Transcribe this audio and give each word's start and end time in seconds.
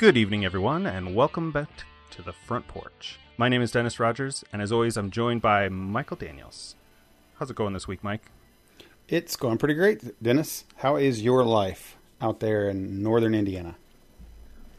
Good 0.00 0.16
evening, 0.16 0.46
everyone, 0.46 0.86
and 0.86 1.14
welcome 1.14 1.52
back 1.52 1.68
to 2.12 2.22
the 2.22 2.32
front 2.32 2.66
porch. 2.66 3.18
My 3.36 3.50
name 3.50 3.60
is 3.60 3.70
Dennis 3.70 4.00
Rogers, 4.00 4.42
and 4.50 4.62
as 4.62 4.72
always, 4.72 4.96
I'm 4.96 5.10
joined 5.10 5.42
by 5.42 5.68
Michael 5.68 6.16
Daniels. 6.16 6.74
How's 7.34 7.50
it 7.50 7.56
going 7.56 7.74
this 7.74 7.86
week, 7.86 8.02
Mike? 8.02 8.30
It's 9.08 9.36
going 9.36 9.58
pretty 9.58 9.74
great, 9.74 10.22
Dennis. 10.22 10.64
How 10.76 10.96
is 10.96 11.20
your 11.20 11.44
life 11.44 11.98
out 12.18 12.40
there 12.40 12.66
in 12.70 13.02
northern 13.02 13.34
Indiana? 13.34 13.76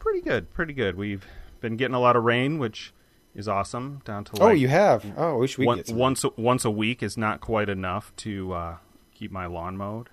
Pretty 0.00 0.22
good, 0.22 0.52
pretty 0.52 0.72
good. 0.72 0.96
We've 0.96 1.24
been 1.60 1.76
getting 1.76 1.94
a 1.94 2.00
lot 2.00 2.16
of 2.16 2.24
rain, 2.24 2.58
which 2.58 2.92
is 3.32 3.46
awesome. 3.46 4.02
Down 4.04 4.24
to 4.24 4.42
oh, 4.42 4.50
you 4.50 4.66
have. 4.66 5.06
Oh, 5.16 5.34
I 5.34 5.36
wish 5.36 5.56
we 5.56 5.66
one, 5.66 5.76
get 5.76 5.86
some. 5.86 5.98
once 5.98 6.24
a, 6.24 6.30
once 6.36 6.64
a 6.64 6.70
week 6.72 7.00
is 7.00 7.16
not 7.16 7.40
quite 7.40 7.68
enough 7.68 8.12
to 8.16 8.52
uh, 8.54 8.76
keep 9.14 9.30
my 9.30 9.46
lawn 9.46 9.76
mowed. 9.76 10.08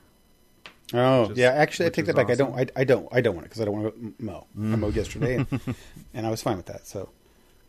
Oh, 0.94 1.30
is- 1.32 1.38
yeah. 1.38 1.52
Actually, 1.52 1.88
I 1.88 1.90
take 1.90 2.06
that 2.06 2.16
back. 2.16 2.30
I 2.30 2.36
don't. 2.36 2.54
I, 2.56 2.66
I 2.76 2.84
don't. 2.84 3.08
I 3.12 3.22
don't 3.22 3.36
want 3.36 3.46
it 3.46 3.50
because 3.50 3.62
I 3.62 3.66
don't 3.66 3.82
want 3.82 3.96
to 4.18 4.24
mow. 4.24 4.48
I 4.56 4.60
Mm. 4.60 4.80
mowed 4.80 4.96
yesterday, 4.96 5.36
and, 5.36 5.48
and 6.14 6.26
I 6.26 6.30
was 6.30 6.42
fine 6.42 6.58
with 6.58 6.66
that. 6.68 6.88
So, 6.88 7.10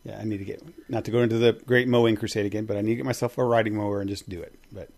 yeah, 0.03 0.17
I 0.19 0.23
need 0.23 0.37
to 0.39 0.45
get 0.45 0.61
not 0.89 1.05
to 1.05 1.11
go 1.11 1.19
into 1.21 1.37
the 1.37 1.53
great 1.65 1.87
mowing 1.87 2.15
crusade 2.15 2.45
again, 2.45 2.65
but 2.65 2.77
I 2.77 2.81
need 2.81 2.91
to 2.91 2.95
get 2.97 3.05
myself 3.05 3.37
a 3.37 3.43
riding 3.43 3.75
mower 3.75 4.01
and 4.01 4.09
just 4.09 4.27
do 4.29 4.41
it. 4.41 4.55
But 4.71 4.89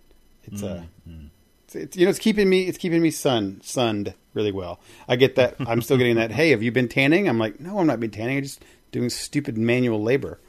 it's 0.44 0.64
uh, 0.64 0.84
Mm, 1.09 1.30
it's, 1.66 1.76
it's 1.76 1.98
you 1.98 2.05
know, 2.05 2.09
it's 2.09 2.20
keeping 2.20 2.50
me. 2.50 2.64
It's 2.67 2.78
keeping 2.78 3.02
me 3.02 3.12
sun 3.12 3.59
sunned 3.64 4.14
really 4.34 4.52
well. 4.52 4.80
I 5.08 5.16
get 5.16 5.36
that. 5.36 5.55
I'm 5.59 5.81
still 5.81 5.98
getting 5.98 6.16
that. 6.16 6.31
Hey, 6.31 6.52
have 6.52 6.64
you 6.64 6.72
been 6.72 6.88
tanning? 6.90 7.28
I'm 7.28 7.38
like, 7.40 7.59
no, 7.59 7.80
I'm 7.80 7.88
not 7.88 8.00
been 8.00 8.12
tanning. 8.12 8.38
I'm 8.38 8.44
just 8.44 8.64
doing 8.92 9.09
stupid 9.09 9.58
manual 9.58 10.02
labor 10.02 10.40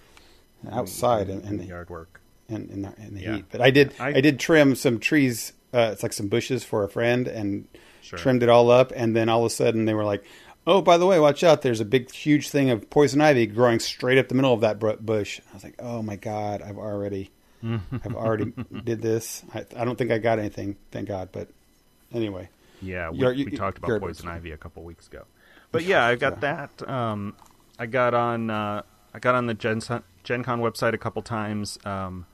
outside 0.70 1.28
and, 1.28 1.44
and 1.44 1.62
yard 1.64 1.90
work. 1.90 2.20
and 2.48 2.70
in 2.70 2.82
the, 2.82 2.92
in 2.98 3.14
the 3.14 3.20
Yeah. 3.22 3.36
heat. 3.36 3.44
But 3.50 3.60
I 3.60 3.70
did 3.70 3.94
I- 3.98 4.08
I, 4.16 4.20
did 4.20 4.38
trim 4.38 4.74
some 4.74 4.98
trees. 5.00 5.52
Uh, 5.74 5.90
it's 5.92 6.02
like 6.04 6.12
some 6.12 6.28
bushes 6.28 6.62
for 6.64 6.84
a 6.84 6.88
friend, 6.88 7.26
and 7.26 7.66
Sure. 8.00 8.18
trimmed 8.18 8.42
it 8.42 8.48
all 8.50 8.70
up. 8.70 8.92
And 8.94 9.16
then 9.16 9.28
all 9.30 9.40
of 9.40 9.46
a 9.46 9.50
sudden 9.54 9.86
they 9.86 9.94
were 9.94 10.04
like, 10.04 10.22
"Oh, 10.66 10.80
by 10.82 10.98
the 10.98 11.06
way, 11.06 11.18
watch 11.18 11.42
out! 11.42 11.62
There's 11.62 11.80
a 11.80 11.84
big, 11.86 12.10
huge 12.12 12.50
thing 12.50 12.68
of 12.70 12.88
poison 12.90 13.20
ivy 13.20 13.46
growing 13.46 13.80
straight 13.80 14.18
up 14.18 14.28
the 14.28 14.34
middle 14.34 14.52
of 14.52 14.60
that 14.60 14.78
bush." 14.78 15.40
I 15.50 15.54
was 15.54 15.64
like, 15.64 15.74
"Oh 15.78 16.02
my 16.02 16.16
god! 16.16 16.60
I've 16.62 16.76
already, 16.78 17.30
I've 17.64 18.14
already 18.14 18.52
did 18.84 19.00
this. 19.02 19.42
I, 19.54 19.64
I 19.76 19.84
don't 19.86 19.96
think 19.96 20.10
I 20.10 20.18
got 20.18 20.38
anything, 20.38 20.76
thank 20.90 21.08
God." 21.08 21.30
But 21.32 21.48
anyway, 22.12 22.50
Yeah, 22.82 23.08
we, 23.10 23.18
you- 23.32 23.46
we 23.46 23.52
talked 23.56 23.78
about 23.78 24.00
poison 24.00 24.28
ivy 24.28 24.50
a 24.52 24.58
couple 24.58 24.82
weeks 24.84 25.06
ago. 25.08 25.24
But 25.72 25.84
yeah, 25.84 26.04
I 26.06 26.14
got 26.14 26.42
that. 26.42 26.86
Um, 26.88 27.34
I 27.78 27.86
got 27.86 28.12
on. 28.14 28.50
Uh, 28.50 28.82
I 29.14 29.18
got 29.18 29.34
on 29.34 29.46
the 29.46 29.54
Gen, 29.54 29.80
Gen 30.24 30.42
Con 30.44 30.60
website 30.60 30.92
a 30.92 30.98
couple 30.98 31.22
times 31.22 31.78
um, 31.86 32.26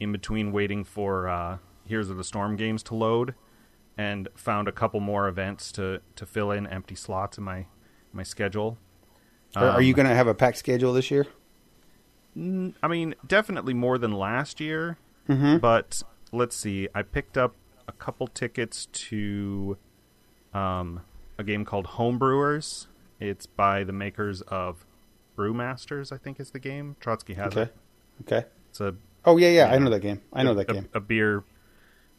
in 0.00 0.10
between 0.12 0.52
waiting 0.52 0.84
for 0.84 1.28
uh, 1.28 1.58
Heroes 1.88 2.10
of 2.10 2.16
the 2.16 2.24
Storm 2.24 2.56
games 2.56 2.82
to 2.84 2.94
load, 2.94 3.34
and 3.96 4.28
found 4.36 4.68
a 4.68 4.72
couple 4.72 5.00
more 5.00 5.26
events 5.28 5.72
to, 5.72 6.00
to 6.16 6.26
fill 6.26 6.50
in 6.50 6.66
empty 6.66 6.94
slots 6.94 7.36
in 7.38 7.44
my 7.44 7.66
my 8.12 8.22
schedule. 8.22 8.78
are, 9.56 9.66
are 9.70 9.82
you 9.82 9.92
Um, 9.92 9.96
going 9.96 10.08
to 10.08 10.14
have 10.14 10.26
a 10.26 10.34
packed 10.34 10.56
schedule 10.58 10.92
this 10.92 11.10
year? 11.10 11.26
N- 12.36 12.74
I 12.82 12.88
mean, 12.88 13.14
definitely 13.26 13.74
more 13.74 13.98
than 13.98 14.12
last 14.12 14.60
year. 14.60 14.96
Mm-hmm. 15.28 15.58
But 15.58 16.02
let's 16.32 16.56
see. 16.56 16.88
I 16.94 17.02
picked 17.02 17.36
up 17.36 17.54
a 17.86 17.92
couple 17.92 18.26
tickets 18.28 18.86
to 18.92 19.76
um, 20.54 21.02
a 21.38 21.44
game 21.44 21.64
called 21.64 21.86
Homebrewers. 21.86 22.86
It's 23.20 23.46
by 23.46 23.84
the 23.84 23.92
makers 23.92 24.40
of 24.42 24.86
Brewmasters, 25.36 26.12
I 26.12 26.16
think 26.18 26.40
is 26.40 26.50
the 26.50 26.58
game. 26.58 26.96
Trotsky 27.00 27.34
has 27.34 27.48
Okay, 27.56 27.62
it. 27.62 27.76
okay. 28.22 28.46
It's 28.70 28.80
a 28.80 28.94
Oh 29.24 29.36
yeah, 29.36 29.50
yeah, 29.50 29.66
I 29.70 29.78
know 29.78 29.90
that 29.90 30.00
game. 30.00 30.22
I 30.32 30.42
know 30.42 30.54
that 30.54 30.70
a, 30.70 30.74
game. 30.74 30.88
A 30.94 31.00
beer 31.00 31.44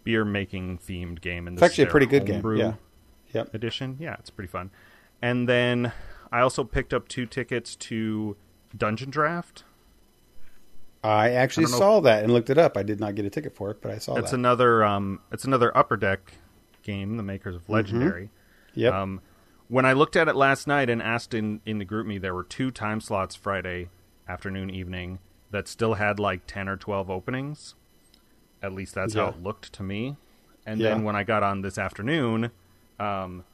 beer 0.03 0.23
making 0.25 0.79
themed 0.79 1.21
game, 1.21 1.47
and 1.47 1.55
It's 1.57 1.63
actually 1.63 1.85
a 1.85 1.91
pretty 1.91 2.05
good 2.05 2.25
game. 2.25 2.43
Yeah. 2.57 2.73
Yep. 3.33 3.53
edition. 3.53 3.97
Yeah, 3.99 4.15
it's 4.19 4.29
pretty 4.29 4.49
fun. 4.49 4.71
And 5.21 5.47
then 5.47 5.91
I 6.31 6.39
also 6.39 6.63
picked 6.63 6.93
up 6.93 7.07
two 7.07 7.25
tickets 7.25 7.75
to 7.75 8.35
Dungeon 8.75 9.09
Draft. 9.11 9.63
I 11.03 11.31
actually 11.31 11.65
I 11.67 11.69
saw 11.69 11.99
that 12.01 12.23
and 12.23 12.33
looked 12.33 12.49
it 12.49 12.57
up. 12.57 12.75
I 12.75 12.83
did 12.83 12.99
not 12.99 13.15
get 13.15 13.25
a 13.25 13.29
ticket 13.29 13.55
for 13.55 13.71
it, 13.71 13.81
but 13.81 13.91
I 13.91 13.97
saw 13.99 14.15
It's 14.15 14.31
that. 14.31 14.38
another 14.38 14.83
um, 14.83 15.19
it's 15.31 15.45
another 15.45 15.75
Upper 15.77 15.95
Deck 15.95 16.33
game, 16.83 17.15
the 17.17 17.23
makers 17.23 17.55
of 17.55 17.69
Legendary. 17.69 18.29
yep. 18.73 18.93
Um, 18.93 19.21
when 19.69 19.85
I 19.85 19.93
looked 19.93 20.15
at 20.15 20.27
it 20.27 20.35
last 20.35 20.67
night 20.67 20.89
and 20.89 21.01
asked 21.01 21.33
in 21.33 21.61
in 21.65 21.77
the 21.77 21.85
GroupMe, 21.85 22.19
there 22.19 22.33
were 22.33 22.43
two 22.43 22.69
time 22.71 22.99
slots 22.99 23.35
Friday 23.35 23.89
afternoon, 24.27 24.69
evening 24.69 25.19
that 25.51 25.67
still 25.67 25.93
had 25.95 26.19
like 26.19 26.41
ten 26.47 26.67
or 26.67 26.75
twelve 26.75 27.09
openings. 27.09 27.75
At 28.61 28.73
least 28.73 28.95
that's 28.95 29.13
how 29.13 29.27
it 29.29 29.41
looked 29.43 29.71
to 29.73 29.83
me. 29.83 30.17
And 30.65 30.79
Yeah. 30.79 30.89
then 30.89 31.03
when 31.03 31.15
I 31.15 31.23
got 31.23 31.43
on 31.43 31.61
this 31.61 31.77
afternoon, 31.77 32.51
um, 32.99 33.45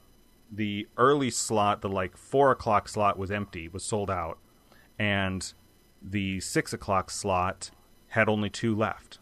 the 0.50 0.86
early 0.96 1.30
slot, 1.30 1.80
the 1.80 1.88
like 1.88 2.16
four 2.16 2.50
o'clock 2.50 2.88
slot, 2.88 3.18
was 3.18 3.30
empty, 3.30 3.68
was 3.68 3.84
sold 3.84 4.10
out, 4.10 4.38
and 4.98 5.52
the 6.02 6.40
six 6.40 6.72
o'clock 6.72 7.10
slot 7.10 7.70
had 8.08 8.28
only 8.28 8.50
two 8.50 8.74
left. 8.74 9.18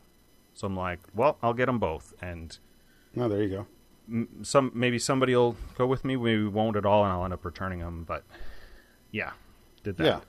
So 0.55 0.67
I'm 0.67 0.77
like, 0.77 1.01
well, 1.15 1.39
I'll 1.43 1.55
get 1.55 1.67
them 1.67 1.79
both, 1.79 2.15
and 2.21 2.57
oh, 3.17 3.29
there 3.29 3.43
you 3.43 3.49
go. 3.49 3.67
m- 4.09 4.29
some 4.45 4.71
maybe 4.75 4.99
somebody 4.99 5.35
will 5.35 5.57
go 5.77 5.87
with 5.87 6.05
me. 6.05 6.17
Maybe 6.17 6.43
we 6.43 6.49
won't 6.49 6.77
at 6.77 6.85
all, 6.87 7.05
and 7.05 7.13
I'll 7.13 7.25
end 7.25 7.33
up 7.35 7.45
returning 7.45 7.81
them. 7.81 8.05
But 8.05 8.25
yeah, 9.11 9.33
did 9.83 9.97
that. 9.99 10.05
Yeah. 10.07 10.21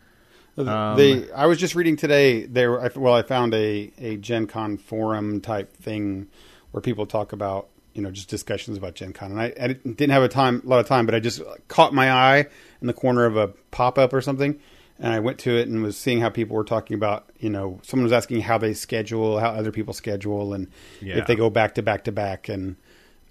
Um, 0.58 0.98
the 0.98 1.30
I 1.36 1.48
was 1.48 1.58
just 1.58 1.76
reading 1.76 1.96
today. 1.98 2.46
There, 2.46 2.82
I- 2.82 2.90
well, 2.96 3.14
I 3.14 3.24
found 3.24 3.54
a 3.54 3.92
a 4.00 4.18
Gen 4.18 4.48
Con 4.48 4.78
forum 4.78 5.42
type 5.42 5.76
thing 5.78 6.28
where 6.72 6.82
people 6.82 7.06
talk 7.06 7.34
about 7.34 7.68
you 7.94 8.02
know 8.02 8.12
just 8.12 8.30
discussions 8.30 8.78
about 8.78 8.96
Gen 8.96 9.12
Con, 9.14 9.32
and 9.32 9.42
I, 9.42 9.54
I 9.60 9.68
didn't 9.74 10.10
have 10.12 10.24
a 10.24 10.28
time 10.30 10.62
a 10.66 10.70
lot 10.70 10.80
of 10.80 10.88
time, 10.88 11.06
but 11.06 11.14
I 11.16 11.20
just 11.20 11.42
caught 11.68 11.94
my 11.94 12.12
eye 12.12 12.46
in 12.82 12.88
the 12.88 12.94
corner 12.94 13.26
of 13.26 13.36
a 13.38 13.48
pop 13.72 13.98
up 13.98 14.14
or 14.14 14.22
something, 14.22 14.58
and 15.00 15.14
I 15.14 15.20
went 15.20 15.40
to 15.40 15.58
it 15.58 15.68
and 15.68 15.82
was 15.84 15.98
seeing 15.98 16.22
how 16.22 16.30
people 16.30 16.56
were 16.56 16.64
talking 16.64 16.96
about 16.96 17.30
you 17.40 17.50
know 17.50 17.80
someone 17.84 18.04
was 18.06 18.14
asking 18.14 18.42
how 18.42 18.58
they 18.58 18.74
schedule, 18.74 19.40
how 19.40 19.50
other 19.50 19.72
people 19.72 19.94
schedule, 19.94 20.54
and 20.54 20.68
Yeah. 21.02 21.18
if 21.18 21.28
they 21.28 21.36
go 21.36 21.50
back 21.50 21.76
to 21.76 21.82
back 21.82 22.06
to 22.06 22.12
back, 22.14 22.48
and 22.48 22.78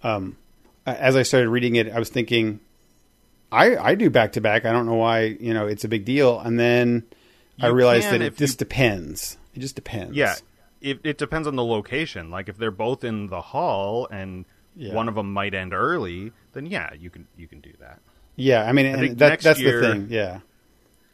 um, 0.02 0.36
as 0.84 1.16
I 1.16 1.22
started 1.22 1.48
reading 1.48 1.76
it, 1.76 1.90
I 1.90 1.98
was 1.98 2.10
thinking 2.10 2.60
I, 3.52 3.76
I 3.76 3.94
do 3.94 4.10
back 4.10 4.32
to 4.32 4.40
back. 4.40 4.64
I 4.64 4.72
don't 4.72 4.86
know 4.86 4.94
why 4.94 5.22
you 5.38 5.54
know 5.54 5.66
it's 5.66 5.84
a 5.84 5.88
big 5.88 6.04
deal. 6.04 6.40
And 6.40 6.58
then 6.58 7.04
I 7.60 7.68
realized 7.68 8.10
that 8.10 8.20
if 8.22 8.34
it 8.34 8.38
just 8.38 8.58
depends. 8.58 9.38
It 9.54 9.60
just 9.60 9.76
depends. 9.76 10.16
Yeah, 10.16 10.34
it, 10.80 11.00
it 11.04 11.18
depends 11.18 11.46
on 11.46 11.54
the 11.56 11.64
location. 11.64 12.30
Like 12.30 12.48
if 12.48 12.56
they're 12.56 12.70
both 12.72 13.04
in 13.04 13.28
the 13.28 13.40
hall 13.40 14.08
and 14.10 14.44
Yeah. 14.76 14.92
one 14.94 15.08
of 15.08 15.14
them 15.14 15.32
might 15.32 15.54
end 15.54 15.72
early, 15.72 16.32
then 16.52 16.66
yeah, 16.66 16.92
you 16.94 17.10
can 17.10 17.26
you 17.36 17.46
can 17.46 17.60
do 17.60 17.72
that. 17.80 18.00
yeah. 18.36 18.64
I 18.64 18.72
mean, 18.72 18.86
and 18.86 19.18
that, 19.18 19.28
next 19.28 19.44
that's 19.44 19.60
year- 19.60 19.80
the 19.80 19.92
thing. 19.92 20.06
Yeah. 20.10 20.40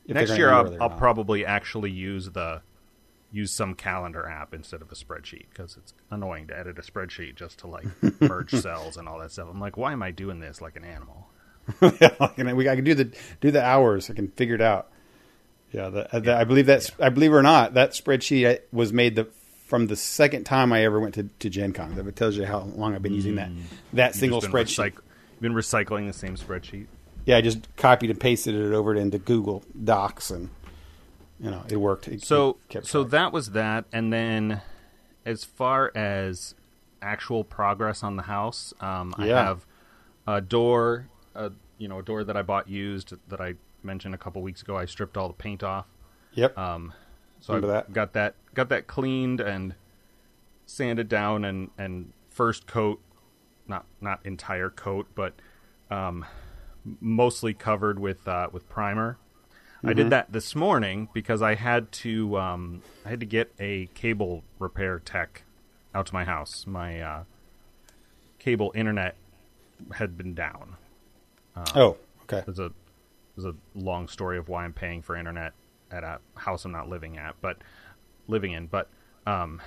If 0.06 0.14
Next 0.14 0.36
year, 0.38 0.50
I'll, 0.50 0.82
I'll 0.82 0.90
probably 0.90 1.44
actually 1.46 1.90
use 1.92 2.30
the 2.30 2.62
use 3.30 3.52
some 3.52 3.74
calendar 3.74 4.26
app 4.26 4.52
instead 4.52 4.82
of 4.82 4.90
a 4.90 4.94
spreadsheet 4.96 5.44
because 5.50 5.76
it's 5.76 5.94
annoying 6.10 6.48
to 6.48 6.58
edit 6.58 6.78
a 6.80 6.82
spreadsheet 6.82 7.36
just 7.36 7.60
to 7.60 7.68
like 7.68 7.86
merge 8.20 8.50
cells 8.60 8.96
and 8.96 9.06
all 9.06 9.20
that 9.20 9.30
stuff. 9.30 9.46
I'm 9.48 9.60
like, 9.60 9.76
why 9.76 9.92
am 9.92 10.02
I 10.02 10.10
doing 10.10 10.40
this 10.40 10.60
like 10.60 10.74
an 10.74 10.84
animal? 10.84 11.28
yeah, 12.00 12.14
I 12.20 12.26
can, 12.28 12.56
we, 12.56 12.68
I 12.68 12.76
can 12.76 12.84
do 12.84 12.94
the 12.94 13.10
do 13.40 13.50
the 13.50 13.62
hours. 13.62 14.10
I 14.10 14.14
can 14.14 14.28
figure 14.28 14.54
it 14.54 14.60
out. 14.60 14.88
Yeah, 15.72 15.88
the, 15.88 16.08
the, 16.20 16.36
I 16.36 16.44
believe 16.44 16.66
that's. 16.66 16.90
I 17.00 17.10
believe 17.10 17.32
it 17.32 17.36
or 17.36 17.42
not, 17.42 17.74
that 17.74 17.92
spreadsheet 17.92 18.56
uh, 18.56 18.58
was 18.72 18.92
made 18.92 19.14
the 19.16 19.28
from 19.66 19.86
the 19.86 19.94
second 19.96 20.44
time 20.44 20.72
I 20.72 20.82
ever 20.84 20.98
went 20.98 21.14
to, 21.14 21.24
to 21.24 21.48
Gen 21.48 21.72
Con. 21.72 21.94
That 21.94 22.16
tells 22.16 22.36
you 22.36 22.44
how 22.44 22.60
long 22.74 22.94
I've 22.94 23.02
been 23.02 23.14
using 23.14 23.36
that 23.36 23.50
that 23.92 24.06
You've 24.08 24.16
single 24.16 24.40
been 24.40 24.50
spreadsheet. 24.50 24.92
recyc- 24.94 25.00
been 25.40 25.54
recycling 25.54 26.06
the 26.06 26.12
same 26.12 26.36
spreadsheet. 26.36 26.86
yeah, 27.24 27.36
I 27.36 27.40
just 27.40 27.60
copied 27.76 28.10
and 28.10 28.18
pasted 28.20 28.54
it 28.54 28.72
over 28.74 28.94
into 28.96 29.18
Google 29.18 29.62
Docs, 29.84 30.30
and 30.32 30.50
you 31.38 31.50
know 31.50 31.62
it 31.68 31.76
worked. 31.76 32.08
It- 32.08 32.22
So 32.24 32.56
it 32.70 32.84
so 32.86 33.02
track. 33.04 33.10
that 33.12 33.32
was 33.32 33.50
that, 33.52 33.84
and 33.92 34.12
then 34.12 34.60
as 35.24 35.44
far 35.44 35.92
as 35.94 36.54
actual 37.00 37.44
progress 37.44 38.02
on 38.02 38.16
the 38.16 38.22
house, 38.24 38.74
um, 38.80 39.14
I 39.16 39.26
have 39.26 39.64
a 40.26 40.40
door, 40.40 41.06
a 41.40 41.52
you 41.78 41.88
know, 41.88 41.98
a 41.98 42.02
door 42.02 42.24
that 42.24 42.36
I 42.36 42.42
bought 42.42 42.68
used 42.68 43.14
that 43.28 43.40
I 43.40 43.54
mentioned 43.82 44.14
a 44.14 44.18
couple 44.18 44.42
weeks 44.42 44.62
ago. 44.62 44.76
I 44.76 44.84
stripped 44.84 45.16
all 45.16 45.28
the 45.28 45.34
paint 45.34 45.62
off. 45.62 45.86
Yep. 46.34 46.56
Um, 46.56 46.92
so 47.40 47.54
I 47.56 47.60
that? 47.60 47.92
got 47.92 48.12
that 48.12 48.34
got 48.54 48.68
that 48.68 48.86
cleaned 48.86 49.40
and 49.40 49.74
sanded 50.66 51.08
down 51.08 51.44
and 51.44 51.70
and 51.78 52.12
first 52.28 52.66
coat, 52.66 53.00
not 53.66 53.86
not 54.00 54.20
entire 54.24 54.70
coat, 54.70 55.08
but 55.14 55.34
um, 55.90 56.24
mostly 57.00 57.54
covered 57.54 57.98
with 57.98 58.28
uh, 58.28 58.48
with 58.52 58.68
primer. 58.68 59.18
I 59.82 59.88
Mm-hmm. 59.88 59.96
did 59.96 60.10
that 60.10 60.30
this 60.30 60.54
morning 60.54 61.08
because 61.14 61.40
I 61.40 61.54
had 61.54 61.90
to 61.92 62.36
um, 62.36 62.82
I 63.06 63.08
had 63.08 63.20
to 63.20 63.26
get 63.26 63.52
a 63.58 63.86
cable 63.94 64.44
repair 64.58 64.98
tech 64.98 65.44
out 65.94 66.04
to 66.06 66.12
my 66.14 66.24
house. 66.24 66.66
My 66.66 67.00
uh, 67.00 67.24
cable 68.38 68.72
internet 68.74 69.16
had 69.94 70.18
been 70.18 70.34
down. 70.34 70.76
Oh, 71.74 71.96
okay. 72.22 72.42
There's 72.46 72.58
a 72.58 72.72
there's 73.36 73.46
a 73.46 73.54
long 73.74 74.08
story 74.08 74.38
of 74.38 74.48
why 74.48 74.64
I'm 74.64 74.72
paying 74.72 75.02
for 75.02 75.16
internet 75.16 75.52
at 75.90 76.04
a 76.04 76.18
house 76.36 76.64
I'm 76.64 76.72
not 76.72 76.88
living 76.88 77.16
at, 77.18 77.34
but 77.40 77.58
living 78.28 78.52
in. 78.52 78.66
But 78.66 78.88
um, 79.26 79.60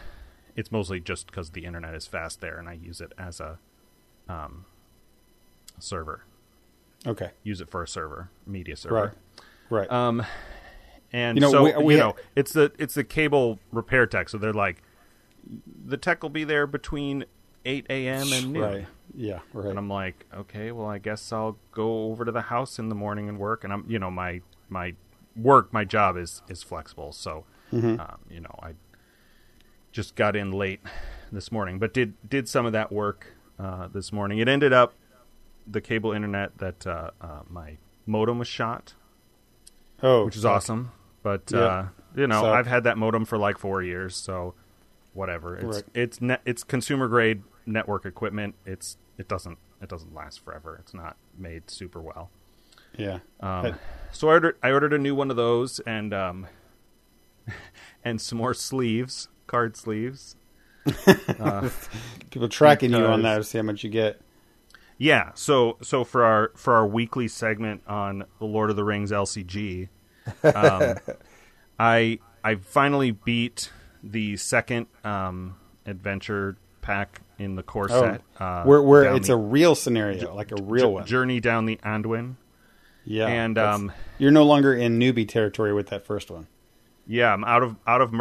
it's 0.55 0.71
mostly 0.71 0.99
just 0.99 1.27
because 1.27 1.51
the 1.51 1.65
internet 1.65 1.93
is 1.95 2.05
fast 2.07 2.41
there, 2.41 2.57
and 2.57 2.67
I 2.69 2.73
use 2.73 3.01
it 3.01 3.11
as 3.17 3.39
a 3.39 3.57
um, 4.29 4.65
server. 5.79 6.23
Okay. 7.05 7.31
Use 7.43 7.59
it 7.61 7.69
for 7.69 7.83
a 7.83 7.87
server, 7.87 8.29
media 8.45 8.75
server. 8.75 8.95
Right. 8.95 9.11
Right. 9.69 9.91
Um, 9.91 10.23
and 11.11 11.37
You 11.37 11.41
know, 11.41 11.51
so 11.51 11.63
we- 11.63 11.75
we 11.83 11.95
you 11.95 12.01
ha- 12.01 12.07
know, 12.09 12.15
it's 12.35 12.53
the 12.53 12.71
it's 12.77 12.93
the 12.93 13.03
cable 13.03 13.59
repair 13.71 14.05
tech. 14.05 14.29
So 14.29 14.37
they're 14.37 14.53
like, 14.53 14.81
the 15.85 15.97
tech 15.97 16.23
will 16.23 16.29
be 16.29 16.43
there 16.43 16.65
between 16.67 17.25
eight 17.65 17.85
a.m. 17.89 18.31
and 18.33 18.53
noon. 18.53 18.61
right. 18.63 18.87
Yeah. 19.15 19.39
Right. 19.53 19.69
And 19.69 19.77
I'm 19.77 19.89
like, 19.89 20.25
okay, 20.33 20.71
well, 20.71 20.87
I 20.87 20.97
guess 20.97 21.31
I'll 21.31 21.57
go 21.71 22.05
over 22.05 22.25
to 22.25 22.31
the 22.31 22.41
house 22.43 22.79
in 22.79 22.89
the 22.89 22.95
morning 22.95 23.29
and 23.29 23.37
work. 23.37 23.63
And 23.63 23.71
I'm, 23.71 23.85
you 23.87 23.99
know, 23.99 24.09
my 24.11 24.41
my 24.69 24.95
work, 25.35 25.71
my 25.73 25.83
job 25.85 26.17
is 26.17 26.41
is 26.49 26.63
flexible, 26.63 27.11
so 27.11 27.45
Mm-hmm. 27.71 27.99
um, 27.99 28.19
you 28.29 28.39
know, 28.39 28.55
I 28.61 28.73
just 29.91 30.15
got 30.15 30.35
in 30.35 30.51
late 30.51 30.79
this 31.31 31.51
morning, 31.51 31.79
but 31.79 31.93
did 31.93 32.13
did 32.29 32.47
some 32.47 32.65
of 32.67 32.71
that 32.73 32.91
work 32.91 33.33
uh, 33.59 33.87
this 33.87 34.11
morning. 34.13 34.37
It 34.39 34.47
ended 34.47 34.73
up 34.73 34.93
the 35.65 35.81
cable 35.81 36.11
internet 36.11 36.57
that 36.59 36.85
uh, 36.85 37.11
uh, 37.21 37.39
my 37.49 37.77
modem 38.05 38.37
was 38.39 38.47
shot, 38.47 38.93
oh, 40.01 40.25
which 40.25 40.35
is 40.35 40.45
awesome. 40.45 40.91
But 41.23 41.51
Yeah. 41.51 41.59
uh, 41.59 41.87
you 42.15 42.27
know, 42.27 42.41
Suck. 42.41 42.53
I've 42.55 42.67
had 42.67 42.83
that 42.83 42.97
modem 42.97 43.25
for 43.25 43.37
like 43.37 43.57
four 43.57 43.81
years, 43.81 44.15
so 44.15 44.53
whatever. 45.13 45.55
It's 45.57 45.65
Right. 45.77 45.83
it's 45.93 46.21
net, 46.21 46.41
it's 46.45 46.63
consumer 46.63 47.07
grade 47.07 47.41
network 47.65 48.05
equipment. 48.05 48.55
It's 48.65 48.97
it 49.17 49.27
doesn't 49.27 49.57
it 49.81 49.89
doesn't 49.89 50.13
last 50.13 50.43
forever. 50.43 50.77
It's 50.79 50.93
not 50.93 51.17
made 51.37 51.69
super 51.69 52.01
well. 52.01 52.29
Yeah. 52.97 53.19
Um, 53.39 53.75
so 54.11 54.29
I 54.29 54.33
ordered 54.33 54.57
I 54.63 54.71
ordered 54.71 54.93
a 54.93 54.97
new 54.97 55.15
one 55.15 55.29
of 55.29 55.37
those 55.37 55.79
and 55.79 56.13
um 56.13 56.47
and 58.03 58.19
some 58.21 58.37
more 58.37 58.53
sleeves, 58.53 59.29
card 59.47 59.75
sleeves. 59.75 60.35
people 62.29 62.49
tracking 62.49 62.91
you 62.91 63.05
on 63.05 63.21
that 63.21 63.37
to 63.37 63.43
see 63.43 63.57
how 63.57 63.63
much 63.63 63.83
you 63.83 63.89
get. 63.89 64.19
Yeah, 64.97 65.31
so 65.33 65.77
so 65.81 66.03
for 66.03 66.23
our 66.23 66.51
for 66.55 66.73
our 66.73 66.85
weekly 66.85 67.27
segment 67.27 67.81
on 67.87 68.25
the 68.39 68.45
Lord 68.45 68.69
of 68.69 68.75
the 68.75 68.83
Rings 68.83 69.11
LCG, 69.11 69.89
um, 70.43 70.95
I 71.79 72.19
I 72.43 72.55
finally 72.55 73.11
beat 73.11 73.71
the 74.03 74.37
second 74.37 74.87
um, 75.03 75.55
adventure 75.85 76.57
pack 76.83 77.21
in 77.39 77.55
the 77.55 77.63
core 77.63 77.87
Oh, 77.89 78.01
set. 78.01 78.21
Uh, 78.39 78.63
where 78.63 78.81
where 78.81 79.15
it's 79.15 79.27
the 79.27 79.33
a 79.33 79.37
real 79.37 79.73
scenario, 79.73 80.35
like 80.35 80.51
a 80.51 80.61
real 80.61 80.89
j- 80.89 80.93
one. 80.93 81.05
journey 81.07 81.39
down 81.39 81.65
the 81.65 81.77
Anduin. 81.77 82.35
yeah. 83.05 83.25
and, 83.27 83.57
um, 83.57 83.91
you're 84.19 84.29
no 84.31 84.43
longer 84.43 84.73
in 84.73 84.99
newbie 84.99 85.27
territory 85.27 85.73
with 85.73 85.87
that 85.87 86.05
first 86.05 86.29
one. 86.29 86.47
Yeah, 87.07 87.33
I'm 87.33 87.43
out 87.43 87.63
of 87.63 87.75
out 87.87 88.01
of 88.01 88.11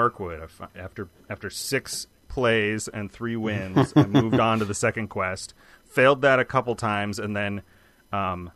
fi- 0.50 0.68
after 0.74 1.08
after 1.28 1.50
six 1.50 2.06
plays 2.28 2.88
and 2.88 3.12
three 3.12 3.36
wins. 3.36 3.92
I 3.94 4.06
moved 4.06 4.40
on 4.40 4.58
to 4.60 4.64
the 4.64 4.74
second 4.74 5.08
quest. 5.08 5.52
Failed 5.84 6.22
that 6.22 6.38
a 6.40 6.44
couple 6.44 6.74
times, 6.74 7.18
and 7.18 7.36
then, 7.36 7.62
um, 8.12 8.50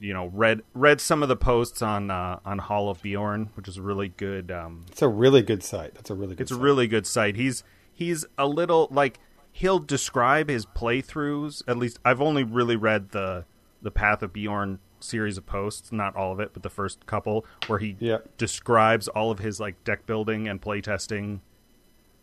you 0.00 0.12
know, 0.14 0.26
read 0.34 0.62
read 0.74 1.00
some 1.00 1.22
of 1.22 1.28
the 1.28 1.36
posts 1.36 1.80
on 1.82 2.10
uh, 2.10 2.40
on 2.44 2.58
Hall 2.58 2.88
of 2.90 3.02
Beorn, 3.02 3.50
which 3.54 3.68
is 3.68 3.76
a 3.76 3.82
really 3.82 4.08
good. 4.08 4.50
Um, 4.50 4.86
It's 4.90 5.02
a 5.02 5.08
really 5.08 5.42
good 5.42 5.62
site. 5.62 5.94
That's 5.94 6.10
a 6.10 6.14
really 6.14 6.34
good. 6.34 6.40
it's 6.40 6.50
a 6.50 6.56
really 6.58 6.88
good 6.88 7.06
site. 7.06 7.36
He's 7.36 7.62
he's 7.96 8.24
a 8.38 8.46
little 8.46 8.86
like 8.92 9.18
he'll 9.50 9.78
describe 9.80 10.48
his 10.50 10.66
playthroughs. 10.66 11.62
At 11.66 11.78
least 11.78 11.98
I've 12.04 12.20
only 12.20 12.44
really 12.44 12.76
read 12.76 13.10
the 13.10 13.44
the 13.82 13.90
Path 13.90 14.22
of 14.22 14.32
Beorn 14.32 14.78
series 15.00 15.36
of 15.38 15.46
posts, 15.46 15.90
not 15.92 16.14
all 16.16 16.32
of 16.32 16.40
it, 16.40 16.50
but 16.52 16.62
the 16.62 16.70
first 16.70 17.06
couple 17.06 17.44
where 17.66 17.78
he 17.78 17.96
Yeah. 18.00 18.18
describes 18.38 19.08
all 19.08 19.30
of 19.30 19.38
his 19.38 19.58
like 19.60 19.82
deck 19.84 20.04
building 20.06 20.46
and 20.48 20.60
playtesting 20.60 21.40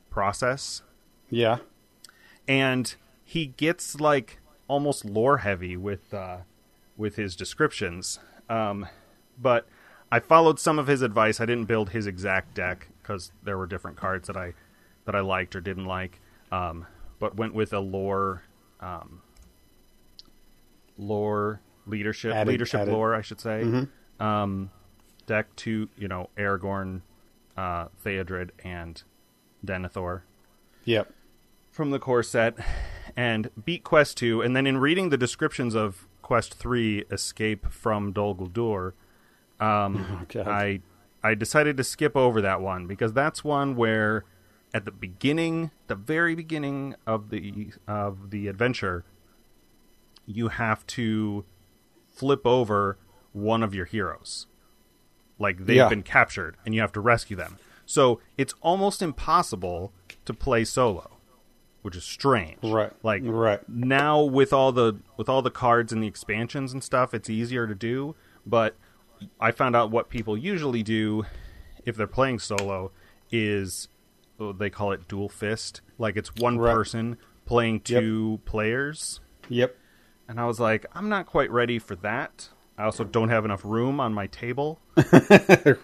process. 0.10 0.84
yeah. 1.30 1.58
And 2.48 2.96
he 3.24 3.48
gets 3.48 4.00
like 4.00 4.40
almost 4.68 5.06
lore 5.06 5.38
heavy 5.40 5.76
with 5.78 6.14
uh 6.14 6.38
with 6.98 7.16
his 7.16 7.36
descriptions. 7.36 8.20
Um 8.50 8.86
but 9.42 9.68
I 10.12 10.20
followed 10.20 10.60
some 10.60 10.78
of 10.78 10.88
his 10.88 11.02
advice. 11.02 11.40
I 11.42 11.46
didn't 11.46 11.66
build 11.66 11.90
his 11.90 12.06
exact 12.06 12.54
deck 12.54 12.90
because 13.02 13.32
there 13.44 13.58
were 13.58 13.66
different 13.66 13.98
cards 13.98 14.28
that 14.28 14.38
I 14.38 14.54
that 15.06 15.16
I 15.16 15.20
liked 15.22 15.56
or 15.56 15.62
didn't 15.62 15.86
like. 15.86 16.20
Um, 16.52 16.86
but 17.20 17.36
went 17.36 17.54
with 17.54 17.74
a 17.74 17.80
lore, 17.80 18.44
um, 18.80 19.22
lore 20.98 21.62
leadership, 21.88 22.34
Added- 22.34 22.50
leadership 22.52 22.82
added. 22.82 22.92
lore, 22.94 23.16
I 23.16 23.22
should 23.22 23.42
say. 23.42 23.88
Um, 24.20 24.70
deck 25.26 25.56
to 25.58 25.90
you 25.98 26.08
know 26.08 26.30
Aragorn, 26.38 27.02
uh, 27.58 27.88
Theodred, 28.04 28.52
and 28.64 29.02
Denethor 29.66 30.22
Yep. 30.86 31.12
from 31.72 31.92
the 31.92 32.00
core 32.00 32.24
set 32.24 32.56
and 33.16 33.50
beat 33.64 33.84
Quest 33.84 34.18
2. 34.18 34.42
And 34.42 34.56
then 34.56 34.68
in 34.68 34.78
reading 34.78 35.10
the 35.10 35.18
descriptions 35.18 35.76
of 35.76 36.08
Quest 36.22 36.54
3, 36.56 37.06
Escape 37.12 37.68
from 37.72 38.12
Dol 38.12 38.36
Guldur, 38.36 38.94
um, 39.60 40.28
Oh, 40.36 40.42
I, 40.44 40.82
I 41.24 41.36
decided 41.36 41.78
to 41.78 41.84
skip 41.84 42.16
over 42.18 42.42
that 42.42 42.60
one 42.62 42.86
because 42.88 43.14
that's 43.14 43.44
one 43.44 43.76
where 43.76 44.26
at 44.74 44.86
the 44.86 44.92
beginning, 44.92 45.72
the 45.88 45.96
very 45.96 46.36
beginning 46.36 46.96
of 47.06 47.30
the 47.30 47.72
of 47.88 48.32
the 48.32 48.48
adventure, 48.48 49.04
you 50.26 50.48
have 50.50 50.86
to 50.88 51.46
flip 52.12 52.46
over 52.46 52.98
one 53.32 53.64
of 53.64 53.74
your 53.76 53.86
heroes. 53.86 54.48
Like 55.40 55.66
they've 55.66 55.78
Yeah. 55.78 55.90
been 55.90 56.04
captured 56.04 56.58
and 56.66 56.74
you 56.74 56.82
have 56.82 56.92
to 56.94 57.00
rescue 57.02 57.36
them. 57.36 57.58
So 57.86 58.20
it's 58.38 58.54
almost 58.62 59.02
impossible 59.02 59.92
to 60.26 60.34
play 60.34 60.64
solo, 60.64 61.18
which 61.82 61.96
is 61.96 62.04
strange. 62.04 62.64
Right. 62.64 62.94
Like 63.04 63.24
Right. 63.26 63.68
now 63.68 64.22
with 64.22 64.54
all 64.54 64.72
the 64.72 65.00
with 65.18 65.28
all 65.28 65.42
the 65.42 65.52
cards 65.52 65.92
and 65.92 66.02
the 66.02 66.08
expansions 66.08 66.72
and 66.74 66.84
stuff, 66.84 67.14
it's 67.14 67.30
easier 67.30 67.68
to 67.68 67.76
do. 67.76 68.16
But 68.46 68.76
I 69.40 69.52
found 69.52 69.76
out 69.76 69.92
what 69.92 70.10
people 70.10 70.38
usually 70.38 70.84
do 70.84 71.26
if 71.86 71.96
they're 71.96 72.08
playing 72.08 72.40
solo 72.40 72.92
is 73.32 73.88
they 74.40 74.70
call 74.70 74.92
it 74.92 75.08
dual 75.08 75.30
fist. 75.30 75.82
Like 75.98 76.18
it's 76.18 76.34
one 76.36 76.58
Right. 76.58 76.74
person 76.74 77.18
playing 77.46 77.82
two 77.82 78.40
players. 78.46 79.20
Yep. 79.50 79.76
And 80.28 80.40
I 80.40 80.46
was 80.46 80.60
like, 80.60 80.86
I'm 80.94 81.10
not 81.10 81.26
quite 81.26 81.52
ready 81.52 81.80
for 81.80 81.96
that. 81.98 82.50
I 82.78 82.86
also 82.86 83.04
don't 83.04 83.30
have 83.30 83.46
enough 83.46 83.64
room 83.64 84.00
on 84.00 84.14
my 84.14 84.28
table. 84.28 84.80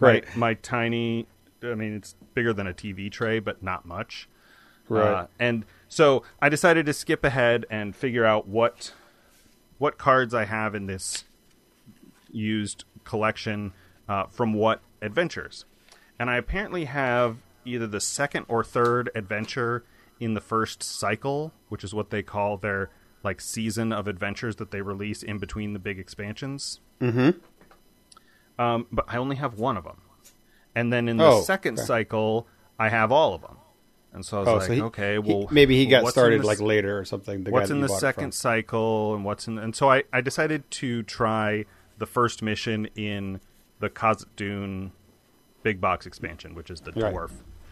My, 0.00 0.22
my 0.34 0.54
tiny, 0.54 1.26
I 1.62 1.74
mean, 1.74 1.94
it's 1.94 2.16
bigger 2.34 2.52
than 2.52 2.66
a 2.66 2.72
TV 2.72 3.10
tray, 3.10 3.38
but 3.38 3.62
not 3.62 3.84
much. 3.84 4.28
Right. 4.88 5.06
Uh, 5.06 5.26
and 5.38 5.64
so 5.88 6.24
I 6.42 6.48
decided 6.48 6.86
to 6.86 6.92
skip 6.92 7.22
ahead 7.24 7.64
and 7.70 7.94
figure 7.94 8.24
out 8.24 8.48
what 8.48 8.92
what 9.78 9.96
cards 9.98 10.34
I 10.34 10.44
have 10.44 10.74
in 10.74 10.86
this 10.86 11.24
used 12.30 12.84
collection 13.04 13.72
uh, 14.08 14.24
from 14.26 14.52
what 14.52 14.80
adventures. 15.00 15.64
And 16.18 16.28
I 16.28 16.36
apparently 16.36 16.84
have 16.84 17.38
either 17.64 17.86
the 17.86 18.00
second 18.00 18.46
or 18.48 18.64
third 18.64 19.10
adventure 19.14 19.84
in 20.18 20.34
the 20.34 20.40
first 20.40 20.82
cycle, 20.82 21.52
which 21.68 21.82
is 21.84 21.94
what 21.94 22.10
they 22.10 22.22
call 22.22 22.56
their 22.56 22.90
like 23.22 23.40
season 23.40 23.92
of 23.92 24.06
adventures 24.08 24.56
that 24.56 24.70
they 24.70 24.80
release 24.80 25.22
in 25.22 25.38
between 25.38 25.72
the 25.72 25.78
big 25.78 25.98
expansions. 25.98 26.80
Mm-hmm. 27.00 27.30
Um, 28.62 28.86
but 28.92 29.04
I 29.08 29.16
only 29.16 29.36
have 29.36 29.54
one 29.58 29.76
of 29.76 29.84
them. 29.84 30.00
And 30.74 30.92
then 30.92 31.08
in 31.08 31.16
the 31.16 31.24
Oh, 31.26 31.40
second 31.42 31.78
okay. 31.78 31.86
cycle, 31.86 32.46
I 32.78 32.88
have 32.88 33.10
all 33.12 33.34
of 33.34 33.42
them. 33.42 33.56
And 34.12 34.24
so 34.24 34.38
I 34.38 34.40
was 34.40 34.48
Oh, 34.48 34.54
like, 34.54 34.66
so 34.66 34.72
he, 34.72 34.82
okay, 34.82 35.12
he- 35.14 35.18
well, 35.20 35.48
maybe 35.50 35.76
he 35.76 35.86
got 35.86 36.06
started 36.08 36.40
this- 36.40 36.46
like 36.46 36.60
later 36.60 36.98
or 36.98 37.04
something. 37.04 37.44
The 37.44 37.50
what's 37.50 37.70
in 37.70 37.80
the 37.80 37.88
second 37.88 38.32
cycle 38.34 39.14
and 39.14 39.24
what's 39.24 39.46
in 39.46 39.58
and 39.58 39.74
so 39.74 39.90
I, 39.90 40.04
I 40.12 40.20
decided 40.20 40.68
to 40.72 41.02
try 41.04 41.64
the 41.98 42.06
first 42.06 42.42
mission 42.42 42.86
in 42.96 43.40
the 43.78 43.88
Khazad 43.90 44.26
Dune 44.36 44.92
big 45.62 45.80
box 45.80 46.06
expansion, 46.06 46.54
which 46.54 46.70
is 46.70 46.80
the 46.80 46.92
Right. 46.92 47.12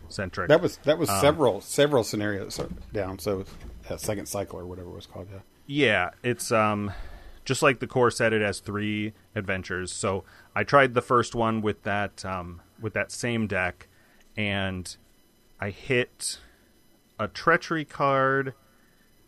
Centric. 0.08 0.48
That 0.48 0.60
was 0.60 0.78
that 0.78 0.98
was 0.98 1.08
Um, 1.08 1.20
several 1.20 1.60
several 1.60 2.04
scenarios 2.04 2.60
down. 2.92 3.18
So 3.18 3.44
uh, 3.88 3.96
second 3.96 4.26
cycle 4.26 4.58
or 4.58 4.66
whatever 4.66 4.88
it 4.90 4.94
was 4.94 5.06
called. 5.06 5.28
Yeah. 5.32 5.40
Yeah, 5.66 6.10
it's 6.22 6.50
um 6.50 6.92
just 7.44 7.62
like 7.62 7.80
the 7.80 7.86
core 7.86 8.10
set 8.10 8.32
it 8.32 8.42
has 8.42 8.60
three 8.60 9.12
adventures. 9.34 9.92
So 9.92 10.24
I 10.54 10.64
tried 10.64 10.94
the 10.94 11.02
first 11.02 11.34
one 11.34 11.60
with 11.62 11.82
that 11.84 12.24
um 12.24 12.62
with 12.80 12.94
that 12.94 13.10
same 13.12 13.46
deck 13.46 13.88
and 14.36 14.96
I 15.60 15.70
hit 15.70 16.38
a 17.18 17.28
treachery 17.28 17.84
card. 17.84 18.54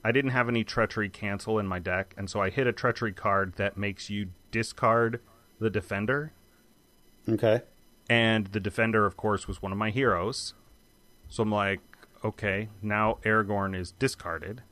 I 0.05 0.13
didn't 0.13 0.31
have 0.31 0.49
any 0.49 0.65
treachery 0.65 1.11
cancel 1.11 1.59
in 1.59 1.67
my 1.67 1.79
deck, 1.79 2.15
and 2.17 2.31
so 2.31 2.41
I 2.41 2.49
hit 2.49 2.67
a 2.67 2.73
treachery 2.73 3.13
card 3.13 3.55
that 3.57 3.77
makes 3.77 4.09
you 4.09 4.29
discard 4.51 5.21
the 5.59 5.69
defender. 5.69 6.33
Okay. 7.29 7.63
And 8.09 8.47
the 8.47 8.61
defender, 8.61 9.05
of 9.05 9.17
course, 9.17 9.47
was 9.47 9.61
one 9.61 9.73
of 9.73 9.79
my 9.79 9.91
heroes. 9.91 10.55
So 11.31 11.43
I'm 11.43 11.51
like, 11.51 11.81
okay, 12.25 12.69
now 12.83 13.19
Aragorn 13.25 13.75
is 13.75 13.93
discarded, 13.93 14.63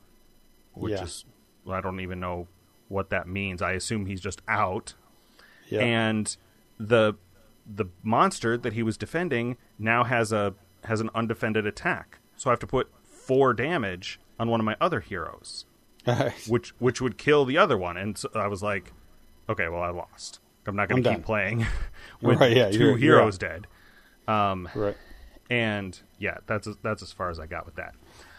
which 0.73 0.91
Yeah. 0.93 1.03
is 1.03 1.25
well, 1.65 1.75
I 1.77 1.81
don't 1.81 1.99
even 1.99 2.19
know 2.19 2.47
what 2.87 3.09
that 3.09 3.27
means. 3.27 3.61
I 3.61 3.71
assume 3.73 4.05
he's 4.05 4.21
just 4.21 4.41
out. 4.47 4.93
Yeah. 5.69 5.81
And 5.81 6.35
the 6.79 7.15
the 7.71 7.85
monster 8.03 8.57
that 8.57 8.73
he 8.73 8.81
was 8.83 8.97
defending 8.97 9.57
now 9.77 10.03
has 10.03 10.31
a 10.31 10.53
has 10.85 11.01
an 11.01 11.09
undefended 11.15 11.65
attack. 11.67 12.19
So 12.35 12.49
I 12.49 12.53
have 12.53 12.59
to 12.59 12.67
put 12.67 12.89
four 13.03 13.53
damage 13.53 14.19
on 14.39 14.49
one 14.49 14.59
of 14.59 14.65
my 14.65 14.75
other 14.81 14.99
heroes, 15.01 15.65
which 16.47 16.69
which 16.79 17.01
would 17.01 17.17
kill 17.17 17.45
the 17.45 17.57
other 17.57 17.77
one. 17.77 17.97
And 17.97 18.17
so 18.17 18.29
I 18.33 18.47
was 18.47 18.63
like, 18.63 18.91
okay, 19.47 19.67
well 19.67 19.81
I 19.81 19.89
lost. 19.89 20.39
I'm 20.67 20.75
not 20.75 20.87
going 20.89 21.01
to 21.03 21.09
done. 21.09 21.17
keep 21.17 21.25
playing 21.25 21.65
with 22.21 22.39
Right, 22.39 22.55
yeah, 22.55 22.69
2 22.69 22.77
you're- 22.77 22.89
you're 22.91 22.97
heroes 23.17 23.37
dead. 23.39 23.65
Um, 24.27 24.69
Right. 24.75 24.95
And 25.49 25.99
yeah, 26.17 26.37
that's 26.47 26.67
that's 26.83 27.01
as 27.01 27.11
far 27.11 27.29
as 27.29 27.39
I 27.39 27.45
got 27.47 27.65
with 27.65 27.75
that. 27.75 27.95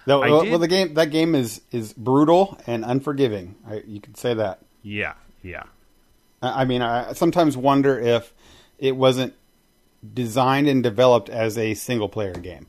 No, 0.07 0.21
well, 0.21 0.43
did- 0.43 0.51
well, 0.51 0.59
the 0.59 0.69
game 0.69 0.95
that 0.95 1.11
game 1.11 1.35
is 1.35 1.61
is 1.71 1.93
brutal 1.93 2.59
and 2.67 2.85
unforgiving. 2.85 3.57
I, 3.69 3.83
you 3.87 4.01
could 4.01 4.17
say 4.17 4.35
that. 4.35 4.61
Yeah, 4.83 5.15
yeah, 5.43 5.65
I 6.41 6.63
I 6.63 6.65
mean, 6.65 6.83
I 6.83 7.13
sometimes 7.13 7.57
wonder 7.57 7.99
if 7.99 8.33
it 8.79 8.97
wasn't 8.97 9.35
designed 10.15 10.69
and 10.69 10.83
developed 10.83 11.29
as 11.29 11.59
a 11.59 11.75
single 11.75 12.09
player 12.09 12.33
game, 12.33 12.67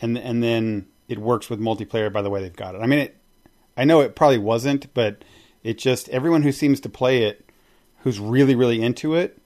and 0.00 0.18
and 0.18 0.42
then 0.42 0.86
it 1.08 1.18
works 1.18 1.48
with 1.48 1.60
multiplayer 1.60 2.12
by 2.12 2.20
the 2.22 2.30
way 2.30 2.42
they've 2.42 2.54
got 2.56 2.74
it. 2.74 2.82
I 2.82 2.86
mean, 2.86 2.98
it, 2.98 3.16
I 3.76 3.84
know 3.84 4.00
it 4.00 4.14
probably 4.14 4.38
wasn't, 4.38 4.92
but 4.92 5.24
it 5.62 5.78
just 5.78 6.08
everyone 6.10 6.42
who 6.42 6.52
seems 6.52 6.80
to 6.80 6.88
play 6.88 7.22
it, 7.24 7.48
who's 8.00 8.20
really 8.20 8.54
really 8.54 8.82
into 8.82 9.14
it, 9.14 9.38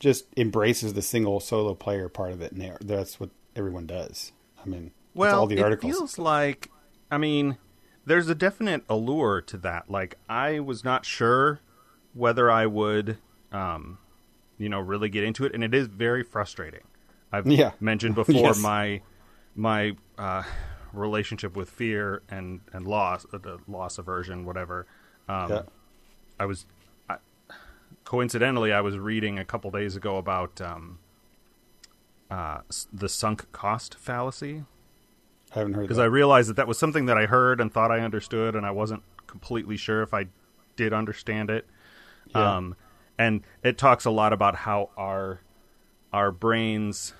just 0.00 0.24
embraces 0.36 0.94
the 0.94 1.02
single 1.02 1.38
solo 1.38 1.74
player 1.74 2.08
part 2.08 2.32
of 2.32 2.40
it, 2.40 2.50
and 2.50 2.60
they, 2.60 2.72
that's 2.80 3.20
what 3.20 3.30
everyone 3.56 3.86
does. 3.86 4.32
I 4.64 4.68
mean, 4.68 4.92
Well, 5.14 5.40
all 5.40 5.46
the 5.46 5.56
it 5.58 5.62
articles. 5.62 5.92
feels 5.92 6.18
like, 6.18 6.70
I 7.10 7.18
mean, 7.18 7.58
there's 8.06 8.28
a 8.28 8.34
definite 8.34 8.84
allure 8.88 9.40
to 9.42 9.56
that. 9.58 9.90
Like, 9.90 10.16
I 10.28 10.60
was 10.60 10.84
not 10.84 11.04
sure 11.04 11.60
whether 12.14 12.50
I 12.50 12.66
would, 12.66 13.18
um, 13.52 13.98
you 14.58 14.68
know, 14.68 14.80
really 14.80 15.08
get 15.08 15.24
into 15.24 15.44
it, 15.44 15.54
and 15.54 15.62
it 15.64 15.74
is 15.74 15.86
very 15.88 16.22
frustrating. 16.22 16.82
I've 17.32 17.46
Yeah. 17.46 17.72
mentioned 17.80 18.14
before 18.14 18.34
Yes. 18.34 18.60
my 18.60 19.00
my 19.54 19.94
uh, 20.16 20.42
relationship 20.94 21.56
with 21.56 21.68
fear 21.70 22.22
and 22.30 22.60
and 22.72 22.86
loss, 22.86 23.26
uh, 23.32 23.38
the 23.38 23.58
loss 23.68 23.98
aversion, 23.98 24.44
whatever. 24.44 24.86
Um, 25.28 25.50
Yeah. 25.50 25.62
I 26.40 26.46
was 26.46 26.66
I, 27.08 27.16
coincidentally 28.04 28.72
I 28.72 28.80
was 28.80 28.98
reading 28.98 29.38
a 29.38 29.44
couple 29.44 29.70
days 29.70 29.96
ago 29.96 30.16
about 30.18 30.60
um, 30.60 30.98
uh, 32.32 32.62
the 32.90 33.10
sunk 33.10 33.52
cost 33.52 33.94
fallacy 33.96 34.64
I 35.54 35.58
haven't 35.58 35.74
heard 35.74 35.82
because. 35.82 35.98
I 35.98 36.06
realized 36.06 36.48
that 36.48 36.56
that 36.56 36.66
was 36.66 36.78
something 36.78 37.04
that 37.06 37.18
I 37.18 37.26
heard 37.26 37.60
and 37.60 37.70
thought 37.70 37.90
I 37.90 38.00
understood, 38.00 38.56
and 38.56 38.64
I 38.64 38.70
wasn't 38.70 39.02
completely 39.26 39.76
sure 39.76 40.02
if 40.02 40.14
I 40.14 40.28
did 40.74 40.94
understand 40.94 41.50
it. 41.50 41.66
Yeah. 42.34 42.56
Um, 42.56 42.76
and 43.18 43.42
it 43.62 43.76
talks 43.76 44.06
a 44.06 44.10
lot 44.10 44.32
about 44.32 44.56
how 44.56 44.88
our 44.96 45.40
our 46.10 46.32
brains 46.32 47.12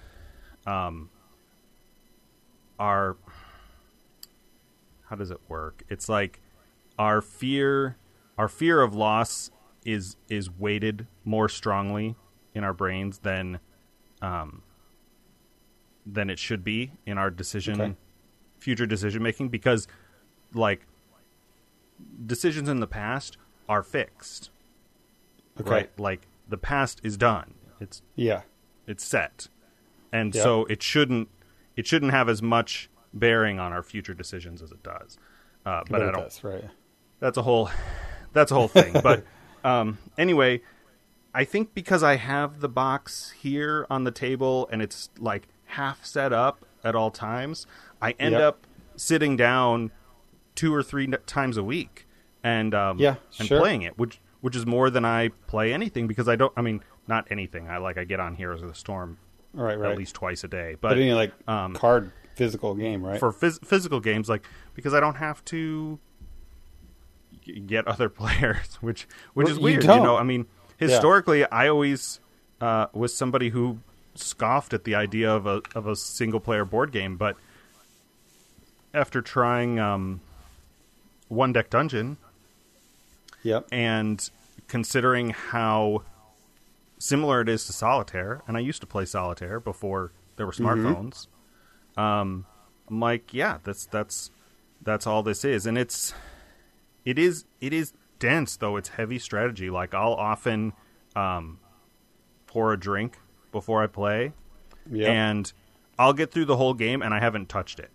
um, 0.66 1.11
are 2.78 3.19
how 5.11 5.16
does 5.16 5.31
it 5.31 5.40
work? 5.47 5.83
It's 5.90 6.09
like 6.09 6.40
our 6.99 7.21
fear 7.21 7.99
our 8.38 8.49
fear 8.49 8.81
of 8.81 8.95
loss 8.95 9.50
is 9.85 10.16
is 10.31 10.50
weighted 10.50 11.07
more 11.23 11.50
strongly 11.50 12.16
in 12.54 12.64
our 12.64 12.73
brains 12.73 13.19
than 13.19 13.61
um, 14.23 14.62
than 16.06 16.28
it 16.30 16.38
should 16.38 16.64
be 16.64 16.92
in 17.06 17.16
our 17.18 17.30
decision 17.30 17.80
Okay. 17.80 17.94
future 18.59 18.87
decision 18.87 19.23
making 19.23 19.49
because 19.49 19.87
like 20.54 20.87
decisions 22.26 22.68
in 22.68 22.80
the 22.80 22.87
past 22.87 23.37
are 23.68 23.82
fixed 23.82 24.50
okay. 25.61 25.71
right 25.71 26.00
like 26.00 26.26
the 26.49 26.56
past 26.59 27.00
is 27.04 27.16
done 27.16 27.54
it's 27.80 28.02
Yeah. 28.16 28.42
it's 28.87 29.04
set 29.04 29.49
and 30.12 30.35
Yeah. 30.35 30.42
so 30.42 30.64
it 30.66 30.82
shouldn't 30.82 31.28
it 31.76 31.87
shouldn't 31.87 32.12
have 32.12 32.28
as 32.28 32.42
much 32.42 32.90
bearing 33.14 33.59
on 33.61 33.73
our 33.73 33.82
future 33.82 34.14
decisions 34.14 34.62
as 34.62 34.73
it 34.73 34.82
does 34.82 35.18
uh, 35.64 35.80
but 35.88 35.90
But 35.90 36.02
i 36.02 36.04
don't 36.11 36.14
does, 36.25 36.42
right. 36.42 36.64
that's 37.21 37.38
a 37.38 37.42
whole 37.42 37.71
that's 38.32 38.50
a 38.50 38.54
whole 38.54 38.68
thing 38.68 38.94
but 39.02 39.25
um, 39.64 39.99
anyway 40.18 40.61
i 41.35 41.44
think 41.44 41.73
because 41.75 42.02
i 42.02 42.16
have 42.16 42.61
the 42.61 42.68
box 42.68 43.30
here 43.40 43.87
on 43.88 44.04
the 44.04 44.11
table 44.11 44.68
and 44.73 44.82
it's 44.82 45.09
like 45.18 45.47
half 45.73 46.05
set 46.05 46.33
up 46.33 46.64
at 46.85 46.95
all 46.95 47.11
times 47.11 47.67
i 48.00 48.12
end 48.19 48.33
Yep. 48.33 48.43
up 48.43 48.67
sitting 48.97 49.37
down 49.37 49.91
two 50.55 50.75
or 50.75 50.83
three 50.83 51.07
times 51.26 51.57
a 51.57 51.62
week 51.64 52.07
and 52.45 52.75
um, 52.75 52.99
Yeah, 52.99 53.17
and 53.38 53.49
sure. 53.49 53.59
playing 53.61 53.83
it 53.83 53.97
which 53.99 54.21
which 54.41 54.55
is 54.57 54.67
more 54.67 54.91
than 54.91 55.05
i 55.05 55.29
play 55.47 55.73
anything 55.73 56.07
because 56.07 56.29
i 56.29 56.37
don't 56.37 56.52
i 56.57 56.62
mean 56.62 56.83
not 57.09 57.26
anything 57.31 57.69
i 57.69 57.79
like 57.79 57.97
i 57.99 58.05
get 58.05 58.21
on 58.21 58.35
heroes 58.35 58.62
of 58.62 58.69
the 58.69 58.75
storm 58.75 59.19
Right, 59.55 59.79
right. 59.79 59.93
at 59.93 59.99
least 59.99 60.14
twice 60.14 60.45
a 60.45 60.49
day 60.49 60.76
but 60.81 60.91
but 60.91 60.99
any 60.99 61.12
like 61.12 61.33
um, 61.49 61.75
card 61.75 62.11
physical 62.35 62.75
game, 62.75 63.05
right? 63.05 63.21
for 63.21 63.31
phys- 63.33 63.62
physical 63.64 64.00
games 64.00 64.26
like 64.29 64.47
because 64.75 64.95
I 64.95 65.00
don't 65.00 65.17
have 65.17 65.45
to 65.47 65.99
get 67.67 67.87
other 67.87 68.09
players 68.21 68.76
which 68.81 69.07
which 69.35 69.47
Well, 69.47 69.52
is 69.52 69.59
weird 69.61 69.83
you, 69.83 69.88
don't. 69.88 70.02
know 70.05 70.17
I 70.17 70.23
mean 70.23 70.47
historically 70.79 71.45
I 71.50 71.69
always 71.69 72.21
uh, 72.61 72.87
was 72.95 73.14
somebody 73.14 73.49
who 73.50 73.79
scoffed 74.14 74.73
at 74.75 74.85
the 74.85 74.95
idea 74.95 75.31
of 75.31 75.47
a 75.47 75.62
of 75.75 75.87
a 75.87 75.97
single 75.97 76.40
player 76.40 76.64
board 76.64 76.92
game 76.92 77.16
but 77.16 77.37
after 78.95 79.23
trying 79.23 79.78
um, 79.78 80.21
one 81.28 81.52
deck 81.52 81.71
dungeon 81.71 82.16
yep. 83.42 83.66
and 83.73 84.31
considering 84.69 85.31
how 85.31 86.02
similar 86.99 87.40
it 87.40 87.49
is 87.49 87.66
to 87.66 87.73
solitaire, 87.73 88.42
and 88.47 88.57
I 88.57 88.61
used 88.61 88.81
to 88.81 88.87
play 88.87 89.04
solitaire 89.04 89.61
before 89.61 90.12
there 90.37 90.47
were 90.47 90.52
smartphones. 90.52 91.26
Um, 91.97 92.47
I'm 92.88 93.00
like, 93.00 93.35
yeah, 93.35 93.59
that's 93.64 93.87
that's 93.87 94.31
that's 94.81 95.07
all 95.07 95.23
this 95.23 95.45
is, 95.45 95.66
and 95.66 95.76
it's 95.76 96.14
it 97.04 97.19
is 97.19 97.45
it 97.61 97.73
is 97.73 97.92
dense 98.19 98.57
though. 98.57 98.76
It's 98.76 98.90
heavy 98.90 99.19
strategy. 99.19 99.69
Like 99.69 99.95
I'll 99.95 100.14
often 100.14 100.73
um, 101.16 101.59
pour 102.47 102.73
a 102.73 102.78
drink 102.78 103.19
before 103.52 103.82
I 103.82 103.87
play, 103.87 104.32
and 104.92 105.52
I'll 105.99 106.12
get 106.12 106.32
through 106.32 106.47
the 106.47 106.56
whole 106.56 106.75
game, 106.75 107.02
and 107.02 107.14
I 107.14 107.21
haven't 107.21 107.49
touched 107.49 107.78
it. 107.78 107.90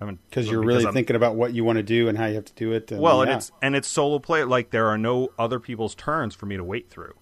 I 0.00 0.04
haven't 0.04 0.20
because 0.28 0.48
you're 0.48 0.62
really 0.62 0.84
I'm- 0.84 0.94
thinking 0.94 1.16
about 1.16 1.34
what 1.34 1.52
you 1.54 1.64
want 1.64 1.78
to 1.78 1.82
do 1.82 2.08
and 2.08 2.16
how 2.18 2.26
you 2.26 2.34
have 2.34 2.44
to 2.44 2.52
do 2.54 2.72
it. 2.72 2.90
And, 2.92 3.00
well, 3.00 3.22
and 3.22 3.30
yeah. 3.30 3.36
it's 3.38 3.52
and 3.62 3.74
it's 3.74 3.88
solo 3.88 4.18
play. 4.18 4.44
Like 4.44 4.70
there 4.70 4.86
are 4.86 4.98
no 4.98 5.30
other 5.38 5.58
people's 5.58 5.94
turns 5.94 6.34
for 6.34 6.46
me 6.46 6.56
to 6.56 6.62
wait 6.64 6.90
through. 6.90 7.14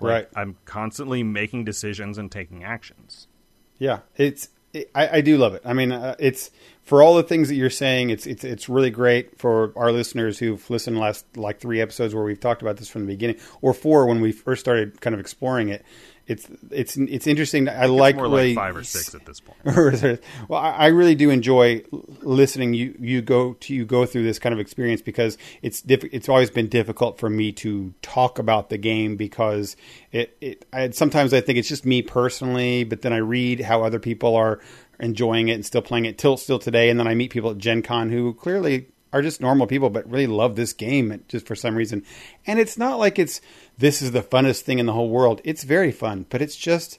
Like, 0.00 0.12
Right. 0.12 0.28
I'm 0.36 0.56
constantly 0.64 1.22
making 1.24 1.64
decisions 1.64 2.18
and 2.18 2.30
taking 2.30 2.62
actions. 2.62 3.26
yeah, 3.78 4.00
it's 4.16 4.48
it, 4.72 4.90
I, 4.94 5.08
I 5.18 5.20
do 5.22 5.36
love 5.38 5.54
it. 5.54 5.62
I 5.64 5.72
mean, 5.72 5.90
uh, 5.92 6.14
it's 6.18 6.50
for 6.84 7.02
all 7.02 7.16
the 7.16 7.22
things 7.22 7.48
that 7.48 7.56
you're 7.56 7.68
saying. 7.70 8.10
It's 8.10 8.26
it's 8.26 8.44
it's 8.44 8.68
really 8.68 8.90
great 8.90 9.38
for 9.38 9.72
our 9.76 9.90
listeners 9.92 10.38
who've 10.38 10.68
listened 10.70 10.96
to 10.96 11.00
last 11.00 11.26
like 11.36 11.58
three 11.60 11.80
episodes 11.80 12.14
where 12.14 12.22
we've 12.24 12.38
talked 12.40 12.62
about 12.62 12.76
this 12.76 12.88
from 12.88 13.02
the 13.02 13.08
beginning, 13.12 13.36
or 13.60 13.74
four 13.74 14.06
when 14.06 14.20
we 14.20 14.30
first 14.32 14.60
started 14.60 15.00
kind 15.00 15.14
of 15.14 15.20
exploring 15.20 15.68
it. 15.68 15.84
It's 16.28 16.46
it's 16.70 16.96
it's 16.98 17.26
interesting. 17.26 17.70
I 17.70 17.86
like 17.86 18.16
More 18.16 18.24
really 18.24 18.54
like 18.54 18.56
five 18.56 18.76
or 18.76 18.84
six 18.84 19.14
at 19.14 19.24
this 19.24 19.40
point. 19.40 19.58
well, 20.48 20.60
I 20.60 20.70
I 20.72 20.86
really 20.88 21.14
do 21.14 21.30
enjoy 21.30 21.82
listening. 22.20 22.74
You 22.74 22.94
you 23.00 23.22
go 23.22 23.54
to 23.54 23.74
you 23.74 23.86
go 23.86 24.04
through 24.04 24.24
this 24.24 24.38
kind 24.38 24.52
of 24.52 24.60
experience 24.60 25.00
because 25.00 25.38
it's 25.62 25.80
diff- 25.80 26.04
it's 26.12 26.28
always 26.28 26.50
been 26.50 26.68
difficult 26.68 27.18
for 27.18 27.30
me 27.30 27.50
to 27.52 27.94
talk 28.02 28.38
about 28.38 28.68
the 28.68 28.76
game 28.76 29.16
because 29.16 29.74
it 30.12 30.36
it 30.42 30.66
I, 30.70 30.90
sometimes 30.90 31.32
I 31.32 31.40
think 31.40 31.58
it's 31.58 31.68
just 31.68 31.86
me 31.86 32.02
personally, 32.02 32.84
but 32.84 33.00
then 33.00 33.14
I 33.14 33.18
read 33.18 33.60
how 33.60 33.82
other 33.82 33.98
people 33.98 34.36
are 34.36 34.60
enjoying 35.00 35.48
it 35.48 35.54
and 35.54 35.64
still 35.64 35.82
playing 35.82 36.04
it 36.04 36.18
till 36.18 36.36
still 36.36 36.58
today, 36.58 36.90
and 36.90 37.00
then 37.00 37.08
I 37.08 37.14
meet 37.14 37.30
people 37.30 37.52
at 37.52 37.58
Gen 37.58 37.80
Con 37.80 38.10
who 38.10 38.34
clearly 38.34 38.88
are 39.12 39.22
just 39.22 39.40
normal 39.40 39.66
people 39.66 39.90
but 39.90 40.08
really 40.10 40.26
love 40.26 40.56
this 40.56 40.72
game 40.72 41.22
just 41.28 41.46
for 41.46 41.54
some 41.56 41.74
reason. 41.76 42.04
And 42.46 42.58
it's 42.58 42.76
not 42.78 42.98
like 42.98 43.18
it's 43.18 43.40
this 43.78 44.02
is 44.02 44.12
the 44.12 44.22
funnest 44.22 44.60
thing 44.62 44.78
in 44.78 44.86
the 44.86 44.92
whole 44.92 45.08
world. 45.10 45.40
It's 45.44 45.64
very 45.64 45.92
fun, 45.92 46.26
but 46.28 46.42
it's 46.42 46.56
just 46.56 46.98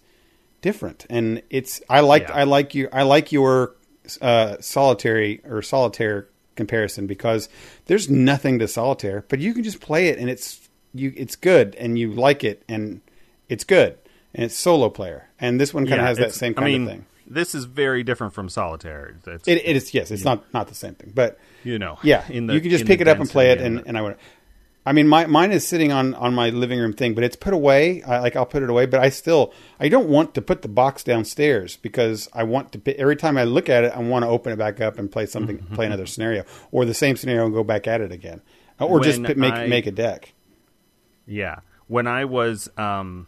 different 0.61 1.05
and 1.09 1.41
it's 1.49 1.81
i 1.89 2.01
like 2.01 2.23
Yeah. 2.23 2.33
i 2.35 2.43
like 2.43 2.75
you 2.75 2.89
i 2.91 3.03
like 3.03 3.31
your 3.31 3.75
uh 4.19 4.57
solitary 4.59 5.39
or 5.45 5.61
solitaire 5.61 6.27
comparison 6.57 7.07
because 7.07 7.47
there's 7.85 8.09
nothing 8.09 8.59
to 8.59 8.67
solitaire 8.67 9.23
but 9.29 9.39
you 9.39 9.53
can 9.53 9.63
just 9.63 9.79
play 9.79 10.09
it 10.09 10.19
and 10.19 10.29
it's 10.29 10.67
you 10.93 11.13
it's 11.15 11.37
good 11.37 11.75
and 11.75 11.97
you 11.97 12.11
like 12.11 12.43
it 12.43 12.61
and 12.67 12.99
it's 13.47 13.63
good 13.63 13.97
and 14.35 14.43
it's 14.43 14.53
solo 14.57 14.89
player 14.89 15.29
and 15.39 15.61
this 15.61 15.73
one 15.73 15.85
kind 15.85 15.93
of 15.93 15.99
Yeah, 16.03 16.07
has 16.07 16.17
that 16.17 16.33
same 16.33 16.51
I 16.57 16.61
kind 16.61 16.73
mean, 16.73 16.81
of 16.83 16.87
thing 16.89 17.05
This 17.29 17.53
is 17.53 17.65
very 17.65 18.03
different 18.03 18.33
from 18.33 18.50
solitaire. 18.50 19.15
It's, 19.27 19.48
it, 19.48 19.62
it 19.63 19.75
is 19.75 19.93
yes 19.93 20.09
it's 20.12 20.24
not 20.25 20.51
not 20.53 20.67
the 20.67 20.75
same 20.75 20.95
thing 20.95 21.12
but 21.13 21.38
you 21.63 21.77
know, 21.77 22.00
yeah, 22.03 22.25
in 22.29 22.48
the, 22.48 22.53
you 22.53 22.62
can 22.62 22.69
just 22.71 22.86
pick 22.86 23.01
it 23.01 23.07
up 23.07 23.19
and 23.19 23.29
play 23.29 23.51
it, 23.51 23.59
and, 23.62 23.77
the- 23.79 23.88
and 23.88 23.98
I 23.98 24.01
would. 24.01 24.17
I 24.86 24.93
mean, 24.93 25.07
my 25.09 25.25
mine 25.27 25.51
is 25.51 25.67
sitting 25.67 25.91
on 25.91 26.15
on 26.15 26.33
my 26.33 26.50
living 26.50 26.79
room 26.79 26.93
thing, 26.93 27.13
but 27.13 27.24
it's 27.24 27.36
put 27.36 27.53
away. 27.53 28.01
I, 28.01 28.19
like 28.19 28.36
I'll 28.38 28.45
put 28.45 28.63
it 28.63 28.69
away, 28.69 28.86
but 28.88 29.01
I 29.01 29.09
still 29.09 29.53
I 29.79 29.89
don't 29.89 30.07
want 30.07 30.33
to 30.36 30.41
put 30.41 30.62
the 30.63 30.69
box 30.69 31.03
downstairs 31.03 31.75
because 31.77 32.29
I 32.33 32.43
want 32.43 32.71
to. 32.71 32.98
Every 33.00 33.17
time 33.17 33.38
I 33.38 33.43
look 33.43 33.69
at 33.69 33.83
it, 33.83 33.91
I 33.93 34.00
want 34.00 34.24
to 34.24 34.29
open 34.29 34.53
it 34.53 34.55
back 34.55 34.79
up 34.81 34.98
and 34.98 35.12
play 35.12 35.25
something, 35.27 35.59
Mm-hmm. 35.59 35.75
play 35.75 35.86
another 35.86 36.05
scenario, 36.07 36.45
or 36.71 36.86
the 36.86 36.93
same 36.93 37.17
scenario 37.17 37.45
and 37.45 37.53
go 37.53 37.63
back 37.63 37.88
at 37.88 38.00
it 38.01 38.12
again, 38.13 38.41
or 38.79 39.01
just 39.01 39.19
When 39.19 39.27
put, 39.27 39.38
make 39.38 39.53
I- 39.53 39.67
make 39.67 39.86
a 39.86 39.91
deck. 39.91 40.33
Yeah. 41.27 41.59
When 41.88 42.07
I 42.07 42.25
was 42.25 42.69
um, 42.77 43.27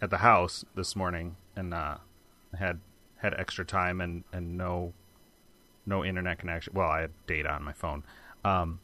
at 0.00 0.10
the 0.10 0.18
house 0.18 0.64
this 0.74 0.96
morning 0.96 1.36
and 1.54 1.74
uh, 1.74 1.98
had 2.58 2.80
had 3.22 3.34
extra 3.38 3.64
time 3.64 4.00
and, 4.00 4.24
and 4.32 4.56
no 4.58 4.92
no 5.86 6.04
internet 6.04 6.38
connection. 6.38 6.72
Well, 6.74 6.88
I 6.88 7.00
had 7.02 7.10
data 7.26 7.50
on 7.50 7.62
my 7.64 7.72
phone. 7.72 8.04
Um, 8.44 8.80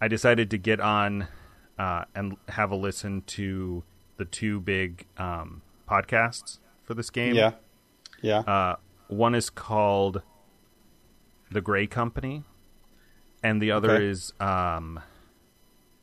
I 0.00 0.08
decided 0.08 0.50
to 0.50 0.58
get 0.58 0.80
on 0.80 1.28
uh, 1.78 2.04
and 2.14 2.36
have 2.48 2.70
a 2.70 2.76
listen 2.76 3.22
to 3.28 3.82
the 4.16 4.24
two 4.24 4.60
big 4.60 5.06
um, 5.16 5.62
podcasts 5.88 6.58
for 6.82 6.94
this 6.94 7.10
game. 7.10 7.34
Yeah. 7.34 7.52
Yeah. 8.20 8.38
Uh, 8.40 8.76
one 9.08 9.34
is 9.34 9.48
called 9.50 10.22
The 11.50 11.60
Gray 11.60 11.86
Company, 11.86 12.42
and 13.42 13.60
the 13.60 13.70
other 13.70 13.92
Okay. 13.92 14.04
is 14.06 14.32
um, 14.40 15.00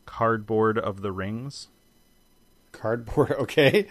Cardboard 0.05 0.77
of 0.77 1.01
the 1.01 1.11
Rings. 1.11 1.67
Cardboard. 2.71 3.31
Okay. 3.39 3.87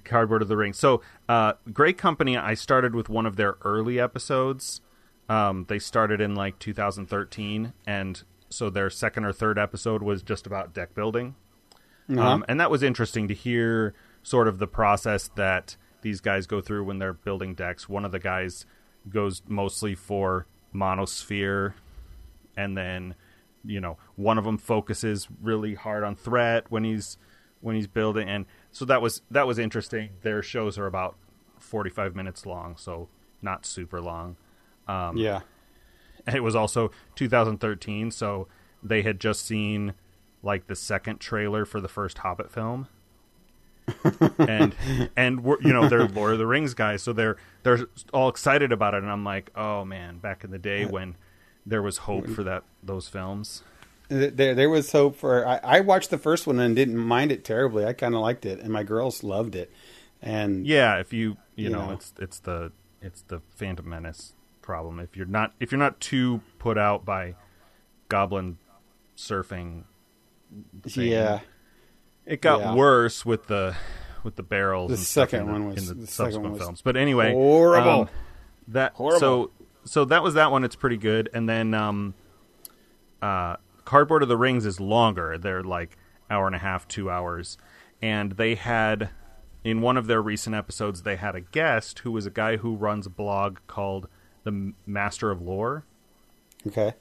Cardboard 0.00 0.42
of 0.42 0.48
the 0.48 0.56
Rings. 0.56 0.78
So, 0.78 1.02
uh, 1.28 1.54
Gray 1.72 1.92
Company, 1.92 2.36
I 2.36 2.54
started 2.54 2.94
with 2.94 3.08
one 3.08 3.26
of 3.26 3.36
their 3.36 3.56
early 3.62 3.98
episodes. 4.00 4.80
Um, 5.28 5.66
they 5.68 5.78
started 5.78 6.20
in 6.20 6.34
like 6.34 6.58
2013, 6.58 7.72
and 7.86 8.22
so 8.48 8.70
their 8.70 8.90
second 8.90 9.24
or 9.24 9.32
third 9.32 9.58
episode 9.58 10.02
was 10.02 10.22
just 10.22 10.46
about 10.46 10.72
deck 10.72 10.94
building. 10.94 11.34
Uh-huh. 12.08 12.20
Um, 12.20 12.44
and 12.48 12.60
that 12.60 12.70
was 12.70 12.82
interesting 12.82 13.26
to 13.28 13.34
hear 13.34 13.94
sort 14.22 14.48
of 14.48 14.58
the 14.58 14.66
process 14.66 15.28
that 15.34 15.76
these 16.02 16.20
guys 16.20 16.46
go 16.46 16.60
through 16.60 16.84
when 16.84 16.98
they're 16.98 17.12
building 17.12 17.54
decks. 17.54 17.88
One 17.88 18.04
of 18.04 18.12
the 18.12 18.18
guys 18.18 18.64
goes 19.08 19.42
mostly 19.48 19.94
for 19.94 20.46
monosphere, 20.74 21.74
and 22.56 22.76
then 22.76 23.14
you 23.64 23.80
know 23.80 23.98
one 24.14 24.38
of 24.38 24.44
them 24.44 24.58
focuses 24.58 25.28
really 25.42 25.74
hard 25.74 26.04
on 26.04 26.14
threat 26.14 26.70
when 26.70 26.84
he's 26.84 27.18
when 27.66 27.74
he's 27.74 27.88
building, 27.88 28.28
and 28.28 28.46
so 28.70 28.84
that 28.84 29.02
was 29.02 29.22
that 29.30 29.46
was 29.46 29.58
interesting. 29.58 30.10
Their 30.22 30.40
shows 30.42 30.78
are 30.78 30.86
about 30.86 31.16
forty 31.58 31.90
five 31.90 32.14
minutes 32.14 32.46
long, 32.46 32.76
so 32.76 33.08
not 33.42 33.66
super 33.66 34.00
long. 34.00 34.36
Um, 34.88 35.16
yeah. 35.16 35.40
it 36.32 36.44
was 36.44 36.54
also 36.54 36.92
2013 37.16 38.12
so 38.12 38.46
they 38.82 39.02
had 39.02 39.18
just 39.18 39.44
seen 39.44 39.94
like 40.44 40.68
the 40.68 40.76
second 40.76 41.18
trailer 41.18 41.64
for 41.64 41.80
the 41.80 41.88
first 41.88 42.18
hobbit 42.18 42.52
film 42.52 42.86
and 44.38 44.76
and 45.16 45.42
we're, 45.42 45.60
you 45.60 45.72
know 45.72 45.88
they're 45.88 46.06
lord 46.06 46.32
of 46.32 46.38
the 46.38 46.46
rings 46.46 46.72
guys 46.74 47.02
so 47.02 47.12
they're 47.12 47.36
they're 47.64 47.86
all 48.12 48.28
excited 48.28 48.70
about 48.70 48.94
it 48.94 49.02
and 49.02 49.10
i'm 49.10 49.24
like 49.24 49.50
oh 49.56 49.84
man 49.84 50.18
back 50.18 50.44
in 50.44 50.52
the 50.52 50.58
day 50.58 50.84
when 50.84 51.16
there 51.64 51.82
was 51.82 51.98
hope 51.98 52.28
for 52.28 52.44
that 52.44 52.62
those 52.82 53.08
films 53.08 53.64
There, 54.08 54.54
there 54.54 54.70
was 54.70 54.90
hope 54.92 55.16
for. 55.16 55.46
I, 55.46 55.58
I 55.62 55.80
watched 55.80 56.10
the 56.10 56.18
first 56.18 56.46
one 56.46 56.60
and 56.60 56.76
didn't 56.76 56.96
mind 56.96 57.32
it 57.32 57.44
terribly. 57.44 57.84
I 57.84 57.92
kind 57.92 58.14
of 58.14 58.20
liked 58.20 58.46
it, 58.46 58.60
and 58.60 58.70
my 58.72 58.82
girls 58.84 59.24
loved 59.24 59.54
it. 59.56 59.72
And 60.22 60.66
yeah 60.66 60.96
if 60.98 61.12
you 61.12 61.36
you, 61.56 61.64
You 61.64 61.70
know, 61.70 61.86
know. 61.86 61.92
it's 61.92 62.12
it's 62.18 62.38
the 62.40 62.72
it's 63.02 63.22
the 63.22 63.40
phantom 63.56 63.88
menace 63.88 64.32
problem 64.62 64.98
if 65.00 65.16
you're 65.16 65.26
not 65.26 65.52
if 65.60 65.70
you're 65.72 65.78
not 65.78 66.00
too 66.00 66.40
put 66.58 66.78
out 66.78 67.04
by 67.04 67.34
goblin 68.08 68.58
surfing 69.16 69.84
thing. 70.84 71.08
yeah, 71.08 71.40
It 72.24 72.40
got 72.40 72.60
Yeah. 72.60 72.74
worse 72.74 73.26
with 73.26 73.46
the 73.46 73.76
with 74.24 74.36
the 74.36 74.42
barrels. 74.42 74.90
The 74.90 74.94
and 74.96 75.02
stuff 75.04 75.30
second 75.30 75.40
in 75.40 75.46
the, 75.46 75.52
one 75.52 75.66
was- 75.68 75.90
in 75.90 75.98
the, 75.98 76.02
the 76.02 76.06
second 76.06 76.32
subsequent 76.32 76.42
one 76.44 76.52
was 76.52 76.60
films. 76.62 76.82
But 76.82 76.96
anyway, 76.96 77.32
horrible. 77.32 77.90
um, 78.02 78.08
that 78.68 78.92
Horrible. 78.94 79.20
so 79.20 79.50
so 79.84 80.04
that 80.06 80.22
was 80.22 80.34
that 80.34 80.50
one. 80.50 80.64
It's 80.64 80.76
pretty 80.76 80.96
good. 80.96 81.28
And 81.32 81.48
then 81.48 81.74
um, 81.74 82.14
uh, 83.22 83.56
Cardboard 83.86 84.22
of 84.22 84.28
the 84.28 84.36
Rings 84.36 84.66
is 84.66 84.78
longer. 84.80 85.38
They're 85.38 85.62
like 85.62 85.96
hour 86.28 86.46
and 86.46 86.54
a 86.54 86.58
half, 86.58 86.86
two 86.86 87.08
hours, 87.08 87.56
and 88.02 88.32
they 88.32 88.56
had 88.56 89.08
in 89.64 89.80
one 89.80 89.96
of 89.96 90.06
their 90.06 90.20
recent 90.20 90.54
episodes 90.54 91.02
they 91.02 91.16
had 91.16 91.34
a 91.34 91.40
guest 91.40 92.00
who 92.00 92.12
was 92.12 92.26
a 92.26 92.30
guy 92.30 92.58
who 92.58 92.76
runs 92.76 93.06
a 93.06 93.10
blog 93.10 93.58
called 93.66 94.08
the 94.44 94.72
Master 94.84 95.30
of 95.30 95.40
Lore. 95.40 95.84
okay, 96.66 96.92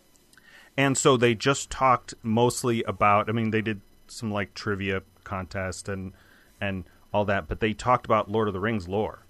And 0.77 0.97
so 0.97 1.17
they 1.17 1.35
just 1.35 1.69
talked 1.69 2.13
mostly 2.23 2.83
about. 2.83 3.29
I 3.29 3.33
mean, 3.33 3.51
they 3.51 3.61
did 3.61 3.81
some 4.07 4.31
like 4.31 4.53
trivia 4.53 5.01
contest 5.23 5.89
and 5.89 6.13
and 6.61 6.85
all 7.11 7.25
that, 7.25 7.47
but 7.47 7.59
they 7.59 7.73
talked 7.73 8.05
about 8.05 8.29
Lord 8.29 8.47
of 8.47 8.53
the 8.53 8.59
Rings 8.59 8.87
lore. 8.87 9.25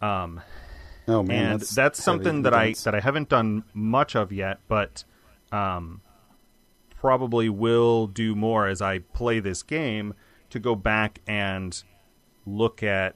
Um, 0.00 0.40
oh 1.08 1.22
man, 1.22 1.52
and 1.52 1.60
that's, 1.60 2.02
something 2.02 2.42
that 2.42 2.54
I 2.54 2.74
that 2.84 2.94
I 2.94 3.00
haven't 3.00 3.28
done 3.28 3.64
much 3.74 4.14
of 4.14 4.32
yet, 4.32 4.60
but 4.68 5.04
um, 5.50 6.00
probably 7.06 7.48
will 7.48 8.08
do 8.08 8.34
more 8.34 8.66
as 8.66 8.82
I 8.82 8.98
play 8.98 9.38
this 9.38 9.62
game 9.62 10.12
to 10.50 10.58
go 10.58 10.74
back 10.74 11.20
and 11.24 11.80
look 12.44 12.82
at 12.82 13.14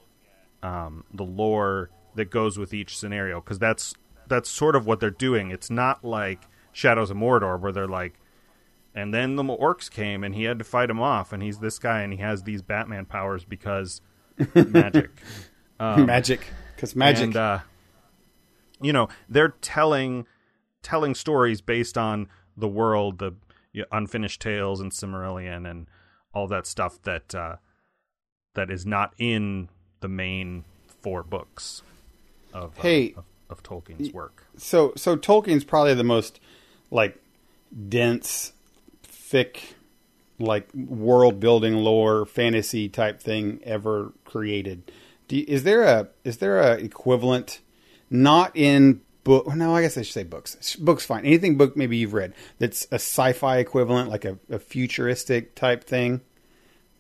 um, 0.63 1.03
the 1.13 1.25
lore 1.25 1.91
that 2.15 2.31
goes 2.31 2.57
with 2.57 2.73
each 2.73 2.97
scenario 2.97 3.41
because 3.41 3.59
that's 3.59 3.93
that's 4.29 4.49
sort 4.49 4.77
of 4.77 4.87
what 4.87 5.01
they're 5.01 5.11
doing. 5.11 5.51
It's 5.51 5.71
not 5.71 6.05
like 6.05 6.47
Shadows 6.71 7.11
of 7.11 7.17
Mordor 7.17 7.59
where 7.59 7.73
they're 7.73 7.89
like, 7.89 8.21
and 8.95 9.13
then 9.13 9.35
the 9.35 9.43
orcs 9.43 9.91
came 9.91 10.23
and 10.23 10.37
he 10.37 10.45
had 10.45 10.61
to 10.61 10.65
fight 10.65 10.89
him 10.89 11.01
off, 11.01 11.33
and 11.33 11.43
he's 11.43 11.59
this 11.59 11.81
guy 11.81 12.03
and 12.03 12.13
he 12.13 12.21
has 12.21 12.45
these 12.45 12.63
Batman 12.63 13.07
powers 13.07 13.45
because 13.45 14.01
magic. 14.55 15.11
magic 15.81 16.47
because 16.77 16.95
magic. 16.95 17.25
And, 17.25 17.37
uh, 17.37 17.59
you 18.81 18.93
know, 18.93 19.09
they're 19.29 19.57
telling 19.61 20.29
telling 20.81 21.17
stories 21.17 21.61
based 21.61 21.99
on 21.99 22.29
the 22.57 22.69
world, 22.69 23.19
the 23.19 23.33
you 23.73 23.83
know, 23.83 23.87
unfinished 23.93 24.41
tales 24.41 24.81
and 24.81 24.93
Silmarillion 24.93 25.69
and 25.71 25.87
all 26.35 26.47
that 26.49 26.67
stuff 26.67 27.01
that 27.03 27.35
uh, 27.35 27.57
that 28.55 28.71
is 28.71 28.85
not 28.87 29.15
in 29.19 29.69
the 30.01 30.09
main 30.09 30.65
four 31.03 31.23
books 31.23 31.83
of 32.53 32.79
uh, 32.79 32.83
Hey. 32.83 33.15
of, 33.17 33.25
of 33.49 33.63
Tolkien's 33.63 34.13
work. 34.13 34.45
so 34.57 34.93
so 34.97 35.17
Tolkien's 35.17 35.65
probably 35.65 35.95
the 35.95 36.05
most 36.05 36.41
like 36.91 37.19
dense, 37.89 38.53
thick, 39.03 39.75
like 40.39 40.69
world 40.75 41.39
building 41.39 41.75
lore 41.75 42.27
fantasy 42.27 42.89
type 42.89 43.21
thing 43.21 43.61
ever 43.65 44.13
created. 44.25 44.91
You, 45.29 45.45
is 45.47 45.63
there 45.63 45.83
a 45.85 46.09
is 46.25 46.39
there 46.39 46.59
a 46.61 46.73
equivalent? 46.75 47.61
Not 48.13 48.51
in 48.57 49.03
book. 49.31 49.55
No, 49.55 49.77
I 49.77 49.83
guess 49.83 49.97
I 49.97 50.03
should 50.03 50.13
say 50.13 50.25
books. 50.25 50.75
Books 50.77 51.07
fine. 51.07 51.25
Anything 51.25 51.57
book 51.57 51.77
maybe 51.77 51.97
you've 51.97 52.15
read 52.15 52.35
that's 52.59 52.87
a 52.91 52.97
sci-fi 52.97 53.59
equivalent, 53.59 54.11
like 54.11 54.25
a, 54.25 54.39
a 54.51 54.59
futuristic 54.59 55.55
type 55.55 55.85
thing 55.85 56.21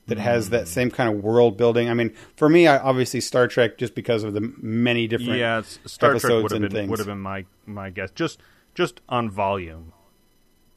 that 0.06 0.18
has 0.18 0.50
that 0.50 0.62
hmm. 0.62 0.66
same 0.66 0.90
kind 0.92 1.12
of 1.12 1.24
world 1.24 1.56
building. 1.56 1.90
I 1.90 1.94
mean, 1.94 2.14
for 2.36 2.48
me, 2.48 2.68
I 2.68 2.78
obviously 2.78 3.20
Star 3.20 3.48
Trek 3.48 3.78
just 3.78 3.96
because 3.96 4.22
of 4.22 4.32
the 4.32 4.52
many 4.58 5.08
different 5.08 5.38
Yeah, 5.38 5.62
Star 5.86 6.10
Trek 6.10 6.22
episodes 6.22 6.42
would 6.44 6.52
have 6.52 6.62
and 6.62 6.72
been 6.72 6.80
things. 6.82 6.90
would 6.90 6.98
have 7.00 7.08
been 7.08 7.20
my 7.20 7.46
my 7.66 7.90
guess. 7.90 8.10
Just 8.12 8.40
just 8.74 9.00
on 9.08 9.28
volume. 9.28 9.92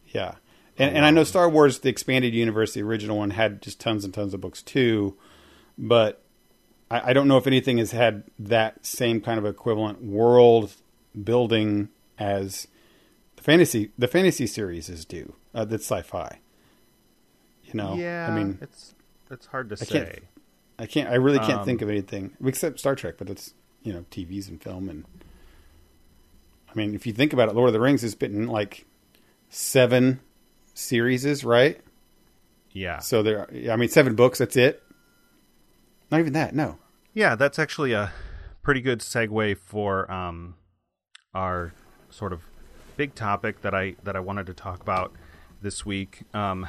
Yeah, 0.08 0.36
and 0.78 0.96
and 0.96 1.06
I 1.06 1.12
know 1.12 1.22
um, 1.22 1.26
Star 1.26 1.48
Wars, 1.48 1.80
the 1.80 1.90
expanded 1.90 2.34
universe, 2.34 2.74
the 2.74 2.82
original 2.82 3.18
one, 3.18 3.30
had 3.30 3.62
just 3.62 3.80
tons 3.80 4.04
and 4.04 4.14
tons 4.14 4.34
of 4.34 4.42
books 4.42 4.64
too, 4.64 5.18
but 5.78 6.24
I, 6.90 7.12
I 7.12 7.14
don't 7.14 7.28
know 7.28 7.38
if 7.38 7.46
anything 7.46 7.78
has 7.78 7.92
had 7.92 8.24
that 8.40 8.86
same 8.86 9.22
kind 9.22 9.38
of 9.38 9.46
equivalent 9.46 10.04
world 10.04 10.74
building 11.22 11.90
as 12.18 12.68
the 13.36 13.44
fantasy 13.44 13.92
the 13.98 14.08
fantasy 14.08 14.48
series 14.48 14.90
is 14.90 15.06
due 15.06 15.34
Uh, 15.54 15.66
that's 15.66 15.84
sci-fi. 15.86 16.40
You 17.66 17.74
know, 17.76 17.96
yeah, 17.96 18.28
I 18.30 18.36
mean, 18.36 18.58
it's 18.62 18.94
it's 19.32 19.46
hard 19.48 19.70
to 19.70 19.74
I 19.80 19.84
say. 19.86 20.00
can't- 20.00 20.24
I 20.80 20.86
can't. 20.88 21.08
I 21.10 21.16
really 21.16 21.38
can't 21.40 21.60
Um, 21.60 21.66
think 21.66 21.82
of 21.84 21.90
anything 21.90 22.36
except 22.44 22.80
Star 22.80 22.96
Trek, 22.96 23.16
but 23.20 23.28
that's 23.28 23.54
you 23.84 23.94
know 23.94 24.06
TVs 24.12 24.48
and 24.50 24.62
film 24.62 24.90
and. 24.90 25.06
I 26.70 26.74
mean, 26.76 26.96
if 26.96 27.06
you 27.06 27.14
think 27.14 27.32
about 27.34 27.48
it, 27.50 27.54
Lord 27.56 27.68
of 27.70 27.74
the 27.74 27.80
Rings 27.80 28.02
has 28.02 28.16
been 28.16 28.48
like 28.48 28.86
seven 29.50 30.20
series, 30.74 31.44
right? 31.46 31.80
Yeah, 32.72 32.98
So 32.98 33.22
there, 33.22 33.48
I 33.72 33.76
mean, 33.76 33.90
seven 33.90 34.16
books. 34.16 34.40
That's 34.40 34.56
it. 34.58 34.82
Not 36.10 36.20
even 36.20 36.34
that. 36.34 36.56
No. 36.56 36.80
Yeah, 37.14 37.36
that's 37.36 37.60
actually 37.60 37.94
a 37.94 38.12
pretty 38.64 38.82
good 38.82 39.02
segue 39.02 39.60
for 39.60 40.12
um, 40.12 40.56
our 41.34 41.74
sort 42.10 42.34
of 42.34 42.42
big 42.98 43.16
topic 43.16 43.62
that 43.62 43.74
I 43.74 43.96
that 44.04 44.16
I 44.16 44.20
wanted 44.20 44.46
to 44.48 44.54
talk 44.54 44.82
about 44.82 45.14
this 45.62 45.86
week. 45.86 46.24
Um, 46.34 46.68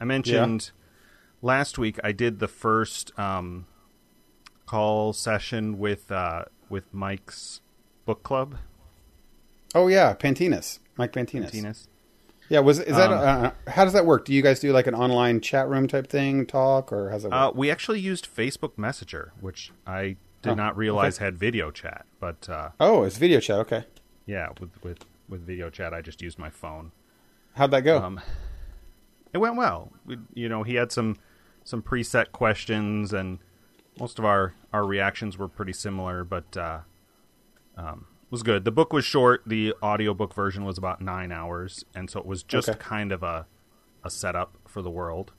I 0.00 0.04
mentioned 0.04 0.70
last 1.42 1.78
week 1.78 1.98
I 2.02 2.12
did 2.12 2.38
the 2.38 2.48
first 2.48 3.16
um, 3.18 3.66
call 4.66 5.12
session 5.12 5.78
with 5.78 6.10
uh, 6.10 6.44
with 6.68 6.92
Mike's 6.92 7.60
book 8.06 8.22
club. 8.22 8.56
Oh 9.74 9.88
yeah, 9.88 10.14
Pantinas, 10.14 10.78
Mike 10.96 11.12
Pantinas. 11.12 11.50
Tinas. 11.50 11.86
Yeah. 12.48 12.60
Was 12.60 12.78
is 12.80 12.96
that? 12.96 13.12
Um, 13.12 13.44
uh, 13.46 13.70
how 13.70 13.84
does 13.84 13.92
that 13.92 14.06
work? 14.06 14.24
Do 14.24 14.32
you 14.32 14.40
guys 14.42 14.60
do 14.60 14.72
like 14.72 14.86
an 14.86 14.94
online 14.94 15.40
chat 15.40 15.68
room 15.68 15.86
type 15.86 16.06
thing, 16.06 16.46
talk, 16.46 16.92
or 16.92 17.10
how's 17.10 17.24
it 17.24 17.28
work? 17.28 17.34
Uh, 17.34 17.52
we 17.54 17.70
actually 17.70 18.00
used 18.00 18.26
Facebook 18.34 18.78
Messenger, 18.78 19.32
which 19.40 19.70
I 19.86 20.16
did 20.42 20.52
Oh, 20.52 20.54
not 20.54 20.76
realize 20.76 21.18
had 21.18 21.36
video 21.36 21.70
chat, 21.70 22.06
but 22.20 22.48
uh, 22.48 22.70
oh, 22.80 23.02
it's 23.02 23.18
video 23.18 23.40
chat. 23.40 23.58
Okay. 23.60 23.84
Yeah, 24.28 24.48
with 24.60 24.70
with 24.84 25.04
with 25.28 25.44
video 25.44 25.70
chat, 25.70 25.92
I 25.92 26.00
just 26.02 26.22
used 26.22 26.38
my 26.38 26.50
phone. 26.50 26.92
How'd 27.54 27.70
that 27.72 27.80
go? 27.80 27.98
Um, 27.98 28.20
it 29.32 29.38
went 29.38 29.56
well. 29.56 29.90
We, 30.06 30.18
you 30.34 30.48
know, 30.48 30.62
he 30.62 30.74
had 30.76 30.92
some 30.92 31.16
some 31.64 31.82
preset 31.82 32.30
questions, 32.32 33.12
and 33.12 33.38
most 33.98 34.18
of 34.18 34.24
our 34.24 34.54
our 34.72 34.86
reactions 34.86 35.36
were 35.38 35.48
pretty 35.48 35.72
similar, 35.72 36.22
but 36.24 36.56
uh, 36.56 36.80
um, 37.76 38.06
was 38.30 38.42
good. 38.42 38.64
The 38.64 38.70
book 38.70 38.92
was 38.92 39.04
short. 39.04 39.42
The 39.46 39.74
audiobook 39.82 40.34
version 40.34 40.64
was 40.64 40.76
about 40.78 41.00
nine 41.00 41.32
hours, 41.32 41.84
and 41.94 42.10
so 42.10 42.20
it 42.20 42.26
was 42.26 42.42
just 42.42 42.68
Okay. 42.68 42.78
kind 42.78 43.10
of 43.12 43.22
a 43.22 43.46
a 44.04 44.10
setup 44.10 44.56
for 44.68 44.82
the 44.82 44.90
world. 44.90 45.32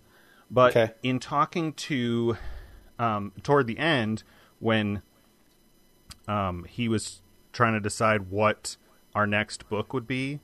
But 0.52 0.76
Okay. 0.76 0.94
in 1.04 1.20
talking 1.20 1.74
to 1.74 2.38
um, 2.98 3.34
toward 3.44 3.68
the 3.68 3.78
end, 3.78 4.24
when 4.60 5.04
um, 6.28 6.66
he 6.66 6.90
was 6.90 7.22
trying 7.52 7.74
to 7.74 7.80
decide 7.80 8.30
what 8.30 8.78
our 9.16 9.28
next 9.28 9.70
book 9.70 9.94
would 9.94 10.08
be. 10.08 10.40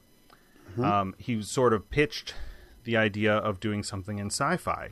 Um, 0.82 1.16
he 1.18 1.42
sort 1.42 1.74
of 1.74 1.90
pitched 1.90 2.36
the 2.84 2.98
idea 2.98 3.34
of 3.34 3.60
doing 3.60 3.82
something 3.82 4.20
in 4.20 4.28
sci-fi, 4.28 4.90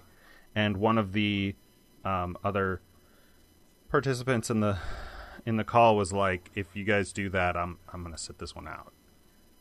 and 0.56 0.78
one 0.78 0.98
of 0.98 1.12
the 1.12 1.56
um, 2.06 2.38
other 2.44 2.82
participants 3.90 4.50
in 4.50 4.62
the 4.62 4.78
in 5.46 5.58
the 5.58 5.64
call 5.64 5.98
was 5.98 6.14
like, 6.14 6.50
"If 6.56 6.76
you 6.76 6.86
guys 6.86 7.12
do 7.12 7.30
that, 7.30 7.58
I'm 7.58 7.80
I'm 7.92 8.02
going 8.02 8.16
to 8.16 8.22
sit 8.22 8.40
this 8.40 8.56
one 8.56 8.68
out." 8.68 8.94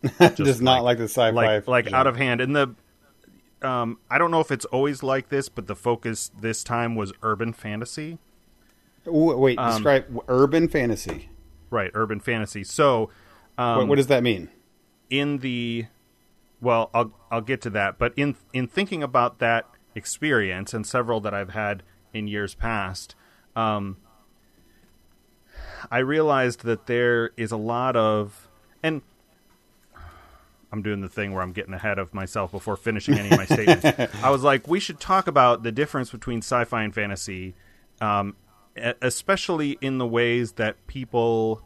Just, 0.37 0.61
not 0.63 0.85
like 0.85 0.99
the 0.99 1.05
sci-fi, 1.05 1.31
like 1.31 1.67
like 1.67 1.85
genre. 1.87 1.99
out 1.99 2.07
of 2.07 2.17
hand. 2.17 2.41
And 2.41 2.55
the 2.55 2.75
um, 3.63 3.99
I 4.11 4.19
don't 4.19 4.31
know 4.31 4.41
if 4.41 4.51
it's 4.51 4.65
always 4.67 5.03
like 5.03 5.29
this, 5.29 5.49
but 5.49 5.67
the 5.67 5.77
focus 5.77 6.31
this 6.41 6.63
time 6.63 6.95
was 6.95 7.13
urban 7.23 7.53
fantasy. 7.53 8.19
Wait, 9.07 9.59
um, 9.59 9.73
describe 9.73 10.23
urban 10.29 10.69
fantasy. 10.69 11.31
Right, 11.73 11.91
urban 11.95 12.21
fantasy. 12.21 12.63
So, 12.63 13.11
um, 13.59 13.79
what, 13.79 13.89
what 13.89 13.97
does 13.97 14.07
that 14.07 14.23
mean? 14.23 14.51
in 15.13 15.39
the 15.39 15.85
well, 16.61 16.91
I'll 16.95 17.13
I'll 17.31 17.43
get 17.43 17.61
to 17.63 17.71
that, 17.71 17.99
but 17.99 18.15
in 18.17 18.35
in 18.53 18.67
thinking 18.67 19.03
about 19.03 19.39
that 19.41 19.67
experience 19.95 20.73
and 20.73 20.87
several 20.87 21.21
that 21.21 21.35
I've 21.35 21.51
had 21.51 21.83
in 22.15 22.27
years 22.27 22.55
past, 22.55 23.15
um, 23.55 23.99
I 25.91 25.99
realized 25.99 26.65
that 26.65 26.87
there 26.87 27.31
is 27.37 27.53
a 27.53 27.57
lot 27.57 27.95
of 27.95 28.49
and 28.83 29.03
I'm 30.73 30.81
doing 30.81 31.03
the 31.03 31.11
thing 31.11 31.35
where 31.35 31.43
I'm 31.43 31.53
getting 31.53 31.75
ahead 31.75 31.99
of 31.99 32.15
myself 32.15 32.53
before 32.53 32.77
finishing 32.79 33.19
any 33.19 33.29
of 33.31 33.37
my 33.37 33.45
statements. 33.45 33.85
I 34.23 34.31
was 34.31 34.43
like, 34.43 34.67
we 34.67 34.81
should 34.81 34.99
talk 34.99 35.27
about 35.27 35.63
the 35.63 35.73
difference 35.73 36.11
between 36.11 36.39
sci-fi 36.39 36.85
and 36.85 36.95
fantasy, 36.95 37.55
um, 38.01 38.35
especially 38.77 39.79
in 39.81 39.99
the 39.99 40.07
ways 40.07 40.53
that 40.53 40.87
people 40.87 41.63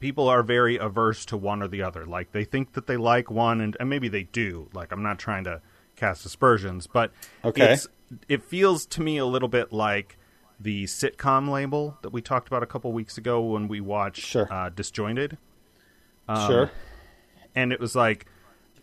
people 0.00 0.28
are 0.28 0.42
very 0.42 0.76
averse 0.76 1.24
to 1.26 1.36
one 1.36 1.62
or 1.62 1.68
the 1.68 1.82
other. 1.82 2.04
Like 2.04 2.32
they 2.32 2.44
think 2.44 2.72
that 2.74 2.86
they 2.86 2.96
like 2.96 3.30
one, 3.30 3.60
and, 3.60 3.76
and 3.80 3.88
maybe 3.88 4.08
they 4.08 4.24
do. 4.24 4.68
Like 4.72 4.92
I'm 4.92 5.02
not 5.02 5.18
trying 5.18 5.44
to 5.44 5.60
cast 5.96 6.26
aspersions, 6.26 6.86
but 6.86 7.12
Okay. 7.44 7.72
it's, 7.72 7.86
it 8.28 8.42
feels 8.42 8.84
to 8.86 9.00
me 9.00 9.16
a 9.18 9.24
little 9.26 9.48
bit 9.48 9.72
like 9.72 10.18
the 10.60 10.84
sitcom 10.84 11.48
label 11.50 11.96
that 12.02 12.10
we 12.10 12.20
talked 12.22 12.46
about 12.48 12.62
a 12.62 12.66
couple 12.66 12.92
weeks 12.92 13.16
ago 13.18 13.40
when 13.40 13.66
we 13.66 13.80
watched 13.80 14.24
Sure. 14.24 14.46
uh, 14.52 14.68
Disjointed 14.68 15.36
sure. 16.28 16.70
and 17.56 17.72
it 17.72 17.80
was 17.80 17.96
like 17.96 18.26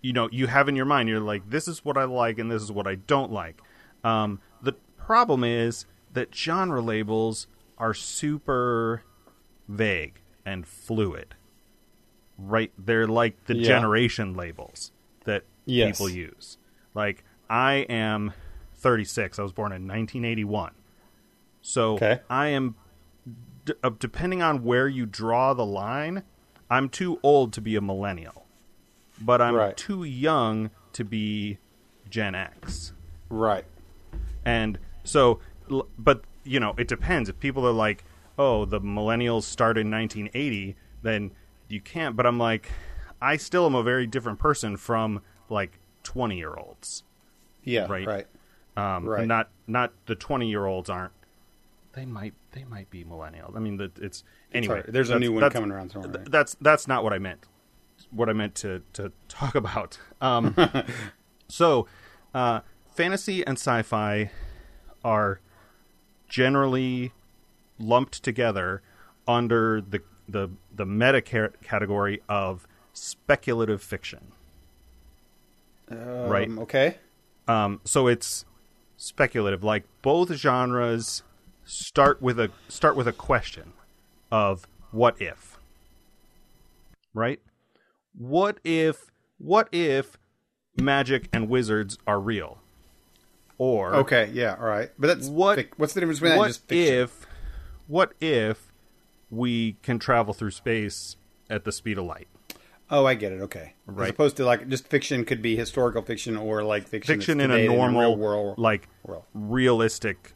you 0.02 0.12
know 0.12 0.28
you 0.34 0.48
have 0.48 0.68
in 0.68 0.76
your 0.76 0.86
mind 0.86 1.08
you're 1.08 1.22
like 1.22 1.50
this 1.50 1.68
is 1.70 1.84
what 1.86 1.98
i 1.98 2.04
like 2.04 2.38
and 2.40 2.52
this 2.52 2.62
is 2.62 2.72
what 2.72 2.86
i 2.88 2.96
don't 2.96 3.32
like 3.32 3.62
um, 4.04 4.40
the 4.62 4.74
problem 4.98 5.44
is 5.46 5.86
that 6.14 6.34
genre 6.36 6.82
labels 6.82 7.48
are 7.78 7.94
super 7.94 9.04
vague 9.68 10.22
and 10.46 10.68
fluid 10.68 11.36
right 12.38 12.72
they're 12.78 13.08
like 13.08 13.46
the 13.46 13.56
Yeah. 13.56 13.64
generation 13.68 14.34
labels 14.36 14.92
that 15.26 15.44
Yes. 15.66 15.98
people 15.98 16.10
use 16.10 16.58
like 16.94 17.24
i 17.50 17.86
am 17.90 18.34
36 18.76 19.38
i 19.40 19.44
was 19.44 19.52
born 19.54 19.72
in 19.72 19.88
1981 19.88 20.74
so 21.62 21.94
Okay. 21.96 22.20
i 22.30 22.48
am 22.48 22.76
d- 23.66 23.74
uh, 23.84 23.92
depending 24.00 24.42
on 24.42 24.64
where 24.64 24.88
you 24.88 25.06
draw 25.06 25.54
the 25.54 25.66
line, 25.66 26.24
I'm 26.72 26.90
too 26.90 27.20
old 27.22 27.54
to 27.54 27.62
be 27.62 27.76
a 27.76 27.82
millennial, 27.82 28.48
but 29.22 29.40
I'm 29.40 29.54
Right. 29.54 29.78
too 29.78 30.04
young 30.04 30.72
to 30.94 31.04
be 31.06 31.60
Gen 32.10 32.34
X. 32.34 32.94
Right. 33.30 33.66
And 34.44 34.80
so, 35.04 35.40
but 35.98 36.24
you 36.44 36.60
know, 36.60 36.74
it 36.78 36.88
depends. 36.88 37.30
If 37.30 37.40
people 37.40 37.68
are 37.68 37.72
like, 37.74 38.04
"Oh, 38.38 38.66
the 38.66 38.82
millennials 38.82 39.44
started 39.44 39.82
in 39.82 39.92
1980," 39.92 40.76
then 41.04 41.32
you 41.68 41.82
can't. 41.82 42.16
But 42.16 42.26
I'm 42.26 42.38
like, 42.38 42.70
I 43.22 43.38
still 43.38 43.66
am 43.66 43.76
a 43.76 43.84
very 43.84 44.08
different 44.08 44.40
person 44.40 44.78
from 44.78 45.22
like 45.50 45.80
20 46.04 46.38
year 46.38 46.54
olds. 46.56 47.04
Yeah. 47.64 47.86
Right. 47.88 48.08
Right. 48.08 48.28
Um, 48.76 49.06
Right. 49.06 49.28
Not 49.28 49.50
not 49.68 49.94
the 50.06 50.16
20 50.16 50.50
year 50.50 50.66
olds 50.66 50.90
aren't. 50.90 51.14
They 51.94 52.06
might 52.06 52.34
they 52.54 52.64
might 52.64 52.90
be 52.90 53.04
millennials. 53.04 53.56
I 53.56 53.60
mean, 53.60 53.78
that 53.78 53.98
it's 54.00 54.24
anyway. 54.54 54.82
hard. 54.82 54.94
There's 54.94 55.10
a 55.10 55.20
new 55.20 55.34
one 55.34 55.50
coming 55.52 55.72
around 55.72 55.92
somewhere, 55.92 56.12
right? 56.12 56.32
That's 56.32 56.56
that's 56.62 56.88
not 56.88 57.04
what 57.04 57.14
I 57.14 57.20
meant. 57.20 57.46
What 58.12 58.30
I 58.30 58.34
meant 58.34 58.56
to 58.56 58.82
to 58.94 59.12
talk 59.28 59.56
about. 59.64 60.00
Um, 60.22 60.56
so, 61.48 61.88
uh, 62.34 62.62
fantasy 62.94 63.46
and 63.46 63.58
sci-fi 63.58 64.32
are 65.04 65.42
generally 66.32 67.12
lumped 67.78 68.24
together 68.24 68.82
under 69.28 69.82
the 69.82 70.02
the 70.28 70.50
the 70.74 70.86
meta 70.86 71.22
category 71.22 72.22
of 72.30 72.66
speculative 72.94 73.84
fiction. 73.84 74.32
Right. 75.90 76.48
Um, 76.48 76.60
okay. 76.60 76.98
Um, 77.48 77.82
so 77.84 78.08
it's 78.08 78.46
speculative. 78.96 79.62
Like 79.62 79.84
both 80.02 80.32
genres 80.32 81.24
start 81.66 82.22
with 82.22 82.40
a 82.40 82.50
start 82.70 82.96
with 82.96 83.08
a 83.08 83.14
question 83.14 83.74
of 84.32 84.66
what 84.92 85.22
if. 85.22 85.60
Right? 87.14 87.42
What 88.18 88.60
if 88.64 89.12
what 89.38 89.68
if 89.74 90.18
magic 90.78 91.28
and 91.34 91.50
wizards 91.50 91.98
are 92.08 92.22
real? 92.22 92.61
Or 93.64 93.94
Okay. 93.98 94.32
Yeah. 94.34 94.56
All 94.60 94.66
right. 94.66 94.90
But 94.98 95.06
that's 95.06 95.28
What- 95.28 95.60
fic- 95.60 95.74
what's 95.78 95.94
the 95.94 96.00
difference 96.00 96.18
between 96.20 96.30
that 96.32 96.36
and 96.36 96.40
what 96.40 96.48
just 96.48 96.72
if 96.72 97.28
what 97.86 98.14
if 98.20 98.72
we 99.30 99.74
can 99.84 100.00
travel 100.00 100.34
through 100.34 100.50
space 100.50 101.16
at 101.48 101.64
the 101.64 101.72
speed 101.72 102.00
of 102.00 102.06
light? 102.06 102.28
Oh, 102.90 103.06
I 103.06 103.14
get 103.14 103.32
it. 103.32 103.40
Okay. 103.42 103.76
Right. 103.86 104.06
As 104.06 104.10
opposed 104.10 104.38
to 104.38 104.46
like 104.46 104.68
just 104.68 104.88
fiction 104.88 105.26
could 105.26 105.44
be 105.44 105.56
historical 105.56 106.02
fiction 106.02 106.38
or 106.38 106.64
like 106.64 106.88
fiction, 106.88 107.16
Fiction 107.18 107.40
in 107.40 107.52
a 107.52 107.68
normal 107.68 108.02
real 108.02 108.18
world. 108.18 108.58
like 108.58 108.88
world. 109.04 109.26
realistic 109.36 110.34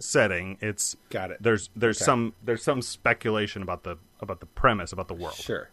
setting. 0.00 0.58
It's 0.60 0.96
Got 1.10 1.30
it. 1.30 1.38
There's 1.40 1.70
there's 1.76 1.98
Okay. 1.98 2.06
some 2.06 2.34
there's 2.42 2.64
some 2.64 2.82
speculation 2.82 3.62
about 3.62 3.84
the 3.84 3.98
about 4.20 4.40
the 4.40 4.46
premise 4.46 4.90
about 4.92 5.06
the 5.06 5.14
world. 5.14 5.36
Sure. 5.36 5.70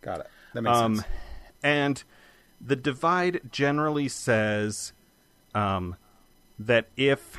Got 0.00 0.20
it. 0.20 0.26
That 0.54 0.62
makes 0.62 0.76
Um, 0.78 0.94
sense. 0.96 1.08
and 1.62 2.04
the 2.60 2.76
divide 2.76 3.40
generally 3.50 4.06
says 4.08 4.92
um, 5.56 5.96
that 6.58 6.86
if 6.96 7.38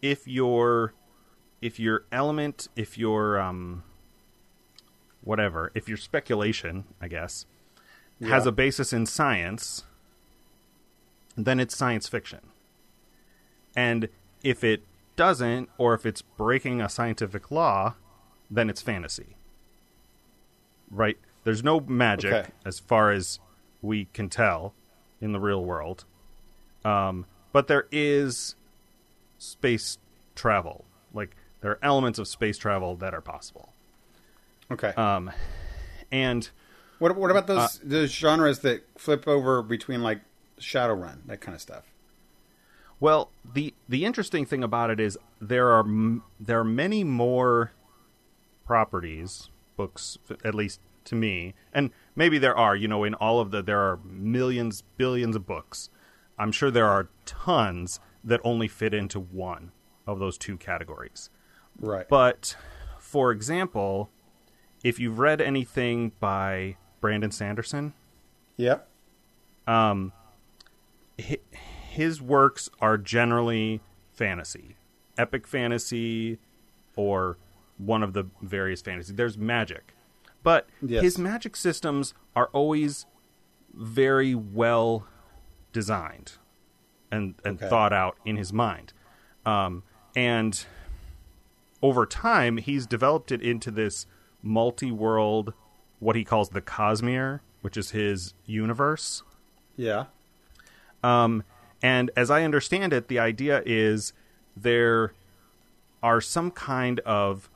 if 0.00 0.26
your 0.26 0.94
if 1.60 1.78
your 1.78 2.04
element 2.12 2.68
if 2.76 2.96
your 2.96 3.38
um, 3.38 3.82
whatever 5.22 5.70
if 5.74 5.88
your 5.88 5.96
speculation 5.98 6.84
I 7.00 7.08
guess 7.08 7.46
has 8.22 8.46
a 8.46 8.52
basis 8.52 8.92
in 8.92 9.06
science, 9.06 9.84
then 11.36 11.60
it's 11.60 11.76
science 11.76 12.08
fiction. 12.08 12.40
And 13.76 14.08
if 14.42 14.64
it 14.64 14.82
doesn't, 15.14 15.68
or 15.78 15.94
if 15.94 16.04
it's 16.04 16.22
breaking 16.22 16.80
a 16.80 16.88
scientific 16.88 17.52
law, 17.52 17.94
then 18.50 18.68
it's 18.68 18.82
fantasy. 18.82 19.36
Right? 20.90 21.16
There's 21.44 21.62
no 21.62 21.78
magic 21.80 22.32
Okay. 22.32 22.48
as 22.64 22.80
far 22.80 23.12
as 23.12 23.38
we 23.82 24.06
can 24.06 24.28
tell 24.28 24.74
in 25.20 25.30
the 25.32 25.38
real 25.38 25.64
world. 25.64 26.04
Um, 26.84 27.26
but 27.52 27.66
there 27.66 27.86
is 27.90 28.54
space 29.38 29.98
travel. 30.34 30.84
Like, 31.12 31.36
there 31.60 31.72
are 31.72 31.78
elements 31.82 32.18
of 32.18 32.28
space 32.28 32.58
travel 32.58 32.96
that 32.96 33.14
are 33.14 33.20
possible. 33.20 33.72
Okay. 34.70 34.88
Um, 34.90 35.30
and 36.10 36.48
what 36.98 37.16
what 37.16 37.30
about 37.30 37.46
those 37.46 37.58
uh, 37.58 37.68
those 37.82 38.12
genres 38.12 38.60
that 38.60 38.84
flip 38.98 39.26
over 39.26 39.62
between 39.62 40.02
like 40.02 40.20
Shadowrun 40.60 41.26
that 41.26 41.40
kind 41.40 41.54
of 41.54 41.60
stuff? 41.60 41.84
Well, 43.00 43.30
the 43.44 43.74
the 43.88 44.04
interesting 44.04 44.44
thing 44.44 44.64
about 44.64 44.90
it 44.90 45.00
is 45.00 45.16
there 45.40 45.68
are 45.68 45.80
m- 45.80 46.22
there 46.40 46.60
are 46.60 46.64
many 46.64 47.04
more 47.04 47.72
properties, 48.66 49.50
books 49.76 50.18
at 50.44 50.54
least 50.54 50.80
to 51.04 51.14
me, 51.14 51.54
and 51.72 51.90
maybe 52.16 52.38
there 52.38 52.56
are. 52.56 52.74
You 52.74 52.88
know, 52.88 53.04
in 53.04 53.14
all 53.14 53.40
of 53.40 53.52
the 53.52 53.62
there 53.62 53.80
are 53.80 53.98
millions, 54.04 54.82
billions 54.96 55.36
of 55.36 55.46
books. 55.46 55.90
I'm 56.38 56.52
sure 56.52 56.70
there 56.70 56.86
are 56.86 57.08
tons 57.26 58.00
that 58.24 58.40
only 58.44 58.68
fit 58.68 58.94
into 58.94 59.18
one 59.20 59.72
of 60.06 60.18
those 60.18 60.38
two 60.38 60.56
categories. 60.56 61.30
Right. 61.80 62.08
But 62.08 62.56
for 62.98 63.30
example, 63.30 64.10
if 64.84 64.98
you've 64.98 65.18
read 65.18 65.40
anything 65.40 66.12
by 66.20 66.76
Brandon 67.00 67.30
Sanderson, 67.30 67.94
yep. 68.56 68.88
um, 69.66 70.12
his 71.90 72.20
works 72.22 72.70
are 72.80 72.96
generally 72.98 73.80
fantasy, 74.12 74.76
epic 75.16 75.46
fantasy, 75.46 76.38
or 76.96 77.38
one 77.76 78.02
of 78.02 78.12
the 78.12 78.24
various 78.42 78.82
fantasy. 78.82 79.12
There's 79.12 79.38
magic, 79.38 79.94
but 80.42 80.68
Yes. 80.82 81.02
his 81.02 81.18
magic 81.18 81.56
systems 81.56 82.14
are 82.34 82.48
always 82.52 83.06
very 83.74 84.34
well 84.34 85.06
designed 85.72 86.32
and 87.10 87.34
and 87.44 87.58
Okay. 87.58 87.68
thought 87.68 87.92
out 87.92 88.16
in 88.24 88.36
his 88.36 88.52
mind. 88.52 88.92
Um, 89.46 89.82
and 90.16 90.64
over 91.82 92.04
time 92.06 92.56
he's 92.58 92.86
developed 92.86 93.30
it 93.32 93.40
into 93.42 93.70
this 93.70 94.06
multi-world 94.42 95.52
what 96.00 96.14
he 96.16 96.24
calls 96.24 96.50
the 96.50 96.60
Cosmere, 96.62 97.40
which 97.62 97.76
is 97.76 97.90
his 97.90 98.34
universe. 98.46 99.22
Yeah. 99.76 100.06
Um, 101.02 101.44
and 101.82 102.10
as 102.16 102.30
I 102.30 102.42
understand 102.44 102.92
it, 102.92 103.08
the 103.08 103.18
idea 103.18 103.62
is 103.66 104.12
there 104.56 105.12
are 106.02 106.20
some 106.20 106.50
kind 106.50 107.00
of 107.00 107.48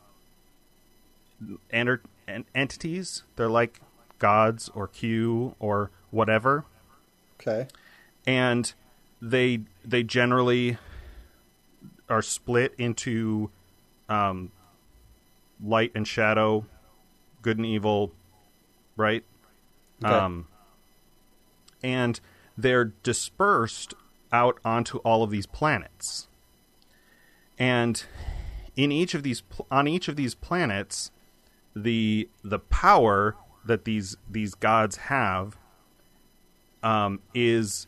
enter- 1.70 2.02
en- 2.28 2.44
entities. 2.54 3.22
They're 3.36 3.48
like 3.48 3.80
gods 4.18 4.68
or 4.74 4.86
Q 4.88 5.54
or 5.58 5.90
whatever, 6.10 6.64
Okay. 7.40 7.66
And 8.26 8.72
they 9.20 9.60
they 9.84 10.02
generally 10.02 10.78
are 12.08 12.22
split 12.22 12.74
into 12.78 13.50
um, 14.08 14.52
light 15.62 15.92
and 15.94 16.06
shadow, 16.06 16.66
good 17.40 17.56
and 17.56 17.66
evil, 17.66 18.12
right? 18.96 19.24
Okay. 20.04 20.12
Um, 20.12 20.46
and 21.82 22.20
they're 22.56 22.92
dispersed 23.02 23.94
out 24.32 24.58
onto 24.64 24.98
all 24.98 25.22
of 25.22 25.30
these 25.30 25.46
planets. 25.46 26.28
And 27.58 28.02
in 28.76 28.90
each 28.90 29.14
of 29.14 29.22
these 29.22 29.42
on 29.70 29.86
each 29.86 30.08
of 30.08 30.16
these 30.16 30.34
planets, 30.34 31.10
the 31.74 32.28
the 32.42 32.58
power 32.58 33.36
that 33.64 33.84
these 33.84 34.16
these 34.28 34.54
gods 34.54 34.96
have 34.96 35.56
um, 36.82 37.20
is 37.34 37.86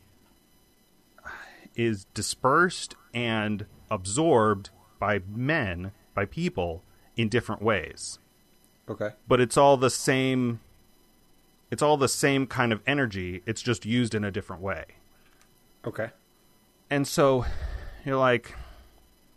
is 1.76 2.04
dispersed 2.14 2.94
and 3.12 3.66
absorbed 3.90 4.70
by 4.98 5.20
men 5.28 5.92
by 6.14 6.24
people 6.24 6.82
in 7.16 7.28
different 7.28 7.62
ways 7.62 8.18
Okay. 8.88 9.10
but 9.28 9.40
it's 9.40 9.56
all 9.56 9.76
the 9.76 9.90
same 9.90 10.60
it's 11.70 11.82
all 11.82 11.96
the 11.96 12.08
same 12.08 12.46
kind 12.46 12.72
of 12.72 12.80
energy 12.87 13.42
it's 13.46 13.62
just 13.62 13.84
used 13.87 14.14
in 14.14 14.24
a 14.24 14.30
different 14.30 14.62
way 14.62 14.84
Okay. 15.87 16.10
and 16.90 17.06
so 17.06 17.44
you're 18.04 18.16
like 18.16 18.54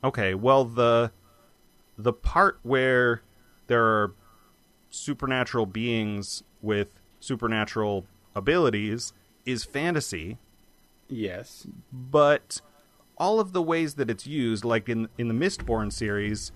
okay 0.04 0.34
well 0.34 0.64
the 0.66 1.12
the 1.98 2.14
part 2.14 2.60
where 2.64 3.22
there 3.68 3.84
are 3.84 4.14
supernatural 4.90 5.66
beings 5.66 6.44
with 6.62 7.02
supernatural 7.20 8.06
abilities 8.36 9.14
is 9.46 9.64
fantasy 9.64 10.38
Yes. 11.10 11.68
but 11.92 12.62
all 13.18 13.40
of 13.40 13.52
the 13.52 13.62
ways 13.62 13.96
that 13.96 14.10
it's 14.10 14.28
used, 14.28 14.64
like 14.64 14.90
in 14.90 15.10
in 15.18 15.28
the 15.28 15.34
Mistborn 15.34 15.92
series, 15.92 16.52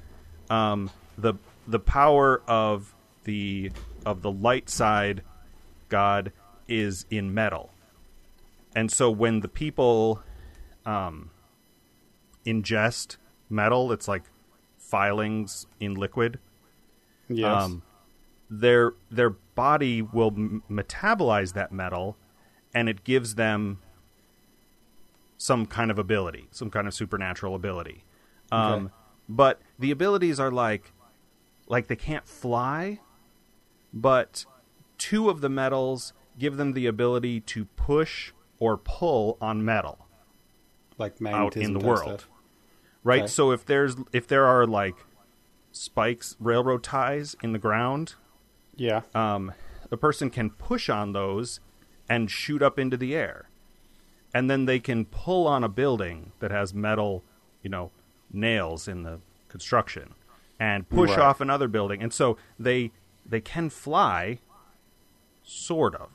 um, 0.50 0.92
the 1.18 1.34
the 1.68 1.80
power 1.80 2.42
of 2.48 2.94
the 3.24 3.72
of 4.06 4.22
the 4.22 4.32
light 4.32 4.70
side 4.70 5.24
god 5.90 6.32
is 6.68 7.06
in 7.10 7.34
metal, 7.34 7.72
and 8.76 8.92
so 8.92 9.10
when 9.10 9.40
the 9.40 9.48
people 9.48 10.22
um, 10.86 11.32
ingest 12.46 13.18
metal, 13.50 13.92
it's 13.92 14.08
like 14.08 14.24
filings 14.78 15.66
in 15.80 15.96
liquid. 15.96 16.40
Yes. 17.30 17.64
Um, 17.64 17.84
their 18.50 18.94
their 19.10 19.30
body 19.30 20.02
will 20.02 20.34
m- 20.36 20.64
metabolize 20.70 21.54
that 21.54 21.72
metal, 21.72 22.18
and 22.74 22.90
it 22.90 23.04
gives 23.04 23.36
them 23.36 23.80
some 25.42 25.66
kind 25.66 25.90
of 25.90 25.98
ability, 25.98 26.48
some 26.52 26.70
kind 26.70 26.88
of 26.88 26.94
supernatural 26.94 27.56
ability. 27.56 28.04
Um, 28.52 28.86
Okay. 28.86 28.94
But 29.28 29.62
the 29.80 29.90
abilities 29.92 30.40
are 30.40 30.52
like, 30.52 30.92
like 31.68 31.88
they 31.88 31.96
can't 31.96 32.28
fly, 32.28 33.00
but 33.94 34.46
two 34.98 35.30
of 35.30 35.42
the 35.42 35.50
metals 35.50 36.14
give 36.38 36.58
them 36.58 36.74
the 36.74 36.86
ability 36.86 37.40
to 37.40 37.66
push 37.76 38.34
or 38.60 38.78
pull 38.78 39.38
on 39.42 39.64
metal 39.66 40.06
like 40.98 41.16
out 41.26 41.56
in 41.58 41.74
the 41.74 41.80
world. 41.80 42.02
stuff. 42.20 42.30
Right? 43.04 43.22
Okay. 43.22 43.28
So 43.28 43.52
if 43.52 43.66
there's 43.66 43.96
if 44.12 44.28
there 44.28 44.46
are 44.46 44.68
like 44.68 44.96
spikes, 45.72 46.36
railroad 46.40 46.84
ties 46.84 47.36
in 47.42 47.54
the 47.54 47.60
ground, 47.60 48.16
Yeah. 48.76 49.02
um, 49.16 49.54
the 49.90 49.98
person 49.98 50.30
can 50.30 50.50
push 50.52 50.90
on 50.90 51.14
those 51.14 51.62
and 52.10 52.30
shoot 52.30 52.62
up 52.62 52.78
into 52.78 52.98
the 52.98 53.16
air. 53.16 53.50
And 54.34 54.50
then 54.50 54.66
they 54.66 54.80
can 54.80 55.06
pull 55.06 55.48
on 55.48 55.64
a 55.64 55.70
building 55.70 56.32
that 56.40 56.52
has 56.52 56.74
metal, 56.74 57.24
you 57.64 57.70
know, 57.70 57.92
nails 58.32 58.88
in 58.88 59.04
the 59.04 59.20
construction 59.50 60.14
and 60.60 60.88
push 60.88 61.10
Right. 61.12 61.20
off 61.20 61.42
another 61.42 61.68
building. 61.68 62.02
And 62.02 62.14
so 62.14 62.38
they 62.60 62.92
they 63.26 63.42
can 63.42 63.70
fly 63.70 64.40
sort 65.44 65.96
of. 65.96 66.10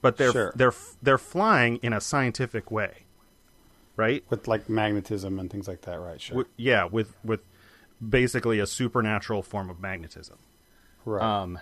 But 0.00 0.16
they're 0.16 0.32
Sure. 0.32 0.52
they're 0.54 0.72
they're 1.02 1.18
flying 1.18 1.76
in 1.78 1.92
a 1.92 2.00
scientific 2.00 2.70
way. 2.70 3.04
Right? 3.96 4.24
With 4.30 4.46
like 4.46 4.68
magnetism 4.68 5.40
and 5.40 5.50
things 5.50 5.66
like 5.66 5.80
that, 5.82 5.98
right? 5.98 6.20
Sure. 6.20 6.34
Wi- 6.44 6.50
yeah, 6.56 6.84
with 6.84 7.16
with 7.24 7.40
basically 8.06 8.60
a 8.60 8.66
supernatural 8.66 9.42
form 9.42 9.68
of 9.70 9.80
magnetism. 9.80 10.38
right. 11.04 11.22
Um, 11.22 11.58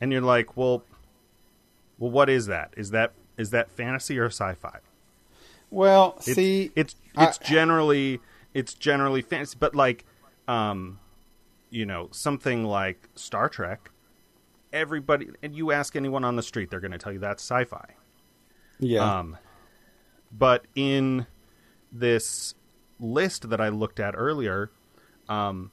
and 0.00 0.12
you're 0.12 0.20
like, 0.20 0.54
well, 0.56 0.84
well, 1.98 2.10
what 2.10 2.28
is 2.28 2.44
that? 2.46 2.74
Is 2.76 2.90
that 2.90 3.12
is 3.38 3.50
that 3.50 3.70
fantasy 3.70 4.18
or 4.18 4.26
sci-fi? 4.26 4.78
well, 5.70 6.14
It's, 6.18 6.34
see, 6.34 6.70
it's 6.76 6.94
I- 7.16 7.26
it's 7.26 7.38
generally 7.38 8.20
it's 8.54 8.72
generally 8.74 9.20
fantasy, 9.20 9.56
but 9.60 9.74
like, 9.74 10.04
um, 10.48 10.98
you 11.70 11.84
know, 11.84 12.08
something 12.12 12.64
like 12.64 13.08
Star 13.14 13.48
Trek. 13.48 13.90
Everybody, 14.72 15.28
and 15.42 15.54
you 15.54 15.72
ask 15.72 15.94
anyone 15.96 16.24
on 16.24 16.36
the 16.36 16.42
street, 16.42 16.70
they're 16.70 16.80
going 16.80 16.92
to 16.92 16.98
tell 16.98 17.12
you 17.12 17.18
that's 17.18 17.42
sci-fi. 17.42 17.94
yeah. 18.78 19.18
Um, 19.18 19.36
but 20.32 20.66
in 20.74 21.26
this 21.92 22.54
list 22.98 23.48
that 23.50 23.60
I 23.60 23.68
looked 23.68 24.00
at 24.00 24.14
earlier, 24.16 24.70
um, 25.28 25.70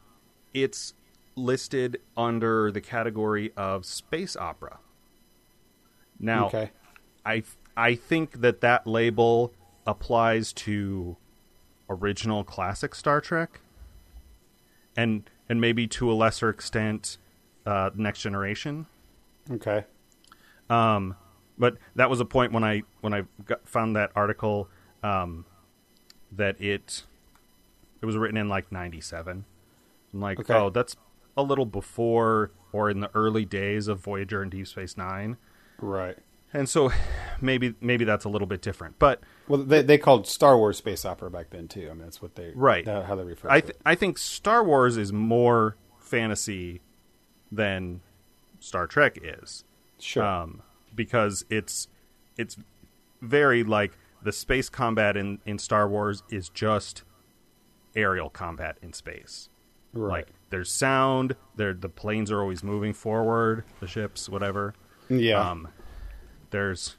it's 0.54 0.93
listed 1.36 1.99
under 2.15 2.71
the 2.71 2.80
category 2.82 3.52
of 3.58 3.86
space 3.86 4.36
opera. 4.38 4.80
Now, 6.19 6.47
okay. 6.47 6.71
I 7.26 7.44
I 7.76 7.96
think 7.96 8.42
that 8.42 8.62
that 8.62 8.86
label 8.86 9.54
applies 9.86 10.54
to 10.54 11.18
original 11.90 12.44
classic 12.44 12.96
Star 12.96 13.22
Trek, 13.22 13.62
and 14.96 15.30
and 15.50 15.60
maybe 15.60 15.88
to 15.88 16.12
a 16.12 16.14
lesser 16.14 16.50
extent, 16.50 17.18
uh, 17.66 17.90
Next 17.96 18.22
Generation. 18.22 18.86
Okay. 19.52 19.86
Um, 20.70 21.16
but 21.58 21.78
that 21.96 22.10
was 22.10 22.20
a 22.20 22.26
point 22.26 22.52
when 22.54 22.64
I 22.64 22.84
when 23.02 23.14
I 23.14 23.24
got, 23.46 23.68
found 23.68 23.96
that 23.96 24.12
article 24.16 24.70
um, 25.04 25.46
that 26.32 26.60
it 26.62 27.04
it 28.02 28.06
was 28.06 28.18
written 28.18 28.38
in 28.38 28.50
like 28.50 28.72
'97. 28.72 29.46
I'm 30.14 30.22
like, 30.22 30.40
Okay. 30.40 30.54
oh, 30.54 30.70
that's 30.70 30.96
a 31.36 31.42
little 31.44 31.66
before 31.66 32.52
or 32.72 32.90
in 32.90 33.00
the 33.00 33.10
early 33.16 33.46
days 33.46 33.88
of 33.88 34.00
Voyager 34.00 34.42
and 34.42 34.52
Deep 34.52 34.68
Space 34.68 34.96
Nine, 34.98 35.38
Right. 35.80 36.18
And 36.54 36.68
so 36.70 36.92
maybe 37.42 37.76
maybe 37.82 38.06
that's 38.06 38.26
a 38.26 38.30
little 38.30 38.48
bit 38.48 38.62
different. 38.62 39.00
But 39.00 39.22
Well, 39.48 39.63
they 39.63 39.82
they 39.82 39.98
called 39.98 40.28
Star 40.28 40.58
Wars 40.58 40.78
space 40.78 41.06
opera 41.06 41.30
back 41.32 41.50
then 41.50 41.68
too. 41.68 41.88
I 41.89 41.94
mean, 41.94 42.04
that's 42.04 42.22
what 42.22 42.36
they 42.36 42.52
Right. 42.56 42.88
how 42.88 43.16
they 43.16 43.24
refer 43.24 43.50
I 43.50 43.60
to 43.62 43.68
th- 43.68 43.76
it. 43.76 43.82
I 43.86 43.96
think 43.96 44.18
Star 44.18 44.63
Wars 44.63 44.98
is 44.98 45.12
more 45.13 45.76
fantasy 46.00 46.82
than 47.52 48.02
Star 48.60 48.88
Trek 48.88 49.18
is. 49.22 49.63
Sure. 50.00 50.24
um, 50.24 50.62
because 50.94 51.46
it's 51.50 51.88
it's 52.38 52.58
very 53.22 53.63
like 53.63 53.98
the 54.22 54.32
space 54.32 54.70
combat 54.70 55.16
in, 55.18 55.39
in 55.46 55.58
Star 55.60 55.88
Wars 55.88 56.24
is 56.30 56.50
just 56.50 57.04
aerial 57.96 58.30
combat 58.30 58.78
in 58.82 58.92
space. 58.94 59.50
right. 59.94 60.10
Like 60.26 60.28
there's 60.50 60.72
sound, 60.72 61.36
there 61.56 61.74
the 61.74 61.89
planes 61.89 62.32
are 62.32 62.42
always 62.42 62.63
moving 62.63 62.94
forward, 62.94 63.63
the 63.80 63.88
ships, 63.88 64.28
whatever. 64.30 64.74
yeah. 65.10 65.39
Um, 65.50 65.68
there's 66.54 66.96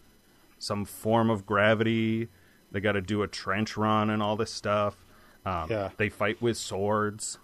some 0.59 0.85
form 0.85 1.31
of 1.31 1.47
gravity. 1.47 2.29
They 2.73 2.81
got 2.81 2.93
to 2.93 3.01
do 3.01 3.23
a 3.23 3.29
trench 3.29 3.77
run 3.79 4.11
and 4.11 4.23
all 4.23 4.37
this 4.37 4.51
stuff. 4.53 4.97
Um, 5.47 5.69
Yeah. 5.71 5.91
They 5.97 6.11
fight 6.11 6.43
with 6.43 6.59
swords. 6.59 7.39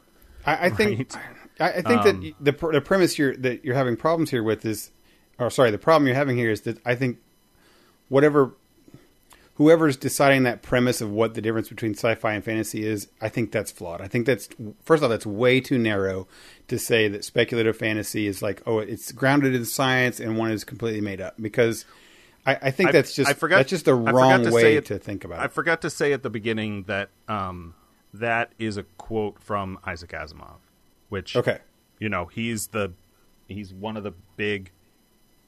I, 0.44 0.66
I 0.66 0.70
think 0.70 1.14
right. 1.14 1.22
I, 1.60 1.68
I 1.78 1.82
think 1.82 2.00
Um, 2.06 2.20
that 2.22 2.34
the 2.40 2.52
pr- 2.52 2.72
the 2.72 2.80
premise 2.80 3.18
you're 3.18 3.36
that 3.36 3.64
you're 3.64 3.74
having 3.74 3.96
problems 3.96 4.30
here 4.30 4.42
with 4.42 4.64
is, 4.64 4.90
or 5.38 5.50
sorry, 5.50 5.70
the 5.70 5.78
problem 5.78 6.06
you're 6.06 6.16
having 6.16 6.36
here 6.36 6.50
is 6.50 6.62
that 6.62 6.78
I 6.84 6.94
think 6.94 7.18
whatever 8.08 8.54
whoever's 9.60 9.94
deciding 9.98 10.44
that 10.44 10.62
premise 10.62 11.02
of 11.02 11.10
what 11.10 11.34
the 11.34 11.42
difference 11.42 11.68
between 11.68 11.92
sci-fi 11.92 12.32
and 12.32 12.42
fantasy 12.42 12.82
is, 12.86 13.08
I 13.20 13.28
think 13.28 13.52
that's 13.52 13.70
flawed. 13.70 14.00
I 14.00 14.08
think 14.08 14.24
that's 14.24 14.48
first 14.86 15.02
off 15.02 15.10
that's 15.10 15.26
way 15.26 15.60
too 15.60 15.76
narrow 15.76 16.26
to 16.68 16.78
say 16.78 17.08
that 17.08 17.26
speculative 17.26 17.76
fantasy 17.76 18.26
is 18.26 18.40
like 18.40 18.62
oh 18.66 18.78
it's 18.78 19.12
grounded 19.12 19.54
in 19.54 19.66
science 19.66 20.18
and 20.18 20.38
one 20.38 20.50
is 20.50 20.64
completely 20.64 21.02
made 21.02 21.20
up 21.20 21.34
because. 21.40 21.84
I, 22.46 22.56
I 22.62 22.70
think 22.70 22.88
I- 22.88 22.92
that's 22.92 23.14
just 23.14 23.28
I 23.30 23.34
forgot- 23.34 23.58
that's 23.58 23.68
just 23.68 23.84
the 23.84 23.94
wrong 23.94 24.44
to 24.44 24.50
way 24.50 24.76
it- 24.76 24.86
to 24.86 24.98
think 24.98 25.24
about 25.26 25.40
it. 25.40 25.42
I 25.44 25.48
forgot 25.48 25.82
to 25.82 25.90
say 25.90 26.14
at 26.14 26.22
the 26.22 26.30
beginning 26.30 26.84
that 26.84 27.10
um, 27.28 27.74
that 28.14 28.52
is 28.58 28.78
a 28.78 28.84
quote 28.96 29.38
from 29.42 29.78
Isaac 29.84 30.12
Asimov, 30.12 30.56
which 31.10 31.36
Okay. 31.36 31.58
you 31.98 32.08
know 32.08 32.24
he's 32.32 32.68
the 32.68 32.94
he's 33.46 33.74
one 33.74 33.98
of 33.98 34.04
the 34.04 34.14
big 34.38 34.70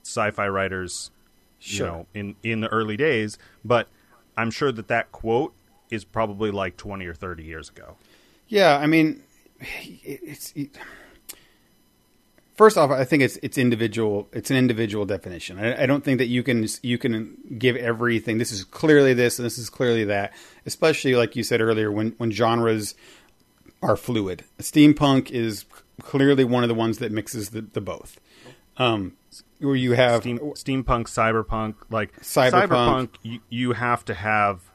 sci-fi 0.03 0.47
writers 0.49 1.11
Sure. 1.59 1.87
you 1.87 1.93
know 1.93 2.07
in 2.13 2.37
in 2.43 2.61
the 2.61 2.69
early 2.69 2.97
days 2.99 3.39
but 3.65 3.89
i'm 4.37 4.51
sure 4.51 4.73
that 4.73 4.89
that 4.89 5.13
quote 5.13 5.55
is 5.91 6.05
probably 6.05 6.51
like 6.51 6.77
20 6.77 7.07
or 7.07 7.15
30 7.15 7.45
years 7.45 7.69
ago 7.69 7.97
Yeah, 8.53 8.77
I 8.77 8.87
mean, 8.87 9.23
it, 9.61 10.21
it's. 10.23 10.53
It, 10.55 10.77
First 12.55 12.77
off, 12.77 12.91
I 12.91 13.05
think 13.05 13.23
it's 13.23 13.39
it's 13.43 13.57
individual. 13.57 14.29
It's 14.31 14.51
an 14.51 14.59
individual 14.59 15.07
definition. 15.07 15.59
I, 15.59 15.85
I 15.85 15.87
don't 15.87 16.05
think 16.05 16.19
that 16.19 16.27
you 16.27 16.43
can 16.43 16.67
you 16.83 16.99
can 16.99 17.39
give 17.59 17.77
everything. 17.77 18.37
This 18.37 18.53
is 18.53 18.63
clearly 18.63 19.15
this, 19.15 19.39
and 19.39 19.47
this 19.47 19.57
is 19.57 19.71
clearly 19.71 20.05
that. 20.05 20.35
Especially 20.67 21.15
like 21.15 21.35
you 21.35 21.45
said 21.45 21.63
earlier, 21.63 21.91
when 21.91 22.11
when 22.19 22.31
genres 22.31 22.95
are 23.81 23.97
fluid. 23.97 24.45
Steampunk 24.59 25.31
is 25.31 25.65
clearly 26.03 26.45
one 26.45 26.63
of 26.63 26.69
the 26.69 26.75
ones 26.75 26.99
that 26.99 27.11
mixes 27.11 27.51
the, 27.51 27.63
the 27.63 27.81
both. 27.81 28.21
Um, 28.77 29.15
where 29.61 29.75
you 29.77 29.93
have 29.93 30.21
Steam, 30.23 30.39
steampunk 30.39 31.05
cyberpunk 31.07 31.75
like 31.91 32.21
Cyberpunk. 32.21 32.69
cyberpunk 32.69 33.09
you, 33.23 33.41
you 33.49 33.73
have 33.73 34.05
to 34.07 34.15
have 34.15 34.71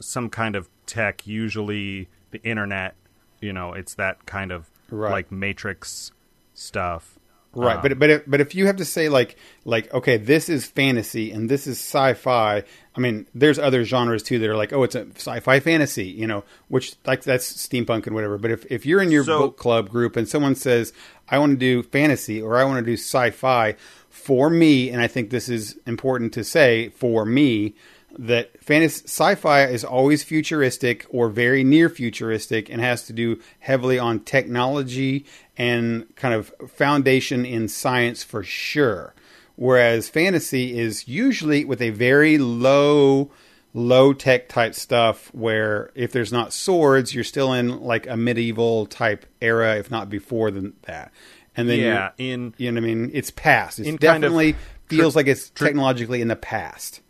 some 0.00 0.28
kind 0.30 0.54
of 0.56 0.68
tech 0.86 1.26
usually 1.26 2.08
the 2.30 2.42
internet 2.42 2.94
you 3.40 3.52
know 3.52 3.72
it's 3.72 3.94
that 3.94 4.26
kind 4.26 4.52
of 4.52 4.70
Right. 4.90 5.10
like 5.10 5.32
matrix 5.32 6.12
stuff 6.52 7.18
Right, 7.56 7.76
Um, 7.76 7.82
but 7.82 7.98
but 7.98 8.10
if, 8.10 8.22
but 8.26 8.40
if 8.40 8.54
you 8.54 8.66
have 8.66 8.76
to 8.76 8.84
say 8.84 9.08
like 9.08 9.36
like 9.64 9.92
okay, 9.94 10.16
this 10.16 10.48
is 10.48 10.66
fantasy 10.66 11.30
and 11.30 11.48
this 11.48 11.66
is 11.66 11.78
sci-fi. 11.78 12.62
I 12.96 13.00
mean, 13.00 13.26
there's 13.34 13.58
other 13.58 13.84
genres 13.84 14.22
too 14.22 14.38
that 14.38 14.48
are 14.48 14.56
like, 14.56 14.72
oh, 14.72 14.82
it's 14.84 14.94
a 14.94 15.06
sci-fi 15.16 15.58
fantasy, 15.60 16.06
you 16.06 16.26
know, 16.26 16.44
which 16.68 16.94
like 17.06 17.22
that's 17.24 17.52
steampunk 17.66 18.06
and 18.06 18.14
whatever. 18.14 18.38
But 18.38 18.50
if 18.52 18.64
if 18.70 18.86
you're 18.86 19.02
in 19.02 19.10
your 19.10 19.24
So- 19.24 19.38
book 19.38 19.56
club 19.58 19.88
group 19.88 20.16
and 20.16 20.28
someone 20.28 20.54
says, 20.54 20.92
I 21.28 21.38
want 21.38 21.52
to 21.52 21.56
do 21.58 21.82
fantasy 21.82 22.40
or 22.40 22.56
I 22.56 22.64
want 22.64 22.78
to 22.78 22.84
do 22.84 22.94
sci-fi, 22.96 23.76
for 24.10 24.48
me, 24.48 24.90
and 24.90 25.02
I 25.02 25.06
think 25.08 25.30
this 25.30 25.48
is 25.48 25.76
important 25.86 26.32
to 26.34 26.44
say 26.44 26.90
for 26.90 27.24
me 27.24 27.74
that 28.16 28.62
fantasy 28.62 29.02
sci-fi 29.06 29.64
is 29.66 29.82
always 29.82 30.22
futuristic 30.22 31.04
or 31.08 31.28
very 31.28 31.64
near 31.64 31.88
futuristic 31.88 32.70
and 32.70 32.80
has 32.80 33.02
to 33.08 33.12
do 33.12 33.40
heavily 33.58 33.98
on 33.98 34.20
technology 34.20 35.26
and 35.56 36.04
kind 36.16 36.34
of 36.34 36.52
foundation 36.68 37.44
in 37.46 37.68
science 37.68 38.22
for 38.24 38.42
sure 38.42 39.14
whereas 39.56 40.08
fantasy 40.08 40.76
is 40.78 41.06
usually 41.06 41.64
with 41.64 41.80
a 41.80 41.90
very 41.90 42.38
low 42.38 43.30
low 43.72 44.12
tech 44.12 44.48
type 44.48 44.74
stuff 44.74 45.32
where 45.34 45.90
if 45.94 46.12
there's 46.12 46.32
not 46.32 46.52
swords 46.52 47.14
you're 47.14 47.22
still 47.24 47.52
in 47.52 47.80
like 47.80 48.06
a 48.06 48.16
medieval 48.16 48.86
type 48.86 49.26
era 49.40 49.76
if 49.76 49.90
not 49.90 50.08
before 50.10 50.50
than 50.50 50.72
that 50.82 51.12
and 51.56 51.68
then 51.68 51.78
yeah 51.78 52.10
in 52.18 52.52
you 52.56 52.70
know 52.72 52.80
what 52.80 52.84
I 52.90 52.94
mean? 52.94 53.10
It's 53.14 53.30
past. 53.30 53.78
It 53.78 53.86
In 53.86 53.98
kind 53.98 54.24
of 54.24 54.32
definitely 54.32 54.56
feels 54.88 55.14
like 55.14 55.28
it's 55.28 55.50
technologically 55.50 56.20
in 56.20 56.26
the 56.28 56.34
past. 56.36 57.00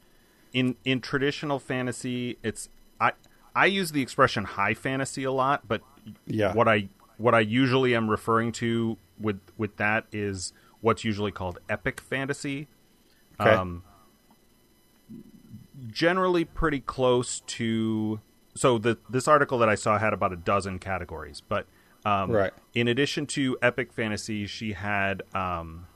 in 0.52 0.76
in 0.84 1.00
traditional 1.00 1.58
fantasy 1.58 2.36
it's 2.42 2.68
i 3.00 3.12
i 3.56 3.64
use 3.66 3.92
the 3.92 4.02
expression 4.02 4.44
high 4.44 4.74
fantasy 4.74 5.24
a 5.24 5.32
lot 5.32 5.66
but 5.66 5.80
Yeah. 6.26 6.52
what 6.52 6.68
i 6.68 6.88
what 7.16 7.34
i 7.34 7.40
usually 7.40 7.94
am 7.94 8.10
referring 8.10 8.50
to 8.52 8.96
with 9.18 9.40
with 9.56 9.76
that 9.76 10.04
is 10.12 10.52
what's 10.80 11.04
usually 11.04 11.30
called 11.32 11.58
epic 11.68 12.00
fantasy 12.00 12.68
Okay. 13.40 13.50
um 13.54 13.82
generally 15.88 16.44
pretty 16.44 16.80
close 16.80 17.40
to 17.40 18.20
so 18.54 18.78
the 18.78 18.96
this 19.10 19.26
article 19.28 19.58
that 19.58 19.68
i 19.68 19.74
saw 19.74 19.98
had 19.98 20.12
about 20.12 20.32
a 20.32 20.36
dozen 20.36 20.78
categories 20.78 21.42
but 21.48 21.66
um 22.04 22.30
Right. 22.30 22.52
in 22.74 22.86
addition 22.88 23.26
to 23.28 23.58
epic 23.62 23.92
fantasy 23.92 24.46
she 24.46 24.72
had 24.72 25.22
um 25.34 25.86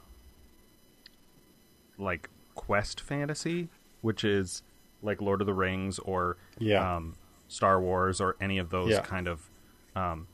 like 2.01 2.29
quest 2.55 3.01
fantasy, 3.01 3.69
which 4.03 4.23
is 4.23 4.63
like 5.03 5.21
Lord 5.21 5.41
of 5.41 5.47
the 5.49 5.55
Rings 5.55 5.99
or 5.99 6.37
Yeah. 6.61 6.97
um, 6.97 7.17
Star 7.49 7.81
Wars 7.81 8.21
or 8.21 8.37
any 8.41 8.59
of 8.59 8.71
those 8.71 8.91
Yeah. 8.91 9.01
kind 9.01 9.27
of 9.27 9.51
um, 9.97 10.29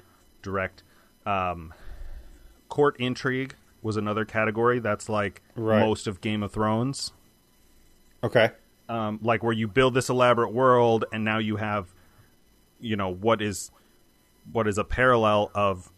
direct. 0.44 0.85
Um, 1.26 1.74
court 2.68 2.96
intrigue 3.00 3.57
was 3.83 3.96
another 3.96 4.24
category. 4.24 4.78
That's 4.78 5.09
like 5.09 5.42
Right. 5.57 5.80
most 5.80 6.07
of 6.07 6.20
Game 6.20 6.42
of 6.42 6.52
Thrones. 6.52 7.12
Okay. 8.22 8.52
Um, 8.88 9.18
like 9.22 9.42
where 9.42 9.52
you 9.52 9.66
build 9.66 9.94
this 9.94 10.09
elaborate 10.09 10.52
world 10.52 11.04
and 11.12 11.24
now 11.24 11.38
you 11.38 11.57
have, 11.57 11.92
you 12.78 12.94
know, 12.96 13.09
what 13.12 13.42
is 13.42 13.70
what 14.52 14.68
is 14.68 14.76
a 14.76 14.85
parallel 14.85 15.50
of 15.54 15.90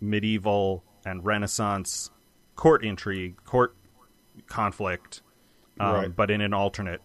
medieval 0.00 0.82
and 1.04 1.22
Renaissance 1.22 2.10
court 2.56 2.82
intrigue, 2.82 3.36
court 3.44 3.76
conflict, 4.46 5.20
um, 5.78 5.94
Right. 5.94 6.16
but 6.16 6.30
in 6.30 6.40
an 6.40 6.54
alternate 6.54 7.02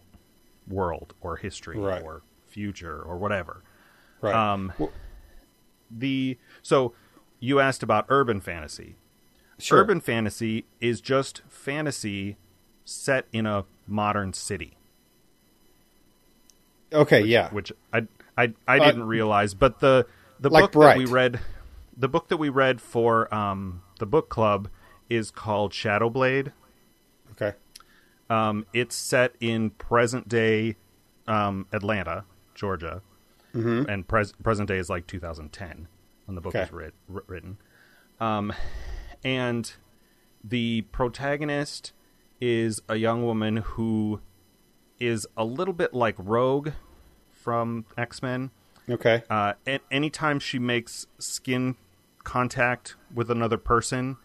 world 0.66 1.12
or 1.20 1.36
history 1.36 1.78
Right. 1.78 2.02
or 2.02 2.22
future 2.46 2.98
or 3.02 3.18
whatever. 3.18 3.62
Right. 4.22 4.34
Um, 4.34 4.72
Well, 4.78 4.90
The 5.90 6.38
so 6.62 6.92
you 7.40 7.60
asked 7.60 7.82
about 7.82 8.06
urban 8.08 8.40
fantasy. 8.40 8.96
sure. 9.58 9.80
Urban 9.80 10.00
fantasy 10.00 10.64
is 10.80 11.00
just 11.00 11.42
fantasy 11.48 12.36
set 12.84 13.26
in 13.32 13.46
a 13.46 13.64
modern 13.86 14.32
city, 14.32 14.76
Okay. 16.92 17.22
yeah. 17.22 17.50
which 17.50 17.72
I 17.92 18.06
I, 18.38 18.52
I 18.68 18.78
Uh, 18.78 18.84
didn't 18.84 19.04
realize. 19.04 19.54
But 19.54 19.80
the 19.80 20.06
the 20.40 20.50
Like 20.50 20.72
book 20.72 20.82
that 20.82 20.98
we 20.98 21.06
read, 21.06 21.40
the 21.96 22.08
book 22.08 22.28
that 22.28 22.36
we 22.36 22.48
read 22.48 22.80
for 22.80 23.32
um, 23.34 23.82
the 23.98 24.06
book 24.06 24.28
club 24.28 24.68
is 25.08 25.30
called 25.30 25.72
Shadowblade. 25.72 26.52
Okay. 27.32 27.54
Um, 28.28 28.66
it's 28.72 28.94
set 28.96 29.34
in 29.40 29.70
present 29.70 30.28
day 30.28 30.76
um, 31.28 31.66
Atlanta, 31.72 32.24
Georgia, 32.54 33.02
Mm-hmm. 33.56 33.88
and 33.90 34.06
pres- 34.06 34.32
present 34.42 34.68
day 34.68 34.78
is 34.78 34.88
like 34.90 35.06
2010 35.06 35.88
when 36.26 36.34
the 36.34 36.40
book 36.40 36.54
Okay. 36.54 36.60
was 36.64 36.72
writ- 36.72 36.94
written. 37.28 37.58
Um, 38.20 38.52
and 39.24 39.72
the 40.44 40.82
protagonist 40.92 41.92
is 42.40 42.80
a 42.88 42.96
young 42.96 43.24
woman 43.24 43.56
who 43.58 44.20
is 45.00 45.26
a 45.36 45.44
little 45.44 45.74
bit 45.74 45.94
like 45.94 46.14
Rogue 46.18 46.70
from 47.30 47.84
X 47.96 48.22
Men. 48.22 48.50
Okay. 48.88 49.22
Uh, 49.28 49.54
a- 49.66 49.80
anytime 49.90 50.38
she 50.38 50.58
makes 50.58 51.06
skin 51.18 51.76
contact 52.24 52.96
with 53.14 53.30
another 53.30 53.58
person, 53.58 54.16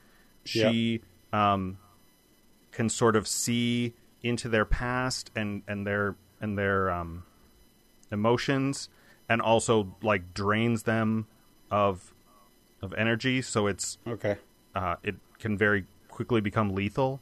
she 0.43 1.01
um, 1.33 1.77
can 2.71 2.89
sort 2.89 3.15
of 3.15 3.27
see 3.27 3.93
into 4.23 4.47
their 4.49 4.65
past 4.65 5.31
and 5.35 5.63
and 5.67 5.85
their 5.87 6.15
and 6.39 6.57
their 6.57 6.89
um, 6.91 7.23
emotions, 8.11 8.89
and 9.31 9.41
also 9.41 9.95
like 10.03 10.33
drains 10.33 10.83
them 10.83 11.25
of 11.69 12.13
of 12.81 12.93
energy. 12.97 13.41
So 13.41 13.67
it's 13.67 13.97
Okay. 14.05 14.35
uh, 14.75 14.95
it 15.03 15.15
can 15.39 15.57
very 15.57 15.85
quickly 16.09 16.41
become 16.41 16.75
lethal. 16.75 17.21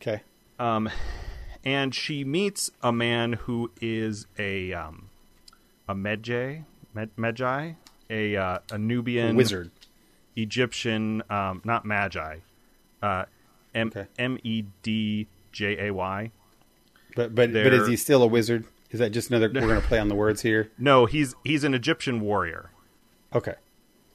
Okay. 0.00 0.22
Um, 0.58 0.88
and 1.64 1.94
she 1.94 2.24
meets 2.24 2.70
a 2.82 2.92
man 2.92 3.32
who 3.44 3.70
is 3.80 4.26
a 4.38 4.72
um, 4.72 5.10
a 5.88 5.94
Medjay, 5.94 6.64
Med- 6.94 7.16
Medjay, 7.16 7.76
a 8.08 8.36
uh, 8.36 8.58
a 8.70 8.78
Nubian 8.78 9.34
Wizard. 9.36 9.70
Egyptian, 10.36 11.22
um, 11.30 11.60
not 11.64 11.84
Magi, 11.84 12.36
uh, 13.02 13.24
M 13.74 13.88
Okay. 13.88 14.06
M 14.18 14.38
E 14.44 14.62
D 14.82 15.26
J 15.50 15.88
A 15.88 15.92
Y. 15.92 16.30
But 17.16 17.34
but 17.34 17.52
but 17.52 17.52
They're- 17.52 17.82
is 17.82 17.88
he 17.88 17.96
still 17.96 18.22
a 18.22 18.26
wizard? 18.28 18.64
Is 18.90 19.00
that 19.00 19.10
just 19.10 19.28
another? 19.30 19.48
We're 19.48 19.60
going 19.66 19.80
to 19.80 19.86
play 19.86 19.98
on 19.98 20.08
the 20.08 20.14
words 20.14 20.42
here. 20.42 20.70
No, 20.78 21.06
he's 21.06 21.34
he's 21.44 21.64
an 21.64 21.74
Egyptian 21.74 22.20
warrior. 22.20 22.70
Okay. 23.34 23.54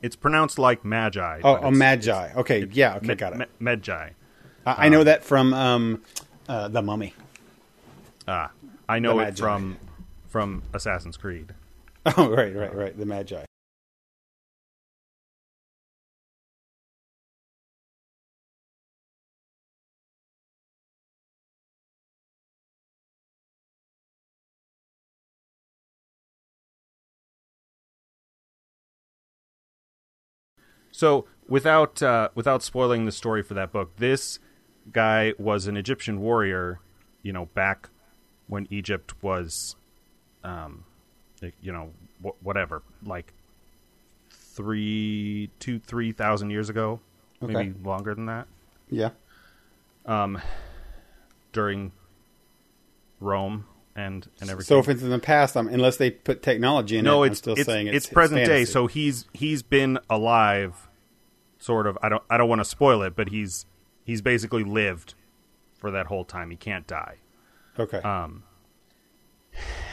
It's 0.02 0.16
pronounced 0.16 0.58
like 0.60 0.84
Magi. 0.84 1.40
Oh, 1.44 1.54
but 1.56 1.64
a 1.64 1.68
it's- 1.68 1.78
magi. 1.78 2.34
Okay. 2.36 2.62
it's 2.64 2.76
yeah. 2.76 2.96
Okay. 2.98 3.08
Me- 3.08 3.16
got 3.16 3.40
it. 3.40 3.50
Medjay. 3.62 4.12
I, 4.66 4.86
I 4.86 4.90
know 4.90 5.04
that 5.04 5.24
from 5.24 5.54
um, 5.54 6.02
uh, 6.50 6.68
the 6.70 6.82
Mummy. 6.82 7.14
Ah, 8.28 8.52
I 8.90 9.00
know 9.00 9.20
it 9.20 9.24
Magi. 9.26 9.36
from 9.42 9.78
from 10.28 10.64
Assassin's 10.74 11.18
Creed. 11.18 11.54
Oh, 12.18 12.30
right, 12.30 12.54
right, 12.54 12.76
right. 12.76 12.98
The 12.98 13.06
Magi. 13.06 13.46
So 30.94 31.26
without 31.50 32.02
uh, 32.02 32.30
without 32.36 32.62
spoiling 32.64 33.06
the 33.06 33.12
story 33.12 33.42
for 33.44 33.56
that 33.56 33.72
book, 33.74 33.96
this 33.98 34.40
guy 34.92 35.34
was 35.40 35.66
an 35.68 35.76
Egyptian 35.76 36.22
warrior, 36.22 36.80
you 37.24 37.34
know, 37.34 37.48
back 37.48 37.90
when 38.48 38.68
Egypt 38.70 39.14
was, 39.24 39.76
um, 40.44 40.84
you 41.62 41.72
know, 41.74 41.90
wh- 42.24 42.46
whatever, 42.46 42.84
like 43.04 43.34
three, 44.30 45.50
two, 45.60 45.80
three 45.80 46.12
thousand 46.12 46.52
years 46.52 46.70
ago, 46.70 47.00
Okay. 47.42 47.54
maybe 47.54 47.74
longer 47.84 48.14
than 48.14 48.28
that, 48.28 48.48
Yeah. 48.90 49.10
Um, 50.06 50.40
during 51.54 51.92
Rome 53.20 53.66
and 53.96 54.28
and 54.42 54.50
everything. 54.50 54.68
So 54.68 54.80
if 54.80 54.90
it's 54.90 55.02
in 55.02 55.10
the 55.10 55.20
past, 55.20 55.56
I'm, 55.56 55.68
unless 55.68 55.98
they 55.98 56.12
put 56.12 56.42
technology 56.42 56.98
in 56.98 57.06
no, 57.06 57.24
it, 57.24 57.32
it's 57.32 57.40
I'm 57.40 57.56
still 57.56 57.56
saying 57.56 57.60
it's, 57.60 57.68
saying 57.68 57.88
it's, 57.96 58.06
present 58.08 58.46
day. 58.46 58.66
So 58.66 58.88
he's 58.88 59.26
he's 59.34 59.64
been 59.64 60.00
alive, 60.10 60.88
sort 61.60 61.88
of. 61.88 61.98
I 62.02 62.10
don't 62.10 62.24
I 62.30 62.38
don't 62.38 62.50
want 62.50 62.60
to 62.60 62.66
spoil 62.66 63.02
it, 63.04 63.16
but 63.16 63.30
he's 63.30 63.66
he's 64.04 64.22
basically 64.22 64.64
lived 64.64 65.16
for 65.78 65.92
that 65.92 66.08
whole 66.08 66.26
time. 66.26 66.50
He 66.50 66.58
can't 66.58 66.88
die. 66.88 67.18
okay. 67.78 67.98
Um, 68.00 68.44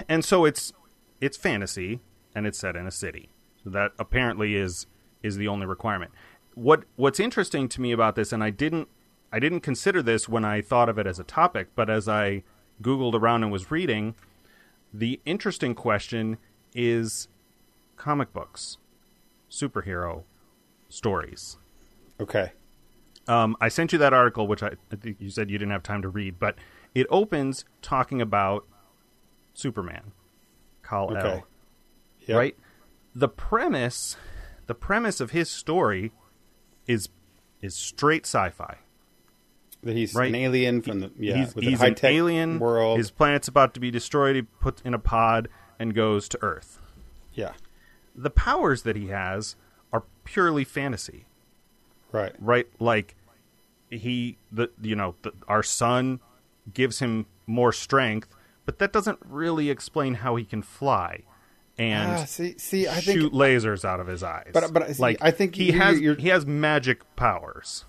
and 0.09 0.24
so 0.24 0.44
it's 0.44 0.72
it's 1.20 1.36
fantasy 1.36 2.01
and 2.34 2.46
it's 2.46 2.59
set 2.59 2.76
in 2.76 2.86
a 2.86 2.90
city. 2.90 3.30
So 3.62 3.70
that 3.70 3.92
apparently 3.98 4.55
is 4.55 4.86
is 5.22 5.36
the 5.36 5.48
only 5.48 5.66
requirement. 5.66 6.12
What 6.55 6.84
what's 6.96 7.20
interesting 7.20 7.68
to 7.68 7.80
me 7.80 7.92
about 7.92 8.14
this, 8.16 8.32
and 8.32 8.42
I 8.42 8.51
didn't 8.51 8.88
I 9.32 9.38
didn't 9.38 9.61
consider 9.61 10.03
this 10.03 10.28
when 10.28 10.44
I 10.44 10.62
thought 10.62 10.88
of 10.88 10.98
it 10.98 11.07
as 11.07 11.18
a 11.18 11.24
topic, 11.24 11.68
but 11.74 11.90
as 11.90 12.09
I 12.09 12.42
googled 12.82 13.14
around 13.14 13.42
and 13.42 13.52
was 13.52 13.70
reading, 13.70 14.14
the 14.92 15.20
interesting 15.24 15.74
question 15.74 16.38
is 16.74 17.28
comic 17.96 18.32
books, 18.32 18.78
superhero 19.50 20.24
stories. 20.88 21.56
okay. 22.18 22.52
Um, 23.28 23.54
I 23.60 23.68
sent 23.68 23.92
you 23.92 23.98
that 23.98 24.12
article, 24.12 24.48
which 24.48 24.62
I, 24.62 24.70
I 24.90 24.96
think 24.96 25.18
you 25.20 25.30
said 25.30 25.50
you 25.50 25.58
didn't 25.58 25.70
have 25.70 25.84
time 25.84 26.02
to 26.02 26.08
read, 26.08 26.40
but 26.40 26.56
it 26.96 27.06
opens 27.10 27.64
talking 27.80 28.20
about 28.20 28.66
Superman, 29.54 30.12
Kal 30.82 31.16
Okay. 31.16 31.28
El, 31.28 31.46
Yep. 32.26 32.36
right? 32.36 32.56
The 33.14 33.28
premise, 33.28 34.16
the 34.66 34.74
premise 34.74 35.20
of 35.20 35.30
his 35.30 35.48
story, 35.48 36.12
is 36.88 37.08
is 37.60 37.76
straight 37.76 38.24
sci-fi. 38.24 38.78
That 39.82 39.96
he's 39.96 40.14
Right. 40.14 40.28
an 40.28 40.34
alien 40.34 40.82
from 40.82 41.00
the 41.00 41.10
yeah. 41.18 41.36
he's 41.38 41.54
with 41.54 41.64
he's 41.64 41.80
an 41.80 41.96
alien. 42.02 42.58
world. 42.58 42.98
His 42.98 43.10
planet's 43.10 43.48
about 43.48 43.72
to 43.74 43.80
be 43.80 43.90
destroyed. 43.90 44.36
He 44.36 44.42
puts 44.42 44.82
in 44.82 44.92
a 44.92 44.98
pod 44.98 45.48
and 45.78 45.94
goes 45.94 46.28
to 46.30 46.38
Earth. 46.42 46.80
yeah. 47.32 47.52
The 48.14 48.28
powers 48.30 48.82
that 48.82 48.96
he 48.96 49.06
has 49.06 49.56
are 49.92 50.02
purely 50.24 50.64
fantasy. 50.64 51.24
Right. 52.12 52.34
right? 52.40 52.66
Like 52.78 53.14
he, 53.88 54.36
the 54.52 54.68
you 54.82 54.96
know, 54.96 55.14
the, 55.22 55.32
our 55.48 55.62
son 55.62 56.20
gives 56.74 56.98
him 56.98 57.26
more 57.46 57.72
strength, 57.72 58.28
but 58.66 58.78
that 58.80 58.92
doesn't 58.92 59.18
really 59.24 59.70
explain 59.70 60.14
how 60.14 60.36
he 60.36 60.44
can 60.44 60.60
fly 60.62 61.22
and 61.78 62.10
Ah, 62.12 62.24
see, 62.24 62.58
see, 62.58 62.86
I 62.86 63.00
think 63.00 63.18
shoot 63.20 63.32
lasers 63.32 63.84
out 63.86 64.00
of 64.00 64.06
his 64.08 64.22
eyes. 64.22 64.50
But- 64.52 64.72
but, 64.74 64.94
see, 64.96 65.00
like 65.02 65.16
I 65.22 65.30
think 65.30 65.54
he 65.54 65.66
you're- 65.72 65.78
has 65.78 66.00
you're- 66.00 66.20
he 66.20 66.28
has 66.28 66.44
magic 66.44 67.00
powers. 67.16 67.86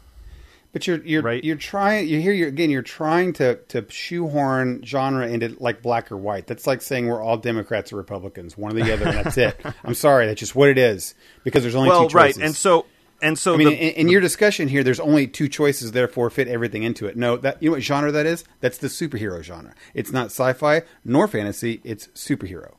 But 0.74 0.88
you're 0.88 1.03
you're 1.03 1.22
Right? 1.22 1.43
you're 1.43 1.57
trying. 1.57 2.07
You 2.07 2.22
hear 2.22 2.32
you 2.32 2.47
again. 2.47 2.69
You're 2.69 2.82
trying 2.82 3.34
to 3.34 3.55
to 3.69 3.86
shoehorn 3.89 4.84
genre 4.86 5.28
into 5.28 5.55
like 5.59 5.82
black 5.82 6.11
or 6.11 6.17
white. 6.17 6.47
That's 6.47 6.65
like 6.65 6.82
saying 6.82 7.07
we're 7.07 7.22
all 7.22 7.38
Democrats 7.38 7.91
or 7.91 7.97
Republicans, 7.97 8.57
one 8.57 8.78
or 8.78 8.84
the 8.84 8.93
other, 8.93 9.07
and 9.07 9.17
that's 9.26 9.38
it. 9.38 9.59
I'm 9.84 9.93
sorry, 9.95 10.28
that's 10.28 10.39
just 10.39 10.55
what 10.55 10.69
it 10.69 10.78
is 10.78 11.13
because 11.43 11.63
there's 11.63 11.76
only 11.76 11.89
Well, 11.89 12.07
two 12.09 12.15
right, 12.15 12.28
choices. 12.30 12.41
and 12.41 12.55
so 12.55 12.86
and 13.22 13.38
so 13.38 13.53
I 13.53 13.57
mean, 13.57 13.67
the, 13.67 13.74
in, 13.76 14.05
in 14.05 14.07
your 14.09 14.22
discussion 14.22 14.69
here, 14.69 14.82
there's 14.84 14.99
only 15.01 15.28
two 15.28 15.49
choices. 15.49 15.91
Therefore, 15.91 16.30
fit 16.30 16.47
everything 16.47 16.84
into 16.84 17.05
it. 17.05 17.17
No, 17.17 17.36
that 17.38 17.61
you 17.61 17.69
know 17.69 17.74
what 17.76 17.84
genre 17.84 18.11
that 18.13 18.26
is? 18.26 18.45
That's 18.61 18.78
the 18.78 18.88
superhero 18.88 19.43
genre. 19.43 19.74
It's 19.93 20.11
not 20.13 20.28
sci-fi 20.28 20.84
nor 21.03 21.28
fantasy. 21.28 21.82
It's 21.84 22.07
superhero. 22.15 22.76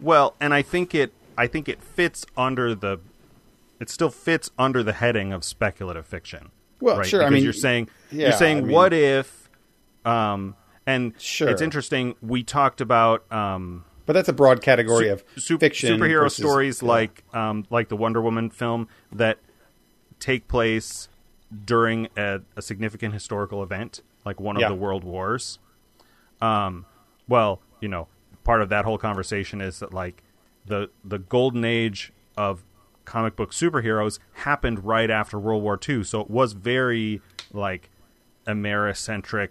Well, 0.00 0.34
and 0.40 0.52
I 0.52 0.62
think 0.62 0.92
it 0.92 1.12
I 1.38 1.46
think 1.46 1.68
it 1.68 1.80
fits 1.80 2.26
under 2.36 2.74
the 2.74 2.98
it 3.78 3.88
still 3.90 4.10
fits 4.10 4.50
under 4.58 4.82
the 4.82 4.92
heading 4.94 5.32
of 5.32 5.44
speculative 5.44 6.04
fiction. 6.06 6.50
Well, 6.82 6.98
right? 6.98 7.06
sure, 7.06 7.24
I 7.24 7.30
mean, 7.30 7.44
you're 7.44 7.52
saying 7.52 7.88
yeah, 8.10 8.28
you're 8.28 8.38
saying 8.38 8.58
I 8.58 8.60
mean- 8.62 8.72
what 8.72 8.92
if 8.92 9.48
um 10.04 10.56
and 10.86 11.12
Sure. 11.18 11.48
it's 11.48 11.62
interesting 11.62 12.14
we 12.20 12.42
talked 12.42 12.80
about 12.80 13.30
um 13.32 13.84
But 14.06 14.14
that's 14.14 14.28
a 14.28 14.32
broad 14.32 14.60
category 14.62 15.08
of 15.08 15.22
su- 15.36 15.58
fiction, 15.58 15.96
superhero 15.98 16.22
versus- 16.24 16.36
stories 16.44 16.82
yeah. 16.82 16.88
like 16.88 17.22
um 17.32 17.64
like 17.70 17.88
the 17.88 17.96
Wonder 17.96 18.20
Woman 18.20 18.50
film 18.50 18.88
that 19.12 19.38
take 20.18 20.48
place 20.48 21.08
during 21.64 22.08
a, 22.16 22.40
a 22.56 22.62
significant 22.62 23.12
historical 23.14 23.62
event 23.62 24.00
like 24.24 24.40
one 24.40 24.56
of 24.56 24.60
Yeah. 24.62 24.68
the 24.68 24.74
world 24.74 25.04
wars 25.04 25.58
um, 26.40 26.86
well, 27.28 27.60
you 27.80 27.88
know, 27.88 28.08
part 28.42 28.62
of 28.62 28.68
that 28.70 28.84
whole 28.84 28.98
conversation 28.98 29.60
is 29.60 29.78
that 29.78 29.94
like 29.94 30.22
the 30.66 30.90
the 31.04 31.18
golden 31.20 31.64
age 31.64 32.12
of 32.36 32.64
comic 33.04 33.36
book 33.36 33.50
superheroes 33.52 34.18
happened 34.32 34.84
right 34.84 35.10
after 35.10 35.38
World 35.38 35.62
War 35.62 35.78
II, 35.88 36.04
so 36.04 36.20
it 36.20 36.30
was 36.30 36.52
very 36.52 37.20
like 37.52 37.90
Americentric. 38.46 39.48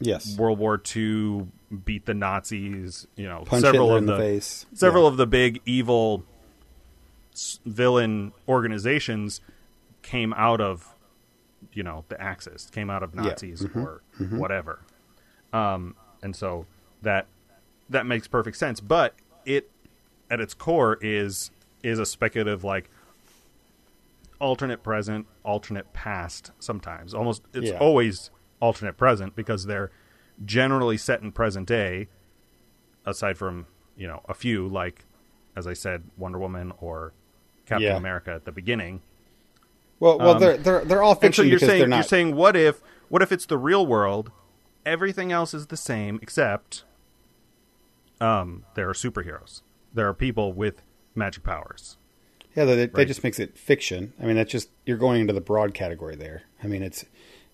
yes, 0.00 0.36
World 0.36 0.58
War 0.58 0.80
II 0.96 1.48
beat 1.84 2.06
the 2.06 2.14
Nazis. 2.14 3.06
You 3.16 3.28
know, 3.28 3.42
punch 3.46 3.62
several 3.62 3.92
of 3.92 3.98
in 3.98 4.06
the, 4.06 4.12
the 4.16 4.18
face. 4.18 4.66
several 4.74 5.04
Yeah. 5.04 5.08
of 5.10 5.16
the 5.16 5.26
big 5.26 5.60
evil 5.66 6.24
s- 7.32 7.60
villain 7.64 8.32
organizations 8.48 9.40
came 10.02 10.32
out 10.34 10.60
of 10.60 10.94
you 11.72 11.82
know 11.82 12.04
the 12.08 12.20
axis 12.20 12.68
came 12.70 12.90
out 12.90 13.02
of 13.04 13.14
Yeah. 13.14 13.22
nazis 13.22 13.62
Mhm. 13.62 13.76
or 13.84 14.02
whatever 14.36 14.80
um 15.52 15.94
and 16.22 16.34
so 16.34 16.66
that 17.02 17.26
that 17.88 18.04
makes 18.04 18.26
perfect 18.26 18.56
sense 18.56 18.80
but 18.80 19.14
it 19.46 19.70
at 20.28 20.40
its 20.40 20.54
core 20.54 20.98
is 21.00 21.52
is 21.82 21.98
a 21.98 22.06
speculative 22.06 22.64
like 22.64 22.90
alternate 24.40 24.82
present 24.82 25.26
alternate 25.44 25.92
past 25.92 26.50
sometimes 26.58 27.14
almost 27.14 27.42
it's 27.54 27.70
Yeah. 27.70 27.78
always 27.78 28.30
alternate 28.60 28.96
present 28.96 29.36
because 29.36 29.66
they're 29.66 29.90
generally 30.44 30.96
set 30.96 31.20
in 31.22 31.30
present 31.32 31.68
day 31.68 32.08
aside 33.06 33.38
from 33.38 33.66
you 33.96 34.06
know 34.08 34.20
a 34.28 34.34
few 34.34 34.66
like 34.66 35.04
as 35.56 35.66
i 35.66 35.72
said 35.72 36.04
wonder 36.16 36.38
woman 36.38 36.72
or 36.80 37.12
captain 37.66 37.82
Yeah. 37.88 37.96
america 37.96 38.32
at 38.32 38.44
the 38.44 38.52
beginning 38.52 39.00
Well, 40.00 40.18
well, 40.18 40.30
Um, 40.32 40.40
they're 40.40 40.56
they're 40.56 40.84
they're 40.84 41.02
all 41.02 41.16
and 41.22 41.32
so 41.34 41.42
you're 41.42 41.58
saying 41.60 41.88
not. 41.90 41.96
you're 41.96 42.02
saying 42.02 42.34
what 42.34 42.56
if 42.56 42.80
what 43.08 43.22
if 43.22 43.30
it's 43.30 43.46
the 43.46 43.58
real 43.58 43.86
world 43.86 44.32
everything 44.84 45.30
else 45.30 45.54
is 45.54 45.68
the 45.68 45.76
same 45.76 46.18
except 46.20 46.84
um 48.20 48.64
there 48.74 48.88
are 48.88 48.92
superheroes 48.94 49.62
there 49.94 50.08
are 50.08 50.14
people 50.14 50.52
with 50.52 50.82
magic 51.14 51.42
powers 51.44 51.96
Yeah, 52.56 52.64
that, 52.66 52.74
that 52.76 52.94
Right. 52.96 53.06
just 53.06 53.24
makes 53.24 53.38
it 53.38 53.56
fiction. 53.56 54.12
I 54.20 54.26
mean, 54.26 54.36
that's 54.36 54.52
just 54.52 54.68
you're 54.86 54.98
going 54.98 55.20
into 55.22 55.32
the 55.32 55.40
broad 55.40 55.72
category 55.74 56.16
there. 56.16 56.42
I 56.62 56.66
mean, 56.66 56.82
it's 56.82 57.04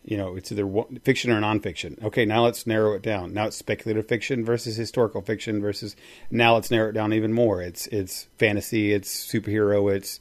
you 0.04 0.16
know, 0.16 0.36
it's 0.36 0.50
either 0.50 0.66
fiction 1.04 1.30
or 1.30 1.38
nonfiction. 1.40 2.02
Okay, 2.02 2.24
now 2.24 2.44
let's 2.44 2.66
narrow 2.66 2.94
it 2.94 3.02
down. 3.02 3.34
Now 3.34 3.46
it's 3.46 3.56
speculative 3.56 4.08
fiction 4.08 4.42
versus 4.44 4.76
historical 4.76 5.20
fiction 5.20 5.60
versus 5.60 5.94
now 6.30 6.54
let's 6.54 6.70
narrow 6.70 6.88
it 6.88 6.92
down 6.92 7.12
even 7.12 7.32
more. 7.32 7.60
It's 7.62 7.86
it's 7.88 8.28
fantasy, 8.38 8.92
it's 8.92 9.10
superhero, 9.30 9.92
it's 9.94 10.20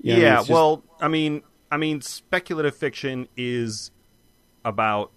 you 0.00 0.14
know, 0.14 0.20
yeah 0.20 0.34
it's 0.38 0.48
just- 0.48 0.50
well 0.50 0.82
i 1.00 1.06
mean 1.08 1.42
i 1.70 1.76
mean 1.76 2.00
speculative 2.00 2.74
fiction 2.76 3.28
is 3.36 3.90
about 4.64 5.12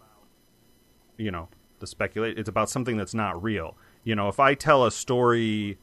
you 1.18 1.32
know 1.32 1.48
the 1.80 1.88
speculate 1.88 2.38
it's 2.38 2.50
about 2.50 2.70
something 2.70 2.96
that's 2.98 3.14
not 3.14 3.42
real 3.42 3.76
you 4.04 4.16
know 4.16 4.28
if 4.28 4.40
i 4.40 4.54
tell 4.54 4.86
a 4.86 4.92
story 4.92 5.78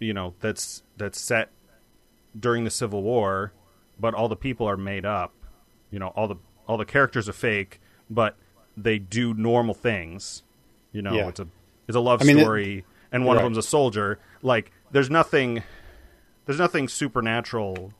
you 0.00 0.12
know 0.12 0.34
that's 0.40 0.82
that's 0.96 1.20
set 1.20 1.50
during 2.38 2.64
the 2.64 2.70
civil 2.70 3.02
war 3.02 3.52
but 3.98 4.14
all 4.14 4.28
the 4.28 4.36
people 4.36 4.66
are 4.66 4.76
made 4.76 5.04
up. 5.04 5.32
You 5.90 5.98
know 5.98 6.08
all 6.08 6.26
the 6.26 6.36
all 6.66 6.76
the 6.78 6.84
characters 6.84 7.28
are 7.28 7.32
fake 7.34 7.80
but 8.08 8.36
they 8.76 8.98
do 8.98 9.34
normal 9.34 9.74
things. 9.74 10.42
You 10.92 11.02
know 11.02 11.12
Yeah. 11.14 11.28
it's 11.28 11.38
a 11.40 11.46
it's 11.86 11.96
a 11.96 12.00
love 12.00 12.22
I 12.22 12.24
mean, 12.24 12.38
it- 12.38 12.42
story 12.42 12.84
and 13.12 13.24
one 13.26 13.36
of 13.36 13.42
them's 13.42 13.58
a 13.58 13.62
soldier. 13.62 14.18
Like 14.42 14.72
there's 14.90 15.10
nothing 15.10 15.62
there's 16.46 16.58
nothing 16.58 16.88
supernatural 16.88 17.92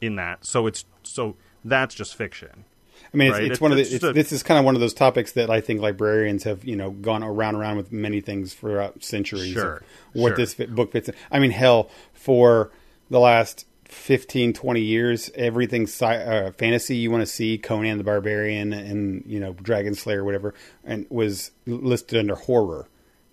in 0.00 0.16
that. 0.16 0.44
So 0.44 0.66
it's 0.66 0.84
so 1.02 1.36
that's 1.64 1.94
just 1.94 2.14
fiction 2.14 2.64
I 3.12 3.16
mean, 3.16 3.28
it's, 3.28 3.34
right? 3.34 3.44
it's 3.44 3.58
It- 3.58 3.60
one 3.60 3.72
of 3.72 3.76
the. 3.76 3.82
it's 3.82 3.92
It's, 3.94 4.04
a- 4.04 4.12
this 4.12 4.32
is 4.32 4.42
kind 4.42 4.58
of 4.58 4.64
one 4.64 4.74
of 4.76 4.80
those 4.80 4.94
topics 4.94 5.32
that 5.32 5.50
I 5.50 5.60
think 5.60 5.80
librarians 5.80 6.44
have, 6.44 6.64
you 6.64 6.76
know, 6.76 6.90
gone 6.90 7.22
around 7.22 7.56
around 7.56 7.76
with 7.76 7.90
many 7.92 8.20
things 8.20 8.54
throughout 8.54 9.02
centuries. 9.02 9.52
Sure, 9.52 9.82
what 10.12 10.30
sure. 10.30 10.36
this 10.36 10.54
fit, 10.54 10.74
book 10.74 10.92
fits 10.92 11.08
in. 11.08 11.14
I 11.30 11.38
mean, 11.40 11.50
hell, 11.50 11.90
for 12.12 12.70
the 13.10 13.18
last 13.20 13.66
15, 13.86 14.52
20 14.52 14.80
years, 14.80 15.30
everything 15.34 15.82
sci- 15.88 16.04
uh, 16.22 16.52
fantasy 16.52 16.94
you 16.96 17.10
want 17.10 17.22
to 17.22 17.26
see, 17.26 17.58
Conan 17.58 17.98
the 17.98 18.04
Barbarian 18.04 18.72
and 18.72 19.24
you 19.26 19.40
know 19.40 19.54
Dragon 19.54 19.94
Slayer, 19.94 20.24
whatever, 20.24 20.54
and 20.84 21.06
was 21.10 21.50
listed 21.66 22.18
under 22.18 22.36
horror. 22.36 22.88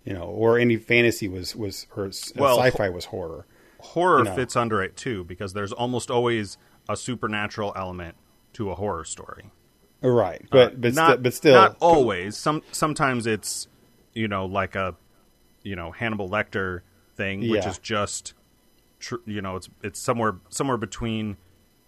You 0.06 0.14
know, 0.14 0.24
or 0.24 0.58
any 0.58 0.78
fantasy 0.78 1.28
was 1.28 1.56
was 1.56 1.86
or 1.96 2.06
uh, 2.06 2.12
Well, 2.36 2.58
sci-fi 2.60 2.90
was 2.90 3.06
horror. 3.06 3.46
horror 3.80 4.20
You 4.20 4.24
know. 4.24 4.36
fits 4.36 4.56
under 4.56 4.82
it 4.82 4.96
too 4.96 5.24
because 5.26 5.54
there's 5.54 5.74
almost 5.74 6.10
always 6.10 6.58
a 6.90 6.96
supernatural 6.98 7.74
element 7.76 8.16
to 8.54 8.72
a 8.72 8.76
horror 8.76 9.04
story 9.04 9.52
Right, 10.02 10.46
but 10.52 10.74
Uh, 10.74 10.76
but 10.78 10.94
not, 10.94 11.12
sti- 11.14 11.22
but 11.22 11.34
still, 11.34 11.56
not 11.56 11.78
always. 11.80 12.38
Some 12.38 12.62
sometimes 12.72 13.26
it's 13.26 13.68
you 14.14 14.28
know 14.28 14.46
like 14.46 14.76
a 14.76 14.96
you 15.64 15.76
know 15.76 15.92
Hannibal 15.92 16.30
Lecter 16.30 16.82
thing, 17.16 17.42
which 17.42 17.64
Yeah. 17.64 17.70
is 17.70 17.78
just 17.80 18.34
tr- 19.00 19.16
you 19.26 19.42
know 19.42 19.56
it's 19.56 19.70
it's 19.84 20.00
somewhere 20.00 20.36
somewhere 20.50 20.78
between 20.78 21.38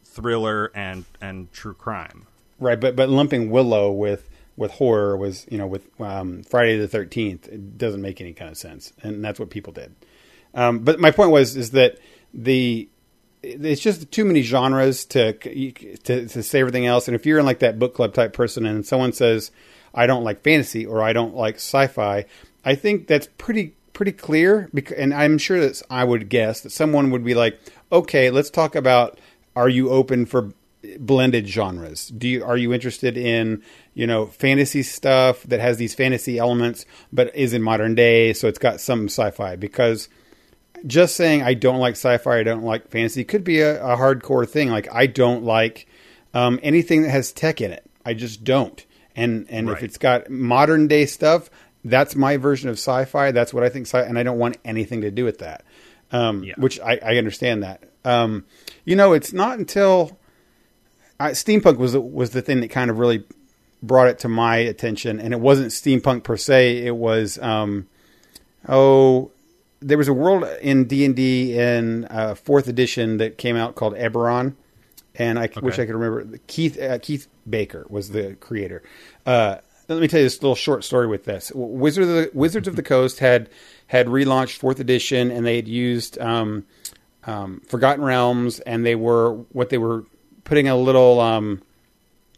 thriller 0.04 0.72
and 0.74 1.06
and 1.22 1.52
true 1.54 1.74
crime. 1.76 2.26
Right, 2.60 2.80
but 2.80 2.96
but 2.96 3.10
lumping 3.10 3.52
Willow 3.52 3.92
with 3.92 4.28
with 4.58 4.72
horror 4.72 5.16
was 5.16 5.46
you 5.50 5.58
know 5.58 5.68
with 5.68 5.88
um, 6.02 6.44
Friday 6.44 6.78
the 6.78 6.88
Thirteenth 6.88 7.48
it 7.48 7.78
doesn't 7.78 8.02
make 8.02 8.20
any 8.20 8.34
kind 8.34 8.50
of 8.50 8.58
sense, 8.58 8.92
and 9.04 9.24
that's 9.24 9.40
what 9.40 9.50
people 9.52 9.72
did. 9.72 9.96
Um, 10.56 10.80
but 10.80 11.00
my 11.00 11.12
point 11.12 11.30
was 11.32 11.56
is 11.56 11.72
that 11.72 12.00
the 12.34 12.90
it's 13.42 13.82
just 13.82 14.12
too 14.12 14.26
many 14.26 14.42
genres 14.42 15.06
to, 15.06 15.34
to 15.34 16.28
to 16.28 16.44
say 16.44 16.60
everything 16.60 16.86
else. 16.86 17.08
And 17.08 17.16
if 17.16 17.26
you're 17.26 17.40
in 17.40 17.46
like 17.46 17.60
that 17.60 17.80
book 17.80 17.94
club 17.94 18.14
type 18.14 18.34
person, 18.34 18.66
and 18.66 18.86
someone 18.86 19.14
says, 19.14 19.52
"I 19.94 20.08
don't 20.08 20.24
like 20.24 20.42
fantasy" 20.42 20.86
or 20.86 21.02
"I 21.02 21.14
don't 21.14 21.36
like 21.36 21.56
sci-fi," 21.56 22.26
I 22.66 22.76
think 22.76 23.08
that's 23.08 23.30
pretty 23.38 23.74
pretty 23.94 24.12
clear. 24.12 24.70
And 24.98 25.14
I'm 25.14 25.38
sure 25.38 25.60
that 25.60 25.82
I 25.90 26.04
would 26.04 26.30
guess 26.30 26.62
that 26.62 26.72
someone 26.72 27.12
would 27.12 27.24
be 27.24 27.34
like, 27.34 27.60
"Okay, 27.92 28.30
let's 28.30 28.50
talk 28.50 28.76
about. 28.76 29.20
Are 29.56 29.70
you 29.70 29.90
open 29.90 30.26
for 30.26 30.54
blended 30.98 31.48
genres? 31.48 32.08
Do 32.08 32.28
you 32.28 32.44
are 32.44 32.58
you 32.58 32.74
interested 32.74 33.18
in 33.18 33.62
you 33.94 34.08
know 34.08 34.28
fantasy 34.28 34.84
stuff 34.84 35.44
that 35.44 35.60
has 35.60 35.78
these 35.78 35.96
fantasy 35.96 36.38
elements, 36.38 36.86
but 37.14 37.34
is 37.36 37.54
in 37.54 37.62
modern 37.62 37.96
day, 37.96 38.34
so 38.34 38.48
it's 38.48 38.60
got 38.60 38.82
some 38.82 39.06
sci-fi 39.06 39.56
because." 39.56 40.10
Just 40.86 41.16
saying 41.16 41.44
I 41.44 41.54
don't 41.54 41.80
like 41.80 41.94
sci-fi, 41.94 42.40
I 42.40 42.44
don't 42.44 42.64
like 42.64 42.90
fantasy 42.90 43.24
could 43.24 43.44
be 43.44 43.60
a, 43.60 43.84
a 43.84 43.98
hardcore 43.98 44.48
thing. 44.48 44.70
Like 44.70 44.88
I 44.94 45.08
don't 45.08 45.44
like 45.44 45.88
um, 46.34 46.60
anything 46.64 47.04
that 47.04 47.10
has 47.10 47.32
tech 47.32 47.62
in 47.62 47.72
it. 47.72 47.90
I 48.06 48.14
just 48.14 48.44
don't. 48.44 48.86
And 49.16 49.48
and 49.50 49.68
right. 49.68 49.78
if 49.78 49.84
it's 49.84 49.98
got 49.98 50.30
modern 50.30 50.88
day 50.88 51.06
stuff, 51.06 51.50
that's 51.84 52.16
my 52.16 52.38
version 52.38 52.70
of 52.70 52.76
sci-fi. 52.76 53.32
That's 53.32 53.54
what 53.54 53.64
I 53.64 53.70
think. 53.70 53.88
Sci- 53.88 54.02
and 54.02 54.18
I 54.18 54.24
don't 54.24 54.38
want 54.38 54.58
anything 54.64 55.02
to 55.02 55.12
do 55.12 55.26
with 55.26 55.40
that. 55.40 55.64
Um, 56.12 56.44
yeah. 56.44 56.56
Which 56.58 56.80
I, 56.80 57.00
I, 57.06 57.18
understand 57.18 57.62
that. 57.62 57.84
Um, 58.04 58.46
you 58.84 58.96
know, 58.96 59.14
it's 59.14 59.32
not 59.32 59.60
until 59.60 60.18
I, 61.20 61.32
steampunk 61.32 61.78
was 61.78 61.96
was 61.96 62.32
the 62.32 62.42
thing 62.42 62.62
that 62.62 62.70
kind 62.70 62.90
of 62.90 62.98
really 62.98 63.26
brought 63.84 64.08
it 64.08 64.20
to 64.20 64.28
my 64.28 64.58
attention, 64.58 65.20
and 65.20 65.34
it 65.34 65.40
wasn't 65.40 65.70
steampunk 65.70 66.24
per 66.24 66.36
se. 66.36 66.80
It 66.80 66.96
was 66.96 67.38
um, 67.38 67.88
oh 68.68 69.32
there 69.82 69.98
was 69.98 70.08
a 70.08 70.14
world 70.14 70.46
in 70.62 70.86
D 70.86 71.06
and 71.06 71.16
D 71.16 71.58
in 71.58 72.06
uh, 72.06 72.36
fourth 72.36 72.68
edition 72.68 73.18
that 73.18 73.38
came 73.38 73.56
out 73.56 73.76
called 73.76 73.96
Eberron, 73.96 74.56
and 75.16 75.40
I 75.40 75.46
okay. 75.46 75.62
wish 75.62 75.80
I 75.80 75.86
could 75.86 75.96
remember. 75.96 76.38
Keith 76.48 76.80
uh, 76.80 77.00
Keith 77.00 77.28
Baker 77.50 77.86
was 77.90 78.10
the 78.10 78.36
creator. 78.36 78.84
Uh, 79.26 79.58
let 79.88 80.00
me 80.00 80.08
tell 80.08 80.20
you 80.20 80.26
this 80.26 80.42
little 80.42 80.56
short 80.56 80.84
story 80.84 81.08
with 81.08 81.26
this. 81.26 81.52
Wizards 81.56 82.08
of 82.08 82.16
the, 82.16 82.32
Wizards 82.34 82.68
of 82.68 82.76
the 82.76 82.84
Coast 82.84 83.20
had 83.20 83.50
had 83.88 84.08
relaunched 84.08 84.58
fourth 84.58 84.80
edition, 84.80 85.32
and 85.32 85.46
they 85.46 85.56
had 85.56 85.68
used 85.68 86.20
um, 86.20 86.66
um, 87.26 87.62
Forgotten 87.68 88.04
Realms, 88.04 88.60
and 88.60 88.86
they 88.86 88.96
were 88.96 89.34
what 89.52 89.70
they 89.70 89.78
were 89.78 90.06
putting 90.44 90.68
a 90.68 90.76
little 90.76 91.20
um, 91.20 91.62